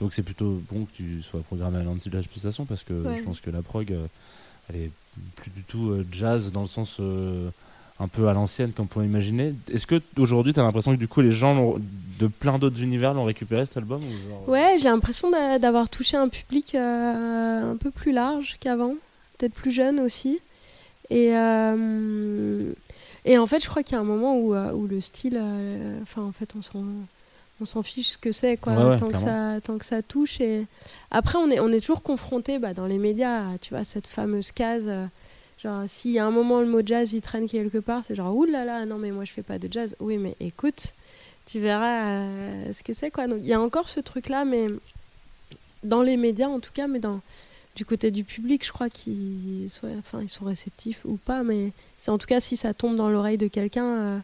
donc 0.00 0.14
c'est 0.14 0.22
plutôt 0.22 0.62
bon 0.70 0.84
que 0.84 0.92
tu 0.94 1.22
sois 1.22 1.40
programmé 1.40 1.78
à 1.78 1.82
l'anti-jazz 1.82 2.24
pulsation 2.32 2.64
parce 2.66 2.82
que 2.84 2.92
Ouais. 2.94 3.18
je 3.18 3.22
pense 3.24 3.40
que 3.40 3.50
la 3.50 3.62
prog 3.62 3.92
elle 4.70 4.76
est 4.76 4.90
plus 5.34 5.50
du 5.50 5.62
tout 5.64 5.92
jazz 6.12 6.52
dans 6.52 6.62
le 6.62 6.68
sens 6.68 6.98
un 7.98 8.08
peu 8.08 8.28
à 8.28 8.32
l'ancienne, 8.34 8.72
comme 8.72 8.86
on 8.96 9.02
imaginer. 9.02 9.54
Est-ce 9.72 9.86
que 9.86 10.00
aujourd'hui, 10.18 10.52
tu 10.52 10.60
as 10.60 10.62
l'impression 10.62 10.92
que 10.92 10.98
du 10.98 11.08
coup, 11.08 11.20
les 11.22 11.32
gens 11.32 11.76
de 12.20 12.26
plein 12.26 12.58
d'autres 12.58 12.82
univers 12.82 13.14
l'ont 13.14 13.24
récupéré 13.24 13.64
cet 13.66 13.78
album 13.78 14.00
ou 14.02 14.28
genre- 14.30 14.48
Ouais, 14.48 14.76
j'ai 14.78 14.88
l'impression 14.88 15.30
d'a- 15.30 15.58
d'avoir 15.58 15.88
touché 15.88 16.16
un 16.16 16.28
public 16.28 16.74
euh, 16.74 17.72
un 17.72 17.76
peu 17.76 17.90
plus 17.90 18.12
large 18.12 18.56
qu'avant, 18.60 18.94
peut-être 19.38 19.54
plus 19.54 19.70
jeune 19.70 20.00
aussi. 20.00 20.38
Et, 21.10 21.30
euh, 21.36 22.72
et 23.24 23.38
en 23.38 23.46
fait, 23.46 23.62
je 23.62 23.68
crois 23.68 23.82
qu'il 23.82 23.94
y 23.94 23.98
a 23.98 24.00
un 24.00 24.04
moment 24.04 24.36
où, 24.38 24.54
euh, 24.54 24.72
où 24.72 24.86
le 24.86 25.00
style, 25.00 25.38
euh, 25.40 25.98
enfin, 26.02 26.22
en 26.22 26.32
fait, 26.32 26.54
on 26.58 26.62
s'en, 26.62 26.84
on 27.60 27.64
s'en 27.64 27.82
fiche 27.82 28.10
ce 28.10 28.18
que 28.18 28.32
c'est, 28.32 28.56
quoi, 28.56 28.74
Ouais, 28.74 28.84
ouais, 28.90 28.96
tant, 28.98 29.08
que 29.08 29.16
ça, 29.18 29.60
tant 29.62 29.78
que 29.78 29.84
ça 29.86 30.02
touche. 30.02 30.40
Et 30.40 30.66
après, 31.10 31.38
on 31.38 31.50
est, 31.50 31.60
on 31.60 31.68
est 31.72 31.80
toujours 31.80 32.02
confronté 32.02 32.58
bah, 32.58 32.74
dans 32.74 32.86
les 32.86 32.98
médias, 32.98 33.42
tu 33.60 33.72
vois, 33.74 33.84
cette 33.84 34.06
fameuse 34.06 34.52
case. 34.52 34.90
Genre, 35.66 35.82
y 36.04 36.18
a 36.20 36.24
un 36.24 36.30
moment 36.30 36.60
le 36.60 36.66
mot 36.66 36.80
jazz 36.84 37.12
il 37.12 37.20
traîne 37.20 37.48
quelque 37.48 37.78
part, 37.78 38.04
c'est 38.04 38.14
genre, 38.14 38.32
oulala, 38.36 38.64
là 38.64 38.78
là, 38.80 38.86
non, 38.86 38.98
mais 38.98 39.10
moi 39.10 39.24
je 39.24 39.32
fais 39.32 39.42
pas 39.42 39.58
de 39.58 39.66
jazz. 39.70 39.96
Oui, 39.98 40.16
mais 40.16 40.36
écoute, 40.38 40.92
tu 41.46 41.58
verras 41.58 42.04
euh, 42.04 42.72
ce 42.72 42.84
que 42.84 42.92
c'est, 42.92 43.10
quoi. 43.10 43.26
Donc, 43.26 43.38
il 43.42 43.48
y 43.48 43.52
a 43.52 43.60
encore 43.60 43.88
ce 43.88 43.98
truc-là, 43.98 44.44
mais 44.44 44.68
dans 45.82 46.02
les 46.02 46.16
médias 46.16 46.46
en 46.46 46.60
tout 46.60 46.70
cas, 46.72 46.86
mais 46.86 47.00
dans, 47.00 47.20
du 47.74 47.84
côté 47.84 48.12
du 48.12 48.22
public, 48.22 48.64
je 48.64 48.70
crois 48.70 48.88
qu'ils 48.88 49.66
sont, 49.70 49.88
enfin, 49.98 50.20
ils 50.22 50.28
sont 50.28 50.44
réceptifs 50.44 51.00
ou 51.04 51.16
pas, 51.16 51.42
mais 51.42 51.72
c'est 51.98 52.12
en 52.12 52.18
tout 52.18 52.26
cas 52.28 52.38
si 52.38 52.56
ça 52.56 52.72
tombe 52.72 52.94
dans 52.94 53.10
l'oreille 53.10 53.38
de 53.38 53.48
quelqu'un, 53.48 53.86
euh, 53.86 54.18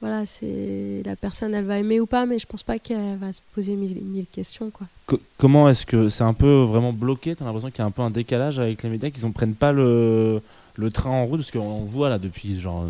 voilà, 0.00 0.26
c'est 0.26 1.02
la 1.06 1.14
personne, 1.14 1.54
elle 1.54 1.64
va 1.66 1.78
aimer 1.78 2.00
ou 2.00 2.06
pas, 2.06 2.26
mais 2.26 2.38
je 2.40 2.46
pense 2.46 2.64
pas 2.64 2.78
qu'elle 2.80 3.16
va 3.16 3.32
se 3.32 3.40
poser 3.54 3.74
mille, 3.76 4.26
questions, 4.30 4.70
quoi. 4.70 4.86
Co- 5.06 5.20
comment 5.38 5.68
est-ce 5.68 5.86
que 5.86 6.08
c'est 6.08 6.24
un 6.24 6.34
peu 6.34 6.62
vraiment 6.62 6.92
bloqué? 6.92 7.36
T'as 7.36 7.44
l'impression 7.44 7.70
qu'il 7.70 7.78
y 7.78 7.82
a 7.82 7.86
un 7.86 7.90
peu 7.92 8.02
un 8.02 8.10
décalage 8.10 8.58
avec 8.58 8.82
les 8.82 8.90
médias, 8.90 9.10
qu'ils 9.10 9.24
ne 9.24 9.32
prennent 9.32 9.54
pas 9.54 9.72
le, 9.72 10.42
le 10.76 10.90
train 10.90 11.10
en 11.10 11.26
route 11.26 11.40
Parce 11.40 11.50
qu'on 11.50 11.84
voit 11.84 12.08
là 12.08 12.18
depuis 12.18 12.58
genre 12.60 12.84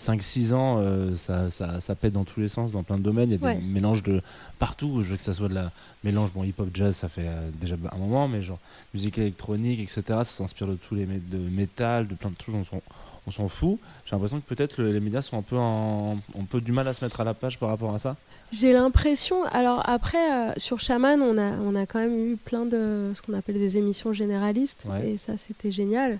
5-6 0.00 0.52
ans, 0.54 0.78
euh, 0.78 1.14
ça, 1.16 1.50
ça, 1.50 1.78
ça 1.80 1.94
pète 1.94 2.14
dans 2.14 2.24
tous 2.24 2.40
les 2.40 2.48
sens, 2.48 2.72
dans 2.72 2.82
plein 2.82 2.96
de 2.96 3.02
domaines. 3.02 3.30
Il 3.30 3.40
y 3.40 3.44
a 3.44 3.46
Ouais. 3.48 3.56
des 3.56 3.62
mélanges 3.62 4.02
de 4.02 4.22
partout. 4.58 5.02
Je 5.04 5.10
veux 5.10 5.16
que 5.16 5.22
ça 5.22 5.34
soit 5.34 5.48
de 5.48 5.54
la 5.54 5.70
mélange, 6.04 6.30
bon, 6.34 6.42
hip-hop, 6.42 6.68
jazz, 6.72 6.96
ça 6.96 7.08
fait 7.08 7.26
euh, 7.26 7.50
déjà 7.60 7.76
un 7.92 7.98
moment, 7.98 8.26
mais 8.26 8.42
genre 8.42 8.58
musique 8.94 9.18
électronique, 9.18 9.78
etc. 9.80 10.02
Ça 10.08 10.24
s'inspire 10.24 10.66
de 10.68 10.74
tous 10.74 10.94
les 10.94 11.04
mé- 11.04 11.20
de 11.28 11.36
métal, 11.38 12.08
de 12.08 12.14
plein 12.14 12.30
de 12.30 12.36
choses. 12.42 12.54
On 12.54 12.64
s'en, 12.64 12.82
on 13.26 13.30
s'en 13.30 13.48
fout. 13.48 13.78
J'ai 14.06 14.12
l'impression 14.12 14.40
que 14.40 14.46
peut-être 14.54 14.80
le- 14.80 14.90
les 14.92 15.00
médias 15.00 15.20
sont 15.20 15.36
un 15.36 15.42
peu, 15.42 15.58
en, 15.58 16.12
ont 16.34 16.40
un 16.40 16.44
peu 16.48 16.62
du 16.62 16.72
mal 16.72 16.88
à 16.88 16.94
se 16.94 17.04
mettre 17.04 17.20
à 17.20 17.24
la 17.24 17.34
page 17.34 17.58
par 17.58 17.68
rapport 17.68 17.94
à 17.94 17.98
ça. 17.98 18.16
J'ai 18.52 18.72
l'impression. 18.72 19.44
Alors 19.52 19.86
après, 19.86 20.16
euh, 20.32 20.52
sur 20.56 20.80
Shaman, 20.80 21.20
on 21.20 21.36
a, 21.36 21.50
on 21.62 21.74
a 21.74 21.84
quand 21.84 21.98
même 21.98 22.16
eu 22.32 22.36
plein 22.36 22.64
de 22.64 23.12
ce 23.14 23.20
qu'on 23.20 23.34
appelle 23.34 23.56
des 23.58 23.76
émissions 23.76 24.14
généralistes, 24.14 24.86
Ouais. 24.88 25.10
et 25.10 25.16
ça 25.18 25.36
c'était 25.36 25.70
génial. 25.70 26.18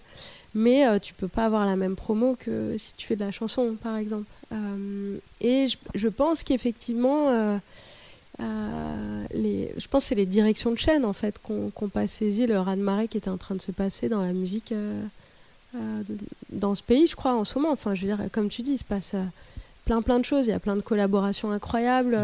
Mais 0.55 0.87
euh, 0.87 0.99
tu 0.99 1.15
peux 1.15 1.29
pas 1.29 1.45
avoir 1.45 1.65
la 1.67 1.77
même 1.77 1.95
promo 1.97 2.37
que 2.39 2.75
si 2.79 2.95
tu 2.97 3.07
fais 3.07 3.15
de 3.17 3.25
la 3.25 3.31
chanson, 3.31 3.77
par 3.81 3.97
exemple. 3.97 4.27
Euh, 4.53 5.17
et 5.41 5.67
je, 5.69 5.77
je 5.95 6.09
pense 6.09 6.43
qu'effectivement, 6.43 7.29
euh, 7.29 7.57
euh, 8.41 9.25
je 9.33 9.87
pense 9.89 10.03
que 10.03 10.09
c'est 10.09 10.15
les 10.17 10.27
directions 10.27 10.73
de 10.73 10.79
chaîne 10.79 11.05
en 11.05 11.13
fait 11.13 11.39
qu'on 11.43 11.71
qu'on 11.71 11.89
pas 11.89 12.09
saisi 12.09 12.47
le 12.47 12.59
raz-de-marée 12.59 13.07
qui 13.07 13.19
était 13.19 13.31
en 13.31 13.37
train 13.37 13.55
de 13.55 13.61
se 13.63 13.71
passer 13.73 14.09
dans 14.09 14.23
la 14.23 14.33
musique 14.33 14.75
dans 16.51 16.75
ce 16.75 16.83
pays, 16.83 17.07
je 17.07 17.15
crois, 17.15 17.35
en 17.35 17.45
ce 17.45 17.57
moment. 17.59 17.71
Enfin, 17.73 17.95
je 17.95 18.05
veux 18.07 18.17
dire, 18.17 18.25
comme 18.33 18.49
tu 18.49 18.63
dis, 18.63 18.73
il 18.73 18.79
se 18.79 18.85
passe 18.85 19.15
plein 19.85 20.03
plein 20.03 20.19
de 20.19 20.25
choses. 20.25 20.47
Il 20.47 20.51
y 20.51 20.53
a 20.55 20.59
plein 20.59 20.75
de 20.75 20.81
collaborations 20.81 21.53
incroyables. 21.53 22.19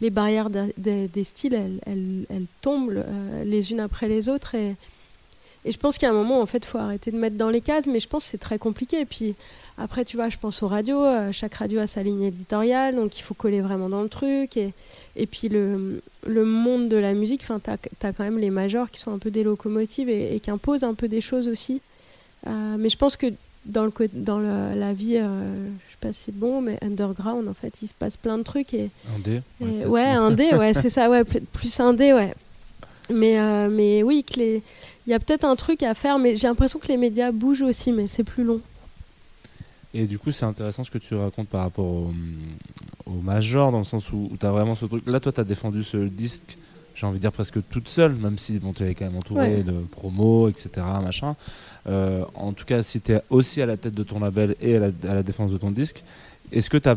Les 0.00 0.10
barrières 0.10 0.50
de- 0.50 0.72
de- 0.76 1.06
des 1.06 1.24
styles, 1.24 1.54
elles, 1.54 1.80
elles- 1.86 2.26
elles 2.30 2.46
tombent 2.62 3.04
les 3.44 3.70
unes 3.70 3.78
après 3.80 4.08
les 4.08 4.28
autres. 4.28 4.56
Et, 4.56 4.74
et 5.64 5.72
je 5.72 5.78
pense 5.78 5.96
a 6.10 6.14
un 6.14 6.16
moment, 6.16 6.40
en 6.40 6.46
fait, 6.46 6.58
il 6.58 6.66
faut 6.66 6.78
arrêter 6.78 7.10
de 7.10 7.16
mettre 7.18 7.36
dans 7.36 7.50
les 7.50 7.60
cases. 7.60 7.86
Mais 7.86 8.00
je 8.00 8.08
pense 8.08 8.24
que 8.24 8.30
c'est 8.30 8.38
très 8.38 8.58
compliqué. 8.58 9.00
Et 9.00 9.04
puis 9.04 9.34
après, 9.78 10.04
tu 10.04 10.16
vois, 10.16 10.28
je 10.28 10.38
pense 10.38 10.62
aux 10.62 10.68
radios. 10.68 11.04
euh, 11.04 11.32
chaque 11.32 11.54
radio 11.54 11.80
a 11.80 11.86
sa 11.86 12.02
ligne 12.02 12.22
éditoriale, 12.22 12.96
donc 12.96 13.18
il 13.18 13.22
faut 13.22 13.34
coller 13.34 13.60
vraiment 13.60 13.88
dans 13.88 14.02
le 14.02 14.08
truc. 14.08 14.56
Et, 14.56 14.72
et 15.16 15.26
puis 15.26 15.48
le, 15.48 16.00
le 16.26 16.44
monde 16.44 16.88
de 16.88 16.96
la 16.96 17.12
musique, 17.12 17.42
tu 17.44 17.52
as, 17.52 18.12
quand 18.12 18.24
même 18.24 18.38
les 18.38 18.50
majors 18.50 18.90
qui 18.90 19.00
sont 19.00 19.12
un 19.12 19.18
peu 19.18 19.30
des 19.30 19.42
locomotives 19.42 20.08
et, 20.08 20.34
et 20.34 20.40
qui 20.40 20.50
imposent 20.50 20.84
un 20.84 20.94
peu 20.94 21.08
des 21.08 21.20
choses 21.20 21.46
aussi. 21.48 21.80
Euh, 22.46 22.76
mais 22.78 22.88
je 22.88 22.96
pense 22.96 23.16
que 23.16 23.26
dans, 23.66 23.84
le, 23.84 23.92
dans 24.14 24.38
le- 24.38 24.74
la 24.74 24.94
vie, 24.94 25.18
euh, 25.18 25.26
je 25.86 25.90
sais 25.92 25.98
pas 26.00 26.12
si 26.14 26.20
c'est 26.26 26.34
bon, 26.34 26.62
mais 26.62 26.78
underground, 26.80 27.46
en 27.48 27.52
fait, 27.52 27.82
il 27.82 27.88
se 27.88 27.92
passe 27.92 28.16
plein 28.16 28.38
de 28.38 28.42
trucs. 28.42 28.72
Et, 28.72 28.88
Indé, 29.14 29.42
et- 29.60 29.84
ouais, 29.84 30.06
indé, 30.06 30.54
ouais, 30.54 30.72
c'est 30.72 30.88
ça, 30.88 31.10
ouais, 31.10 31.24
pl- 31.24 31.42
plus 31.52 31.78
indé, 31.80 32.14
ouais. 32.14 32.32
Mais, 33.12 33.38
euh, 33.38 33.68
mais 33.68 34.02
oui, 34.02 34.24
que 34.24 34.38
les- 34.38 34.62
il 35.10 35.12
y 35.12 35.16
a 35.16 35.18
peut-être 35.18 35.44
un 35.44 35.56
truc 35.56 35.82
à 35.82 35.92
faire, 35.94 36.20
mais 36.20 36.36
j'ai 36.36 36.46
l'impression 36.46 36.78
que 36.78 36.86
les 36.86 36.96
médias 36.96 37.32
bougent 37.32 37.62
aussi, 37.62 37.90
mais 37.90 38.06
c'est 38.06 38.22
plus 38.22 38.44
long. 38.44 38.60
Et 39.92 40.06
du 40.06 40.20
coup, 40.20 40.30
c'est 40.30 40.44
intéressant 40.44 40.84
ce 40.84 40.90
que 40.92 40.98
tu 40.98 41.16
racontes 41.16 41.48
par 41.48 41.62
rapport 41.62 41.84
au, 41.84 42.12
au 43.06 43.14
major, 43.14 43.72
dans 43.72 43.80
le 43.80 43.84
sens 43.84 44.12
où, 44.12 44.30
tu 44.38 44.46
as 44.46 44.52
vraiment 44.52 44.76
ce 44.76 44.84
truc. 44.86 45.04
Là, 45.08 45.18
toi, 45.18 45.32
tu 45.32 45.40
as 45.40 45.44
défendu 45.44 45.82
ce 45.82 45.96
disque, 45.96 46.56
j'ai 46.94 47.06
envie 47.06 47.16
de 47.16 47.22
dire 47.22 47.32
presque 47.32 47.58
toute 47.70 47.88
seule, 47.88 48.14
même 48.14 48.38
si 48.38 48.60
bon, 48.60 48.72
tu 48.72 48.84
es 48.84 48.94
quand 48.94 49.06
même 49.06 49.16
entouré 49.16 49.56
Ouais. 49.56 49.62
de 49.64 49.72
promos, 49.72 50.48
etc. 50.48 50.70
Machin. 51.02 51.34
Euh, 51.88 52.24
en 52.36 52.52
tout 52.52 52.64
cas, 52.64 52.84
si 52.84 53.00
tu 53.00 53.10
es 53.10 53.20
aussi 53.30 53.60
à 53.62 53.66
la 53.66 53.76
tête 53.76 53.94
de 53.94 54.04
ton 54.04 54.20
label 54.20 54.54
et 54.60 54.76
à 54.76 54.78
la, 54.78 54.90
à 55.10 55.14
la 55.14 55.22
défense 55.24 55.50
de 55.50 55.58
ton 55.58 55.72
disque, 55.72 56.04
est-ce 56.52 56.70
que 56.70 56.76
tu 56.76 56.88
as, 56.88 56.96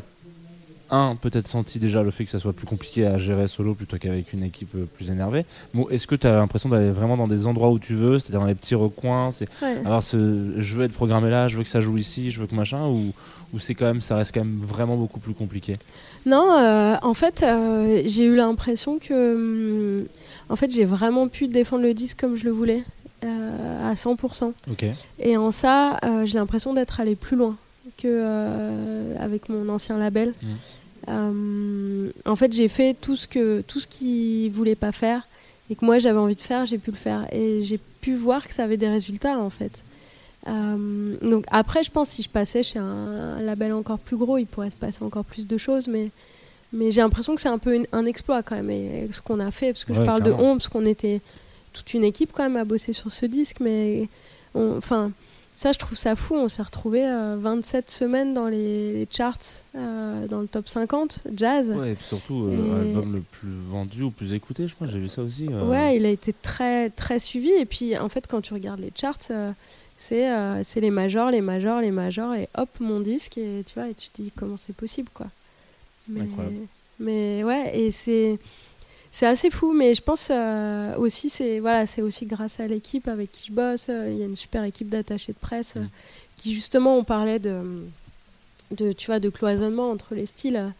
un, 0.94 1.16
peut-être 1.16 1.48
senti 1.48 1.80
déjà 1.80 2.04
le 2.04 2.12
fait 2.12 2.24
que 2.24 2.30
ça 2.30 2.40
soit 2.40 2.54
plus 2.54 2.68
compliqué 2.68 3.06
à 3.06 3.18
gérer 3.18 3.48
solo 3.48 3.74
plutôt 3.74 3.98
qu'avec 3.98 4.32
une 4.32 4.44
équipe 4.44 4.74
euh, 4.76 4.86
plus 4.86 5.10
énervée 5.10 5.46
Ou 5.74 5.90
est-ce 5.90 6.06
que 6.08 6.16
tu 6.16 6.28
as 6.28 6.34
l'impression 6.34 6.70
d'aller 6.70 6.92
vraiment 6.92 7.18
dans 7.18 7.28
des 7.28 7.48
endroits 7.48 7.72
où 7.72 7.80
tu 7.80 7.96
veux, 7.96 8.20
c'est-à-dire 8.20 8.42
dans 8.42 8.46
les 8.46 8.56
petits 8.56 8.76
recoins 8.76 9.32
c'est 9.32 9.48
Ouais. 9.62 9.78
alors 9.86 10.02
je 10.02 10.76
veux 10.76 10.86
être 10.86 10.94
programmé 10.94 11.30
là, 11.30 11.48
je 11.48 11.58
veux 11.58 11.64
que 11.64 11.70
ça 11.70 11.82
joue 11.82 11.98
ici, 11.98 12.32
je 12.32 12.40
veux 12.40 12.48
que 12.48 12.56
machin, 12.56 12.86
ou, 12.88 13.14
ou 13.54 13.60
c'est 13.60 13.76
quand 13.76 13.86
même, 13.86 14.02
ça 14.02 14.16
reste 14.16 14.34
quand 14.34 14.44
même 14.44 14.60
vraiment 14.62 14.96
beaucoup 14.96 15.20
plus 15.20 15.34
compliqué? 15.34 15.76
Non, 16.26 16.58
euh, 16.58 16.96
en 17.02 17.14
fait, 17.14 17.44
euh, 17.44 18.02
j'ai 18.06 18.26
eu 18.26 18.36
l'impression 18.36 19.00
que, 19.00 19.36
hum, 19.36 20.06
en 20.50 20.56
fait, 20.56 20.72
j'ai 20.72 20.86
vraiment 20.86 21.28
pu 21.28 21.48
défendre 21.48 21.84
le 21.84 21.94
disque 21.94 22.20
comme 22.20 22.36
je 22.36 22.46
le 22.46 22.52
voulais, 22.52 22.84
euh, 23.24 23.92
à 23.92 23.96
100%. 23.96 24.54
Ok. 24.72 24.86
Et 25.20 25.38
en 25.38 25.52
ça, 25.52 26.00
j'ai 26.26 26.38
l'impression 26.38 26.74
d'être 26.74 27.00
allé 27.00 27.16
plus 27.16 27.38
loin 27.38 27.56
que 27.98 28.08
euh, 28.08 29.16
avec 29.20 29.50
mon 29.50 29.70
ancien 29.70 29.98
label. 29.98 30.34
Mm. 30.42 30.48
Euh, 31.10 32.10
en 32.26 32.36
fait, 32.36 32.54
j'ai 32.54 32.68
fait 32.68 32.96
tout 33.00 33.16
ce 33.16 33.28
que 33.28 33.62
tout 33.68 33.80
ce 33.80 33.88
voulait 34.50 34.76
pas 34.76 34.92
faire 34.92 35.28
et 35.70 35.76
que 35.76 35.84
moi 35.86 36.00
j'avais 36.00 36.20
envie 36.20 36.36
de 36.36 36.42
faire, 36.42 36.66
j'ai 36.66 36.78
pu 36.78 36.92
le 36.92 36.98
faire 36.98 37.28
et 37.32 37.64
j'ai 37.64 37.80
pu 38.02 38.16
voir 38.16 38.48
que 38.48 38.54
ça 38.54 38.64
avait 38.64 38.78
des 38.78 38.88
résultats 38.90 39.38
en 39.38 39.50
fait. 39.50 39.84
Euh, 40.48 41.16
donc 41.22 41.46
après, 41.52 41.84
je 41.84 41.92
pense 41.92 42.10
si 42.10 42.22
je 42.24 42.30
passais 42.30 42.64
chez 42.64 42.80
un, 42.80 42.84
un 43.38 43.42
label 43.42 43.72
encore 43.74 44.00
plus 44.00 44.18
gros, 44.18 44.38
il 44.38 44.46
pourrait 44.46 44.72
se 44.72 44.76
passer 44.76 45.04
encore 45.04 45.24
plus 45.26 45.48
de 45.48 45.58
choses, 45.58 45.88
mais 45.88 46.10
mais 46.76 46.92
j'ai 46.92 47.02
l'impression 47.02 47.36
que 47.36 47.42
c'est 47.42 47.50
un 47.50 47.60
peu 47.60 47.76
une- 47.76 47.88
un 47.92 48.06
exploit 48.06 48.42
quand 48.42 48.56
même 48.56 48.70
et 48.72 49.08
ce 49.12 49.22
qu'on 49.22 49.40
a 49.40 49.52
fait 49.52 49.74
parce 49.74 49.86
que 49.86 49.94
je 49.94 50.00
parle 50.06 50.24
de 50.24 50.32
on 50.44 50.58
parce 50.58 50.68
qu'on 50.70 50.86
était 50.86 51.22
toute 51.72 51.94
une 51.94 52.04
équipe 52.04 52.32
quand 52.34 52.44
même 52.44 52.58
à 52.58 52.66
bosser 52.66 52.94
sur 52.94 53.12
ce 53.12 53.26
disque, 53.26 53.58
mais 53.60 54.08
enfin 54.56 55.12
ça 55.56 55.72
je 55.72 55.78
trouve 55.80 55.98
ça 55.98 56.16
fou. 56.16 56.36
On 56.36 56.50
s'est 56.50 56.62
retrouvé 56.64 57.02
27 57.38 57.90
semaines 57.92 58.34
dans 58.34 58.48
les, 58.48 58.94
les 58.94 59.08
charts, 59.12 59.38
euh, 59.76 60.28
dans 60.28 60.42
le 60.42 60.48
top 60.48 60.68
50 60.68 61.20
jazz. 61.36 61.70
Ouais, 61.72 61.92
et 61.92 61.96
puis 61.96 62.06
surtout, 62.06 62.46
euh, 62.46 62.52
Et- 62.52 62.86
l'album 62.86 63.14
le 63.16 63.22
plus 63.22 63.50
vendu 63.70 64.04
ou 64.04 64.12
plus 64.12 64.34
écouté, 64.34 64.68
je 64.68 64.76
crois, 64.76 64.88
j'ai 64.88 65.00
vu 65.00 65.10
ça 65.10 65.22
aussi. 65.22 65.48
euh. 65.52 65.68
Ouais, 65.70 65.96
il 65.98 66.06
a 66.06 66.10
été 66.10 66.34
très 66.34 66.90
très 66.90 67.20
suivi 67.20 67.52
et 67.52 67.66
puis 67.66 67.98
en 67.98 68.10
fait 68.10 68.26
quand 68.28 68.42
tu 68.42 68.54
regardes 68.54 68.80
les 68.80 68.92
charts, 68.96 69.18
euh, 69.32 69.52
c'est 69.98 70.30
euh, 70.30 70.62
c'est 70.64 70.82
les 70.82 70.90
majors, 70.92 71.30
les 71.32 71.42
majors, 71.42 71.80
les 71.82 71.92
majors 71.92 72.34
et 72.34 72.50
hop 72.58 72.70
mon 72.80 73.00
disque 73.00 73.38
et 73.38 73.64
tu 73.66 73.74
vois 73.76 73.90
et 73.90 73.94
tu 73.94 74.10
te 74.10 74.22
dis 74.22 74.32
comment 74.36 74.58
c'est 74.58 74.76
possible 74.76 75.10
quoi. 75.14 75.28
Mais, 76.10 76.22
Incroyable. 76.22 76.56
mais 77.00 77.44
ouais 77.46 77.72
et 77.80 77.92
c'est 77.92 78.38
c'est 79.14 79.28
assez 79.28 79.52
fou 79.52 79.74
mais 79.74 79.94
je 79.94 80.02
pense 80.02 80.30
euh, 80.32 80.96
aussi 80.98 81.30
c'est 81.30 81.60
voilà 81.60 81.86
c'est 81.86 82.02
aussi 82.02 82.26
grâce 82.26 82.60
à 82.60 82.68
l'équipe 82.68 83.08
avec 83.08 83.32
qui 83.32 83.48
je 83.48 83.54
bosse. 83.54 83.88
Il 83.88 84.18
y 84.18 84.24
a 84.24 84.26
une 84.26 84.36
super 84.36 84.64
équipe 84.64 84.90
d'attachés 84.90 85.34
de 85.34 85.38
presse 85.38 85.76
euh, 85.78 85.84
qui 86.36 86.54
justement 86.54 86.98
on 86.98 87.04
parlait 87.04 87.38
de 87.38 87.62
de 88.72 88.92
tu 88.92 89.06
vois 89.06 89.20
de 89.20 89.30
cloisonnement 89.30 89.92
entre 89.92 90.16
les 90.16 90.26
styles. 90.26 90.74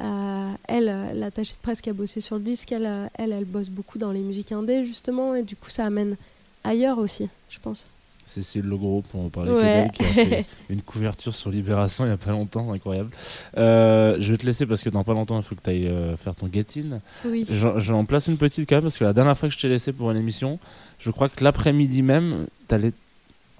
Euh, 0.00 0.50
elle, 0.66 0.92
l'attachée 1.14 1.52
de 1.52 1.58
presse 1.58 1.80
qui 1.80 1.90
a 1.90 1.92
bossé 1.92 2.20
sur 2.20 2.34
le 2.34 2.42
disque, 2.42 2.72
elle, 2.72 2.90
elle, 3.14 3.30
elle 3.30 3.44
bosse 3.44 3.68
beaucoup 3.68 3.98
dans 3.98 4.10
les 4.10 4.20
musiques 4.20 4.50
indées 4.50 4.84
justement, 4.84 5.36
et 5.36 5.42
du 5.42 5.54
coup 5.54 5.70
ça 5.70 5.84
amène 5.84 6.16
ailleurs 6.64 6.98
aussi, 6.98 7.28
je 7.48 7.60
pense. 7.60 7.86
Cécile 8.26 8.62
Legros, 8.64 9.02
pour 9.10 9.20
en 9.24 9.28
parler 9.28 9.52
Ouais. 9.52 9.88
qui 9.92 10.02
a 10.02 10.06
fait 10.06 10.44
une 10.70 10.82
couverture 10.82 11.34
sur 11.34 11.50
Libération 11.50 12.04
il 12.04 12.08
n'y 12.08 12.14
a 12.14 12.16
pas 12.16 12.30
longtemps, 12.32 12.72
incroyable. 12.72 13.10
Euh, 13.58 14.16
je 14.18 14.32
vais 14.32 14.38
te 14.38 14.46
laisser 14.46 14.66
parce 14.66 14.82
que 14.82 14.90
dans 14.90 15.04
pas 15.04 15.12
longtemps, 15.12 15.36
il 15.36 15.42
faut 15.42 15.54
que 15.54 15.60
tu 15.62 15.70
ailles 15.70 15.88
euh, 15.88 16.16
faire 16.16 16.34
ton 16.34 16.48
get-in. 16.52 17.00
Oui. 17.26 17.46
J'en 17.50 17.78
j'en 17.78 18.04
place 18.04 18.26
une 18.26 18.36
petite 18.38 18.68
quand 18.68 18.76
même 18.76 18.82
parce 18.84 18.98
que 18.98 19.04
la 19.04 19.12
dernière 19.12 19.36
fois 19.38 19.48
que 19.48 19.54
je 19.54 19.60
t'ai 19.60 19.68
laissé 19.68 19.92
pour 19.92 20.10
une 20.10 20.16
émission, 20.16 20.58
je 20.98 21.10
crois 21.10 21.28
que 21.28 21.44
l'après-midi 21.44 22.02
même, 22.02 22.46
tu 22.68 22.74
allais 22.74 22.92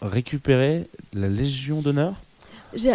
récupérer 0.03 0.87
la 1.13 1.29
Légion 1.29 1.81
d'honneur. 1.81 2.15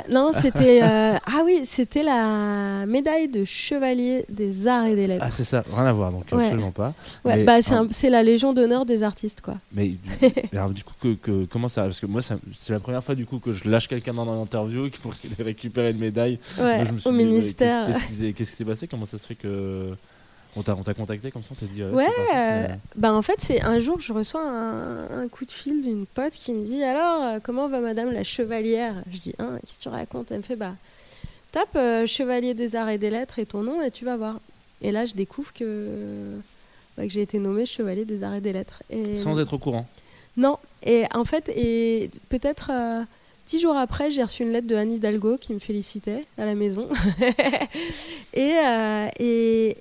Non, 0.09 0.32
c'était. 0.33 0.82
euh, 0.83 1.17
Ah 1.25 1.41
oui, 1.45 1.61
c'était 1.64 2.03
la 2.03 2.85
médaille 2.85 3.27
de 3.27 3.45
chevalier 3.45 4.25
des 4.30 4.67
arts 4.67 4.85
et 4.88 4.95
des 4.95 5.08
lettres. 5.08 5.24
Ah, 5.27 5.32
c'est 5.32 5.43
ça, 5.43 5.64
rien 5.72 5.85
à 5.85 5.93
voir, 5.93 6.11
donc 6.11 6.25
Ouais. 6.32 6.43
absolument 6.45 6.72
pas. 6.72 6.93
Ouais, 7.24 7.38
Mais, 7.38 7.43
bah, 7.43 7.61
c'est 7.61 7.74
un- 7.75 7.88
c'est 7.91 8.09
la 8.09 8.24
légion 8.24 8.53
d'honneur 8.53 8.85
des 8.85 9.03
artistes, 9.03 9.41
quoi. 9.41 9.56
Mais 9.74 9.91
alors, 10.53 10.69
du 10.72 10.83
coup, 10.83 10.93
que, 11.01 11.14
que- 11.16 11.45
comment 11.45 11.69
ça 11.69 11.83
Parce 11.83 11.99
que 11.99 12.06
moi, 12.06 12.22
ça- 12.22 12.38
c'est 12.58 12.74
la 12.74 12.80
première 12.80 13.03
fois 13.03 13.16
du 13.16 13.25
coup 13.25 13.40
que 13.40 13.53
je 13.53 13.69
lâche 13.69 13.88
quelqu'un 13.88 14.14
dans 14.14 14.25
une 14.33 14.41
interview 14.41 14.90
pour 15.01 15.16
qu'il 15.17 15.32
ait 15.40 15.43
récupéré 15.43 15.91
une 15.91 15.99
médaille. 15.99 16.40
Ouais, 16.58 16.75
Moi, 16.77 16.85
je 16.85 16.91
me 16.93 16.99
suis 16.99 17.09
au 17.09 17.11
dit, 17.11 17.17
ministère. 17.17 17.85
Qu'est-ce 17.88 17.98
qu'est-ce 17.99 18.08
qui 18.08 18.14
s'est- 18.17 18.33
qu'est-ce 18.33 18.51
qui 18.51 18.56
s'est 18.58 18.66
passé 18.66 18.88
Comment 18.88 19.06
ça 19.06 19.17
se 19.17 19.25
fait 19.25 19.35
que 19.35 19.91
on 20.56 20.64
t'a 20.64 20.76
on 20.76 20.84
t'a 20.84 20.94
contacté 20.94 21.32
comme 21.32 21.44
ça 21.44 21.50
On 21.52 21.56
t'a 21.56 21.66
dit 21.66 21.84
Ouais, 21.84 22.06
c'est 22.08 22.34
parti, 22.34 22.72
euh, 22.72 22.76
bah 22.95 23.14
en 23.14 23.22
fait, 23.22 23.36
c'est 23.40 23.61
un 23.61 23.80
jour, 23.80 24.00
je 24.00 24.14
reçois 24.14 24.42
un, 24.42 25.22
un 25.24 25.28
coup 25.28 25.45
de 25.45 25.52
fil 25.52 25.82
d'une 25.82 26.06
pote 26.06 26.34
qui 26.34 26.53
me 26.53 26.66
dit 26.66 26.84
Alors, 26.84 27.24
euh, 27.24 27.40
comment 27.42 27.68
va 27.68 27.80
madame 27.80 28.11
la 28.11 28.24
chevalière? 28.24 28.95
Je 29.11 29.18
dis 29.19 29.36
Hein, 29.40 29.60
Qu'est-ce 29.61 29.78
que 29.78 29.84
tu 29.84 29.90
racontes? 29.90 30.32
Elle 30.32 30.38
me 30.40 30.44
fait 30.44 30.56
Bah, 30.56 30.74
tape 31.52 31.76
euh, 31.76 32.06
chevalier 32.08 32.53
des 32.53 32.76
arts 32.76 32.90
et 32.90 32.98
des 32.98 33.10
lettres 33.10 33.40
et 33.40 33.45
ton 33.45 33.61
nom 33.61 33.82
et 33.82 33.92
tu 33.92 34.06
vas 34.06 34.18
voir. 34.18 34.40
Et 34.82 34.92
là, 34.92 35.06
je 35.06 35.14
découvre 35.14 35.53
que, 35.53 35.88
bah, 36.98 37.03
que 37.03 37.10
j'ai 37.10 37.22
été 37.22 37.38
nommée 37.40 37.66
chevalier 37.66 38.06
des 38.06 38.24
arts 38.24 38.36
et 38.36 38.42
des 38.42 38.53
lettres. 38.53 38.82
Et... 38.90 39.19
sans 39.19 39.38
être 39.40 39.53
au 39.53 39.58
courant. 39.58 39.86
Non, 40.38 40.58
et 40.84 41.03
en 41.14 41.26
fait, 41.26 41.50
et 41.50 42.10
peut-être 42.30 42.69
euh, 42.72 43.03
dix 43.48 43.60
jours 43.60 43.76
après, 43.76 44.10
j'ai 44.11 44.24
reçu 44.24 44.44
une 44.44 44.52
lettre 44.52 44.68
de 44.68 44.76
Anne 44.76 44.94
Hidalgo 44.94 45.38
qui 45.38 45.53
me 45.53 45.60
félicitait 45.60 46.26
à 46.38 46.45
la 46.45 46.56
maison. 46.56 46.88
et, 48.34 48.53
euh, 48.66 49.08
et 49.19 49.76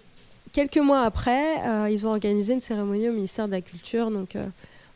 quelques 0.52 0.78
mois 0.78 1.02
après, 1.02 1.60
euh, 1.66 1.90
ils 1.90 2.06
ont 2.06 2.10
organisé 2.10 2.54
une 2.54 2.60
cérémonie 2.60 3.08
au 3.08 3.12
ministère 3.12 3.46
de 3.46 3.52
la 3.52 3.60
Culture, 3.60 4.10
donc 4.10 4.36
euh, 4.36 4.46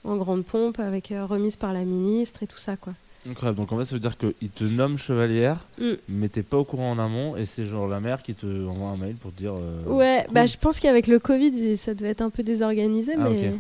en 0.05 0.17
grande 0.17 0.45
pompe, 0.45 0.79
avec 0.81 1.13
euh, 1.13 1.25
remise 1.25 1.57
par 1.57 1.73
la 1.73 1.85
ministre 1.85 2.43
et 2.43 2.47
tout 2.47 2.59
ça, 2.59 2.77
quoi. 2.77 2.93
Incroyable. 3.29 3.57
Donc 3.59 3.71
en 3.71 3.79
fait, 3.79 3.85
ça 3.85 3.95
veut 3.95 4.01
dire 4.01 4.17
qu'ils 4.19 4.51
te 4.51 4.65
nomment 4.65 4.99
chevalière, 4.99 5.59
Mm. 5.79 5.93
mais 6.09 6.29
t'es 6.29 6.43
pas 6.43 6.57
au 6.57 6.65
courant 6.65 6.91
en 6.91 6.99
amont, 6.99 7.37
et 7.37 7.47
c'est 7.47 7.67
genre 7.67 7.87
la 7.87 8.01
mère 8.01 8.23
qui 8.23 8.35
te 8.35 8.47
envoie 8.67 8.89
un 8.89 8.97
mail 8.97 9.15
pour 9.15 9.33
te 9.33 9.39
dire. 9.39 9.55
euh, 9.55 9.85
Ouais, 9.87 10.23
cool. 10.27 10.35
bah, 10.35 10.47
je 10.47 10.57
pense 10.57 10.81
qu'avec 10.81 11.07
le 11.07 11.19
Covid, 11.21 11.77
ça 11.77 11.95
devait 11.95 12.09
être 12.11 12.21
un 12.21 12.31
peu 12.31 12.43
désorganisé, 12.43 13.13
Ah, 13.17 13.21
mais, 13.29 13.29
ok, 13.31 13.43
ouais. 13.45 13.53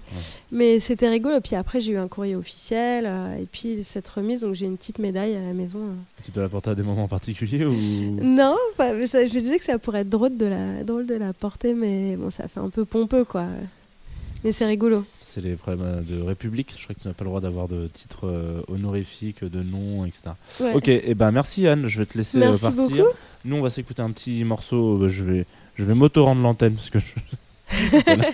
mais 0.50 0.80
c'était 0.80 1.08
rigolo. 1.08 1.40
Puis 1.40 1.54
après, 1.54 1.80
j'ai 1.80 1.92
eu 1.92 1.96
un 1.96 2.08
courrier 2.08 2.34
officiel, 2.34 3.04
euh, 3.06 3.36
et 3.36 3.46
puis 3.50 3.84
cette 3.84 4.08
remise, 4.08 4.40
donc 4.40 4.54
j'ai 4.54 4.66
une 4.66 4.76
petite 4.76 4.98
médaille 4.98 5.36
à 5.36 5.40
la 5.42 5.52
maison. 5.52 5.78
euh. 5.78 6.22
Tu 6.24 6.32
dois 6.32 6.42
la 6.42 6.48
porter 6.48 6.70
à 6.70 6.74
des 6.74 6.82
moments 6.82 7.06
particuliers 7.08 7.64
ou 7.64 7.72
Non, 8.22 8.56
pas- 8.76 8.92
mais 8.94 9.06
ça, 9.06 9.24
je 9.26 9.32
me 9.34 9.40
disais 9.40 9.58
que 9.58 9.64
ça 9.64 9.78
pourrait 9.78 10.00
être 10.00 10.10
drôle 10.10 10.36
de 10.36 10.46
la, 10.46 10.82
drôle 10.82 11.06
de 11.06 11.14
la 11.14 11.32
porter, 11.32 11.74
mais 11.74 12.16
bon, 12.16 12.30
ça 12.30 12.48
fait 12.48 12.60
un 12.60 12.68
peu 12.68 12.84
pompeux, 12.84 13.24
quoi. 13.24 13.44
Mais 14.44 14.50
c'est 14.50 14.66
rigolo. 14.66 15.04
C'est 15.34 15.40
les 15.40 15.56
problèmes 15.56 16.04
de 16.04 16.20
République. 16.20 16.74
Je 16.76 16.82
crois 16.84 16.94
que 16.94 17.00
tu 17.00 17.08
n'as 17.08 17.14
pas 17.14 17.24
le 17.24 17.30
droit 17.30 17.40
d'avoir 17.40 17.66
de 17.66 17.86
titre 17.86 18.26
euh, 18.28 18.60
honorifique, 18.68 19.42
de 19.42 19.62
nom, 19.62 20.04
etc. 20.04 20.32
Ouais. 20.60 20.74
Ok, 20.74 20.88
et 20.88 21.14
ben 21.14 21.30
merci 21.30 21.66
Anne, 21.66 21.86
je 21.88 21.98
vais 22.00 22.04
te 22.04 22.18
laisser 22.18 22.36
euh, 22.36 22.50
Merci 22.50 22.60
partir. 22.62 22.82
beaucoup. 22.82 23.08
Nous, 23.46 23.56
on 23.56 23.62
va 23.62 23.70
s'écouter 23.70 24.02
un 24.02 24.10
petit 24.10 24.44
morceau. 24.44 25.02
euh, 25.02 25.08
je 25.08 25.24
vais, 25.24 25.46
je 25.76 25.84
vais 25.84 25.94
m'auto-rendre 25.94 26.42
l'antenne 26.42 26.74
parce 26.74 26.90
que 26.90 26.98
je... 26.98 27.06
Voilà. 28.04 28.28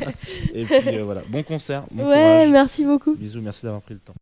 Et 0.52 0.65
puis 0.65 0.97
euh, 0.97 1.05
voilà, 1.05 1.23
bon 1.28 1.44
concert. 1.44 1.85
Bon 1.93 2.02
Ouais, 2.09 2.15
courage. 2.17 2.51
merci 2.51 2.85
beaucoup. 2.85 3.15
Bisous, 3.15 3.41
merci 3.43 3.62
d'avoir 3.65 3.83
pris 3.83 3.94
le 3.94 4.01
temps? 4.01 4.15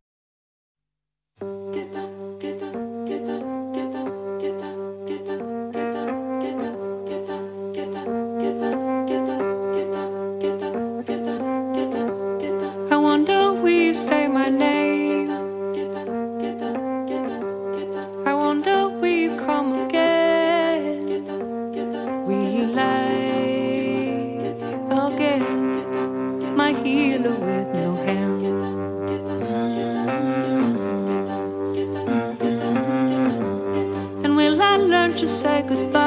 Say 35.47 35.61
goodbye? 35.61 36.06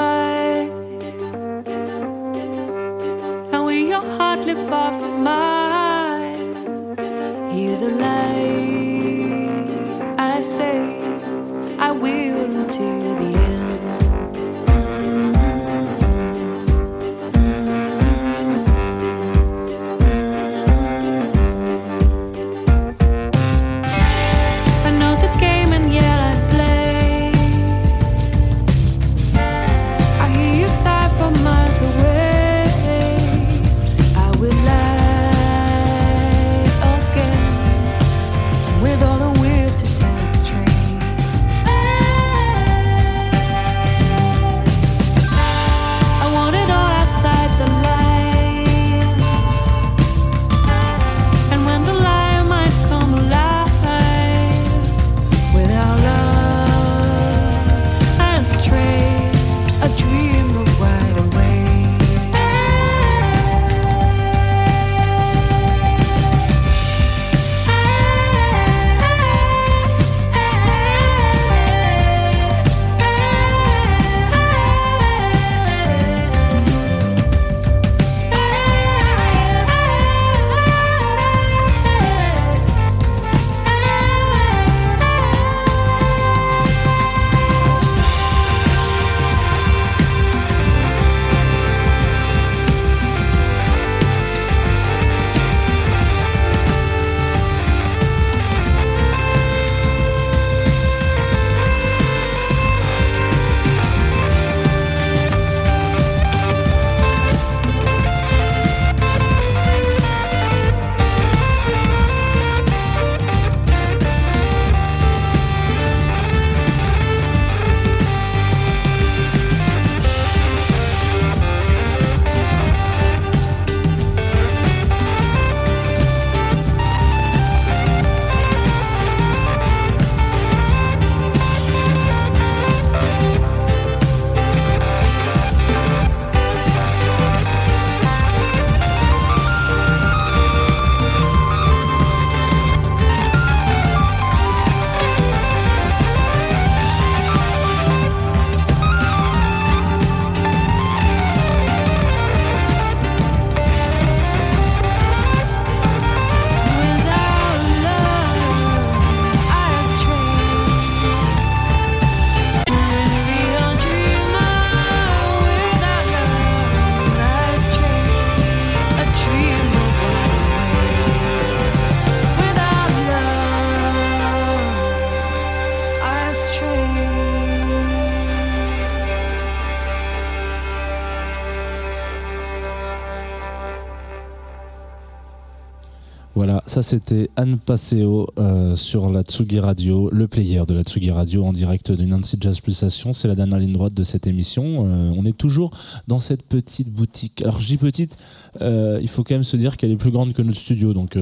Ça 186.70 186.82
c'était 186.82 187.28
Anne 187.34 187.58
Passeo 187.58 188.28
euh, 188.38 188.76
sur 188.76 189.10
la 189.10 189.24
Tsugi 189.24 189.58
Radio, 189.58 190.08
le 190.12 190.28
player 190.28 190.62
de 190.68 190.74
la 190.74 190.84
Tsugi 190.84 191.10
Radio 191.10 191.44
en 191.44 191.52
direct 191.52 191.90
de 191.90 192.04
Nancy 192.04 192.36
Jazz 192.40 192.60
Pulsation. 192.60 193.12
C'est 193.12 193.26
la 193.26 193.34
dernière 193.34 193.58
ligne 193.58 193.72
droite 193.72 193.92
de 193.92 194.04
cette 194.04 194.28
émission. 194.28 194.86
Euh, 194.86 195.12
on 195.16 195.26
est 195.26 195.36
toujours 195.36 195.72
dans 196.06 196.20
cette 196.20 196.44
petite 196.44 196.88
boutique. 196.88 197.42
Alors 197.42 197.60
je 197.60 197.66
dis 197.66 197.76
petite, 197.76 198.18
euh, 198.60 199.00
il 199.02 199.08
faut 199.08 199.24
quand 199.24 199.34
même 199.34 199.42
se 199.42 199.56
dire 199.56 199.76
qu'elle 199.76 199.90
est 199.90 199.96
plus 199.96 200.12
grande 200.12 200.32
que 200.32 200.42
notre 200.42 200.60
studio. 200.60 200.94
Donc 200.94 201.18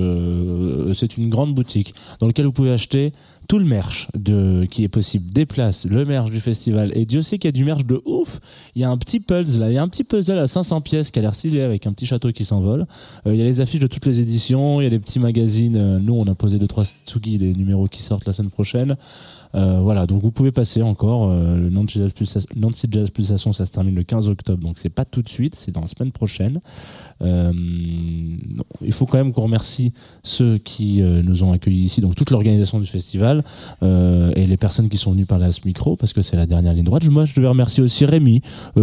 c'est 0.94 1.17
une 1.17 1.31
grande 1.31 1.55
boutique 1.55 1.94
dans 2.20 2.27
laquelle 2.27 2.44
vous 2.44 2.52
pouvez 2.52 2.73
acheter 2.73 3.15
tout 3.49 3.59
le 3.59 3.65
merch 3.65 4.09
de, 4.15 4.67
qui 4.67 4.85
est 4.85 4.89
possible, 4.89 5.33
des 5.33 5.47
places, 5.47 5.86
le 5.86 6.05
merch 6.05 6.31
du 6.31 6.39
festival. 6.39 6.93
Et 6.94 7.07
Dieu 7.07 7.23
sait 7.23 7.39
qu'il 7.39 7.49
y 7.49 7.49
a 7.49 7.52
du 7.52 7.65
merch 7.65 7.86
de 7.86 8.01
ouf. 8.05 8.41
Il 8.75 8.83
y 8.83 8.85
a 8.85 8.91
un 8.91 8.97
petit 8.99 9.20
puzzle 9.20 9.60
là, 9.60 9.70
il 9.70 9.75
y 9.75 9.78
a 9.78 9.83
un 9.83 9.89
petit 9.89 10.05
puzzle 10.05 10.39
à 10.39 10.47
500 10.47 10.83
pièces 10.83 11.10
qui 11.10 11.18
a 11.18 11.23
l'air 11.23 11.35
stylé 11.35 11.62
avec 11.62 11.86
un 11.86 11.93
petit 11.93 12.05
château 12.05 12.31
qui 12.31 12.44
s'envole. 12.44 12.86
Euh, 13.27 13.33
il 13.35 13.39
y 13.39 13.43
a 13.43 13.44
les 13.44 13.62
affiches 13.62 13.81
de 13.81 13.86
toutes 13.86 14.05
les 14.05 14.20
éditions, 14.20 14.83
il 14.83 14.85
y 14.85 14.86
a 14.86 14.91
les 14.91 14.99
petits 14.99 15.18
magazines. 15.18 15.77
Euh, 15.77 15.99
nous, 15.99 16.15
on 16.15 16.27
a 16.27 16.35
posé 16.35 16.59
deux 16.59 16.67
trois 16.67 16.85
Tsugi, 16.85 17.39
les 17.39 17.55
numéros 17.55 17.89
qui 17.89 18.02
sortent 18.02 18.27
la 18.27 18.35
semaine 18.35 18.51
prochaine. 18.51 18.97
Euh, 19.55 19.81
voilà, 19.81 20.07
donc 20.07 20.23
vous 20.23 20.31
pouvez 20.31 20.52
passer 20.52 20.83
encore. 20.83 21.31
euh, 21.31 21.57
le 21.57 21.70
Nancy 21.70 22.01
Jazz, 22.91 23.10
Pulsation, 23.10 23.52
ça 23.52 23.67
se 23.67 23.73
termine 23.73 23.94
le 23.94 24.02
15 24.02 24.28
octobre, 24.28 24.62
donc 24.62 24.78
c'est 24.78 24.89
pas 24.89 25.05
tout 25.05 25.23
de 25.23 25.28
suite, 25.28 25.55
c'est 25.55 25.73
dans 25.73 25.81
la 25.81 25.86
semaine 25.86 26.12
prochaine. 26.12 26.60
Euh, 27.23 27.52
il 28.83 28.93
faut 28.93 29.07
quand 29.07 29.18
même 29.18 29.33
qu'on 29.33 29.43
remercie 29.43 29.93
ceux 30.23 30.59
qui 30.59 31.02
euh, 31.02 31.23
nous 31.23 31.43
ont 31.43 31.52
accueillis 31.52 31.85
ici, 31.85 32.01
donc 32.01 32.15
toute 32.15 32.31
l'organisation 32.31 32.78
du 32.78 32.86
festival 32.86 33.43
euh, 33.83 34.31
et 34.36 34.47
les 34.47 34.57
personnes 34.57 34.89
qui 34.89 34.97
sont 34.97 35.12
venues 35.12 35.27
parler 35.27 35.47
à 35.47 35.52
ce 35.52 35.60
micro, 35.65 35.97
parce 35.97 36.12
que 36.12 36.23
c'est 36.23 36.36
la 36.36 36.47
dernière 36.47 36.75
ligne 36.75 36.85
droite. 36.85 37.05
Moi, 37.09 37.25
je 37.25 37.35
devais 37.35 37.49
remercier 37.49 37.83
aussi 37.83 38.05
Rémi, 38.05 38.43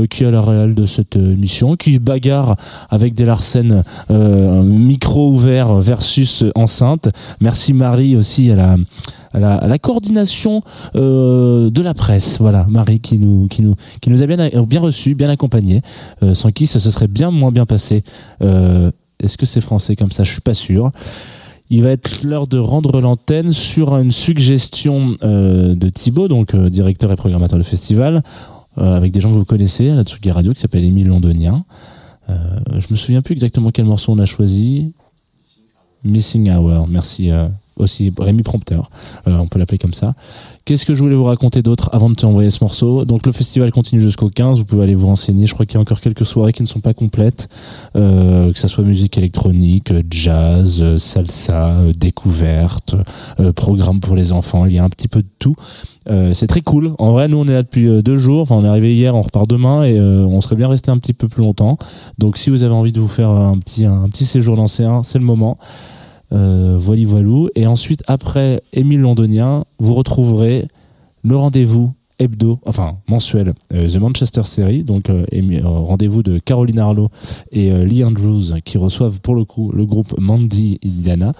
qui 0.09 0.23
est 0.23 0.27
à 0.27 0.31
la 0.31 0.41
réal 0.41 0.75
de 0.75 0.85
cette 0.85 1.15
émission, 1.15 1.75
qui 1.75 1.99
bagarre 1.99 2.55
avec 2.89 3.13
des 3.13 3.25
Larsen 3.25 3.83
micro 4.09 5.29
ouvert 5.29 5.75
versus 5.75 6.43
enceinte. 6.55 7.09
Merci 7.39 7.73
Marie 7.73 8.15
aussi 8.15 8.51
à 8.51 8.55
la 8.55 8.75
à 9.35 9.39
la, 9.39 9.55
à 9.55 9.67
la 9.67 9.77
coordination 9.77 10.61
euh, 10.95 11.69
de 11.69 11.81
la 11.81 11.93
presse. 11.93 12.39
Voilà, 12.39 12.65
Marie 12.69 12.99
qui 12.99 13.17
nous, 13.19 13.47
qui 13.47 13.61
nous, 13.61 13.75
qui 14.01 14.09
nous 14.09 14.21
a 14.23 14.27
bien, 14.27 14.37
bien 14.63 14.81
reçus, 14.81 15.13
bien 15.13 15.29
accompagnés, 15.29 15.81
euh, 16.23 16.33
sans 16.33 16.51
qui 16.51 16.65
ça 16.67 16.79
se 16.79 16.89
serait 16.89 17.07
bien 17.07 17.31
moins 17.31 17.51
bien 17.51 17.65
passé. 17.65 18.03
Euh, 18.41 18.91
Est-ce 19.19 19.37
que 19.37 19.45
c'est 19.45 19.61
français 19.61 19.95
comme 19.95 20.11
ça? 20.11 20.23
Je 20.23 20.31
suis 20.31 20.41
pas 20.41 20.53
sûr. 20.53 20.91
Il 21.69 21.81
va 21.83 21.89
être 21.89 22.23
l'heure 22.23 22.47
de 22.47 22.59
rendre 22.59 23.01
l'antenne 23.01 23.51
sur 23.51 23.97
une 23.97 24.11
suggestion 24.11 25.15
euh, 25.23 25.73
de 25.73 25.89
Thibaut, 25.89 26.27
donc 26.27 26.53
euh, 26.53 26.69
directeur 26.69 27.11
et 27.11 27.15
programmateur 27.15 27.57
du 27.57 27.65
festival, 27.65 28.21
euh, 28.77 28.95
avec 28.95 29.11
des 29.11 29.19
gens 29.21 29.31
que 29.31 29.37
vous 29.37 29.45
connaissez 29.45 29.89
à 29.89 29.95
la 29.95 30.03
Tsugi 30.03 30.31
Radio, 30.31 30.53
qui 30.53 30.59
s'appelle 30.61 30.83
Émile 30.83 31.07
Londonien. 31.07 31.65
Je 32.27 32.87
me 32.89 32.95
souviens 32.95 33.21
plus 33.21 33.33
exactement 33.33 33.69
quel 33.71 33.85
morceau 33.85 34.11
on 34.11 34.19
a 34.19 34.25
choisi. 34.25 34.93
Missing 36.03 36.51
Hour, 36.51 36.87
merci 36.87 37.29
euh, 37.31 37.47
aussi 37.77 38.11
Rémi 38.17 38.43
Prompteur, 38.43 38.89
euh, 39.27 39.37
on 39.37 39.47
peut 39.47 39.59
l'appeler 39.59 39.77
comme 39.77 39.93
ça. 39.93 40.15
Qu'est-ce 40.65 40.85
que 40.85 40.93
je 40.93 41.03
voulais 41.03 41.15
vous 41.15 41.25
raconter 41.25 41.61
d'autre 41.61 41.89
avant 41.93 42.09
de 42.09 42.15
t'envoyer 42.15 42.49
ce 42.49 42.63
morceau? 42.63 43.05
Donc 43.05 43.25
le 43.25 43.31
festival 43.31 43.71
continue 43.71 44.01
jusqu'au 44.01 44.29
15, 44.29 44.57
vous 44.57 44.65
pouvez 44.65 44.83
aller 44.83 44.95
vous 44.95 45.07
renseigner, 45.07 45.45
je 45.45 45.53
crois 45.53 45.65
qu'il 45.65 45.75
y 45.75 45.77
a 45.77 45.81
encore 45.81 46.01
quelques 46.01 46.25
soirées 46.25 46.53
qui 46.53 46.63
ne 46.63 46.67
sont 46.67 46.79
pas 46.79 46.93
complètes, 46.93 47.49
euh, 47.95 48.51
que 48.51 48.57
ça 48.57 48.67
soit 48.67 48.83
musique 48.83 49.17
électronique, 49.17 49.93
jazz, 50.09 50.97
salsa, 50.97 51.67
euh, 51.67 51.93
découverte, 51.93 52.95
euh, 53.39 53.51
programme 53.53 53.99
pour 53.99 54.15
les 54.15 54.31
enfants, 54.31 54.65
il 54.65 54.73
y 54.73 54.79
a 54.79 54.83
un 54.83 54.89
petit 54.89 55.07
peu 55.07 55.21
de 55.21 55.27
tout. 55.39 55.55
Euh, 56.09 56.33
c'est 56.33 56.47
très 56.47 56.61
cool. 56.61 56.93
En 56.99 57.11
vrai, 57.11 57.27
nous 57.27 57.37
on 57.37 57.47
est 57.47 57.53
là 57.53 57.63
depuis 57.63 57.87
euh, 57.87 58.01
deux 58.01 58.15
jours. 58.15 58.41
Enfin, 58.41 58.55
on 58.55 58.65
est 58.65 58.67
arrivé 58.67 58.93
hier, 58.93 59.15
on 59.15 59.21
repart 59.21 59.49
demain 59.49 59.83
et 59.83 59.99
on 59.99 60.41
serait 60.41 60.55
bien 60.55 60.67
resté 60.67 60.91
un 60.91 60.97
petit 60.97 61.13
peu 61.13 61.27
plus 61.27 61.41
longtemps. 61.41 61.77
Donc, 62.17 62.37
si 62.37 62.49
vous 62.49 62.63
avez 62.63 62.73
envie 62.73 62.91
de 62.91 62.99
vous 62.99 63.07
faire 63.07 63.29
un 63.29 63.57
petit 63.57 63.85
un 63.85 64.09
petit 64.09 64.25
séjour 64.25 64.55
l'ancien, 64.55 65.03
c'est 65.03 65.19
le 65.19 65.25
moment. 65.25 65.57
Euh, 66.33 66.75
voili 66.77 67.05
voilou. 67.05 67.49
Et 67.55 67.67
ensuite, 67.67 68.03
après 68.07 68.61
Émile 68.73 69.01
Londonien, 69.01 69.63
vous 69.79 69.93
retrouverez 69.93 70.67
le 71.23 71.35
rendez-vous 71.35 71.93
hebdo, 72.19 72.59
enfin 72.65 72.97
mensuel, 73.07 73.53
euh, 73.73 73.89
The 73.89 73.97
Manchester 73.97 74.43
Series, 74.43 74.83
donc 74.83 75.09
euh, 75.09 75.25
euh, 75.33 75.59
rendez-vous 75.63 76.23
de 76.23 76.39
Caroline 76.39 76.79
Arlo 76.79 77.09
et 77.51 77.71
Lee 77.85 78.03
Andrews 78.03 78.59
qui 78.63 78.77
reçoivent 78.77 79.19
pour 79.19 79.35
le 79.35 79.43
coup 79.43 79.71
le 79.71 79.85
groupe 79.85 80.17
Mandy 80.17 80.79
Indiana 80.83 81.33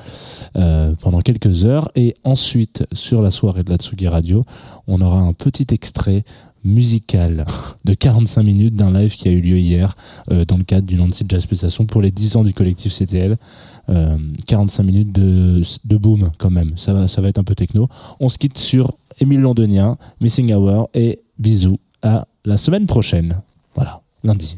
pendant 0.53 1.21
quelques 1.21 1.65
heures. 1.65 1.89
Et 1.95 2.15
ensuite, 2.23 2.85
sur 2.91 3.21
la 3.21 3.31
soirée 3.31 3.63
de 3.63 3.69
la 3.69 3.77
Tsugi 3.77 4.07
Radio, 4.07 4.43
on 4.87 5.01
aura 5.01 5.19
un 5.19 5.33
petit 5.33 5.67
extrait 5.71 6.23
musical 6.63 7.45
de 7.85 7.93
45 7.93 8.43
minutes 8.43 8.73
d'un 8.73 8.91
live 8.91 9.15
qui 9.15 9.27
a 9.27 9.31
eu 9.31 9.39
lieu 9.39 9.57
hier 9.57 9.93
dans 10.29 10.57
le 10.57 10.63
cadre 10.63 10.87
du 10.87 10.95
Nancy 10.95 11.25
Jazz 11.27 11.45
Pulsation 11.45 11.85
pour 11.85 12.01
les 12.01 12.11
10 12.11 12.37
ans 12.37 12.43
du 12.43 12.53
collectif 12.53 12.93
CTL 12.93 13.37
euh, 13.89 14.17
45 14.47 14.83
minutes 14.83 15.11
de, 15.11 15.61
de 15.85 15.97
boom 15.97 16.31
quand 16.37 16.49
même. 16.49 16.73
Ça 16.77 16.93
va, 16.93 17.07
ça 17.07 17.21
va 17.21 17.29
être 17.29 17.37
un 17.37 17.43
peu 17.43 17.55
techno. 17.55 17.87
On 18.19 18.29
se 18.29 18.37
quitte 18.37 18.57
sur 18.57 18.93
Émile 19.19 19.41
Londonien, 19.41 19.97
Missing 20.21 20.53
Hour 20.53 20.89
et 20.93 21.21
bisous 21.39 21.79
à 22.01 22.27
la 22.43 22.57
semaine 22.57 22.85
prochaine. 22.85 23.41
Voilà, 23.75 24.01
lundi. 24.23 24.57